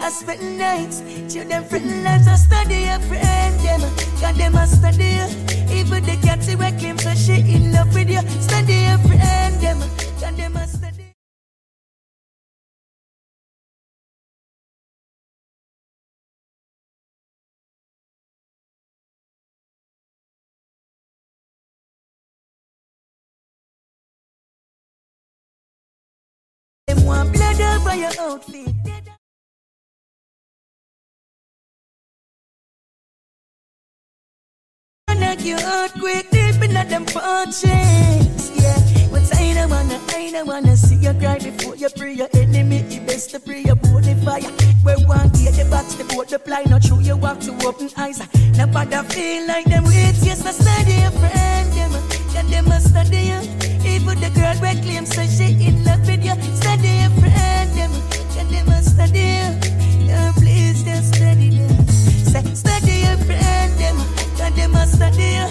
I 0.00 0.10
spend 0.10 0.58
nights, 0.58 1.02
children 1.32 1.64
friend 1.64 2.04
lives, 2.04 2.28
I 2.28 2.36
study 2.36 2.84
a 2.84 2.98
friend 3.00 3.60
them, 3.60 3.80
got 4.20 4.34
them 4.36 4.54
a 4.54 4.66
study. 4.66 5.18
Even 5.72 6.04
the 6.04 6.18
cats 6.22 6.48
who 6.48 6.56
claim 6.56 6.98
so 6.98 7.14
she 7.14 7.40
in 7.54 7.72
love 7.72 7.92
with 7.94 8.08
you, 8.08 8.20
study 8.40 8.84
a 8.84 8.98
friend 8.98 9.54
them, 9.60 9.78
got 10.20 10.36
them 10.36 10.56
a 10.56 10.66
study. 10.66 11.12
Them 26.86 27.32
blood 27.32 27.60
over 27.60 27.96
your 27.96 28.12
outfit. 28.20 29.05
You 35.46 35.56
earthquake 35.56 36.28
deep 36.30 36.60
in 36.60 36.74
them 36.74 37.06
punches. 37.06 38.50
Yeah, 38.58 38.78
but 39.10 39.22
I 39.36 39.54
don't 39.54 39.70
wanna, 39.70 40.00
I 40.08 40.30
don't 40.32 40.46
wanna 40.48 40.76
see 40.76 40.96
you 40.96 41.14
cry 41.14 41.38
before 41.38 41.76
you 41.76 41.88
pray 41.96 42.14
your 42.14 42.28
enemy. 42.34 42.78
It 42.90 43.06
best 43.06 43.30
to 43.30 43.40
pray 43.40 43.62
about 43.64 44.02
the 44.02 44.14
fire. 44.24 44.50
Where 44.82 44.98
one 45.06 45.28
get 45.30 45.54
the 45.54 45.66
box, 45.70 45.94
the 45.94 46.04
boat, 46.04 46.28
the 46.28 46.40
ply, 46.40 46.64
not 46.64 46.82
true. 46.82 46.98
You 47.00 47.16
walk 47.16 47.38
to 47.40 47.52
open 47.64 47.90
eyes. 47.96 48.18
Nobody 48.56 48.96
feel 49.14 49.46
like 49.46 49.66
them 49.66 49.84
wait. 49.84 50.16
Yes, 50.26 50.44
I 50.44 50.50
study 50.50 50.98
a 51.02 51.10
friend, 51.12 51.72
them, 51.72 51.94
and 52.36 52.48
them 52.48 52.66
a 52.66 52.80
study 52.80 53.30
you. 53.30 53.40
Even 53.86 54.18
the 54.18 54.30
girl 54.34 54.56
where 54.56 54.74
claim 54.82 55.06
so 55.06 55.22
she 55.26 55.54
in 55.64 55.84
love 55.84 56.04
with 56.08 56.24
you. 56.24 56.34
Study 56.56 57.06
a 57.06 57.10
friend, 57.22 57.70
them, 57.78 57.92
and 58.38 58.50
them 58.50 58.68
a 58.68 58.82
study 58.82 59.18
you. 59.38 60.06
Yeah, 60.08 60.32
please 60.34 60.82
just 60.82 61.14
study 61.14 61.50
them. 61.50 61.86
Say, 61.86 62.42
study 62.54 63.02
a 63.04 63.16
friend, 63.24 63.72
them. 63.78 64.15
They 64.56 64.66
must 64.66 64.94
study 64.96 65.28
you. 65.38 65.48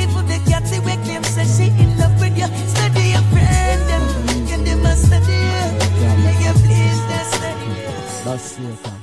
Even 0.00 0.26
the 0.26 0.38
cat 0.50 0.66
say 0.66 0.80
we 0.80 0.94
claim 1.04 1.22
say 1.24 1.46
she 1.46 1.66
in 1.82 1.96
love 1.98 2.18
with 2.20 2.36
you. 2.36 2.48
Study 2.74 3.14
your 3.14 3.22
friend, 3.32 3.80
them. 3.88 4.64
They 4.64 4.74
must 4.74 5.06
study 5.06 5.32
you. 5.32 5.64
Yeah, 6.02 6.40
yeah, 6.42 6.52
please, 6.64 6.98
study 7.32 7.66
you. 7.80 8.24
That's 8.24 8.58
it. 8.58 8.97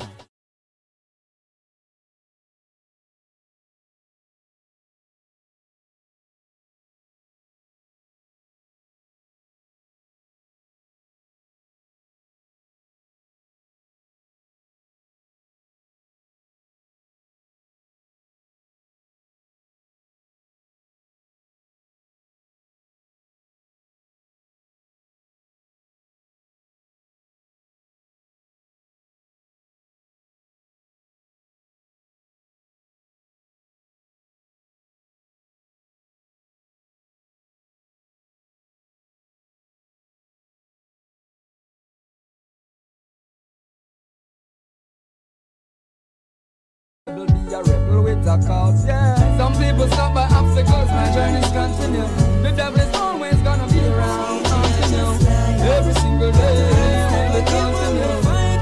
Will 47.08 47.28
be 47.28 47.54
a 47.54 47.62
rebel 47.62 48.02
with 48.02 48.26
a 48.26 48.44
cause, 48.48 48.84
yeah. 48.84 49.38
Some 49.38 49.54
people 49.62 49.88
stop 49.90 50.16
by 50.16 50.24
obstacles, 50.24 50.90
my 50.90 51.14
journey's 51.14 51.46
continue. 51.52 52.02
The 52.42 52.52
devil 52.58 52.80
is 52.80 52.96
always 52.96 53.36
gonna 53.42 53.68
be 53.68 53.80
around, 53.86 54.44
continue. 54.44 55.70
Every 55.70 55.94
single 56.02 56.32
day, 56.32 57.30
will 57.32 57.46
continue. 57.46 58.10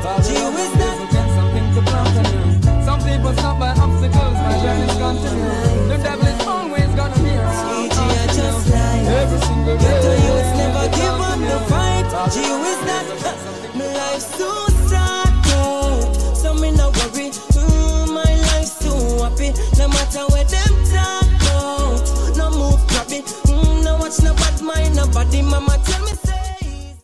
The 0.04 0.24
devil 0.28 0.60
is 0.60 0.76
against 1.08 1.36
something 1.40 1.68
to 1.74 1.82
continue. 1.88 2.84
Some 2.84 3.00
people 3.08 3.32
stop 3.32 3.60
by 3.60 3.70
obstacles, 3.80 4.36
my 4.36 4.60
journey's 4.62 4.98
continue. 4.98 5.63
No 19.84 19.90
matter 19.90 20.26
where 20.32 20.46
them 20.46 20.74
talk 20.94 21.28
about. 21.42 22.38
No 22.38 22.50
move 22.52 22.80
grabby. 22.88 23.20
Mm, 23.52 23.84
no 23.84 23.98
watch 23.98 24.22
no 24.24 24.34
bad 24.34 24.62
mind 24.62 24.96
nobody. 24.96 25.42
Mama 25.42 25.78
tell 25.86 26.02
me 26.06 26.14
say. 26.24 26.96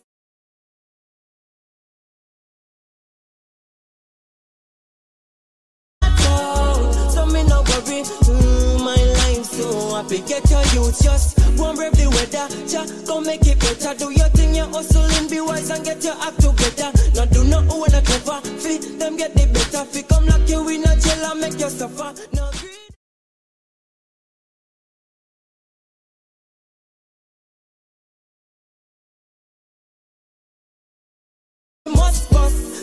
out. 6.02 7.10
So 7.12 7.26
me 7.26 7.42
no 7.44 7.60
worry. 7.62 8.02
Mm, 8.02 8.84
my 8.84 8.96
life's 8.96 9.50
so 9.50 9.94
happy. 9.94 10.18
Get 10.20 10.48
your 10.50 10.62
youth 10.74 11.02
just 11.02 11.38
one 11.58 11.76
brave 11.76 11.92
the 11.92 12.08
weather. 12.08 12.48
Ja, 12.66 12.84
go 13.06 13.20
make 13.20 13.46
it 13.46 13.58
better. 13.60 13.94
Do 13.98 14.10
your 14.10 14.28
thing, 14.30 14.54
you 14.54 14.64
hustling, 14.64 15.28
be 15.28 15.40
wise 15.40 15.70
and 15.70 15.84
get 15.84 16.02
your 16.04 16.14
act 16.14 16.40
together. 16.40 16.92
No 17.14 17.26
do 17.26 17.44
not 17.44 17.64
who 17.64 17.80
wanna 17.80 18.02
cover. 18.02 18.40
Fee 18.58 18.78
them 18.98 19.16
get 19.16 19.34
the 19.34 19.46
better. 19.46 19.84
Fi 19.84 20.02
come 20.02 20.26
lock 20.26 20.48
you 20.48 20.66
in 20.68 20.84
a 20.84 20.96
jail 20.96 21.24
and 21.30 21.40
make 21.40 21.58
you 21.60 21.68
suffer. 21.70 22.14
No 22.32 22.49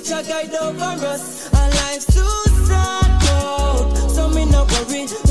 shall 0.08 0.24
guide 0.24 0.56
over 0.56 1.06
us. 1.06 1.54
Our 1.54 1.70
lives 1.70 2.06
too 2.06 2.72
out, 2.72 3.94
so 4.10 4.30
me 4.30 4.46
no 4.46 4.64
worry. 4.64 5.27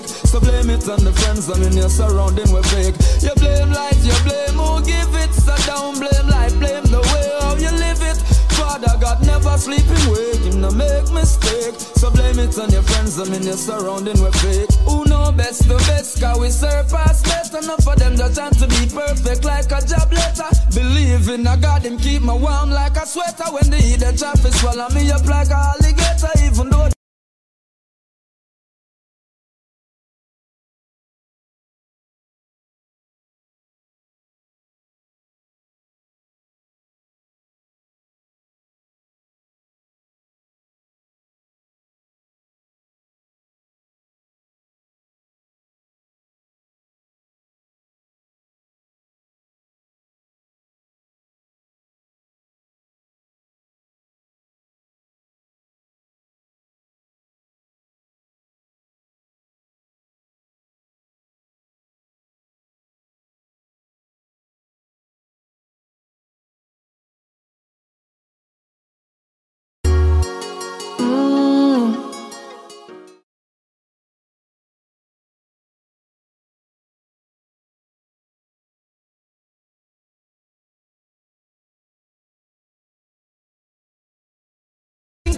Mistake. 0.00 0.26
So 0.28 0.40
blame 0.40 0.70
it 0.70 0.88
on 0.88 1.04
the 1.04 1.12
friends 1.12 1.48
and 1.48 1.64
in 1.64 1.72
your 1.76 1.88
surrounding 1.88 2.50
with 2.52 2.66
fake. 2.66 2.94
You 3.22 3.34
blame 3.36 3.70
life, 3.72 3.98
you 4.04 4.14
blame 4.24 4.58
who 4.58 4.84
give 4.84 5.14
it. 5.14 5.32
So 5.34 5.54
don't 5.66 5.98
blame 5.98 6.28
life, 6.28 6.54
blame 6.58 6.84
the 6.84 7.00
way 7.12 7.28
how 7.40 7.54
you 7.56 7.70
live 7.70 8.02
it. 8.02 8.18
Father 8.54 8.94
God 9.00 9.24
never 9.24 9.56
sleeping 9.56 10.10
wake, 10.10 10.42
him 10.42 10.60
no 10.60 10.70
make 10.70 11.10
mistake. 11.12 11.74
So 11.98 12.10
blame 12.10 12.38
it 12.38 12.58
on 12.58 12.70
your 12.70 12.82
friends 12.82 13.18
and 13.18 13.34
in 13.34 13.42
your 13.42 13.56
surrounding 13.56 14.20
with 14.22 14.34
fake. 14.36 14.70
Who 14.86 15.04
know 15.04 15.32
best 15.32 15.68
the 15.68 15.76
best, 15.88 16.20
cause 16.20 16.38
we 16.38 16.50
surpass 16.50 17.22
better. 17.22 17.58
Enough 17.58 17.82
for 17.82 17.96
them 17.96 18.16
just 18.16 18.36
trying 18.36 18.54
to 18.54 18.66
be 18.68 18.86
perfect 18.86 19.44
like 19.44 19.66
a 19.72 19.80
job 19.82 20.12
letter. 20.12 20.50
Believe 20.74 21.28
in 21.28 21.46
a 21.46 21.56
God, 21.56 21.82
him 21.82 21.98
keep 21.98 22.22
me 22.22 22.34
warm 22.34 22.70
like 22.70 22.96
a 22.96 23.06
sweater. 23.06 23.50
When 23.50 23.70
the 23.70 23.76
heat 23.76 24.00
the 24.00 24.12
traffic 24.16 24.52
swallow 24.54 24.88
me 24.90 25.10
up 25.10 25.26
like 25.26 25.50
a 25.50 25.74
alligator, 25.74 26.30
even 26.44 26.70
though 26.70 26.88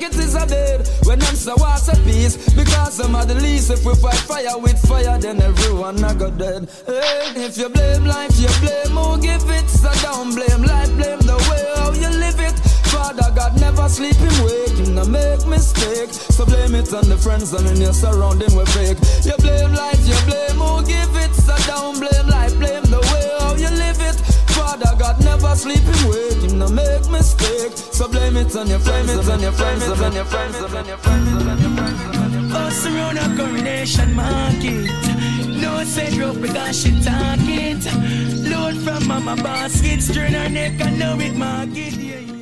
it 0.03 0.15
is 0.17 0.35
a 0.35 0.47
bed 0.47 0.89
when 1.05 1.21
I'm 1.23 1.37
so 1.37 1.55
what's 1.57 1.89
a 1.89 1.97
peace. 2.03 2.37
Because 2.55 3.01
I'm 3.01 3.15
at 3.15 3.29
the 3.29 3.35
least 3.35 3.71
if 3.71 3.85
we 3.85 3.95
fight 3.95 4.23
fire 4.31 4.59
with 4.59 4.79
fire 4.87 5.19
then 5.19 5.41
everyone 5.41 6.03
I 6.05 6.15
got 6.15 6.39
dead. 6.39 6.69
Hey, 6.87 7.33
if 7.37 7.59
you 7.59 7.69
blame 7.69 8.05
life 8.05 8.39
you 8.39 8.49
blame 8.61 8.97
who 8.97 9.21
give 9.21 9.49
it. 9.51 9.69
So 9.69 9.91
don't 10.03 10.35
blame 10.35 10.63
life 10.63 10.93
blame 10.97 11.21
the 11.21 11.37
way 11.49 11.65
how 11.77 11.93
you 11.93 12.11
live 12.19 12.41
it. 12.41 12.59
Father 12.91 13.31
God 13.35 13.61
never 13.61 13.89
sleep 13.89 14.17
him 14.17 14.45
wake 14.45 14.79
him 14.79 14.95
no 14.95 15.05
make 15.05 15.47
mistake. 15.47 16.11
So 16.11 16.45
blame 16.45 16.75
it 16.75 16.93
on 16.93 17.09
the 17.09 17.17
friends 17.17 17.53
and 17.53 17.67
in 17.67 17.81
your 17.81 17.93
surrounding 17.93 18.55
with 18.55 18.69
fake 18.71 18.99
you 19.25 19.37
blame 19.39 19.73
life 19.75 20.01
you 20.07 20.19
blame 20.27 20.59
who 20.59 20.87
give 20.87 21.15
it. 21.17 21.35
So 21.35 21.55
don't 21.67 21.99
blame 21.99 22.29
life 22.29 22.57
blame 22.59 22.90
Father 24.61 24.93
God 24.99 25.17
never 25.25 25.55
sleep 25.57 25.85
him 25.91 26.01
wake 26.11 26.43
him 26.45 26.59
no 26.59 26.69
make 26.69 27.07
mistake 27.11 27.73
so 27.97 28.09
blame 28.09 28.37
it 28.37 28.55
on 28.57 28.69
your 28.69 28.79
friends 28.81 29.11
it 29.11 29.29
on 29.29 29.41
your 29.41 29.53
friends 29.53 29.83
it 29.83 30.01
on 30.07 30.13
your 30.13 30.25
friends 30.33 30.57
it 30.57 30.75
on 30.75 30.87
your 30.87 30.99
friends 30.99 32.51
Us 32.53 32.85
around 32.87 33.17
a 33.17 33.27
coronation 33.37 34.13
market. 34.15 34.91
No 35.63 35.85
say 35.85 36.11
rope 36.19 36.41
because 36.41 36.83
she 36.83 36.91
talk 37.03 37.39
it. 37.41 37.83
Load 38.51 38.77
from 38.85 39.07
mama 39.07 39.37
basket, 39.43 40.01
turn 40.13 40.33
her 40.33 40.49
neck 40.49 40.81
and 40.81 40.99
know 40.99 41.17
it 41.21 41.37
market. 41.37 41.95
Yeah, 41.95 42.40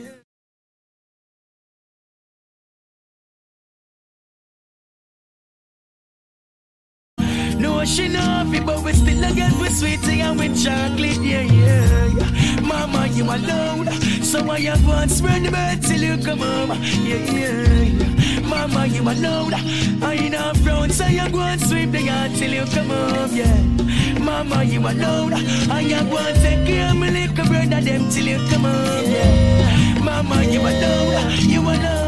it, 8.47 8.65
but 8.65 8.83
we 8.83 8.93
still 8.93 9.25
a 9.25 9.33
get 9.33 9.53
with 9.61 9.77
sweetie 9.77 10.21
and 10.21 10.39
with 10.39 10.63
chocolate, 10.63 11.21
yeah, 11.21 11.43
yeah, 11.43 12.07
yeah. 12.07 12.61
Mama, 12.61 13.07
you 13.09 13.25
alone, 13.25 13.91
so 14.23 14.43
why 14.43 14.59
you 14.59 14.77
go 14.85 14.93
and 14.93 15.11
spread 15.11 15.43
the 15.45 15.51
bird 15.51 15.83
till 15.83 16.03
you 16.03 16.17
come 16.25 16.39
home, 16.39 16.71
yeah, 17.03 17.17
yeah, 17.33 17.83
yeah. 17.83 18.41
Mama, 18.49 18.87
you 18.87 19.03
alone, 19.03 19.55
I 20.03 20.15
ain't 20.15 20.35
up 20.35 20.57
front, 20.59 20.93
so 20.93 21.07
you 21.07 21.29
go 21.31 21.41
and 21.41 21.61
sweep 21.61 21.91
the 21.91 22.03
yard 22.03 22.33
till 22.35 22.53
you 22.53 22.65
come 22.67 22.91
home, 22.91 23.35
yeah. 23.35 24.19
Mama, 24.19 24.63
you 24.65 24.81
alone, 24.81 25.35
I 25.71 25.81
you 25.81 26.03
go 26.11 26.19
and 26.19 26.37
take 26.43 26.67
care 26.67 26.91
of 26.91 26.97
my 26.97 27.11
little 27.11 27.47
brother 27.47 27.81
them 27.81 28.09
till 28.11 28.27
you 28.27 28.39
come 28.51 28.65
home, 28.65 29.11
yeah. 29.11 30.01
Mama, 30.03 30.45
you 30.45 30.61
alone, 30.61 31.33
you 31.41 31.61
alone. 31.61 32.08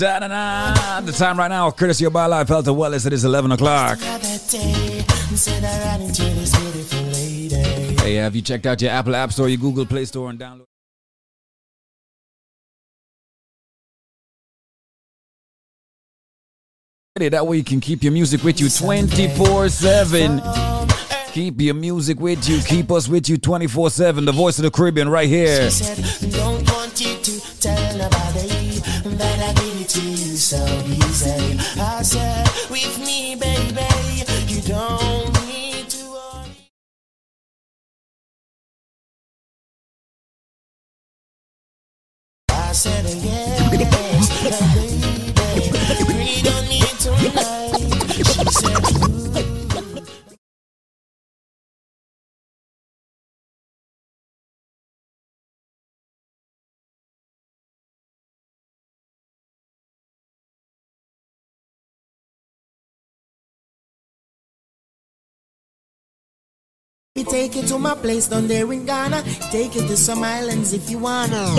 Da-da-da. 0.00 1.02
The 1.02 1.12
time 1.12 1.38
right 1.38 1.48
now, 1.48 1.70
courtesy 1.70 2.06
of 2.06 2.14
BioLife 2.14 2.48
Health 2.48 2.66
and 2.66 2.74
Wellness, 2.74 3.06
it 3.06 3.12
is 3.12 3.26
11 3.26 3.52
o'clock. 3.52 3.98
Hey, 8.00 8.14
have 8.14 8.34
you 8.34 8.40
checked 8.40 8.64
out 8.64 8.80
your 8.80 8.92
Apple 8.92 9.14
App 9.14 9.30
Store, 9.30 9.46
your 9.46 9.58
Google 9.58 9.84
Play 9.84 10.06
Store, 10.06 10.30
and 10.30 10.38
download? 10.40 10.64
That 17.16 17.46
way 17.46 17.58
you 17.58 17.64
can 17.64 17.80
keep 17.80 18.02
your 18.02 18.14
music 18.14 18.42
with 18.42 18.58
you 18.58 18.70
24 18.70 19.68
7. 19.68 20.40
Keep 21.32 21.60
your 21.60 21.74
music 21.74 22.18
with 22.18 22.48
you, 22.48 22.62
keep 22.62 22.90
us 22.90 23.06
with 23.06 23.28
you 23.28 23.36
24 23.36 23.90
7. 23.90 24.24
The 24.24 24.32
voice 24.32 24.58
of 24.58 24.62
the 24.62 24.70
Caribbean 24.70 25.10
right 25.10 25.28
here. 25.28 25.68
So 30.40 30.56
easy. 30.86 31.58
I 31.78 32.00
said, 32.02 32.48
with 32.70 32.98
me, 32.98 33.36
baby, 33.36 34.24
you 34.46 34.62
don't 34.62 35.32
need 35.46 35.90
to 35.90 36.04
worry. 36.08 36.56
I 42.48 42.72
said, 42.72 43.04
yes, 43.04 43.68
baby, 43.70 43.84
breathe 46.06 46.48
on 46.48 46.68
me 46.68 46.80
tonight. 46.98 48.14
She 48.14 48.22
said, 48.24 49.09
Take 67.30 67.56
it 67.56 67.66
to 67.68 67.78
my 67.78 67.94
place 67.94 68.26
down 68.28 68.48
there 68.48 68.70
in 68.72 68.84
Ghana. 68.86 69.22
Take 69.52 69.76
it 69.76 69.86
to 69.86 69.96
some 69.96 70.24
islands 70.24 70.72
if 70.72 70.90
you 70.90 70.98
wanna. 70.98 71.54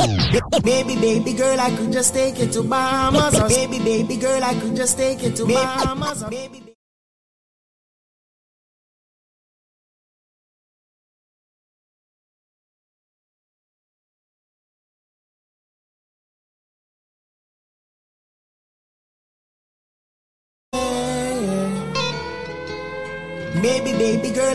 Baby, 0.64 0.96
baby 0.96 1.34
girl, 1.34 1.60
I 1.60 1.72
could 1.76 1.92
just 1.92 2.14
take 2.14 2.40
it 2.40 2.52
to 2.54 2.64
Bahamas. 2.64 3.40
Or 3.40 3.48
baby, 3.48 3.80
baby 3.80 4.18
girl, 4.18 4.44
I 4.44 4.54
could 4.60 4.76
just 4.76 4.98
take 4.98 5.24
it 5.24 5.36
to 5.38 5.46
Bahamas. 5.46 6.24
Or 6.24 6.30
baby, 6.30 6.60
Baby, 6.60 6.71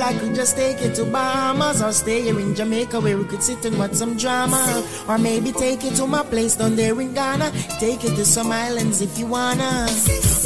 I 0.06 0.16
could 0.16 0.36
just 0.36 0.56
take 0.56 0.80
it 0.82 0.94
to 0.94 1.04
Bahamas 1.04 1.82
or 1.82 1.90
stay 1.90 2.22
here 2.22 2.38
in 2.38 2.54
Jamaica 2.54 3.00
where 3.00 3.18
we 3.18 3.24
could 3.24 3.42
sit 3.42 3.64
and 3.64 3.76
watch 3.76 3.94
some 3.94 4.16
drama. 4.16 4.86
Or 5.08 5.18
maybe 5.18 5.50
take 5.50 5.82
it 5.82 5.96
to 5.96 6.06
my 6.06 6.22
place 6.22 6.54
down 6.54 6.76
there 6.76 7.00
in 7.00 7.12
Ghana. 7.12 7.50
Take 7.80 8.04
it 8.04 8.14
to 8.14 8.24
some 8.24 8.52
islands 8.52 9.00
if 9.00 9.18
you 9.18 9.26
wanna. 9.26 9.88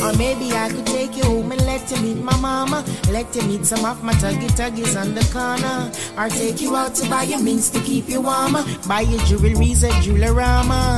Or 0.03 0.17
maybe 0.17 0.51
I 0.53 0.71
could 0.71 0.87
take 0.87 1.15
you 1.15 1.25
home 1.25 1.53
and 1.53 1.61
let 1.67 1.91
you 1.91 2.01
meet 2.01 2.25
my 2.25 2.35
mama. 2.39 2.83
Let 3.11 3.37
you 3.37 3.43
meet 3.43 3.67
some 3.67 3.85
of 3.85 4.03
my 4.03 4.15
tuggy 4.15 4.49
tuggies 4.57 4.99
on 4.99 5.15
the 5.15 5.25
corner. 5.29 5.93
Or 6.17 6.31
take 6.31 6.63
you 6.63 6.75
out 6.75 6.95
to 6.95 7.11
buy 7.11 7.25
your 7.25 7.43
mints 7.43 7.69
to 7.71 7.81
keep 7.81 8.09
you 8.09 8.23
warmer. 8.23 8.65
Buy 8.89 9.03
your 9.03 9.21
jewelries 9.29 9.85
at 9.85 9.93
Jewelorama. 10.03 10.97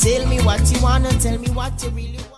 Tell 0.00 0.26
me 0.30 0.38
what 0.40 0.64
you 0.72 0.82
wanna, 0.82 1.10
tell 1.20 1.38
me 1.38 1.50
what 1.50 1.82
you 1.84 1.90
really 1.90 2.31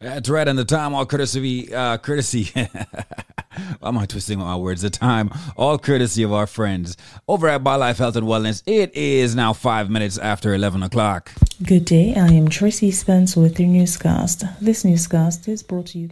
That's 0.00 0.28
right, 0.28 0.46
and 0.46 0.56
the 0.56 0.64
time 0.64 0.94
all 0.94 1.04
courtesy, 1.06 1.74
uh, 1.74 1.98
courtesy. 1.98 2.52
Why 3.80 3.88
am 3.88 3.98
I 3.98 4.06
twisting 4.06 4.38
my 4.38 4.54
words? 4.54 4.82
The 4.82 4.90
time 4.90 5.30
all 5.56 5.76
courtesy 5.76 6.22
of 6.22 6.32
our 6.32 6.46
friends 6.46 6.96
over 7.26 7.48
at 7.48 7.64
BioLife 7.64 7.98
Health 7.98 8.14
and 8.14 8.26
Wellness. 8.26 8.62
It 8.64 8.94
is 8.94 9.34
now 9.34 9.52
five 9.52 9.90
minutes 9.90 10.16
after 10.16 10.54
eleven 10.54 10.84
o'clock. 10.84 11.32
Good 11.64 11.84
day, 11.84 12.14
I 12.14 12.28
am 12.28 12.48
Tracy 12.48 12.92
Spence 12.92 13.34
with 13.34 13.58
your 13.58 13.68
newscast. 13.68 14.44
This 14.60 14.84
newscast 14.84 15.48
is 15.48 15.64
brought 15.64 15.86
to 15.86 15.98
you 15.98 16.06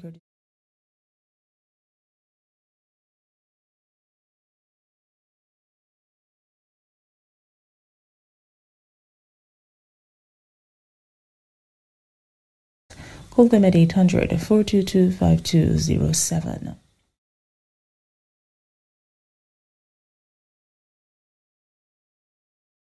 Call 13.36 13.48
them 13.48 13.66
at 13.66 13.76
800 13.76 14.30
422 14.40 15.10
5207. 15.12 16.74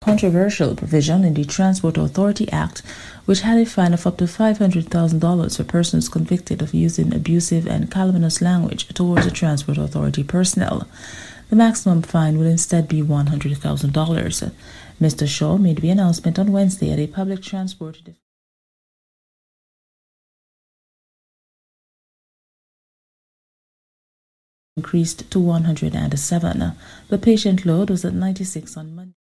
Controversial 0.02 0.76
provision 0.76 1.24
in 1.24 1.36
the 1.36 1.46
Transport 1.46 1.98
Authority 1.98 2.52
Act, 2.52 2.82
which 3.24 3.40
had 3.42 3.60
a 3.60 3.66
fine 3.66 3.94
of 3.94 4.06
up 4.06 4.18
to 4.18 4.26
$500,000 4.26 5.56
for 5.56 5.64
persons 5.64 6.10
convicted 6.10 6.62
of 6.62 6.74
using 6.74 7.16
abusive 7.16 7.66
and 7.66 7.90
calumnious 7.90 8.42
language 8.42 8.90
towards 8.90 9.24
the 9.24 9.32
Transport 9.32 9.78
Authority 9.78 10.26
personnel. 10.26 10.86
The 11.50 11.56
maximum 11.56 12.02
fine 12.02 12.38
will 12.38 12.48
instead 12.48 12.90
be 12.90 13.02
$100,000. 13.02 14.52
Mr. 15.00 15.28
Shaw 15.30 15.58
made 15.58 15.78
the 15.78 15.90
announcement 15.90 16.38
on 16.38 16.52
Wednesday 16.52 16.92
at 16.92 17.00
a 17.00 17.08
public 17.08 17.42
transport 17.42 18.02
increased 24.78 25.30
to 25.32 25.40
107. 25.40 26.74
The 27.10 27.18
patient 27.18 27.66
load 27.66 27.90
was 27.90 28.06
at 28.06 28.14
96 28.14 28.78
on 28.78 28.96
Monday. 28.96 29.16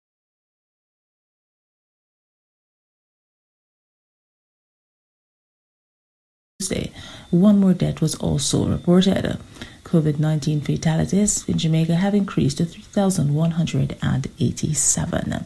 Tuesday, 6.59 6.90
one 7.31 7.60
more 7.60 7.74
death 7.74 8.01
was 8.01 8.16
also 8.16 8.66
reported. 8.66 9.39
COVID 9.85 10.18
19 10.18 10.62
fatalities 10.62 11.48
in 11.48 11.59
Jamaica 11.59 11.94
have 11.94 12.14
increased 12.14 12.59
to 12.59 12.64
3,187. 12.64 15.44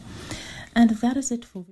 And 0.73 0.89
that 0.89 1.17
is 1.17 1.31
it 1.31 1.45
for. 1.45 1.65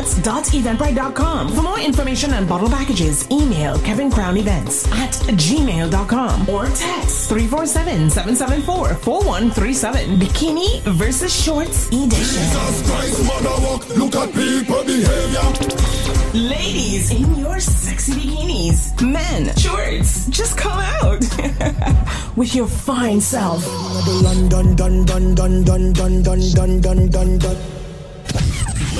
Eventbrite.com. 0.00 1.54
For 1.54 1.62
more 1.62 1.78
information 1.78 2.32
on 2.32 2.46
bottle 2.46 2.68
packages, 2.68 3.30
email 3.30 3.78
Kevin 3.80 4.10
Crown 4.10 4.36
Events 4.36 4.86
at 4.92 5.12
gmail.com 5.36 6.48
or 6.48 6.66
text 6.66 7.30
347-774-4137. 7.30 10.18
Bikini 10.18 10.80
versus 10.82 11.32
Shorts 11.34 11.86
Edition. 11.88 12.10
Jesus 12.10 12.82
Christ, 12.90 13.24
mother 13.26 13.56
walk, 13.66 13.88
look 13.96 14.14
at 14.16 14.32
people 14.34 14.84
behavior. 14.84 15.90
Ladies 16.32 17.10
in 17.10 17.34
your 17.36 17.58
sexy 17.58 18.12
bikinis. 18.12 18.94
Men, 19.02 19.52
shorts, 19.56 20.28
just 20.28 20.56
come 20.56 20.78
out 20.78 21.18
with 22.36 22.54
your 22.54 22.68
fine 22.68 23.20
self. 23.20 23.66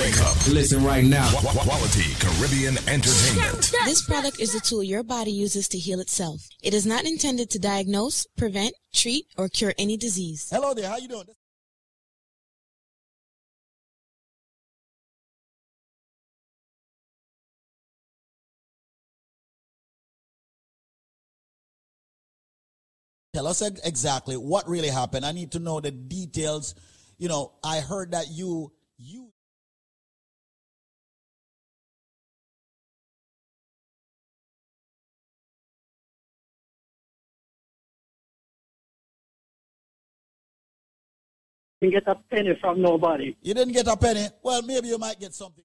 Wake 0.01 0.19
up. 0.23 0.35
Listen 0.49 0.83
right 0.83 1.05
now. 1.05 1.31
Quality 1.31 2.15
Caribbean 2.19 2.79
entertainment. 2.89 3.71
This 3.85 4.01
product 4.01 4.41
is 4.41 4.55
a 4.55 4.61
tool 4.61 4.83
your 4.83 5.03
body 5.03 5.31
uses 5.31 5.69
to 5.69 5.79
heal 5.79 6.01
itself. 6.01 6.49
It 6.63 6.73
is 6.73 6.87
not 6.87 7.05
intended 7.05 7.51
to 7.51 7.59
diagnose, 7.59 8.27
prevent, 8.35 8.73
treat, 8.95 9.27
or 9.37 9.51
cure 9.51 9.75
any 9.77 9.99
disease. 9.99 10.49
Hello 10.51 10.73
there, 10.73 10.89
how 10.89 10.97
you 10.97 11.07
doing? 11.07 11.25
Tell 23.35 23.47
us 23.47 23.61
exactly 23.61 24.39
what 24.39 24.67
really 24.67 24.89
happened. 24.89 25.27
I 25.27 25.33
need 25.33 25.53
to 25.53 25.59
know 25.59 25.79
the 25.79 25.91
details. 25.91 26.75
You 27.19 27.29
know, 27.29 27.53
I 27.63 27.81
heard 27.81 28.13
that 28.13 28.31
you 28.31 28.41
you 28.41 28.73
didn't 41.81 41.95
get 41.95 42.09
a 42.09 42.15
penny 42.31 42.59
from 42.61 42.83
nobody. 42.83 43.35
you 43.41 43.55
didn't 43.55 43.73
get 43.73 43.87
a 43.87 43.97
penny. 43.97 44.27
Well, 44.43 44.61
maybe 44.63 44.89
you 44.89 44.99
might 44.99 45.19
get 45.19 45.33
something. 45.33 45.65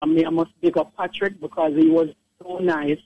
I 0.00 0.06
mean, 0.06 0.26
I 0.26 0.30
must 0.30 0.50
pick 0.60 0.76
up 0.76 0.94
Patrick 0.96 1.40
because 1.40 1.72
he 1.76 1.88
was 1.88 2.08
so 2.42 2.58
nice, 2.58 3.00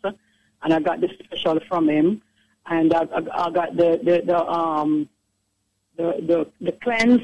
and 0.62 0.74
I 0.74 0.80
got 0.80 1.00
the 1.00 1.08
special 1.24 1.60
from 1.68 1.88
him, 1.88 2.22
and 2.66 2.92
I, 2.92 3.02
I, 3.02 3.46
I 3.46 3.50
got 3.50 3.76
the 3.76 4.00
the, 4.02 4.22
the 4.26 4.44
um 4.44 5.08
the, 5.96 6.14
the 6.26 6.50
the 6.60 6.72
cleanse, 6.82 7.22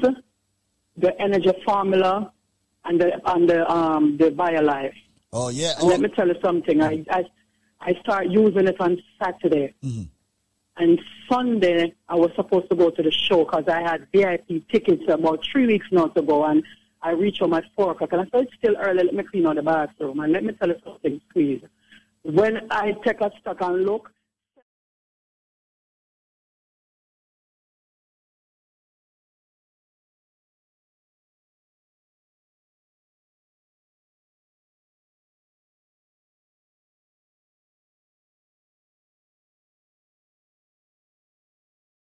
the 0.97 1.21
energy 1.21 1.51
formula, 1.65 2.31
and 2.85 3.01
the 3.01 3.21
and 3.31 3.49
the 3.49 3.69
um 3.69 4.17
the 4.17 4.31
BioLife. 4.31 4.93
Oh 5.37 5.49
yeah. 5.49 5.73
And 5.77 5.89
let 5.89 5.99
me 5.99 6.07
tell 6.07 6.27
you 6.27 6.35
something. 6.41 6.81
I 6.81 7.03
I 7.09 7.25
I 7.81 7.93
start 8.01 8.27
using 8.27 8.67
it 8.67 8.79
on 8.79 8.97
Saturday. 9.21 9.75
Mm-hmm. 9.83 10.03
And 10.77 11.01
Sunday, 11.29 11.93
I 12.09 12.15
was 12.15 12.31
supposed 12.35 12.69
to 12.69 12.75
go 12.75 12.89
to 12.89 13.03
the 13.03 13.11
show 13.11 13.43
because 13.43 13.65
I 13.67 13.81
had 13.81 14.07
VIP 14.13 14.67
tickets 14.69 15.03
about 15.09 15.45
three 15.49 15.67
weeks 15.67 15.87
now 15.91 16.07
to 16.07 16.21
go. 16.21 16.45
And 16.45 16.63
I 17.01 17.11
reached 17.11 17.39
home 17.39 17.53
at 17.53 17.63
4 17.77 17.91
o'clock. 17.91 18.11
And 18.11 18.21
I 18.21 18.23
said, 18.25 18.47
it's 18.47 18.57
still 18.57 18.75
early. 18.77 19.03
Let 19.03 19.13
me 19.13 19.23
clean 19.23 19.47
out 19.47 19.55
the 19.55 19.61
bathroom. 19.61 20.19
And 20.19 20.33
let 20.33 20.43
me 20.43 20.53
tell 20.53 20.67
you 20.67 20.75
something, 20.83 21.21
please. 21.31 21.61
When 22.23 22.67
I 22.71 22.93
take 23.05 23.21
a 23.21 23.31
stock 23.39 23.57
and 23.61 23.85
look, 23.85 24.11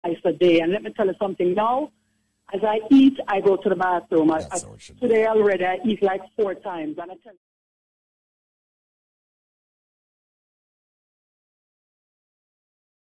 twice 0.06 0.20
a 0.24 0.32
day. 0.32 0.60
And 0.60 0.72
let 0.72 0.82
me 0.82 0.92
tell 0.92 1.06
you 1.06 1.14
something 1.20 1.54
now. 1.54 1.90
As 2.54 2.60
I 2.62 2.78
eat, 2.90 3.18
I 3.26 3.40
go 3.40 3.56
to 3.56 3.68
the 3.68 3.74
bathroom. 3.74 4.30
I, 4.30 4.46
I, 4.50 4.60
today 5.00 5.26
already, 5.26 5.64
I 5.64 5.78
eat 5.84 6.02
like 6.02 6.20
four 6.36 6.54
times. 6.54 6.96
And 7.00 7.10
I 7.10 7.14
tell 7.16 7.32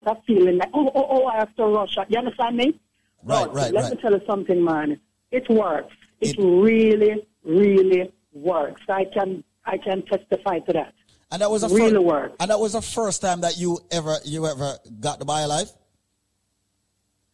that 0.03 0.23
feeling 0.27 0.59
like, 0.59 0.71
oh, 0.75 0.91
oh, 0.95 1.07
oh, 1.11 1.27
I 1.27 1.39
have 1.39 1.55
to 1.57 1.65
rush. 1.65 1.97
You 2.09 2.19
understand 2.19 2.57
me? 2.57 2.81
Right, 3.23 3.47
But 3.47 3.55
right, 3.55 3.73
Let 3.73 3.85
right. 3.85 3.93
me 3.95 4.01
tell 4.01 4.13
you 4.13 4.21
something, 4.27 4.63
man. 4.63 5.01
It 5.31 5.49
works. 5.49 5.95
It, 6.21 6.37
really, 6.39 7.27
really 7.45 8.13
works. 8.33 8.83
I 8.89 9.07
can, 9.07 9.43
I 9.65 9.79
can 9.79 10.03
testify 10.05 10.59
to 10.61 10.73
that. 10.75 10.93
And 11.31 11.41
that 11.41 11.51
was 11.51 11.63
a 11.63 11.69
really 11.69 11.93
fir- 11.93 12.01
works. 12.01 12.37
And 12.41 12.51
that 12.51 12.59
was 12.59 12.73
the 12.73 12.83
first 12.83 13.23
time 13.23 13.41
that 13.43 13.57
you 13.57 13.79
ever 13.91 14.17
you 14.25 14.47
ever 14.47 14.79
got 14.99 15.19
the 15.19 15.25
BioLife? 15.25 15.73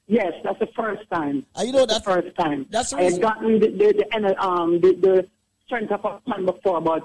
Yes, 0.08 0.32
that's 0.44 0.58
the 0.60 0.68
first 0.76 1.02
time. 1.10 1.44
Uh, 1.54 1.62
you 1.62 1.72
know, 1.72 1.84
that's 1.84 2.04
the 2.04 2.12
first 2.12 2.36
time. 2.36 2.66
that's 2.70 2.90
the 2.90 2.98
I 2.98 3.02
had 3.04 3.20
gotten 3.20 3.58
the 3.58 3.68
the, 3.68 4.04
the, 4.20 4.44
um, 4.44 4.80
the, 4.80 4.94
the 4.94 5.28
strength 5.66 5.90
of 5.90 6.04
a 6.04 6.20
man 6.28 6.46
before, 6.46 6.80
but 6.80 7.02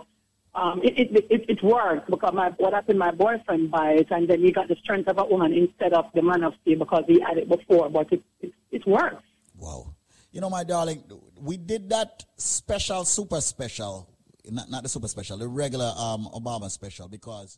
um, 0.54 0.82
it, 0.84 0.94
it, 0.98 1.26
it, 1.30 1.46
it 1.50 1.64
worked 1.64 2.10
because 2.10 2.34
my, 2.34 2.50
what 2.58 2.74
happened, 2.74 3.00
my 3.00 3.12
boyfriend 3.12 3.72
buy 3.72 3.92
it, 3.94 4.08
and 4.12 4.30
then 4.30 4.42
he 4.42 4.52
got 4.52 4.68
the 4.68 4.76
strength 4.84 5.08
of 5.08 5.18
a 5.18 5.26
woman 5.26 5.54
instead 5.54 5.94
of 5.94 6.06
the 6.14 6.22
man 6.22 6.44
of 6.44 6.54
steel 6.62 6.78
because 6.78 7.04
he 7.08 7.20
had 7.22 7.38
it 7.38 7.50
before, 7.50 7.90
but 7.90 8.12
it, 8.12 8.22
it, 8.42 8.54
it 8.72 8.86
works. 8.86 9.24
Wow. 9.58 9.96
You 10.32 10.42
know, 10.42 10.50
my 10.50 10.64
darling, 10.64 11.04
we 11.40 11.58
did 11.58 11.90
that 11.90 12.24
special, 12.38 13.06
super 13.06 13.42
special. 13.42 14.10
not, 14.50 14.70
not 14.70 14.84
the 14.84 14.90
super 14.90 15.08
special, 15.08 15.38
the 15.38 15.48
regular 15.48 15.92
um, 15.98 16.28
Obama 16.34 16.70
special 16.70 17.08
because. 17.08 17.58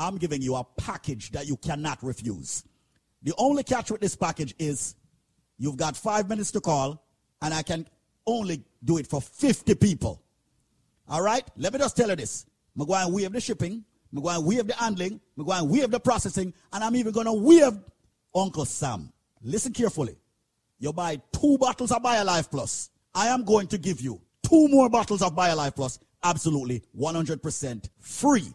I'm 0.00 0.16
giving 0.16 0.40
you 0.40 0.56
a 0.56 0.64
package 0.78 1.30
that 1.32 1.46
you 1.46 1.56
cannot 1.58 2.02
refuse. 2.02 2.64
The 3.22 3.34
only 3.36 3.62
catch 3.62 3.90
with 3.90 4.00
this 4.00 4.16
package 4.16 4.54
is 4.58 4.96
you've 5.58 5.76
got 5.76 5.94
five 5.94 6.26
minutes 6.28 6.50
to 6.52 6.60
call, 6.60 7.04
and 7.42 7.52
I 7.52 7.62
can 7.62 7.86
only 8.26 8.64
do 8.82 8.96
it 8.96 9.06
for 9.06 9.20
50 9.20 9.74
people. 9.74 10.22
All 11.06 11.20
right? 11.22 11.44
Let 11.56 11.74
me 11.74 11.78
just 11.78 11.96
tell 11.96 12.08
you 12.08 12.16
this. 12.16 12.46
I'm 12.78 12.86
going 12.86 13.06
to 13.06 13.12
waive 13.12 13.30
the 13.30 13.40
shipping. 13.40 13.84
I'm 14.12 14.22
going 14.22 14.36
to 14.36 14.40
waive 14.40 14.66
the 14.66 14.74
handling. 14.74 15.20
I'm 15.38 15.44
going 15.44 15.58
to 15.58 15.64
waive 15.64 15.90
the 15.90 16.00
processing. 16.00 16.54
And 16.72 16.82
I'm 16.82 16.96
even 16.96 17.12
going 17.12 17.26
to 17.26 17.34
waive 17.34 17.78
Uncle 18.34 18.64
Sam. 18.64 19.12
Listen 19.42 19.72
carefully. 19.72 20.16
You 20.78 20.94
buy 20.94 21.20
two 21.30 21.58
bottles 21.58 21.92
of 21.92 22.02
BioLife 22.02 22.50
Plus. 22.50 22.90
I 23.14 23.28
am 23.28 23.44
going 23.44 23.66
to 23.68 23.76
give 23.76 24.00
you 24.00 24.20
two 24.42 24.68
more 24.68 24.88
bottles 24.88 25.20
of 25.20 25.36
BioLife 25.36 25.76
Plus 25.76 25.98
absolutely 26.22 26.82
100% 26.98 27.88
free. 27.98 28.54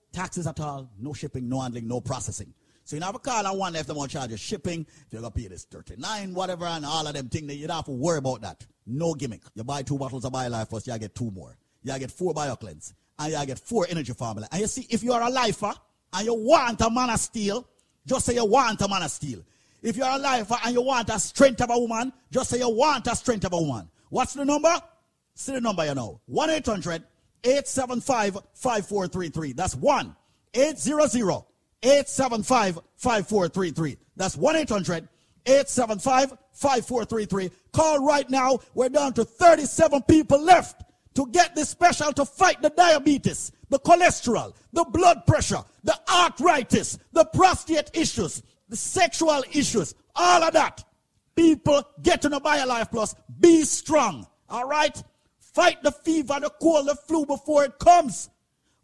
taxes 0.11 0.47
at 0.47 0.59
all, 0.59 0.89
no 0.99 1.13
shipping, 1.13 1.47
no 1.47 1.61
handling, 1.61 1.87
no 1.87 2.01
processing. 2.01 2.53
So 2.83 2.95
you 2.95 3.01
have 3.03 3.15
a 3.15 3.19
call 3.19 3.45
and 3.45 3.57
one 3.57 3.73
left 3.73 3.87
them 3.87 3.97
on 3.97 4.09
charge 4.09 4.31
of 4.31 4.39
shipping. 4.39 4.85
You're 5.09 5.21
gonna 5.21 5.31
pay 5.31 5.47
this 5.47 5.65
39, 5.65 6.33
whatever, 6.33 6.65
and 6.65 6.85
all 6.85 7.05
of 7.05 7.13
them 7.13 7.29
things, 7.29 7.47
that 7.47 7.55
you 7.55 7.67
don't 7.67 7.75
have 7.77 7.85
to 7.85 7.91
worry 7.91 8.17
about 8.17 8.41
that. 8.41 8.65
No 8.85 9.13
gimmick. 9.13 9.41
You 9.53 9.63
buy 9.63 9.83
two 9.83 9.97
bottles 9.97 10.25
of 10.25 10.33
BioLife 10.33 10.69
first, 10.69 10.87
you 10.87 10.97
get 10.97 11.15
two 11.15 11.31
more. 11.31 11.55
You 11.83 11.97
get 11.97 12.11
four 12.11 12.33
BioCleanse. 12.33 12.93
And 13.19 13.33
you 13.33 13.45
get 13.45 13.59
four 13.59 13.85
energy 13.89 14.13
formula. 14.13 14.47
And 14.51 14.61
you 14.61 14.67
see, 14.67 14.87
if 14.89 15.03
you 15.03 15.13
are 15.13 15.21
a 15.21 15.29
lifer 15.29 15.73
and 16.13 16.25
you 16.25 16.33
want 16.33 16.81
a 16.81 16.89
man 16.89 17.09
of 17.11 17.19
steel, 17.19 17.67
just 18.05 18.25
say 18.25 18.33
you 18.33 18.45
want 18.45 18.81
a 18.81 18.87
man 18.87 19.03
of 19.03 19.11
steel. 19.11 19.43
If 19.81 19.95
you're 19.97 20.07
a 20.07 20.17
lifer 20.17 20.57
and 20.65 20.73
you 20.73 20.81
want 20.81 21.09
a 21.09 21.19
strength 21.19 21.61
of 21.61 21.69
a 21.69 21.79
woman, 21.79 22.13
just 22.31 22.49
say 22.49 22.59
you 22.59 22.69
want 22.69 23.07
a 23.07 23.15
strength 23.15 23.45
of 23.45 23.53
a 23.53 23.61
woman. 23.61 23.89
What's 24.09 24.33
the 24.33 24.45
number? 24.45 24.75
See 25.33 25.53
the 25.53 25.61
number 25.61 25.85
you 25.85 25.95
know. 25.95 26.19
1 26.25 26.49
800 26.49 27.03
875 27.43 28.37
5433. 28.53 29.53
That's 29.53 29.75
1 29.75 30.15
800 30.53 31.43
875 31.83 32.79
5433. 32.97 33.97
That's 34.15 34.37
1 34.37 34.55
800 34.55 35.07
875 35.45 36.37
5433. 36.53 37.51
Call 37.71 38.05
right 38.05 38.29
now. 38.29 38.59
We're 38.73 38.89
down 38.89 39.13
to 39.13 39.25
37 39.25 40.03
people 40.03 40.41
left 40.41 40.83
to 41.15 41.27
get 41.27 41.55
this 41.55 41.69
special 41.69 42.13
to 42.13 42.25
fight 42.25 42.61
the 42.61 42.69
diabetes, 42.69 43.51
the 43.69 43.79
cholesterol, 43.79 44.55
the 44.71 44.85
blood 44.85 45.25
pressure, 45.25 45.63
the 45.83 45.97
arthritis, 46.09 46.97
the 47.11 47.25
prostate 47.25 47.91
issues, 47.93 48.43
the 48.69 48.77
sexual 48.77 49.43
issues, 49.51 49.95
all 50.15 50.43
of 50.43 50.53
that. 50.53 50.83
People 51.35 51.83
get 52.01 52.25
on 52.25 52.33
a 52.33 52.39
BioLife 52.39 52.91
Plus. 52.91 53.15
Be 53.39 53.63
strong. 53.63 54.27
All 54.49 54.67
right? 54.67 55.01
Fight 55.53 55.83
the 55.83 55.91
fever, 55.91 56.39
the 56.41 56.49
cold, 56.61 56.87
the 56.87 56.95
flu 56.95 57.25
before 57.25 57.65
it 57.65 57.77
comes. 57.79 58.29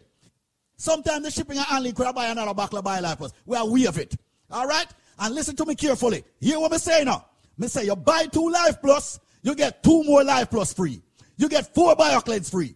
Sometimes 0.75 1.23
the 1.23 1.31
shipping 1.31 1.57
and 1.57 1.65
handling 1.65 1.93
could 1.93 2.13
buy 2.13 2.27
another 2.27 2.53
bottle 2.53 2.79
of 2.79 2.85
BioLife 2.85 3.17
Plus. 3.17 3.31
Well, 3.45 3.71
we 3.71 3.83
have 3.83 3.97
it. 3.97 4.15
All 4.51 4.67
right? 4.67 4.87
And 5.19 5.35
listen 5.35 5.55
to 5.57 5.65
me 5.65 5.75
carefully. 5.75 6.23
Hear 6.39 6.59
what 6.59 6.71
me 6.71 6.77
saying 6.77 7.05
now. 7.05 7.25
Me 7.57 7.67
say 7.67 7.85
you 7.85 7.95
buy 7.95 8.25
two 8.25 8.49
Life 8.49 8.81
Plus, 8.81 9.19
you 9.41 9.53
get 9.53 9.83
two 9.83 10.03
more 10.05 10.23
Life 10.23 10.49
Plus 10.49 10.73
free. 10.73 11.01
You 11.37 11.49
get 11.49 11.73
four 11.73 11.95
BioCleanse 11.95 12.49
free. 12.49 12.75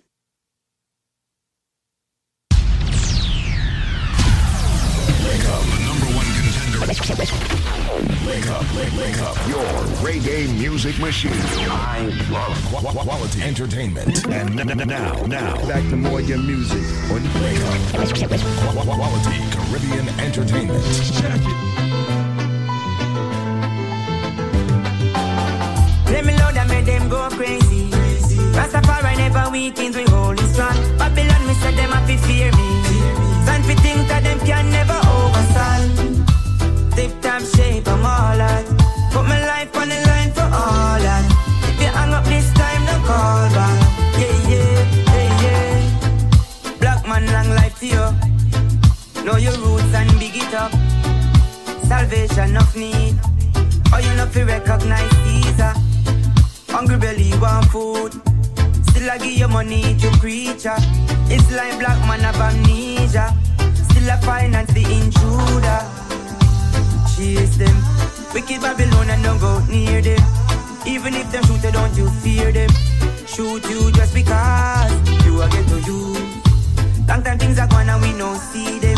Wake 5.24 5.44
up, 5.46 5.64
number 5.80 6.06
one 6.16 6.26
contender. 6.34 7.69
Wake 7.90 8.46
up, 8.50 8.62
wake, 8.76 8.92
wake 8.96 9.18
up. 9.20 9.36
Your 9.48 9.66
reggae 10.06 10.46
music 10.58 10.96
machine. 11.00 11.32
I 11.34 12.02
love 12.30 12.56
qu- 12.70 12.86
qu- 12.86 13.04
quality 13.04 13.42
entertainment. 13.42 14.24
And 14.28 14.60
n- 14.60 14.70
n- 14.80 14.88
now, 14.88 15.12
now. 15.26 15.54
Back 15.66 15.82
to 15.90 15.96
more 15.96 16.20
your 16.20 16.38
music. 16.38 16.82
On 17.10 17.22
Wake 17.42 17.60
up. 17.60 18.08
Qu- 18.14 18.28
qu- 18.28 18.94
Quality 18.94 19.38
Caribbean 19.50 20.08
entertainment. 20.20 20.84
Check 21.18 21.40
it. 21.42 21.58
Let 26.12 26.24
me 26.24 26.32
load 26.38 26.56
and 26.56 26.68
make 26.70 26.86
them 26.86 27.08
go 27.08 27.28
crazy. 27.30 27.90
Rastafari 28.54 29.16
never 29.16 29.50
weakens, 29.50 29.96
we 29.96 30.04
hold 30.04 30.38
it 30.38 30.46
strong. 30.54 30.76
Babylon, 30.96 31.46
me 31.46 31.54
said 31.54 31.74
them 31.76 31.90
have 31.90 32.06
to 32.06 32.16
fear 32.18 32.50
me. 32.52 32.68
Stand 33.44 33.64
fi 33.66 33.74
think 33.74 34.08
all. 37.88 38.40
Put 39.12 39.24
my 39.26 39.40
life 39.46 39.76
on 39.76 39.88
the 39.88 40.00
line 40.06 40.32
for 40.32 40.42
all 40.42 40.98
that. 41.00 41.24
If 41.68 41.80
you 41.80 41.86
hang 41.88 42.12
up 42.12 42.24
this 42.24 42.52
time, 42.52 42.84
don't 42.86 43.04
call 43.04 43.48
back. 43.56 43.76
Yeah, 44.18 44.50
yeah, 44.50 44.80
yeah, 45.14 45.42
yeah. 45.44 46.76
Black 46.80 47.06
man, 47.06 47.26
long 47.32 47.50
life 47.50 47.78
to 47.80 47.86
you. 47.86 48.06
Know 49.24 49.36
your 49.36 49.56
roots 49.58 49.94
and 49.94 50.10
big 50.18 50.36
it 50.36 50.54
up. 50.54 50.72
Salvation 51.84 52.56
of 52.56 52.74
need. 52.76 53.18
Oh, 53.92 53.98
you 53.98 54.14
know 54.16 54.26
fi 54.26 54.42
recognize 54.42 55.10
Caesar. 55.24 55.74
Hungry 56.68 56.98
belly 56.98 57.32
want 57.40 57.66
food. 57.66 58.12
Still 58.90 59.10
I 59.10 59.18
give 59.18 59.32
you 59.32 59.48
money 59.48 59.96
to 59.98 60.10
creature. 60.18 60.76
Ah. 60.76 61.26
It's 61.28 61.50
like 61.52 61.78
black 61.78 61.98
man 62.06 62.20
have 62.20 62.40
amnesia. 62.40 63.34
Still 63.74 64.10
I 64.10 64.16
finance 64.18 64.72
the 64.72 64.84
intruder. 64.84 65.80
Chase 67.20 67.58
them. 67.58 67.76
Wicked 68.32 68.62
Babylon 68.62 69.10
and 69.10 69.22
don't 69.22 69.38
go 69.38 69.60
near 69.68 70.00
them. 70.00 70.24
Even 70.86 71.12
if 71.12 71.30
them 71.30 71.44
shoot 71.44 71.60
don't 71.70 71.94
you 71.94 72.08
fear 72.24 72.50
them. 72.50 72.70
Shoot 73.26 73.62
you 73.68 73.92
just 73.92 74.14
because 74.14 74.90
you 75.26 75.36
are 75.42 75.50
get 75.50 75.68
to 75.68 75.78
you. 75.84 76.16
Long 77.06 77.22
time 77.22 77.38
things 77.38 77.58
are 77.58 77.68
gone 77.68 77.90
and 77.90 78.00
we 78.00 78.14
no 78.14 78.32
see 78.36 78.78
them. 78.78 78.96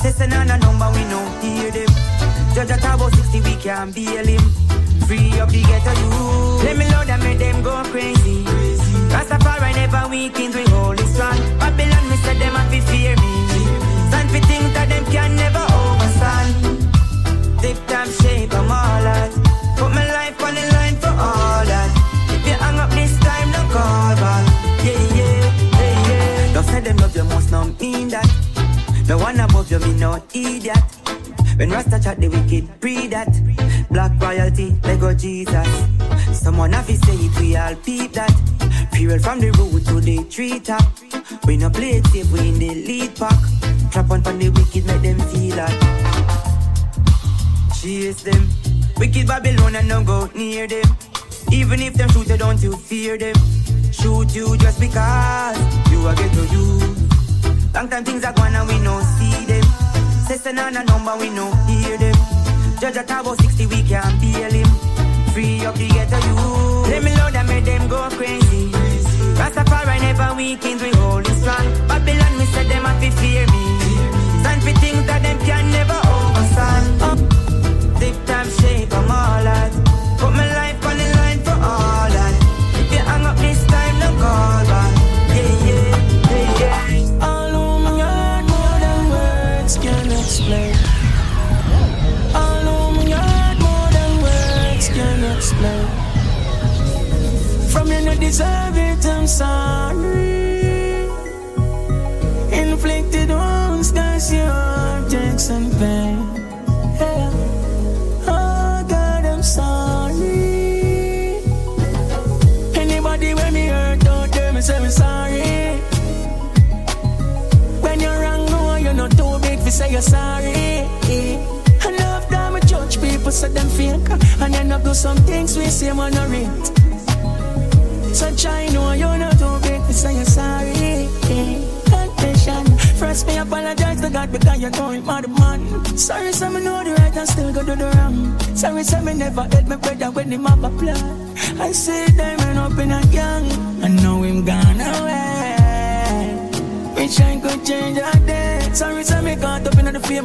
Session 0.00 0.32
on 0.32 0.48
a 0.48 0.56
number 0.56 0.88
we 0.96 1.04
no 1.12 1.20
hear 1.44 1.70
them. 1.70 1.92
Judge 2.54 2.70
at 2.70 2.80
about 2.80 3.12
60 3.12 3.42
we 3.42 3.54
can 3.56 3.92
bail 3.92 4.24
him. 4.24 4.40
Free 5.04 5.38
up 5.38 5.50
the 5.50 5.60
ghetto 5.60 5.92
you. 6.00 6.64
Let 6.64 6.78
me 6.78 6.88
load 6.88 7.10
and 7.10 7.22
make 7.22 7.40
them 7.40 7.62
go 7.62 7.82
crazy. 7.92 8.42
Rastafari 9.12 9.74
never 9.76 10.08
weakens, 10.08 10.56
we 10.56 10.64
hold 10.72 10.98
it 10.98 11.06
strong. 11.12 11.36
Babylon, 11.60 12.08
me 12.08 12.16
said 12.24 12.38
them 12.38 12.54
have 12.56 12.72
to 12.72 12.80
fear 12.88 13.14
me. 13.16 13.32
Stand 14.08 14.30
fi 14.30 14.40
think 14.48 14.72
that 14.72 14.88
them 14.88 15.04
can 15.12 15.36
never 15.36 15.69
time 18.60 18.70
all 18.70 19.02
that. 19.02 19.30
Put 19.76 19.90
my 19.94 20.06
life 20.12 20.42
on 20.42 20.54
the 20.54 20.64
line 20.72 20.96
for 20.96 21.08
all 21.08 21.64
that. 21.64 21.90
If 22.30 22.46
you 22.46 22.52
hang 22.52 22.78
up 22.78 22.90
this 22.90 23.18
time, 23.20 23.52
don't 23.52 23.70
call 23.70 24.14
back. 24.16 24.44
Yeah, 24.84 25.16
yeah, 25.16 25.78
yeah, 25.80 26.08
yeah. 26.08 26.54
Don't 26.54 26.64
say 26.64 26.80
them 26.80 26.96
love 26.96 27.16
you 27.16 27.24
must 27.24 27.50
not 27.50 27.80
mean 27.80 28.08
that. 28.08 28.28
No 29.08 29.18
one 29.18 29.40
above 29.40 29.70
you, 29.70 29.78
me 29.80 29.94
no 29.94 30.22
idiot. 30.34 30.78
When 31.56 31.70
Rasta 31.70 32.00
chat 32.02 32.20
the 32.20 32.28
wicked, 32.28 32.80
pre 32.80 33.06
that. 33.08 33.32
Black 33.90 34.12
royalty, 34.20 34.76
Lego 34.84 35.14
Jesus. 35.14 35.68
Someone 36.32 36.72
have 36.72 36.86
to 36.86 36.96
say 36.96 37.14
it, 37.14 37.40
we 37.40 37.56
all 37.56 37.74
peep 37.76 38.12
that. 38.12 38.32
Fuel 38.92 39.18
from 39.18 39.40
the 39.40 39.50
road 39.52 39.84
to 39.86 40.00
the 40.00 40.24
tree 40.24 40.60
top. 40.60 40.82
We 41.46 41.56
no 41.56 41.70
play 41.70 42.00
safe, 42.02 42.30
we 42.32 42.48
in 42.48 42.58
the 42.58 42.74
lead 42.74 43.16
pack. 43.16 43.38
Trap 43.90 44.10
on 44.10 44.22
from 44.22 44.38
the 44.38 44.48
wicked, 44.50 44.86
make 44.86 45.02
them 45.02 45.18
feel 45.28 45.56
that. 45.56 46.19
Chase 47.80 48.22
them. 48.24 48.46
Wicked 48.98 49.26
Babylon 49.26 49.74
and 49.76 49.88
don't 49.88 50.04
go 50.04 50.28
near 50.34 50.66
them. 50.66 50.84
Even 51.50 51.80
if 51.80 51.94
them 51.94 52.10
shoot 52.10 52.28
you, 52.28 52.36
don't 52.36 52.62
you 52.62 52.76
fear 52.76 53.16
them. 53.16 53.34
Shoot 53.90 54.34
you 54.34 54.54
just 54.58 54.78
because 54.78 55.56
you 55.90 56.06
are 56.06 56.14
get 56.14 56.30
to 56.30 56.44
you. 56.52 56.78
Long 57.72 57.88
time 57.88 58.04
things 58.04 58.22
are 58.24 58.34
gone 58.34 58.54
and 58.54 58.68
we 58.68 58.78
no 58.80 59.00
see 59.16 59.46
them. 59.46 59.64
Session 60.28 60.58
on 60.58 60.76
a 60.76 60.84
number, 60.84 61.16
we 61.16 61.30
no 61.30 61.50
hear 61.64 61.96
them. 61.96 62.14
Judge 62.78 62.98
at 62.98 63.10
about 63.10 63.40
60, 63.40 63.66
we 63.66 63.82
can't 63.82 64.20
bail 64.20 64.50
him. 64.50 64.68
Free 65.32 65.64
up 65.64 65.74
the 65.76 65.88
ghetto 65.88 66.18
you. 66.28 66.90
Let 66.90 67.02
me 67.02 67.16
load 67.16 67.34
and 67.34 67.48
make 67.48 67.64
them 67.64 67.88
go 67.88 68.10
crazy. 68.10 68.68
Rastafari 69.40 70.00
never 70.02 70.34
weakens, 70.34 70.82
we 70.82 70.90
hold 70.90 71.26
it 71.26 71.34
strong. 71.40 71.64
Babylon, 71.88 72.19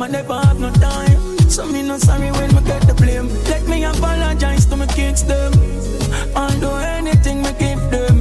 I 0.06 0.08
never 0.08 0.40
have 0.40 0.60
no 0.60 0.72
time. 0.74 1.50
So 1.50 1.66
me 1.66 1.82
no 1.82 1.98
sorry 1.98 2.30
when 2.30 2.54
me 2.54 2.62
get 2.62 2.84
the 2.86 2.94
blame. 2.94 3.28
Let 3.46 3.68
me 3.68 3.86
apologize 3.86 4.68
to 4.68 4.76
my 4.76 4.86
kids 4.86 5.24
them. 5.24 5.52
I'll 6.36 6.60
do 6.60 6.70
anything 6.70 7.42
me 7.42 7.52
give 7.58 7.82
them. 7.90 8.20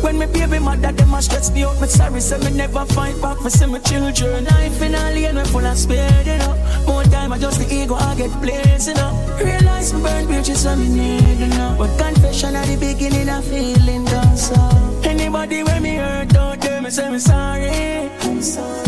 When 0.00 0.18
me 0.18 0.24
baby 0.24 0.58
mother 0.58 0.92
them 0.92 1.12
a 1.12 1.20
stress 1.20 1.50
me 1.50 1.64
out, 1.64 1.78
me 1.78 1.88
sorry 1.88 2.22
say 2.22 2.38
me 2.38 2.56
never 2.56 2.86
fight 2.86 3.20
back 3.20 3.36
for 3.36 3.50
see 3.50 3.66
my 3.66 3.80
children. 3.80 4.46
Life 4.46 4.80
in 4.80 4.94
a 4.94 5.10
lane 5.10 5.36
we 5.36 5.44
full 5.44 5.66
of 5.66 5.76
speed, 5.76 6.24
you 6.24 6.38
know. 6.38 6.56
More 6.86 7.04
time 7.04 7.34
I 7.34 7.38
just 7.38 7.58
the 7.60 7.66
ego 7.68 7.96
I 7.96 8.14
get 8.14 8.32
blazed, 8.40 8.88
you 8.88 8.94
know. 8.94 9.12
Realize 9.38 9.92
me 9.92 10.00
burn 10.00 10.24
bridges 10.24 10.64
when 10.64 10.78
me 10.78 10.88
need, 10.88 11.38
you 11.38 11.48
know. 11.48 11.76
But 11.76 11.98
confession 11.98 12.56
at 12.56 12.66
the 12.66 12.76
beginning 12.76 13.28
of 13.28 13.44
feeling 13.44 14.06
done 14.06 14.38
so. 14.38 14.56
Anybody 15.04 15.62
when 15.64 15.82
me 15.82 15.96
hurt 15.96 16.34
out 16.34 16.62
there, 16.62 16.80
me 16.80 16.88
say 16.88 17.10
me 17.10 17.18
sorry. 17.18 18.08
I'm 18.22 18.40
sorry. 18.40 18.85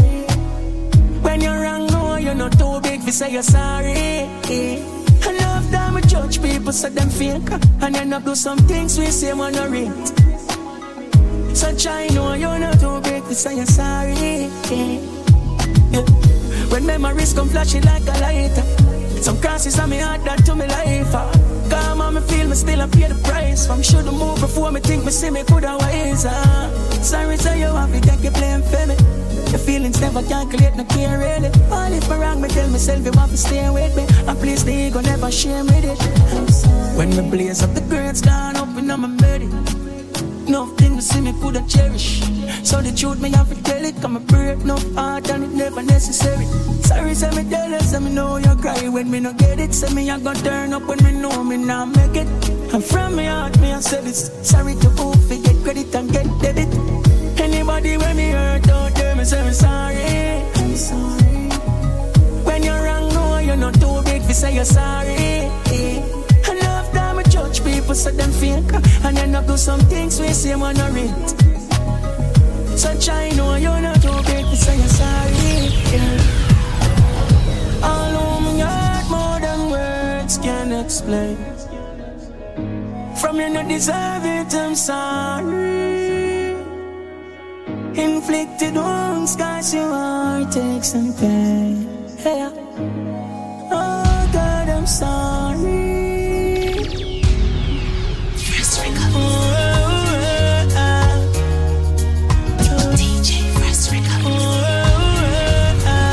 You're 2.29 2.37
not 2.37 2.53
too 2.59 2.79
big 2.83 3.01
to 3.07 3.11
say 3.11 3.33
you're 3.33 3.43
sorry. 3.43 4.29
I 5.29 5.33
love 5.41 5.71
that 5.71 5.95
me 5.95 6.03
judge 6.03 6.43
people 6.43 6.73
say 6.73 6.91
them 6.91 7.09
fake, 7.09 7.51
and 7.81 7.95
then 7.95 8.13
I 8.13 8.21
do 8.21 8.35
some 8.35 8.59
things 8.59 8.99
we 8.99 9.07
say 9.07 9.33
man 9.33 9.55
no 9.55 9.67
rate. 9.67 10.09
So 11.57 11.75
try 11.75 12.09
know 12.09 12.35
you're 12.35 12.59
not 12.59 12.79
too 12.81 13.01
big 13.01 13.25
to 13.25 13.35
say 13.35 13.57
you're 13.57 13.65
sorry. 13.65 14.51
Yeah. 15.91 16.05
When 16.71 16.85
memories 16.85 17.33
come 17.33 17.49
flashing 17.49 17.85
like 17.85 18.03
a 18.03 18.15
lighter, 18.21 18.67
some 19.23 19.41
crosses 19.41 19.79
on 19.79 19.89
me 19.89 19.99
heart 19.99 20.23
that 20.25 20.45
to 20.45 20.55
me 20.55 20.67
life. 20.67 21.13
Come 21.71 22.03
on, 22.03 22.15
me 22.15 22.21
feel 22.21 22.47
me 22.47 22.55
still 22.55 22.83
I 22.83 22.89
pay 22.89 23.09
the 23.09 23.19
price. 23.25 23.71
I'm 23.71 23.83
sure 23.83 24.03
the 24.03 24.13
move 24.13 24.39
before 24.39 24.71
me 24.71 24.81
think 24.81 25.03
me 25.07 25.13
see 25.13 25.31
me 25.31 25.45
coulda 25.45 25.79
wiser. 25.81 26.43
Sorry, 27.03 27.39
so 27.39 27.55
you 27.55 27.69
have 27.81 27.91
to 27.91 28.01
take 28.03 28.23
your 28.23 28.33
blame 28.33 28.63
for 28.63 28.87
me. 28.87 29.18
The 29.51 29.59
feelings 29.59 30.01
never 30.01 30.23
calculate, 30.23 30.77
no 30.77 30.85
care 30.85 31.19
really. 31.19 31.51
All 31.71 31.93
if 31.93 32.09
me 32.11 32.17
wrong, 32.17 32.41
me 32.41 32.49
tell 32.49 32.69
myself 32.69 33.05
you 33.05 33.13
want 33.13 33.31
to 33.31 33.37
stay 33.39 33.69
with 33.71 33.97
me. 33.97 34.05
And 34.27 34.39
please 34.39 34.63
the 34.65 34.73
ego 34.73 35.01
never 35.01 35.31
share 35.31 35.65
with 35.65 35.85
it. 35.85 35.99
When 36.97 37.11
me 37.11 37.31
blaze 37.31 37.63
up 37.63 37.75
the 37.75 37.81
grades 37.81 38.21
gone 38.21 38.57
up 38.57 38.69
and 38.77 38.93
I'm 38.93 39.17
ready. 39.19 39.47
Nothing 40.49 40.97
to 40.97 41.03
see 41.03 41.21
me 41.21 41.33
coulda 41.41 41.63
cherish. 41.67 42.21
So 42.63 42.83
the 42.83 42.93
truth 42.95 43.21
me 43.21 43.31
have 43.31 43.49
to 43.49 43.63
tell 43.63 43.85
it. 43.85 44.01
Come 44.03 44.17
a 44.17 44.21
break 44.21 44.59
no 44.65 44.77
heart 44.95 45.31
and 45.31 45.45
it 45.45 45.51
never 45.51 45.83
necessary. 45.83 46.45
Sorry, 46.83 47.15
say 47.15 47.31
me 47.31 47.49
tell 47.49 47.71
you, 47.71 47.81
say 47.81 48.01
me 48.01 48.11
know 48.11 48.37
you 48.37 48.55
cry 48.57 48.89
when 48.89 49.11
me 49.11 49.21
no 49.21 49.33
get 49.33 49.59
it. 49.61 49.73
Say 49.75 49.93
me 49.95 50.11
I 50.11 50.19
gonna 50.19 50.39
turn 50.41 50.75
up 50.75 50.83
when 50.83 51.03
me 51.03 51.13
know 51.13 51.43
me 51.43 51.57
not 51.57 51.89
make 51.97 52.17
it. 52.17 52.29
And 52.75 52.85
from 52.85 53.17
me 53.17 53.25
heart 53.25 53.59
me 53.61 53.73
I 53.73 53.81
said 53.81 54.05
this. 54.05 54.31
Sorry 54.43 54.75
to 54.75 54.89
who 54.91 55.13
forget 55.29 55.57
credit 55.65 55.95
and 55.95 56.13
get 56.13 56.27
debit. 56.43 56.69
Anybody 57.79 57.97
when 58.05 58.17
me 58.17 58.31
hurt 58.31 58.69
out 58.71 58.93
there, 58.97 59.15
me 59.15 59.25
say 59.25 59.41
me 59.47 59.53
sorry. 59.53 60.43
I'm 60.57 60.75
sorry. 60.75 61.49
When 62.43 62.63
you're 62.65 62.83
wrong, 62.83 63.09
no, 63.15 63.39
you're 63.39 63.57
not 63.57 63.75
too 63.75 64.03
big 64.05 64.23
to 64.23 64.35
say 64.35 64.53
you're 64.53 64.65
sorry. 64.65 65.15
I 65.15 66.55
love 66.61 66.93
that 66.93 67.15
me 67.17 67.23
judge 67.31 67.63
people 67.63 67.95
say 67.95 68.11
them 68.17 68.33
fake, 68.33 68.75
and 69.05 69.17
then 69.17 69.33
I 69.33 69.47
do 69.47 69.57
some 69.57 69.79
things 69.83 70.21
we 70.21 70.33
say 70.33 70.57
man 70.57 70.75
no 70.75 70.91
rate. 70.91 71.29
So 72.77 72.99
try 72.99 73.31
know 73.37 73.55
you're 73.55 73.81
not 73.81 74.03
too 74.03 74.23
big 74.27 74.45
to 74.51 74.57
say 74.57 74.77
you're 74.77 74.89
sorry. 74.99 75.71
Yeah. 75.95 76.19
All 77.85 78.41
me 78.41 78.59
heart 78.59 79.07
more 79.09 79.39
than 79.39 79.71
words 79.71 80.37
can 80.39 80.73
explain. 80.73 81.37
From 83.21 83.37
you 83.41 83.51
no 83.51 83.63
deserve 83.69 84.25
it, 84.25 84.53
I'm 84.53 84.75
sorry. 84.75 85.78
Inflicted 87.99 88.75
wounds, 88.77 89.35
cause 89.35 89.75
your 89.75 89.89
heart 89.89 90.53
takes 90.53 90.93
some 90.93 91.13
pain. 91.15 91.89
Yeah. 92.25 92.53
Oh 93.73 94.31
God, 94.33 94.69
I'm 94.69 94.87
sorry. 94.87 95.97
DJ, 102.95 103.31
Restrict. 103.61 104.07
Oh, 104.25 104.63
oh, 105.85 106.09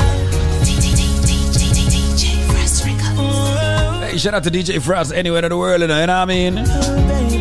oh. 3.18 4.00
Hey, 4.02 4.18
shout 4.18 4.34
out 4.34 4.42
to 4.42 4.50
DJ 4.50 4.82
Frost 4.82 5.12
anywhere 5.12 5.44
in 5.44 5.50
the 5.50 5.56
world, 5.56 5.82
you 5.82 5.86
know, 5.86 6.00
you 6.00 6.06
know 6.08 6.14
what 6.14 6.30
I 6.30 6.50
mean? 6.50 7.35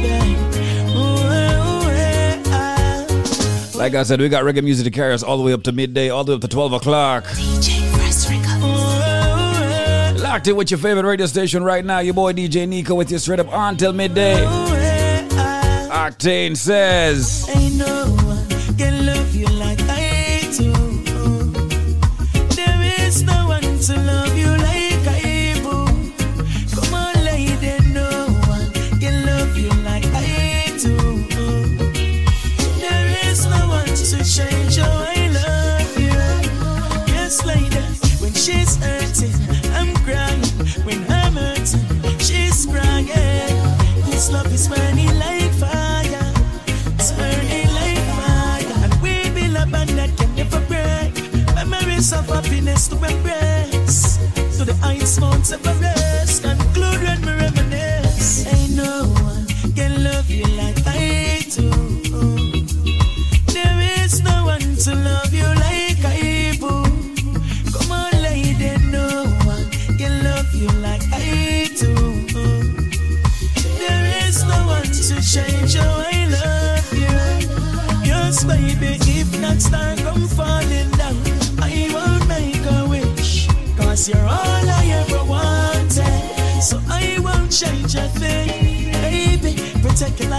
Like 3.86 3.94
I 3.94 4.02
said, 4.02 4.20
we 4.20 4.30
got 4.30 4.44
reggae 4.44 4.64
music 4.64 4.84
to 4.86 4.90
carry 4.90 5.14
us 5.14 5.22
all 5.22 5.38
the 5.38 5.44
way 5.44 5.54
up 5.54 5.62
to 5.62 5.72
midday, 5.72 6.10
all 6.10 6.24
the 6.24 6.32
way 6.32 6.38
up 6.38 6.42
to 6.42 6.48
12 6.48 6.74
o'clock. 6.74 7.24
Locked 10.20 10.48
in 10.48 10.56
with 10.56 10.72
your 10.72 10.80
favorite 10.80 11.06
radio 11.06 11.28
station 11.28 11.64
right 11.64 11.86
now. 11.86 12.00
Your 12.00 12.16
boy 12.16 12.34
DJ 12.34 12.68
Nico 12.68 12.96
with 12.96 13.12
you 13.12 13.20
straight 13.20 13.40
up 13.40 13.48
until 13.52 13.94
midday. 13.94 14.44
Octane 15.92 16.58
says. 16.58 17.46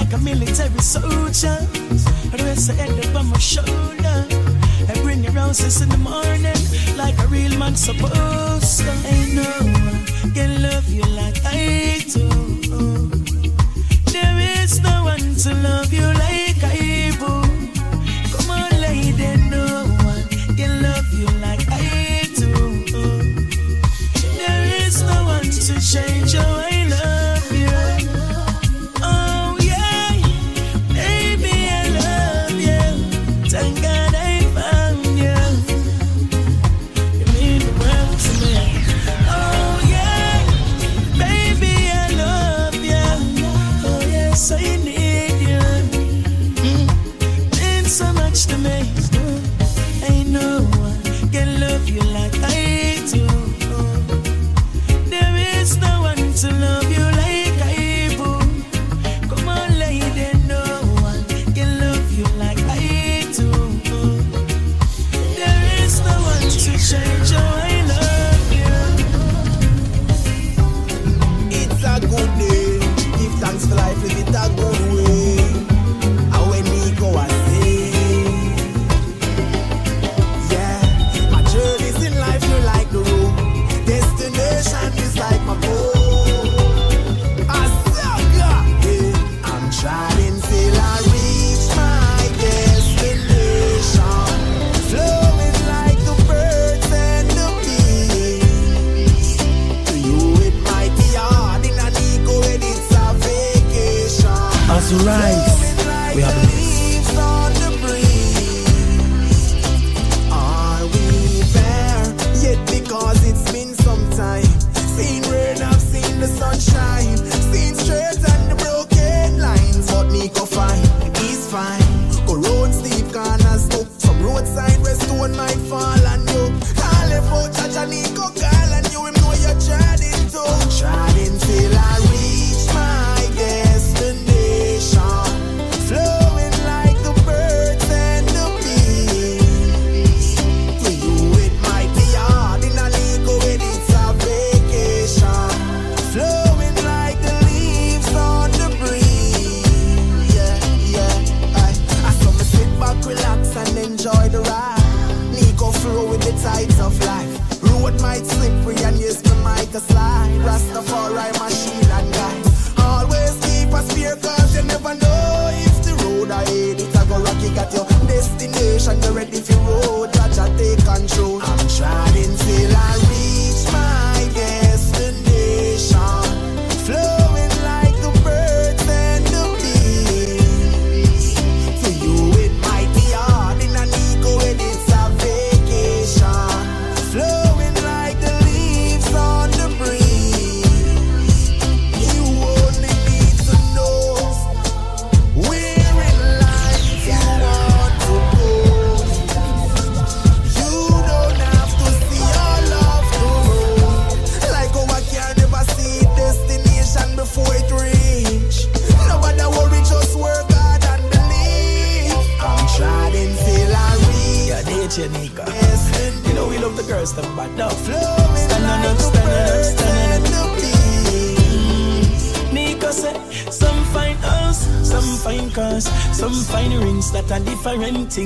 Like 0.07 0.21
a 0.21 0.25
military 0.25 0.79
soldier. 0.79 1.59
Rest 2.33 2.71
I 2.71 2.75
end 2.79 3.05
up 3.07 3.17
on 3.17 3.27
my 3.27 3.39
shoulder. 3.39 4.27
And 4.89 5.03
bring 5.03 5.25
your 5.25 5.33
roses 5.33 5.81
in 5.81 5.89
the 5.89 5.99
morning 5.99 6.57
like 6.97 7.19
a 7.19 7.27
real 7.27 7.59
man 7.59 7.75
supposed 7.75 8.81
to. 8.81 8.93
Ain't 9.07 9.35
no 9.35 9.51
one 10.23 10.33
can 10.33 10.63
love 10.63 10.89
you 10.89 11.03
like 11.03 11.37
I 11.45 11.96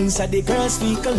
inside 0.00 0.32
the 0.32 0.40
girl's 0.40 0.78
vehicle 0.78 1.14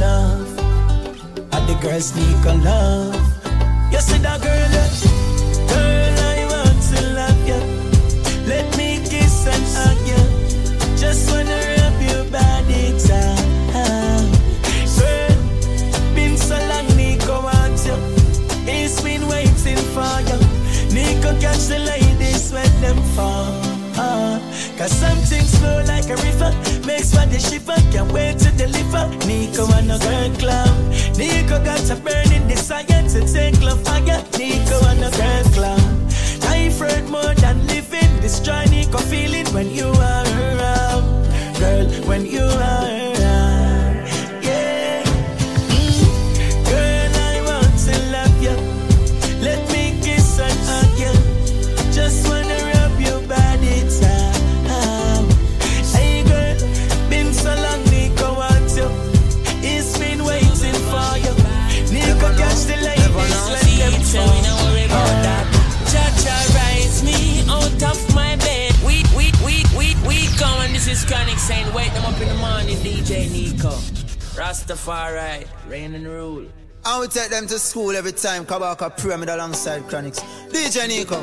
cool 77.82 77.96
every 77.96 78.12
time 78.12 78.46
Kabaka 78.46 78.96
Pyramid 78.96 79.30
alongside 79.30 79.82
Chronixx. 79.90 80.20
DJ 80.52 80.88
Nico. 80.88 81.20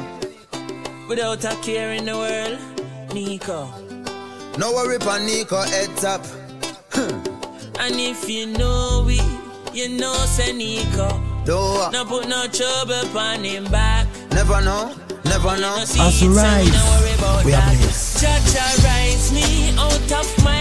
Without 1.08 1.44
a 1.44 1.54
care 1.62 1.92
in 1.92 2.04
the 2.04 2.16
world, 2.16 2.58
Nico. 3.14 3.68
No 4.58 4.72
worry 4.72 4.96
on 4.96 5.24
Nico, 5.24 5.62
head 5.62 6.04
up. 6.04 6.24
and 7.82 7.94
if 7.94 8.28
you 8.28 8.46
know 8.46 9.04
we, 9.06 9.20
you 9.72 9.88
know 10.00 10.14
say 10.26 10.52
Nico. 10.52 11.08
Do 11.44 11.58
no 11.92 12.04
put 12.04 12.28
no 12.28 12.46
trouble 12.48 13.06
on 13.16 13.44
him 13.44 13.64
back. 13.70 14.06
Never 14.32 14.60
know, 14.60 14.94
never 15.24 15.56
know. 15.60 15.76
As 15.78 15.94
right, 16.26 16.66
rise, 16.66 17.44
we 17.46 17.54
are 17.54 17.72
blessed. 17.72 18.20
Judge, 18.20 18.84
rise 18.84 19.32
me 19.32 19.70
out 19.78 20.12
of 20.12 20.44
my 20.44 20.57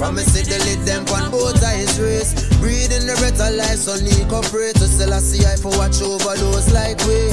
From 0.00 0.14
me 0.14 0.22
see 0.22 0.40
lit 0.48 0.80
them 0.86 1.04
them 1.04 1.04
on 1.12 1.30
both 1.30 1.62
eyes 1.62 2.00
race. 2.00 2.32
Breathing 2.56 3.04
the 3.04 3.12
breath 3.20 3.36
of 3.36 3.52
life, 3.52 3.84
so 3.84 4.00
need 4.00 4.24
corporate 4.32 4.76
to 4.80 4.88
sell 4.88 5.12
a 5.12 5.20
CI 5.20 5.60
for 5.60 5.76
watch 5.76 6.00
over 6.00 6.40
those 6.40 6.72
like 6.72 6.96
we. 7.04 7.28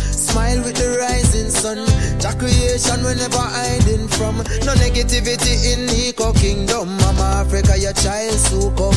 Smile 0.00 0.64
with 0.64 0.80
the 0.80 0.96
rising 0.96 1.50
sun. 1.52 1.84
Jack 2.16 2.38
creation 2.38 3.04
we 3.04 3.12
never 3.20 3.44
hiding 3.44 4.08
from. 4.16 4.40
No 4.64 4.72
negativity 4.80 5.76
in 5.76 5.92
Eco 5.92 6.32
Kingdom. 6.32 6.96
Mama 7.04 7.44
Africa, 7.44 7.76
your 7.76 7.92
child 7.92 8.32
so 8.48 8.72
come. 8.80 8.96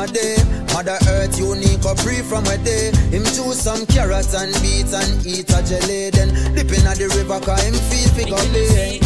A 0.00 0.06
day. 0.06 0.36
Mother 0.72 0.98
Earth 1.08 1.38
unique 1.38 1.84
or 1.84 1.96
free 1.96 2.22
from 2.22 2.44
a 2.46 2.56
day. 2.58 2.90
Him 3.12 3.24
choose 3.24 3.60
some 3.60 3.84
carrots 3.86 4.34
and 4.34 4.52
beets 4.62 4.94
and 4.94 5.26
eat 5.26 5.50
a 5.52 5.60
jelly. 5.62 6.10
Then 6.10 6.32
dip 6.54 6.72
in 6.72 6.86
at 6.86 6.96
the 6.96 7.08
river 7.16 7.38
cause 7.40 7.62
him 7.62 7.74
feel 7.74 8.08
figure 8.16 8.36
day. 8.52 9.00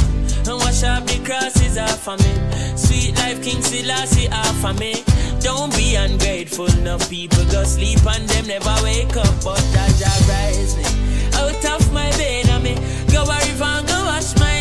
And 0.47 0.59
wash 0.63 0.83
up 0.85 1.07
the 1.07 1.19
crosses 1.25 1.79
off 1.79 2.07
of 2.07 2.21
me. 2.21 2.33
Sweet 2.77 3.17
life, 3.17 3.43
King 3.43 3.63
Selassie 3.63 4.29
off 4.29 4.65
of 4.65 4.79
me. 4.79 5.03
Don't 5.41 5.75
be 5.75 5.97
ungrateful, 5.97 6.69
no 6.83 6.99
people 7.11 7.45
go 7.51 7.65
sleep 7.65 8.01
and 8.07 8.29
them 8.29 8.47
never 8.47 8.77
wake 8.83 9.17
up. 9.17 9.35
But 9.43 9.61
Jaja 9.75 10.13
rise 10.29 10.77
me 10.77 10.87
out 11.35 11.65
of 11.75 11.93
my 11.93 12.11
bed. 12.13 12.49
I 12.49 12.59
me 12.61 12.75
go 13.11 13.23
a 13.25 13.39
river 13.51 13.65
and 13.65 13.89
go 13.89 14.05
wash 14.05 14.37
my 14.39 14.53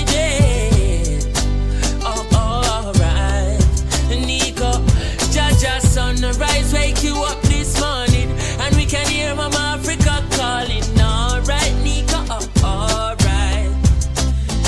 sunrise 5.94 6.74
wake 6.74 7.04
you 7.04 7.16
up 7.22 7.40
this 7.44 7.80
morning. 7.80 8.30
And 8.62 8.76
we 8.76 8.86
can 8.86 9.06
hear 9.08 9.36
Mama 9.36 9.78
Africa 9.78 10.26
calling. 10.32 10.84
Alright, 11.00 11.76
Nico, 11.84 12.18
oh, 12.34 13.14
alright. 13.14 13.70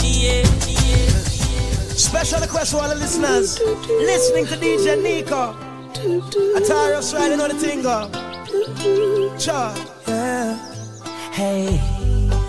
Yeah, 0.03 0.45
yeah. 0.69 1.09
Special 1.97 2.39
request 2.41 2.73
for 2.73 2.81
all 2.81 2.89
the 2.89 2.95
listeners 2.95 3.59
listening 3.89 4.45
to 4.45 4.55
DJ 4.55 5.01
Nico. 5.01 5.53
Atarios 6.59 7.13
riding 7.15 7.41
on 7.41 7.49
the 7.49 7.55
thing 7.55 7.83
uh. 7.83 8.05
go. 8.07 9.37
Char. 9.39 9.75
Yeah. 10.07 10.53
Hey. 11.31 11.79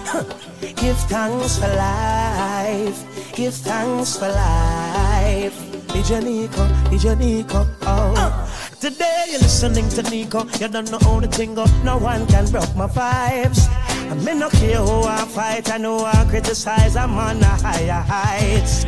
Huh. 0.04 0.24
Give 0.76 0.98
thanks 1.08 1.58
for 1.58 1.68
life. 1.68 2.98
Give 3.34 3.54
thanks 3.54 4.18
for 4.18 4.28
life. 4.28 5.56
DJ 5.88 6.22
Nico, 6.22 6.66
DJ 6.90 7.18
Nico. 7.18 7.66
Oh. 7.82 8.14
Uh. 8.18 8.65
Today 8.80 9.24
you're 9.30 9.40
listening 9.40 9.88
to 9.90 10.02
Nico. 10.10 10.44
You 10.60 10.68
don't 10.68 10.90
know 10.90 10.98
how 10.98 11.18
the 11.18 11.28
thing 11.28 11.54
go. 11.54 11.64
No 11.82 11.96
one 11.96 12.26
can 12.26 12.50
broke 12.50 12.76
my 12.76 12.86
vibes. 12.86 13.68
I 14.10 14.14
me 14.14 14.34
no 14.34 14.50
care 14.50 14.76
who 14.76 15.02
I 15.02 15.24
fight, 15.24 15.72
I 15.72 15.78
know 15.78 16.04
I 16.04 16.26
criticize, 16.28 16.94
I'm 16.94 17.14
on 17.14 17.42
a 17.42 17.46
higher 17.46 18.04
heights. 18.06 18.84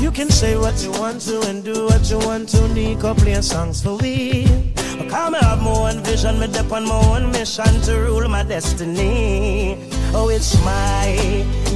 You 0.00 0.10
can 0.10 0.28
say 0.28 0.56
what 0.56 0.82
you 0.84 0.90
want 0.92 1.22
to 1.22 1.40
and 1.48 1.64
do 1.64 1.86
what 1.86 2.08
you 2.10 2.18
want 2.18 2.50
to, 2.50 2.68
Nico 2.68 3.14
play 3.14 3.40
songs 3.40 3.82
for 3.82 3.96
we. 3.96 4.44
I 4.76 5.30
have 5.30 5.32
my 5.32 5.66
own 5.66 6.04
vision, 6.04 6.38
me 6.38 6.46
dep 6.46 6.70
on 6.70 6.86
my 6.86 6.94
own 7.06 7.32
mission 7.32 7.80
to 7.82 7.94
rule 7.96 8.28
my 8.28 8.42
destiny. 8.42 9.78
Oh, 10.12 10.28
it's 10.28 10.54
my 10.64 11.16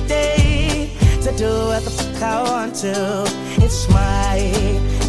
day 0.06 0.90
to 1.22 1.34
do 1.36 1.48
what 1.48 1.82
the 1.82 1.90
fuck 1.90 2.22
I 2.22 2.42
want 2.42 2.74
to. 2.76 3.24
It's 3.56 3.88
my. 3.88 5.03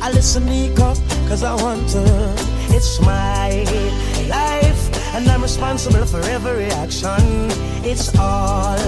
I 0.00 0.10
listen 0.12 0.46
Nico, 0.46 0.94
cause 1.28 1.42
I 1.42 1.54
want 1.54 1.88
to. 1.90 2.04
It's 2.76 3.00
my 3.00 3.64
life, 4.28 5.14
and 5.14 5.28
I'm 5.28 5.42
responsible 5.42 6.04
for 6.06 6.20
every 6.20 6.66
action. 6.66 7.50
It's 7.84 8.16
all 8.18 8.78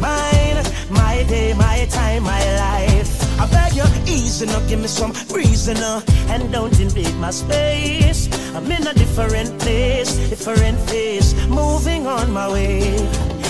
mine, 0.00 0.62
my 0.90 1.24
day, 1.28 1.54
my 1.54 1.86
time, 1.90 2.24
my 2.24 2.44
life. 2.56 3.40
I 3.40 3.46
beg 3.46 3.74
you, 3.74 3.84
easy 4.06 4.46
now, 4.46 4.60
give 4.68 4.80
me 4.80 4.88
some 4.88 5.12
reason 5.34 5.74
now, 5.74 6.02
and 6.28 6.52
don't 6.52 6.78
invade 6.78 7.14
my 7.16 7.30
space. 7.30 8.28
I'm 8.54 8.70
in 8.70 8.86
a 8.86 8.94
different 8.94 9.58
place, 9.60 10.16
different 10.28 10.78
phase, 10.90 11.34
moving 11.48 12.06
on 12.06 12.32
my 12.32 12.52
way. 12.52 12.96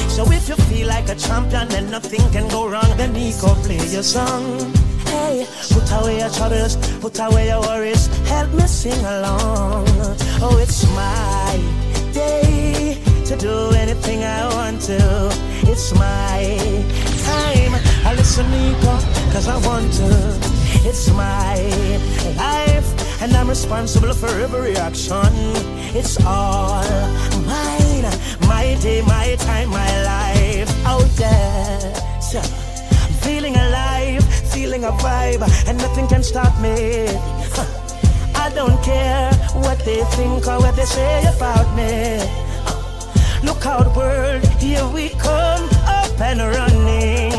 So 0.08 0.30
if 0.30 0.48
you 0.48 0.56
feel 0.56 0.88
like 0.88 1.08
a 1.08 1.14
champion, 1.14 1.68
then 1.68 1.90
nothing 1.90 2.20
can 2.30 2.46
go 2.48 2.68
wrong. 2.68 2.96
Then 2.96 3.14
Nico, 3.14 3.54
play 3.64 3.80
your 3.88 4.02
song. 4.02 4.72
Hey, 5.12 5.46
put 5.72 5.90
away 5.98 6.18
your 6.20 6.30
troubles, 6.30 6.76
put 7.00 7.18
away 7.20 7.48
your 7.48 7.60
worries. 7.60 8.06
Help 8.28 8.50
me 8.54 8.66
sing 8.66 9.04
along. 9.14 9.86
Oh, 10.44 10.58
it's 10.64 10.82
my 11.02 11.52
day 12.12 12.98
to 13.26 13.36
do 13.36 13.54
anything 13.82 14.24
I 14.24 14.40
want 14.54 14.80
to. 14.88 14.98
It's 15.70 15.92
my 15.94 16.40
time. 17.28 17.72
I 18.08 18.14
listen, 18.16 18.46
Nico, 18.50 18.94
cause 19.32 19.48
I 19.48 19.56
want 19.68 19.92
to. 20.00 20.08
It's 20.84 21.08
my 21.12 21.54
life, 22.36 22.88
and 23.22 23.32
I'm 23.36 23.48
responsible 23.48 24.12
for 24.14 24.32
every 24.46 24.76
action. 24.76 25.32
It's 25.94 26.16
all 26.24 26.82
mine, 27.46 28.06
my 28.52 28.76
day, 28.82 29.02
my 29.02 29.36
time, 29.38 29.68
my 29.70 29.92
life. 30.12 30.70
Oh, 30.84 31.02
Out 31.02 31.10
there, 31.16 31.94
so 32.20 32.38
I'm 32.40 33.12
feeling 33.24 33.54
alive, 33.56 33.91
feeling 34.72 34.84
a 34.84 34.92
vibe, 34.92 35.68
and 35.68 35.76
nothing 35.78 36.06
can 36.08 36.22
stop 36.22 36.58
me. 36.60 37.06
I 38.34 38.50
don't 38.54 38.82
care 38.82 39.30
what 39.52 39.78
they 39.84 40.02
think 40.16 40.46
or 40.46 40.58
what 40.60 40.74
they 40.76 40.84
say 40.84 41.24
about 41.36 41.68
me. 41.76 42.18
Look 43.46 43.66
out, 43.66 43.94
world, 43.94 44.42
here 44.58 44.86
we 44.88 45.10
come, 45.10 45.68
up 45.86 46.20
and 46.20 46.40
running. 46.40 47.32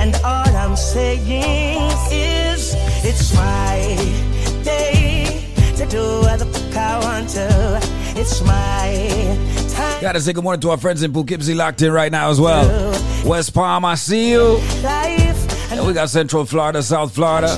And 0.00 0.14
all 0.24 0.48
I'm 0.48 0.74
saying 0.74 1.92
is, 2.10 2.74
it's 3.04 3.32
my 3.34 3.78
day 4.64 5.46
to 5.76 5.86
do 5.86 6.02
what 6.22 6.40
the 6.40 6.46
fuck 6.46 6.76
I 6.76 6.98
want 7.00 7.28
to. 7.30 7.80
It's 8.20 8.42
my 8.42 9.38
time. 9.68 10.00
Gotta 10.00 10.20
say 10.20 10.32
good 10.32 10.42
morning 10.42 10.60
to 10.62 10.70
our 10.70 10.78
friends 10.78 11.02
in 11.04 11.12
Poughkeepsie 11.12 11.54
locked 11.54 11.82
in 11.82 11.92
right 11.92 12.10
now 12.10 12.30
as 12.30 12.40
well. 12.40 12.66
West 13.24 13.54
Palm, 13.54 13.84
I 13.84 13.94
see 13.94 14.30
you. 14.32 14.58
And 15.70 15.86
we 15.86 15.92
got 15.92 16.08
Central 16.10 16.44
Florida, 16.46 16.82
South 16.82 17.14
Florida, 17.14 17.48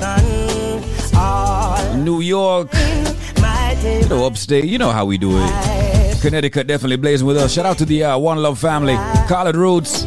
New 1.97 2.21
York, 2.21 2.69
you 2.73 4.09
know, 4.09 4.25
upstate. 4.25 4.65
You 4.65 4.77
know 4.77 4.91
how 4.91 5.05
we 5.05 5.17
do 5.17 5.31
it. 5.37 6.21
Connecticut 6.21 6.67
definitely 6.67 6.97
blazing 6.97 7.27
with 7.27 7.37
us. 7.37 7.53
Shout 7.53 7.65
out 7.65 7.77
to 7.77 7.85
the 7.85 8.03
uh, 8.03 8.17
One 8.17 8.41
Love 8.41 8.59
family, 8.59 8.95
Collard 9.27 9.55
Roots, 9.55 10.05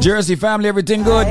Jersey 0.00 0.34
family, 0.34 0.68
everything 0.68 1.02
good. 1.02 1.26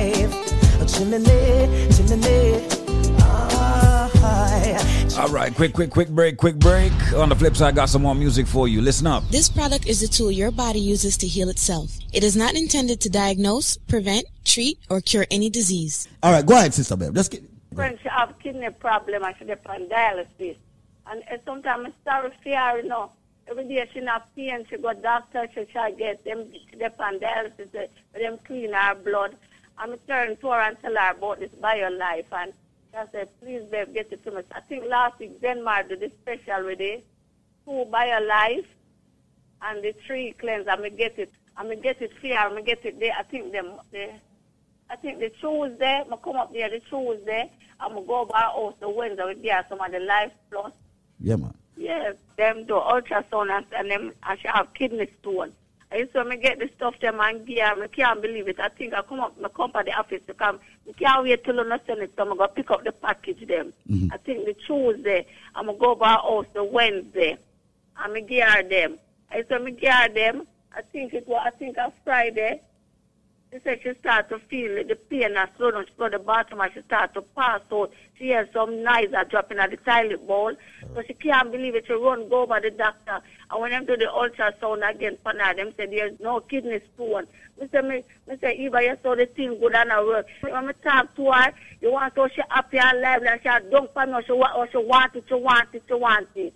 Chimney, 5.24 5.40
chimney. 5.40 5.44
All 5.44 5.44
right, 5.44 5.56
quick, 5.56 5.74
quick, 5.74 5.90
quick 5.90 6.10
break, 6.10 6.38
quick 6.38 6.56
break. 6.56 6.92
On 7.14 7.30
the 7.30 7.36
flip 7.36 7.56
side, 7.56 7.70
I 7.70 7.72
got 7.72 7.90
some 7.90 8.02
more 8.02 8.16
music 8.16 8.48
for 8.48 8.68
you. 8.68 8.82
Listen 8.82 9.08
up. 9.08 9.28
This 9.30 9.50
product 9.50 9.88
is 9.88 10.04
a 10.04 10.08
tool 10.08 10.32
your 10.32 10.52
body 10.52 10.80
uses 10.80 11.18
to 11.18 11.28
heal 11.28 11.50
itself. 11.50 11.98
It 12.14 12.24
is 12.24 12.36
not 12.36 12.56
intended 12.56 13.02
to 13.02 13.10
diagnose, 13.10 13.78
prevent, 13.78 14.26
treat, 14.46 14.78
or 14.90 15.02
cure 15.02 15.26
any 15.32 15.50
disease. 15.50 16.08
All 16.22 16.32
right, 16.32 16.46
go 16.46 16.56
ahead, 16.56 16.74
Sister 16.74 16.96
Babe. 16.96 17.16
Just 17.16 17.32
get. 17.32 17.44
When 17.72 17.98
she 18.04 18.10
have 18.10 18.38
kidney 18.40 18.70
problem 18.70 19.24
I 19.24 19.34
should 19.36 19.48
depend 19.48 19.92
on 19.92 19.98
dialysis. 19.98 20.58
And 21.08 21.24
uh, 21.32 21.38
sometimes 21.46 21.88
I'm 21.88 21.94
sorry 22.04 22.32
for 22.44 22.56
her, 22.56 22.82
you 22.82 22.88
know. 22.88 23.12
Every 23.48 23.68
day 23.68 23.90
she 23.94 24.00
not 24.00 24.34
pain, 24.36 24.66
she 24.70 24.78
go 24.78 24.94
doctor, 24.94 25.50
she 25.54 25.66
try 25.66 25.92
get 25.92 26.24
them 26.24 26.48
she 26.52 26.78
depend 26.78 27.02
on 27.02 27.20
dialysis, 27.20 27.72
they, 27.72 27.90
them 28.14 28.38
clean 28.46 28.74
her 28.74 28.96
blood. 28.96 29.36
I'm 29.78 29.98
turn 30.08 30.38
to 30.38 30.48
her 30.48 30.62
and 30.62 30.80
tell 30.82 30.96
her 30.96 31.12
about 31.12 31.40
this 31.40 31.52
BioLife 31.62 32.26
and 32.32 32.54
she 32.94 33.08
said, 33.12 33.30
please 33.42 33.64
babe, 33.72 33.94
get 33.94 34.12
it 34.12 34.24
to 34.24 34.32
me. 34.32 34.42
I 34.52 34.60
think 34.62 34.86
last 34.88 35.20
week 35.20 35.42
Denmark 35.42 35.90
did 35.90 36.04
a 36.04 36.10
special 36.22 36.66
with 36.66 36.80
it. 36.80 37.06
Two 37.66 37.86
life, 38.22 38.66
and 39.62 39.84
the 39.84 39.96
three 40.06 40.34
cleanse. 40.34 40.68
I'm 40.68 40.78
gonna 40.78 40.90
get 40.90 41.18
it. 41.18 41.32
I'm 41.58 41.66
gonna 41.66 41.78
get 41.78 42.02
it 42.02 42.12
here. 42.22 42.38
I'm 42.38 42.50
gonna 42.50 42.62
get 42.62 42.86
it 42.86 43.00
there. 43.00 43.14
I 43.18 43.24
think 43.24 43.52
them 43.52 43.80
the 43.92 44.12
I 44.90 44.96
think 44.98 45.20
the 45.20 45.30
Tuesday, 45.30 46.04
I 46.06 46.18
come 46.18 46.36
up 46.36 46.54
there 46.54 46.70
the 46.70 46.82
Tuesday. 46.82 47.52
I'm 47.80 47.94
gonna 47.94 48.06
go 48.06 48.30
our 48.34 48.42
house 48.42 48.76
the 48.80 48.90
Wednesday 48.90 49.26
with 49.26 49.42
there 49.42 49.66
some 49.70 49.82
of 49.82 49.92
the 49.92 50.00
Life 50.00 50.32
Plus. 50.52 50.74
Yeah, 51.20 51.38
man. 51.38 51.54
Yeah, 51.76 52.12
them 52.38 52.66
do 52.66 52.74
ultrasound 52.74 53.50
and, 53.50 53.66
and 53.76 53.90
them 53.90 54.14
and 54.24 54.40
she 54.40 54.48
have 54.48 54.74
kidney 54.74 55.10
stone. 55.22 55.54
I 55.94 55.98
used 55.98 56.14
to 56.14 56.26
me 56.26 56.38
get 56.38 56.58
the 56.58 56.70
stuff 56.76 57.00
them 57.00 57.20
and 57.20 57.46
gear. 57.46 57.66
I 57.66 57.88
can't 57.88 58.20
believe 58.20 58.48
it. 58.48 58.60
I 58.60 58.70
think 58.70 58.96
I 58.96 59.04
come 59.04 59.20
up, 59.20 59.36
I 59.44 59.48
come 59.50 59.72
to 59.74 59.84
the 59.86 59.94
office 59.94 60.22
to 60.26 60.34
come. 60.34 60.60
I 60.90 60.94
can't 60.94 61.24
wait 61.24 61.44
till 61.44 61.60
I 61.60 61.80
send 61.86 62.02
it. 62.02 62.14
So 62.16 62.24
I'm 62.24 62.36
gonna 62.36 62.48
pick 62.48 62.72
up 62.72 62.84
the 62.84 62.92
package 62.92 63.48
them. 63.48 63.74
Mm-hmm. 63.88 64.12
I 64.12 64.18
think 64.18 64.46
the 64.46 64.56
Tuesday, 64.66 65.28
I'm 65.54 65.68
gonna 65.68 65.78
go 65.78 65.92
over 65.92 66.04
our 66.04 66.20
house 66.20 66.48
the 66.56 66.64
Wednesday. 66.64 67.38
I'm 67.96 68.10
gonna 68.10 68.22
gear 68.22 68.64
them. 68.68 68.98
I 69.32 69.38
used 69.38 69.50
to 69.50 69.60
me 69.60 69.72
gear 69.72 70.10
them. 70.14 70.48
I 70.76 70.82
think 70.82 71.14
it 71.14 71.28
was. 71.28 71.44
I 71.46 71.52
think 71.52 71.78
on 71.78 71.94
Friday. 72.04 72.62
She 73.54 73.60
said 73.64 73.82
she 73.84 73.94
started 74.00 74.30
to 74.30 74.40
feel 74.48 74.84
the 74.84 74.96
pain 74.96 75.38
and 75.38 75.50
slow 75.56 75.70
down. 75.70 75.86
She 75.86 75.94
go 75.96 76.10
to 76.10 76.18
the 76.18 76.24
bathroom 76.24 76.62
and 76.62 76.74
she 76.74 76.82
started 76.82 77.14
to 77.14 77.22
pass 77.22 77.62
out. 77.72 77.92
She 78.18 78.32
heard 78.32 78.50
some 78.52 78.82
noise 78.82 79.12
that 79.12 79.30
dropping 79.30 79.60
at 79.60 79.70
the 79.70 79.78
toilet 79.78 80.26
bowl. 80.26 80.54
So 80.96 81.04
she 81.06 81.14
can't 81.14 81.52
believe 81.52 81.76
it. 81.76 81.86
She 81.86 81.94
run 81.94 82.28
go 82.30 82.48
by 82.48 82.62
the 82.62 82.72
doctor. 82.72 83.22
And 83.52 83.62
when 83.62 83.70
them 83.70 83.86
do 83.86 83.96
the 83.96 84.06
ultrasound 84.06 84.90
again, 84.90 85.20
for 85.22 85.34
now, 85.34 85.54
them 85.54 85.72
say 85.78 85.86
there's 85.86 86.20
no 86.20 86.40
kidney 86.40 86.82
stone. 86.96 87.28
Say, 87.72 87.82
me, 87.82 88.04
me 88.28 88.38
Eva, 88.42 88.82
you 88.82 88.98
saw 89.04 89.14
the 89.16 89.28
thing 89.28 89.60
good 89.60 89.76
and 89.76 89.92
I 89.92 90.04
work. 90.04 90.26
When 90.42 90.66
me 90.66 90.74
talk 90.84 91.16
to 91.16 91.32
her, 91.32 91.54
you 91.80 91.92
want 91.92 92.16
to 92.16 92.30
she 92.34 92.42
happy 92.50 92.80
and 92.80 93.02
lively 93.02 93.28
and 93.28 93.40
she 93.40 93.70
don't 93.70 93.94
for 93.94 94.08
me. 94.08 94.14
She, 94.22 94.34
she 94.72 94.78
want 94.78 95.16
it, 95.16 95.26
she 95.28 95.36
want 95.36 95.70
it, 95.74 95.84
she 95.88 95.94
want 95.94 96.28
it. 96.34 96.56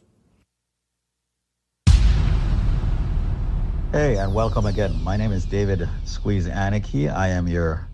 Hey, 3.94 4.18
and 4.18 4.34
welcome 4.34 4.66
again. 4.66 5.02
My 5.02 5.16
name 5.16 5.32
is 5.32 5.46
David 5.46 5.88
Squeeze 6.04 6.46
Anarchy. 6.46 7.08
I 7.08 7.30
am 7.30 7.48
your 7.48 7.88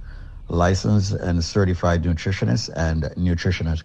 licensed 0.48 1.12
and 1.12 1.44
certified 1.44 2.02
nutritionist 2.02 2.72
and 2.76 3.04
nutritionist 3.16 3.84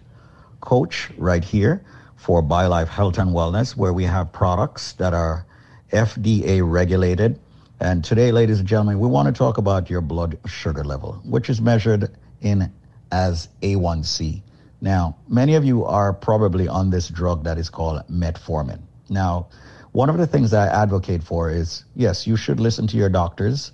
coach 0.59 1.11
right 1.19 1.43
here 1.43 1.85
for 2.15 2.41
BioLife 2.41 2.87
Health 2.87 3.19
and 3.19 3.29
Wellness, 3.29 3.77
where 3.77 3.93
we 3.93 4.05
have 4.05 4.33
products 4.33 4.93
that 4.93 5.13
are 5.13 5.45
FDA 5.93 6.67
regulated. 6.67 7.39
And 7.79 8.03
today, 8.03 8.31
ladies 8.31 8.57
and 8.57 8.67
gentlemen, 8.67 8.99
we 8.99 9.07
want 9.07 9.27
to 9.27 9.31
talk 9.31 9.59
about 9.59 9.87
your 9.87 10.01
blood 10.01 10.35
sugar 10.47 10.83
level, 10.83 11.21
which 11.25 11.47
is 11.47 11.61
measured 11.61 12.09
in 12.41 12.73
as 13.11 13.49
A1C. 13.61 14.41
Now, 14.81 15.15
many 15.27 15.53
of 15.53 15.63
you 15.63 15.85
are 15.85 16.11
probably 16.13 16.67
on 16.67 16.89
this 16.89 17.07
drug 17.07 17.43
that 17.43 17.59
is 17.59 17.69
called 17.69 18.01
metformin. 18.09 18.79
Now, 19.09 19.47
one 19.91 20.09
of 20.09 20.17
the 20.17 20.27
things 20.27 20.51
that 20.51 20.69
I 20.69 20.81
advocate 20.83 21.23
for 21.23 21.49
is 21.49 21.83
yes, 21.95 22.27
you 22.27 22.35
should 22.35 22.59
listen 22.59 22.87
to 22.87 22.97
your 22.97 23.09
doctors, 23.09 23.71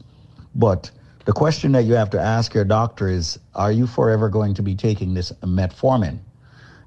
but 0.56 0.90
the 1.26 1.34
question 1.34 1.72
that 1.74 1.84
you 1.84 1.94
have 1.95 2.10
to 2.11 2.19
ask 2.19 2.53
your 2.53 2.64
doctor 2.64 3.08
is 3.08 3.40
are 3.56 3.72
you 3.72 3.88
forever 3.88 4.30
going 4.30 4.53
to 4.53 4.61
be 4.61 4.76
taking 4.76 5.14
this 5.14 5.32
metformin? 5.44 6.19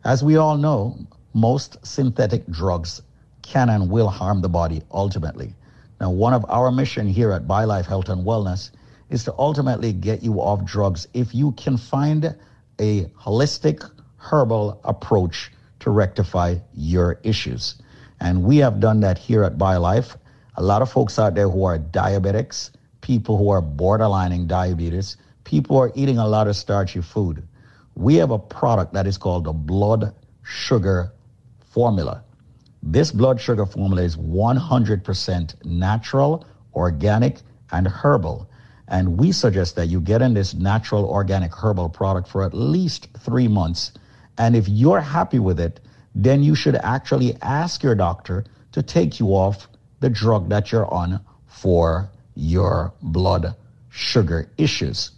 As 0.05 0.23
we 0.25 0.37
all 0.37 0.57
know, 0.57 0.97
most 1.35 1.85
synthetic 1.85 2.47
drugs 2.47 3.03
can 3.43 3.69
and 3.69 3.91
will 3.91 4.09
harm 4.09 4.41
the 4.41 4.49
body 4.49 4.83
ultimately. 4.93 5.55
Now, 6.01 6.11
one 6.11 6.33
of 6.33 6.47
our 6.49 6.71
mission 6.71 7.09
here 7.09 7.33
at 7.33 7.47
BioLife 7.47 7.87
Health 7.87 8.09
and 8.09 8.25
Wellness 8.25 8.71
is 9.11 9.25
to 9.25 9.35
ultimately 9.39 9.93
get 9.93 10.23
you 10.23 10.41
off 10.41 10.65
drugs 10.65 11.09
if 11.15 11.35
you 11.35 11.53
can 11.53 11.77
find 11.77 12.35
a 12.79 13.05
holistic 13.07 13.91
herbal 14.17 14.81
approach 14.85 15.51
to 15.81 15.91
rectify 15.91 16.57
your 16.75 17.19
issues. 17.23 17.77
And 18.21 18.43
we 18.43 18.59
have 18.59 18.81
done 18.81 19.01
that 19.01 19.19
here 19.19 19.45
at 19.45 19.59
BioLife. 19.59 20.17
A 20.57 20.63
lot 20.63 20.83
of 20.83 20.91
folks 20.91 21.19
out 21.19 21.35
there 21.35 21.49
who 21.49 21.65
are 21.65 21.79
diabetics, 21.79 22.71
people 23.01 23.37
who 23.37 23.49
are 23.51 23.63
borderlining 23.63 24.47
diabetes, 24.47 25.17
people 25.45 25.77
who 25.77 25.83
are 25.83 25.93
eating 25.95 26.19
a 26.19 26.27
lot 26.27 26.49
of 26.49 26.57
starchy 26.57 27.01
food. 27.01 27.47
We 27.95 28.17
have 28.17 28.31
a 28.31 28.39
product 28.39 28.93
that 28.93 29.07
is 29.07 29.19
called 29.19 29.45
the 29.45 29.53
blood 29.53 30.15
sugar 30.43 31.13
formula. 31.71 32.25
This 32.83 33.13
blood 33.13 33.41
sugar 33.41 33.67
formula 33.67 34.03
is 34.03 34.17
100% 34.17 35.65
natural, 35.65 36.47
organic, 36.75 37.39
and 37.73 37.87
herbal. 37.87 38.49
And 38.89 39.19
we 39.19 39.33
suggest 39.33 39.77
that 39.77 39.89
you 39.89 40.01
get 40.01 40.23
in 40.23 40.35
this 40.35 40.55
natural, 40.55 41.05
organic, 41.05 41.55
herbal 41.55 41.91
product 41.91 42.29
for 42.29 42.43
at 42.43 42.55
least 42.55 43.09
three 43.19 43.49
months. 43.49 43.93
And 44.39 44.57
if 44.57 44.69
you're 44.69 45.01
happy 45.01 45.39
with 45.39 45.61
it, 45.61 45.81
then 46.15 46.43
you 46.43 46.55
should 46.55 46.77
actually 46.77 47.37
ask 47.43 47.83
your 47.83 47.95
doctor 47.95 48.45
to 48.73 48.83
take 48.83 49.21
you 49.21 49.29
off 49.29 49.69
the 50.01 50.11
drug 50.11 50.49
that 50.49 50.73
you're 50.73 50.93
on 50.93 51.21
for 51.47 52.11
your 52.35 52.93
blood 53.03 53.55
sugar 53.91 54.49
issues. 54.59 55.11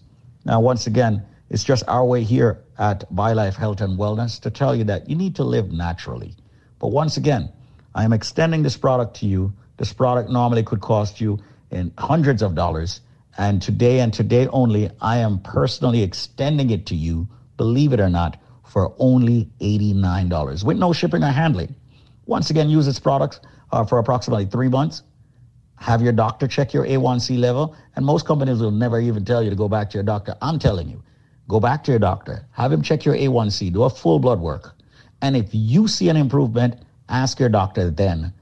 Now, 0.44 0.60
once 0.60 0.86
again, 0.86 1.22
it's 1.50 1.64
just 1.64 1.84
our 1.88 2.04
way 2.04 2.22
here 2.22 2.62
at 2.78 3.12
BioLife 3.14 3.56
Health 3.56 3.80
and 3.80 3.98
Wellness 3.98 4.40
to 4.40 4.50
tell 4.50 4.74
you 4.74 4.84
that 4.84 5.08
you 5.08 5.16
need 5.16 5.36
to 5.36 5.44
live 5.44 5.70
naturally. 5.70 6.34
But 6.78 6.88
once 6.88 7.16
again, 7.16 7.50
I 7.94 8.04
am 8.04 8.12
extending 8.12 8.62
this 8.62 8.76
product 8.76 9.16
to 9.16 9.26
you. 9.26 9.52
This 9.76 9.92
product 9.92 10.30
normally 10.30 10.62
could 10.62 10.80
cost 10.80 11.20
you 11.20 11.38
in 11.70 11.92
hundreds 11.98 12.40
of 12.42 12.54
dollars. 12.54 13.00
And 13.36 13.60
today 13.60 14.00
and 14.00 14.12
today 14.12 14.46
only, 14.48 14.90
I 15.00 15.18
am 15.18 15.40
personally 15.40 16.02
extending 16.02 16.70
it 16.70 16.86
to 16.86 16.94
you, 16.94 17.28
believe 17.56 17.92
it 17.92 18.00
or 18.00 18.08
not, 18.08 18.40
for 18.70 18.94
only 18.98 19.50
$89 19.60 20.64
with 20.64 20.78
no 20.78 20.92
shipping 20.92 21.24
or 21.24 21.30
handling. 21.30 21.74
Once 22.26 22.50
again, 22.50 22.70
use 22.70 22.86
its 22.86 23.00
products 23.00 23.40
uh, 23.72 23.84
for 23.84 23.98
approximately 23.98 24.46
three 24.46 24.68
months. 24.68 25.02
Have 25.76 26.02
your 26.02 26.12
doctor 26.12 26.46
check 26.46 26.72
your 26.72 26.86
A1C 26.86 27.38
level. 27.38 27.74
And 27.96 28.06
most 28.06 28.26
companies 28.26 28.60
will 28.60 28.70
never 28.70 29.00
even 29.00 29.24
tell 29.24 29.42
you 29.42 29.50
to 29.50 29.56
go 29.56 29.68
back 29.68 29.90
to 29.90 29.94
your 29.94 30.04
doctor. 30.04 30.36
I'm 30.40 30.58
telling 30.58 30.88
you, 30.88 31.02
go 31.48 31.58
back 31.58 31.82
to 31.84 31.90
your 31.90 31.98
doctor, 31.98 32.46
have 32.52 32.70
him 32.70 32.82
check 32.82 33.04
your 33.04 33.16
A1C, 33.16 33.72
do 33.72 33.82
a 33.82 33.90
full 33.90 34.20
blood 34.20 34.40
work. 34.40 34.76
And 35.20 35.36
if 35.36 35.48
you 35.52 35.88
see 35.88 36.08
an 36.08 36.16
improvement, 36.16 36.76
ask 37.08 37.40
your 37.40 37.48
doctor 37.48 37.90
then 37.90 38.32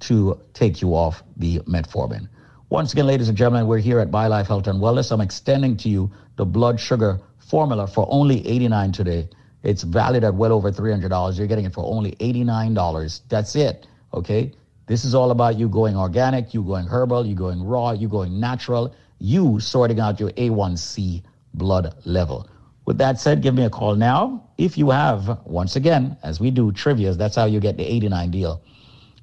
to 0.00 0.40
take 0.54 0.80
you 0.80 0.94
off 0.94 1.22
the 1.36 1.58
metformin. 1.60 2.28
Once 2.70 2.92
again, 2.92 3.06
ladies 3.06 3.28
and 3.28 3.36
gentlemen, 3.36 3.66
we're 3.66 3.78
here 3.78 4.00
at 4.00 4.10
BioLife 4.10 4.46
Health 4.46 4.66
and 4.66 4.80
Wellness. 4.80 5.12
I'm 5.12 5.20
extending 5.20 5.76
to 5.78 5.88
you 5.88 6.10
the 6.36 6.46
blood 6.46 6.80
sugar 6.80 7.20
formula 7.38 7.86
for 7.86 8.06
only 8.10 8.46
89 8.46 8.92
today. 8.92 9.28
It's 9.64 9.82
valued 9.82 10.24
at 10.24 10.34
well 10.34 10.52
over 10.52 10.70
$300. 10.70 11.38
You're 11.38 11.46
getting 11.46 11.64
it 11.64 11.72
for 11.72 11.84
only 11.84 12.12
$89. 12.12 13.20
That's 13.28 13.56
it. 13.56 13.86
Okay. 14.12 14.52
This 14.86 15.04
is 15.04 15.14
all 15.14 15.30
about 15.30 15.58
you 15.58 15.68
going 15.68 15.96
organic, 15.96 16.52
you 16.52 16.62
going 16.62 16.86
herbal, 16.86 17.26
you 17.26 17.34
going 17.34 17.64
raw, 17.64 17.92
you 17.92 18.06
going 18.06 18.38
natural, 18.38 18.94
you 19.18 19.58
sorting 19.58 19.98
out 19.98 20.20
your 20.20 20.30
A1C 20.32 21.22
blood 21.54 21.94
level. 22.04 22.46
With 22.84 22.98
that 22.98 23.18
said, 23.18 23.40
give 23.40 23.54
me 23.54 23.64
a 23.64 23.70
call 23.70 23.96
now. 23.96 24.46
If 24.58 24.76
you 24.76 24.90
have, 24.90 25.40
once 25.46 25.76
again, 25.76 26.18
as 26.22 26.38
we 26.38 26.50
do 26.50 26.70
trivias, 26.70 27.16
that's 27.16 27.34
how 27.34 27.46
you 27.46 27.60
get 27.60 27.78
the 27.78 27.84
89 27.84 28.30
deal. 28.30 28.62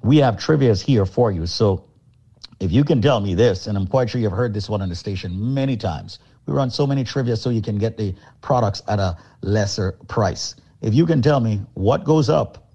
We 0.02 0.16
have 0.16 0.34
trivias 0.36 0.82
here 0.82 1.06
for 1.06 1.30
you. 1.30 1.46
So 1.46 1.84
if 2.58 2.72
you 2.72 2.82
can 2.82 3.00
tell 3.00 3.20
me 3.20 3.36
this, 3.36 3.68
and 3.68 3.78
I'm 3.78 3.86
quite 3.86 4.10
sure 4.10 4.20
you've 4.20 4.32
heard 4.32 4.52
this 4.52 4.68
one 4.68 4.82
on 4.82 4.88
the 4.88 4.96
station 4.96 5.54
many 5.54 5.76
times, 5.76 6.18
we 6.46 6.54
run 6.54 6.70
so 6.70 6.86
many 6.86 7.04
trivia 7.04 7.36
so 7.36 7.50
you 7.50 7.62
can 7.62 7.78
get 7.78 7.96
the 7.96 8.14
products 8.40 8.82
at 8.88 8.98
a 8.98 9.16
lesser 9.42 9.92
price. 10.08 10.56
If 10.80 10.94
you 10.94 11.06
can 11.06 11.22
tell 11.22 11.40
me 11.40 11.60
what 11.74 12.04
goes 12.04 12.28
up 12.28 12.70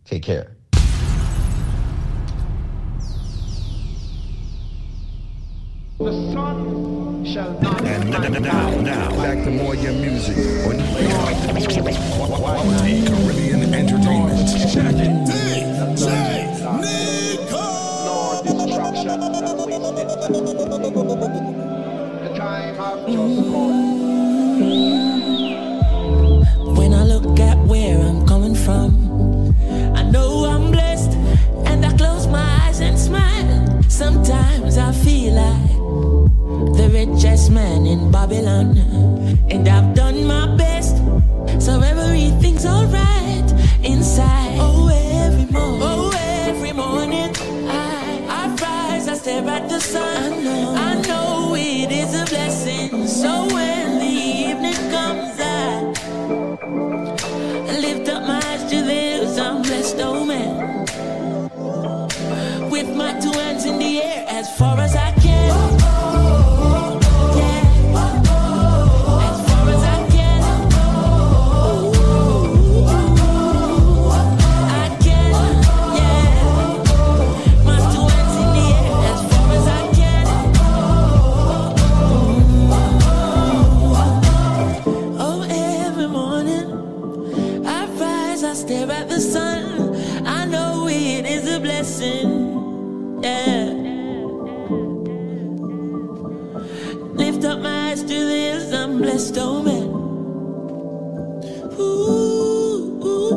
Take 0.05 0.23
care. 0.23 0.58
The 5.99 6.12
sun 6.33 7.25
shall 7.25 7.60
not 7.60 7.85
And 7.85 8.09
now, 8.09 8.28
now, 8.28 8.70
now, 8.83 9.10
back 9.17 9.43
to 9.43 9.51
more 9.51 9.75
your 9.75 9.94
music 9.94 10.36
on 10.65 10.78
YT 10.78 11.59
Caribbean 13.09 13.75
Entertainment. 13.75 14.49
Check 14.73 14.94
it, 14.94 15.27
D, 15.27 15.33
J, 15.99 16.07
Nico! 16.78 17.65
Destruction, 18.44 19.18
wasted 19.67 20.31
The 22.23 22.31
time 22.36 22.81
I've 22.81 23.02
just 23.09 23.43
called. 23.51 23.89
When 26.78 26.94
I 26.94 27.02
look 27.02 27.41
at 27.41 27.59
where 27.67 27.99
I'm 27.99 28.25
coming 28.25 28.55
from, 28.55 29.52
I 29.97 30.02
know 30.05 30.44
I'm 30.44 30.70
blessed, 30.70 31.17
and 31.67 31.85
I 31.85 31.93
close 31.97 32.28
my 32.28 32.39
eyes 32.62 32.78
and 32.78 32.97
smile. 32.97 33.83
Sometimes 33.89 34.78
I 34.78 34.93
feel 34.93 35.27
the 36.77 36.89
richest 36.93 37.51
man 37.51 37.87
in 37.87 38.11
Babylon. 38.11 38.77
And 39.51 39.69
I've 39.69 39.95
done 39.95 40.27
my 40.27 40.47
best, 40.57 40.97
so 41.59 41.81
everything's 41.81 42.67
alright 42.67 43.51
inside. 43.83 44.59
Oh, 44.61 44.89
every 44.89 45.47
morning, 45.47 45.83
oh, 45.83 46.11
every 46.47 46.73
morning, 46.73 47.31
I, 47.69 48.27
I 48.28 48.57
rise, 48.61 49.09
I 49.09 49.15
stare 49.15 49.49
at 49.49 49.69
the 49.69 49.81
sun. 49.81 50.33
I 50.33 50.43
know, 50.43 50.75
I 50.77 50.95
know 51.07 51.55
it 51.57 51.91
is 51.93 52.15
a 52.15 52.25
blessing. 52.27 53.07
So 53.07 53.47
when 53.55 53.99
the 53.99 54.15
evening 54.45 54.91
comes, 54.91 55.39
I 57.70 57.78
lift 57.81 58.09
up 58.09 58.23
my 58.27 58.41
eyes 58.45 58.65
to 58.70 58.83
theirs. 58.83 59.39
I'm 59.39 59.62
blessed, 59.62 59.97
oh 60.01 60.25
man. 60.25 60.87
With 62.70 62.95
my 62.95 63.19
two 63.20 63.33
hands 63.33 63.65
in 63.65 63.78
the 63.78 64.03
air, 64.03 64.25
as 64.28 64.49
far 64.59 64.78
as 64.81 64.95
I 64.97 65.12
can. 65.12 65.17
best 99.18 99.36
omen. 99.38 99.88
Ooh, 101.80 103.02
ooh, 103.05 103.32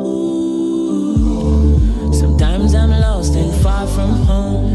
ooh. 1.18 2.12
Sometimes 2.12 2.72
I'm 2.76 2.90
lost 2.90 3.34
and 3.34 3.52
far 3.62 3.84
from 3.88 4.10
home. 4.10 4.71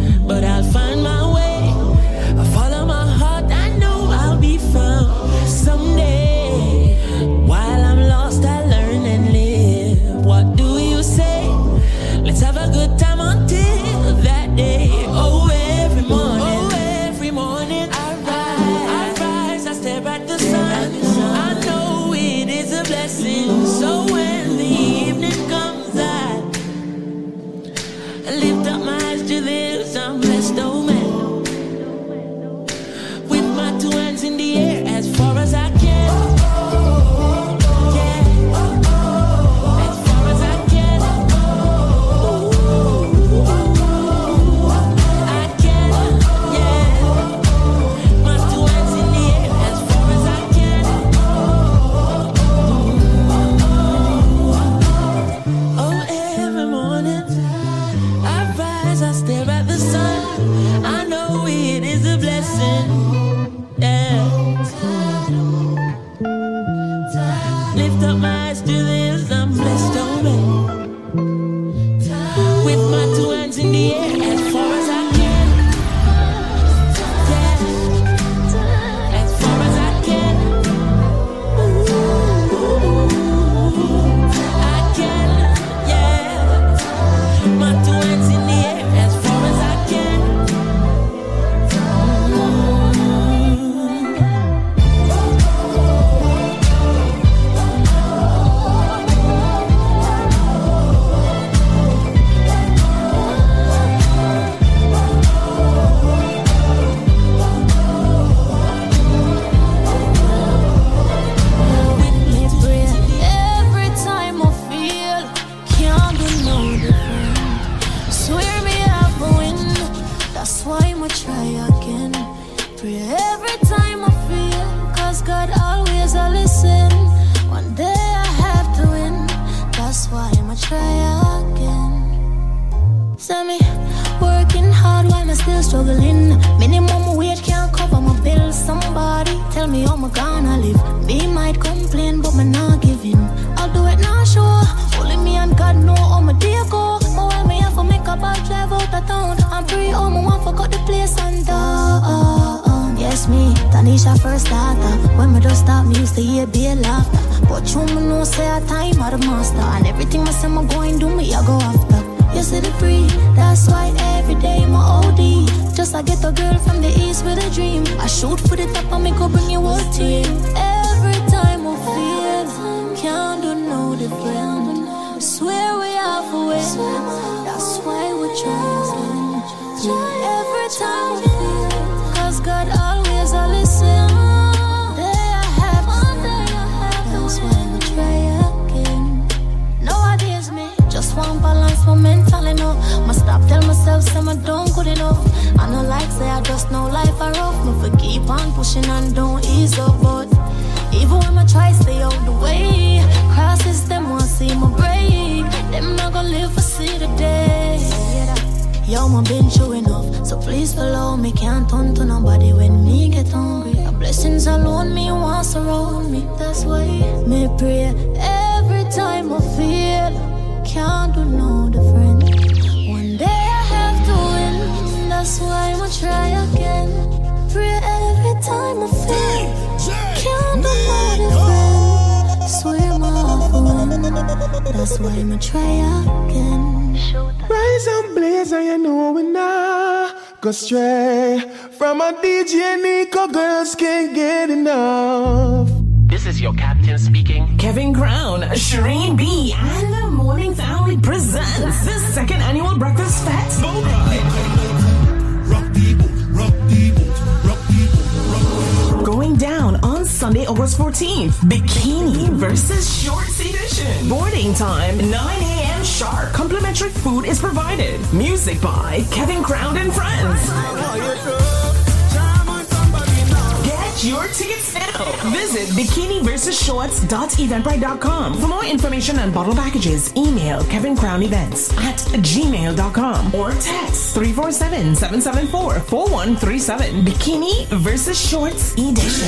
bikiniversusshorts.eventbrite.com. 277.08 278.40
For 278.40 278.48
more 278.48 278.66
information 278.66 279.20
on 279.20 279.32
bottle 279.32 279.54
packages, 279.56 280.16
email 280.16 280.64
Kevin 280.66 280.96
Crown 280.96 281.24
Events 281.24 281.72
at 281.78 281.98
gmail.com 282.22 283.34
or 283.36 283.52
text 283.52 284.16
347-774-4137. 284.16 287.04
Bikini 287.06 287.66
versus 287.68 288.20
Shorts 288.20 288.74
Edition. 288.74 289.28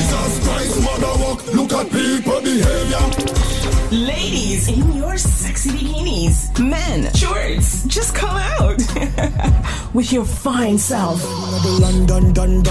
Look 1.55 1.71
at 1.73 1.91
people 1.91 2.41
behavior. 2.41 2.99
Ladies 3.91 4.67
in 4.67 4.93
your 4.93 5.17
sexy 5.17 5.71
bikinis. 5.71 6.47
Men, 6.59 7.11
shorts, 7.15 7.83
just 7.85 8.13
come 8.13 8.37
out 8.37 8.77
with 9.95 10.13
your 10.13 10.25
fine 10.25 10.77
self. 10.77 11.23
Dun 11.79 12.05
dun 12.05 12.31
dun 12.33 12.61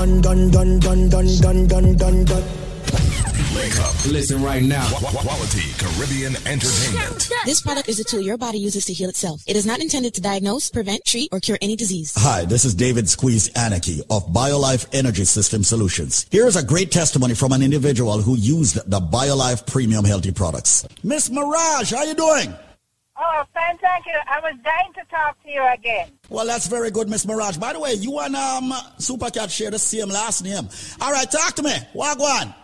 Listen 4.09 4.43
right 4.43 4.63
now. 4.63 4.89
Quality 4.89 5.71
Caribbean 5.77 6.35
entertainment. 6.47 7.31
This 7.45 7.61
product 7.61 7.91
is 7.91 8.01
a 8.01 8.05
tool 8.05 8.23
your 8.23 8.39
body 8.39 8.59
uses 8.59 8.87
to 8.87 8.95
heal 8.95 9.11
itself. 9.11 9.43
It 9.47 9.55
is 9.55 9.67
not 9.67 9.81
intended 9.81 10.15
to 10.15 10.23
diagnose, 10.23 10.71
prevent, 10.71 11.05
treat, 11.05 11.29
or 11.31 11.41
cure 11.41 11.59
any 11.61 11.77
disease. 11.77 12.15
Hi, 12.17 12.47
this 12.47 12.65
is 12.65 12.75
David 12.75 13.07
Squeeze 13.07 13.49
Anarchy 13.49 14.01
of 14.09 14.27
BioLife 14.29 14.87
Energy 14.95 15.27
System 15.27 15.63
Solutions. 15.63 16.27
Here's 16.31 16.57
a 16.57 16.65
great 16.65 16.91
testimony 16.91 17.35
from 17.35 17.53
an 17.53 17.63
individual 17.63 18.23
who 18.23 18.35
used 18.37 18.77
the 18.91 18.99
BioLife 18.99 19.67
Premium 19.67 20.07
Healthy 20.07 20.33
products. 20.33 20.89
Miss 21.05 21.29
Maragh, 21.29 21.95
how 21.95 22.05
you 22.05 22.15
doing? 22.15 22.55
Oh, 23.21 23.45
fine, 23.53 23.77
thank 23.77 24.07
you. 24.07 24.15
I 24.27 24.41
was 24.41 24.55
dying 24.65 24.93
to 24.95 25.05
talk 25.11 25.43
to 25.43 25.51
you 25.51 25.63
again. 25.75 26.09
Well, 26.31 26.47
that's 26.47 26.67
very 26.67 26.91
good, 26.91 27.11
Miss 27.11 27.27
Maragh. 27.27 27.61
By 27.61 27.75
the 27.75 27.81
way, 27.81 27.93
you 27.93 28.19
and 28.21 28.35
um, 28.35 28.71
Supercat 28.99 29.51
share 29.51 29.71
the 29.71 29.79
same 29.79 30.09
last 30.09 30.43
name. 30.43 30.67
All 30.99 31.13
right, 31.13 31.31
talk 31.31 31.55
to 31.57 31.63
me. 31.63 31.77
Wagwan. 31.95 32.55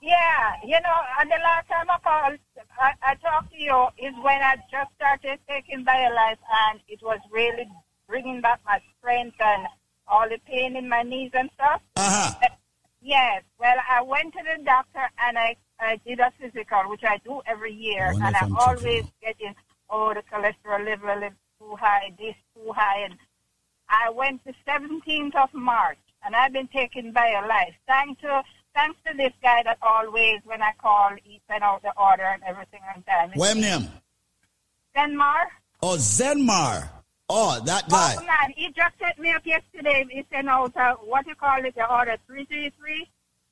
Yeah, 0.00 0.52
you 0.64 0.80
know, 0.80 0.98
and 1.20 1.30
the 1.30 1.36
last 1.42 1.68
time 1.68 1.90
I 1.90 1.98
called, 1.98 2.38
I, 2.80 2.92
I 3.02 3.14
talked 3.16 3.52
to 3.52 3.60
you 3.60 3.86
is 3.98 4.14
when 4.22 4.40
I 4.40 4.56
just 4.70 4.94
started 4.94 5.40
taking 5.48 5.84
BioLife 5.84 6.38
and 6.70 6.80
it 6.88 7.00
was 7.02 7.18
really 7.30 7.68
bringing 8.06 8.40
back 8.40 8.60
my 8.64 8.80
strength 8.98 9.36
and 9.40 9.66
all 10.06 10.28
the 10.28 10.38
pain 10.46 10.76
in 10.76 10.88
my 10.88 11.02
knees 11.02 11.32
and 11.34 11.50
stuff. 11.54 11.82
Uh-huh. 11.96 12.48
Yes, 13.02 13.42
well, 13.58 13.76
I 13.90 14.02
went 14.02 14.34
to 14.34 14.40
the 14.42 14.62
doctor 14.64 15.08
and 15.22 15.38
I, 15.38 15.56
I 15.80 16.00
did 16.06 16.20
a 16.20 16.32
physical, 16.40 16.82
which 16.86 17.04
I 17.04 17.18
do 17.24 17.42
every 17.46 17.72
year, 17.72 18.12
and 18.22 18.36
I'm 18.36 18.56
always 18.56 19.04
getting, 19.22 19.54
oh, 19.90 20.14
the 20.14 20.22
cholesterol 20.22 20.84
level 20.84 21.22
is 21.22 21.32
too 21.58 21.76
high, 21.76 22.12
this 22.18 22.34
too 22.54 22.72
high, 22.72 23.00
and 23.04 23.14
I 23.88 24.10
went 24.10 24.44
the 24.44 24.54
17th 24.66 25.34
of 25.36 25.54
March, 25.54 25.98
and 26.24 26.34
I've 26.34 26.52
been 26.52 26.68
taking 26.68 27.12
BioLife. 27.12 27.74
Thanks 27.86 28.20
to 28.22 28.42
thanks 28.78 28.98
to 29.06 29.16
this 29.16 29.32
guy 29.42 29.62
that 29.64 29.78
always, 29.82 30.40
when 30.44 30.62
I 30.62 30.72
call, 30.80 31.10
he 31.24 31.40
send 31.50 31.62
out 31.62 31.82
the 31.82 31.92
order 31.96 32.22
and 32.22 32.42
everything 32.46 32.80
on 32.94 33.02
time. 33.02 33.32
What 33.34 33.56
name? 33.56 33.88
Denmar. 34.96 35.46
Oh, 35.82 35.96
Zenmar. 35.96 36.88
Oh, 37.28 37.60
that 37.66 37.88
guy. 37.88 38.14
Oh 38.18 38.24
man, 38.24 38.54
he 38.56 38.68
just 38.68 38.94
set 38.98 39.18
me 39.18 39.32
up 39.32 39.44
yesterday. 39.44 40.06
He 40.10 40.24
sent 40.32 40.48
out 40.48 40.74
uh, 40.76 40.94
what 40.94 41.26
you 41.26 41.34
call 41.34 41.62
it, 41.64 41.74
the 41.74 41.90
order 41.92 42.16
three 42.26 42.44
three 42.46 42.72
three. 42.78 43.06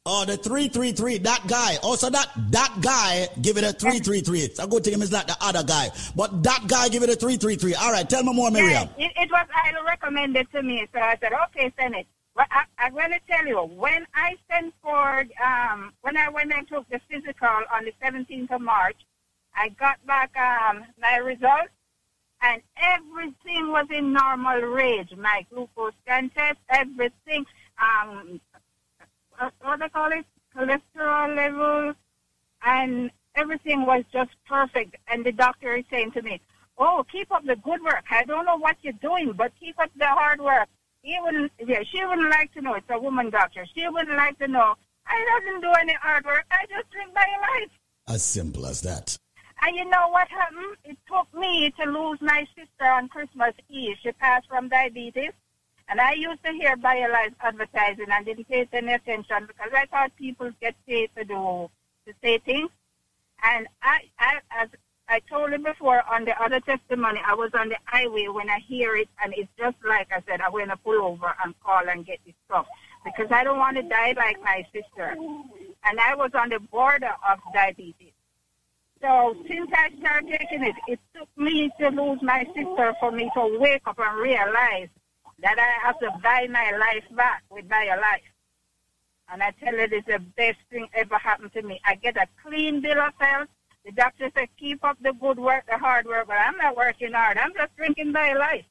Oh, 0.09 0.25
the 0.25 0.37
333, 0.37 1.19
that 1.19 1.43
guy. 1.49 1.79
Also, 1.83 2.09
that 2.09 2.31
that 2.51 2.79
guy 2.81 3.27
give 3.43 3.59
it 3.59 3.65
a 3.65 3.73
333. 3.73 4.39
It's 4.39 4.61
a 4.61 4.67
to 4.69 4.91
him, 4.91 5.03
it's 5.03 5.11
not 5.11 5.27
the 5.27 5.37
other 5.41 5.65
guy. 5.65 5.91
But 6.15 6.45
that 6.45 6.63
guy 6.69 6.89
give 6.89 7.03
it 7.03 7.11
a 7.11 7.17
333. 7.17 7.75
All 7.75 7.91
right, 7.91 8.09
tell 8.09 8.23
me 8.23 8.33
more, 8.33 8.53
Miriam. 8.53 8.89
It, 8.97 9.11
it 9.17 9.31
was 9.33 9.47
highly 9.51 9.85
recommended 9.85 10.49
to 10.53 10.63
me, 10.63 10.87
so 10.95 11.01
I 11.01 11.17
said, 11.21 11.33
okay, 11.49 11.73
send 11.77 11.97
it. 11.97 12.07
I, 12.39 12.65
I'm 12.79 12.93
going 12.93 13.11
to 13.13 13.21
tell 13.29 13.47
you, 13.47 13.61
when 13.63 14.07
I 14.15 14.37
sent 14.51 14.75
for, 14.83 15.25
um, 15.45 15.93
when 16.03 16.17
I 16.17 16.29
went 16.29 16.53
and 16.53 16.69
took 16.69 16.89
the 16.91 17.01
physical 17.11 17.49
on 17.49 17.85
the 17.85 17.93
17th 18.03 18.51
of 18.51 18.61
March, 18.61 18.97
I 19.55 19.71
got 19.71 20.05
back 20.07 20.37
um, 20.37 20.85
my 21.01 21.17
results, 21.17 21.73
and 22.43 22.61
everything 22.77 23.69
was 23.69 23.87
in 23.91 24.13
normal 24.13 24.61
range. 24.61 25.15
My 25.17 25.47
glucose 25.51 25.95
scan 26.03 26.31
test, 26.31 26.59
everything, 26.69 27.47
um, 27.81 28.41
what 29.63 29.81
they 29.81 29.89
call 29.89 30.13
it, 30.13 30.27
cholesterol 30.55 31.35
levels, 31.35 31.97
and 32.65 33.11
everything 33.35 33.87
was 33.87 34.05
just 34.13 34.31
perfect. 34.47 34.97
And 35.09 35.25
the 35.25 35.33
doctor 35.33 35.75
is 35.75 35.85
saying 35.91 36.13
to 36.13 36.23
me, 36.23 36.41
"Oh, 36.77 37.05
keep 37.11 37.33
up 37.33 37.45
the 37.45 37.57
good 37.57 37.83
work. 37.83 38.05
I 38.11 38.25
don't 38.25 38.45
know 38.45 38.59
what 38.59 38.77
you're 38.83 38.93
doing, 38.95 39.33
but 39.33 39.53
keep 39.59 39.79
up 39.79 39.91
the 39.97 40.07
hard 40.07 40.41
work." 40.41 40.69
He 41.07 41.17
wouldn't, 41.23 41.53
yeah, 41.65 41.85
she 41.89 42.05
wouldn't 42.05 42.31
like 42.31 42.53
to 42.55 42.61
know. 42.61 42.75
It's 42.75 42.91
a 42.91 42.99
woman 42.99 43.31
doctor. 43.31 43.65
She 43.77 43.89
wouldn't 43.89 44.17
like 44.17 44.37
to 44.41 44.49
know. 44.49 44.75
I 45.07 45.41
doesn't 45.41 45.61
do 45.61 45.71
any 45.81 45.95
hard 46.03 46.25
work. 46.25 46.45
I 46.51 46.67
just 46.67 46.89
live 46.97 47.15
my 47.15 47.29
life. 47.41 47.71
As 48.09 48.25
simple 48.25 48.67
as 48.67 48.81
that. 48.81 49.17
And 49.63 49.77
you 49.77 49.85
know 49.85 50.09
what 50.09 50.27
happened? 50.27 50.77
It 50.83 50.99
took 51.07 51.33
me 51.33 51.73
to 51.79 51.89
lose 51.89 52.19
my 52.21 52.45
sister 52.57 52.87
on 52.87 53.09
Christmas 53.09 53.55
Eve. 53.69 53.97
She 54.03 54.11
passed 54.11 54.49
from 54.49 54.69
diabetes. 54.69 55.31
And 55.89 56.01
I 56.01 56.15
used 56.15 56.43
to 56.43 56.51
hear 56.51 56.77
BioLife 56.77 57.35
advertising 57.41 58.07
and 58.11 58.27
didn't 58.27 58.49
pay 58.49 58.69
any 58.73 58.95
attention 58.95 59.47
because 59.47 59.71
I 59.73 59.87
thought 59.87 60.11
people 60.17 60.51
get 60.61 60.75
paid 60.89 61.11
to 61.17 61.23
do, 61.23 61.71
to 62.05 62.15
say 62.21 62.39
things. 62.39 62.71
And 63.45 63.69
I, 63.81 64.01
I, 64.19 64.41
as 64.51 64.71
I 65.09 65.21
told 65.21 65.53
him 65.53 65.63
before 65.63 66.03
on 66.13 66.25
the 66.25 66.41
other 66.43 66.61
testimony, 66.61 67.21
I 67.25 67.35
was 67.35 67.51
on 67.55 67.69
the 67.69 67.77
highway 67.85 68.27
when 68.29 68.51
I 68.51 68.59
hear 68.59 68.97
it 68.97 69.09
and 69.23 69.33
it's 69.37 69.51
just 69.59 69.77
like 69.89 70.09
I 70.11 70.23
said, 70.29 70.41
I'm 70.41 70.51
going 70.51 70.69
to 70.69 70.77
pull 70.77 71.01
over 71.01 71.33
and 71.45 71.55
call 71.61 71.89
and 71.89 72.05
get 72.05 72.19
this 72.27 72.35
stuff 72.47 72.67
because 73.05 73.31
I 73.31 73.45
don't 73.45 73.59
want 73.59 73.77
to 73.77 73.83
die 73.85 74.15
like 74.17 74.43
my 74.43 74.67
sister. 74.73 75.17
And 75.85 76.01
I 76.01 76.17
was 76.17 76.33
on 76.35 76.49
the 76.49 76.59
border 76.59 77.15
of 77.29 77.39
diabetes. 77.55 78.13
So 79.01 79.37
since 79.47 79.71
I 79.73 79.91
started 80.01 80.31
taking 80.31 80.65
it, 80.65 80.75
it 80.89 80.99
took 81.17 81.29
me 81.37 81.71
to 81.79 81.89
lose 81.91 82.21
my 82.23 82.45
sister 82.57 82.95
for 82.99 83.13
me 83.13 83.31
to 83.35 83.59
wake 83.61 83.83
up 83.87 83.99
and 84.01 84.19
realize 84.19 84.89
that 85.41 85.59
I 85.59 85.87
have 85.87 85.99
to 86.01 86.11
buy 86.23 86.49
my 86.51 86.73
life 86.73 87.05
back 87.15 87.45
with 87.51 87.69
my 87.69 87.95
life. 87.95 88.23
And 89.29 89.43
I 89.43 89.53
tell 89.63 89.75
you, 89.75 89.87
it's 89.91 90.07
the 90.07 90.19
best 90.37 90.59
thing 90.71 90.89
ever 90.95 91.19
happened 91.19 91.53
to 91.53 91.63
me. 91.63 91.81
I 91.85 91.95
get 91.97 92.17
a 92.17 92.27
clean 92.45 92.81
bill 92.81 92.99
of 93.01 93.13
health. 93.19 93.49
The 93.87 93.93
doctor 93.93 94.31
said, 94.37 94.49
keep 94.59 94.85
up 94.85 94.99
the 95.01 95.13
good 95.13 95.39
work, 95.39 95.65
the 95.71 95.79
hard 95.79 96.07
work, 96.07 96.27
but 96.27 96.37
I'm 96.37 96.57
not 96.57 96.77
working 96.77 97.13
hard. 97.13 97.39
I'm 97.39 97.55
just 97.55 97.75
drinking 97.77 98.13
BioLife. 98.13 98.65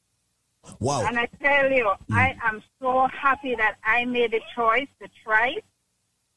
Wow. 0.82 1.06
And 1.06 1.18
I 1.18 1.28
tell 1.42 1.72
you, 1.72 1.86
mm. 1.86 2.16
I 2.16 2.36
am 2.44 2.62
so 2.82 3.08
happy 3.08 3.56
that 3.56 3.78
I 3.86 4.04
made 4.04 4.32
the 4.32 4.42
choice 4.54 4.88
to 5.02 5.08
try 5.24 5.54
it. 5.58 5.64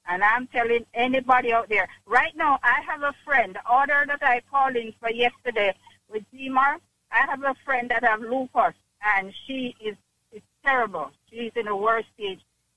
And 0.08 0.22
I'm 0.22 0.46
telling 0.46 0.86
anybody 0.94 1.52
out 1.52 1.68
there, 1.68 1.88
right 2.06 2.34
now, 2.36 2.60
I 2.62 2.80
have 2.86 3.02
a 3.02 3.12
friend, 3.24 3.56
the 3.56 3.72
order 3.72 4.04
that 4.06 4.22
I 4.22 4.42
called 4.48 4.76
in 4.76 4.94
for 5.00 5.10
yesterday 5.10 5.74
with 6.08 6.22
Zimar, 6.32 6.76
I 7.10 7.26
have 7.28 7.42
a 7.42 7.56
friend 7.64 7.90
that 7.90 8.04
have 8.04 8.20
lupus, 8.20 8.74
and 9.16 9.34
she 9.46 9.74
is, 9.84 9.96
is 10.30 10.42
terrible. 10.64 11.10
She's 11.30 11.52
in 11.56 11.66
a 11.66 11.76
worst 11.76 12.06
stage. 12.14 12.40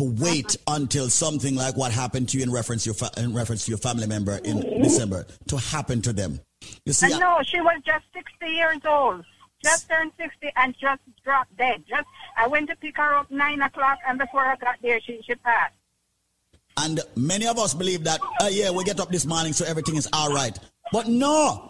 to 0.00 0.22
wait 0.22 0.56
until 0.66 1.08
something 1.08 1.54
like 1.54 1.76
what 1.76 1.92
happened 1.92 2.28
to 2.30 2.38
you 2.38 2.42
in 2.42 2.50
reference 2.50 2.84
to 2.84 2.88
your, 2.88 2.94
fa- 2.94 3.10
in 3.18 3.34
reference 3.34 3.66
to 3.66 3.70
your 3.70 3.78
family 3.78 4.06
member 4.06 4.40
in 4.44 4.60
December 4.82 5.26
to 5.48 5.58
happen 5.58 6.00
to 6.02 6.12
them. 6.12 6.40
You 6.84 6.92
see, 6.92 7.12
I 7.12 7.18
know 7.18 7.38
she 7.44 7.60
was 7.60 7.80
just 7.84 8.04
60 8.14 8.46
years 8.46 8.78
old, 8.86 9.24
just 9.62 9.88
turned 9.88 10.12
60 10.18 10.50
and 10.56 10.74
just 10.78 11.00
dropped 11.24 11.56
dead. 11.56 11.84
Just 11.88 12.06
I 12.36 12.46
went 12.46 12.68
to 12.70 12.76
pick 12.76 12.96
her 12.96 13.14
up 13.14 13.30
nine 13.30 13.60
o'clock, 13.62 13.98
and 14.06 14.18
before 14.18 14.40
I 14.40 14.56
got 14.56 14.76
there, 14.82 15.00
she 15.00 15.20
she 15.22 15.34
passed. 15.36 15.74
And 16.76 17.00
many 17.16 17.46
of 17.46 17.58
us 17.58 17.74
believe 17.74 18.04
that, 18.04 18.20
uh, 18.40 18.48
yeah, 18.50 18.70
we 18.70 18.84
get 18.84 19.00
up 19.00 19.10
this 19.10 19.26
morning 19.26 19.52
so 19.52 19.66
everything 19.66 19.96
is 19.96 20.08
all 20.12 20.32
right. 20.32 20.58
But 20.92 21.08
no, 21.08 21.69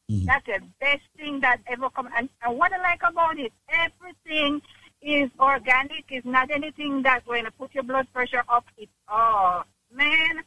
That's 0.25 0.45
the 0.45 0.59
best 0.79 1.03
thing 1.17 1.39
that 1.41 1.61
ever 1.67 1.89
come. 1.89 2.09
And, 2.17 2.29
and 2.43 2.57
what 2.57 2.73
I 2.73 2.77
like 2.81 3.01
about 3.03 3.39
it, 3.39 3.53
everything 3.69 4.61
is 5.01 5.29
organic. 5.39 6.05
It's 6.09 6.25
not 6.25 6.51
anything 6.51 7.01
that's 7.01 7.25
going 7.25 7.45
to 7.45 7.51
put 7.51 7.73
your 7.73 7.83
blood 7.83 8.07
pressure 8.13 8.43
up. 8.49 8.65
It's, 8.77 8.91
oh, 9.09 9.63
man, 9.93 10.43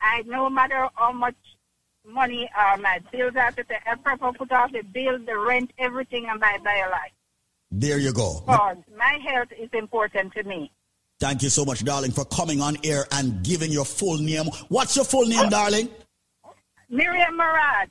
I 0.00 0.22
no 0.26 0.48
matter 0.48 0.88
how 0.94 1.12
much 1.12 1.34
money 2.06 2.48
uh, 2.58 2.76
my 2.78 3.00
bills 3.12 3.34
have 3.34 3.56
to 3.56 3.64
I 3.86 3.94
prefer 3.96 4.32
put 4.32 4.52
off 4.52 4.72
the 4.72 4.82
bill, 4.82 5.18
the 5.18 5.36
rent, 5.36 5.72
everything 5.78 6.26
and 6.28 6.40
buy 6.40 6.58
BioLife. 6.64 7.12
There 7.70 7.98
you 7.98 8.12
go. 8.12 8.40
Because 8.46 8.78
my 8.96 9.18
health 9.24 9.48
is 9.56 9.68
important 9.72 10.32
to 10.34 10.42
me. 10.44 10.72
Thank 11.20 11.42
you 11.42 11.50
so 11.50 11.64
much, 11.64 11.84
darling, 11.84 12.12
for 12.12 12.24
coming 12.24 12.62
on 12.62 12.78
air 12.82 13.04
and 13.12 13.44
giving 13.44 13.70
your 13.70 13.84
full 13.84 14.16
name. 14.16 14.46
What's 14.68 14.96
your 14.96 15.04
full 15.04 15.26
name, 15.26 15.50
darling? 15.50 15.88
Miriam 16.88 17.38
Maragh. 17.38 17.90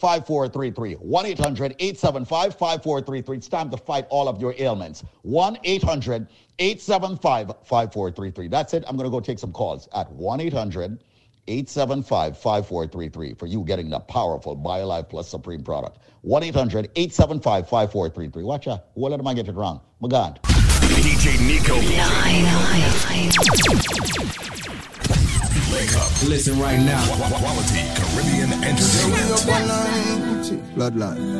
5433. 0.00 0.94
1 0.94 1.26
800 1.26 1.76
875 1.78 2.54
5433. 2.54 3.36
It's 3.36 3.48
time 3.48 3.70
to 3.70 3.76
fight 3.76 4.06
all 4.08 4.28
of 4.28 4.40
your 4.40 4.54
ailments. 4.58 5.04
1 5.22 5.58
800 5.62 6.26
875 6.58 7.48
5433. 7.64 8.48
That's 8.48 8.74
it. 8.74 8.84
I'm 8.86 8.96
going 8.96 9.06
to 9.06 9.10
go 9.10 9.20
take 9.20 9.38
some 9.38 9.52
calls 9.52 9.88
at 9.94 10.10
1 10.12 10.40
800 10.40 11.04
875 11.48 12.38
5433 12.38 13.34
for 13.34 13.46
you 13.46 13.64
getting 13.64 13.90
the 13.90 14.00
powerful 14.00 14.56
BioLife 14.56 15.08
Plus 15.08 15.28
Supreme 15.28 15.62
product. 15.62 15.98
1 16.22 16.42
800 16.42 16.90
875 16.96 17.68
5433. 17.68 18.42
Watch 18.44 18.68
out. 18.68 18.86
What 18.94 19.12
am 19.12 19.26
I 19.26 19.34
getting 19.34 19.54
wrong? 19.54 19.80
My 20.00 20.08
God. 20.08 20.40
DJ 20.42 21.40
Nico. 21.46 21.76
Wake 25.72 25.94
up. 25.96 26.10
Listen 26.28 26.58
right 26.58 26.78
now. 26.78 27.04
Quality 27.38 27.82
Caribbean 27.94 28.52
entertainment. 28.64 29.40
Bloodline. 30.74 31.30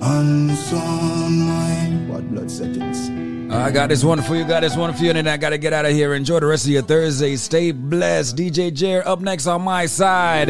Unson 0.00 1.38
my 1.46 2.12
what 2.12 2.28
blood 2.30 2.50
settings. 2.50 3.08
I 3.52 3.70
got 3.70 3.90
this 3.90 4.02
one 4.02 4.22
for 4.22 4.34
you, 4.34 4.44
got 4.44 4.60
this 4.60 4.76
one 4.76 4.94
for 4.94 5.02
you, 5.04 5.10
and 5.10 5.18
then 5.18 5.28
I 5.28 5.36
gotta 5.36 5.58
get 5.58 5.72
out 5.72 5.84
of 5.84 5.92
here. 5.92 6.14
Enjoy 6.14 6.40
the 6.40 6.46
rest 6.46 6.64
of 6.64 6.70
your 6.72 6.82
Thursday. 6.82 7.36
Stay 7.36 7.70
blessed. 7.70 8.36
DJ 8.36 8.72
Jer 8.72 9.02
up 9.06 9.20
next 9.20 9.46
on 9.46 9.62
my 9.62 9.86
side. 9.86 10.48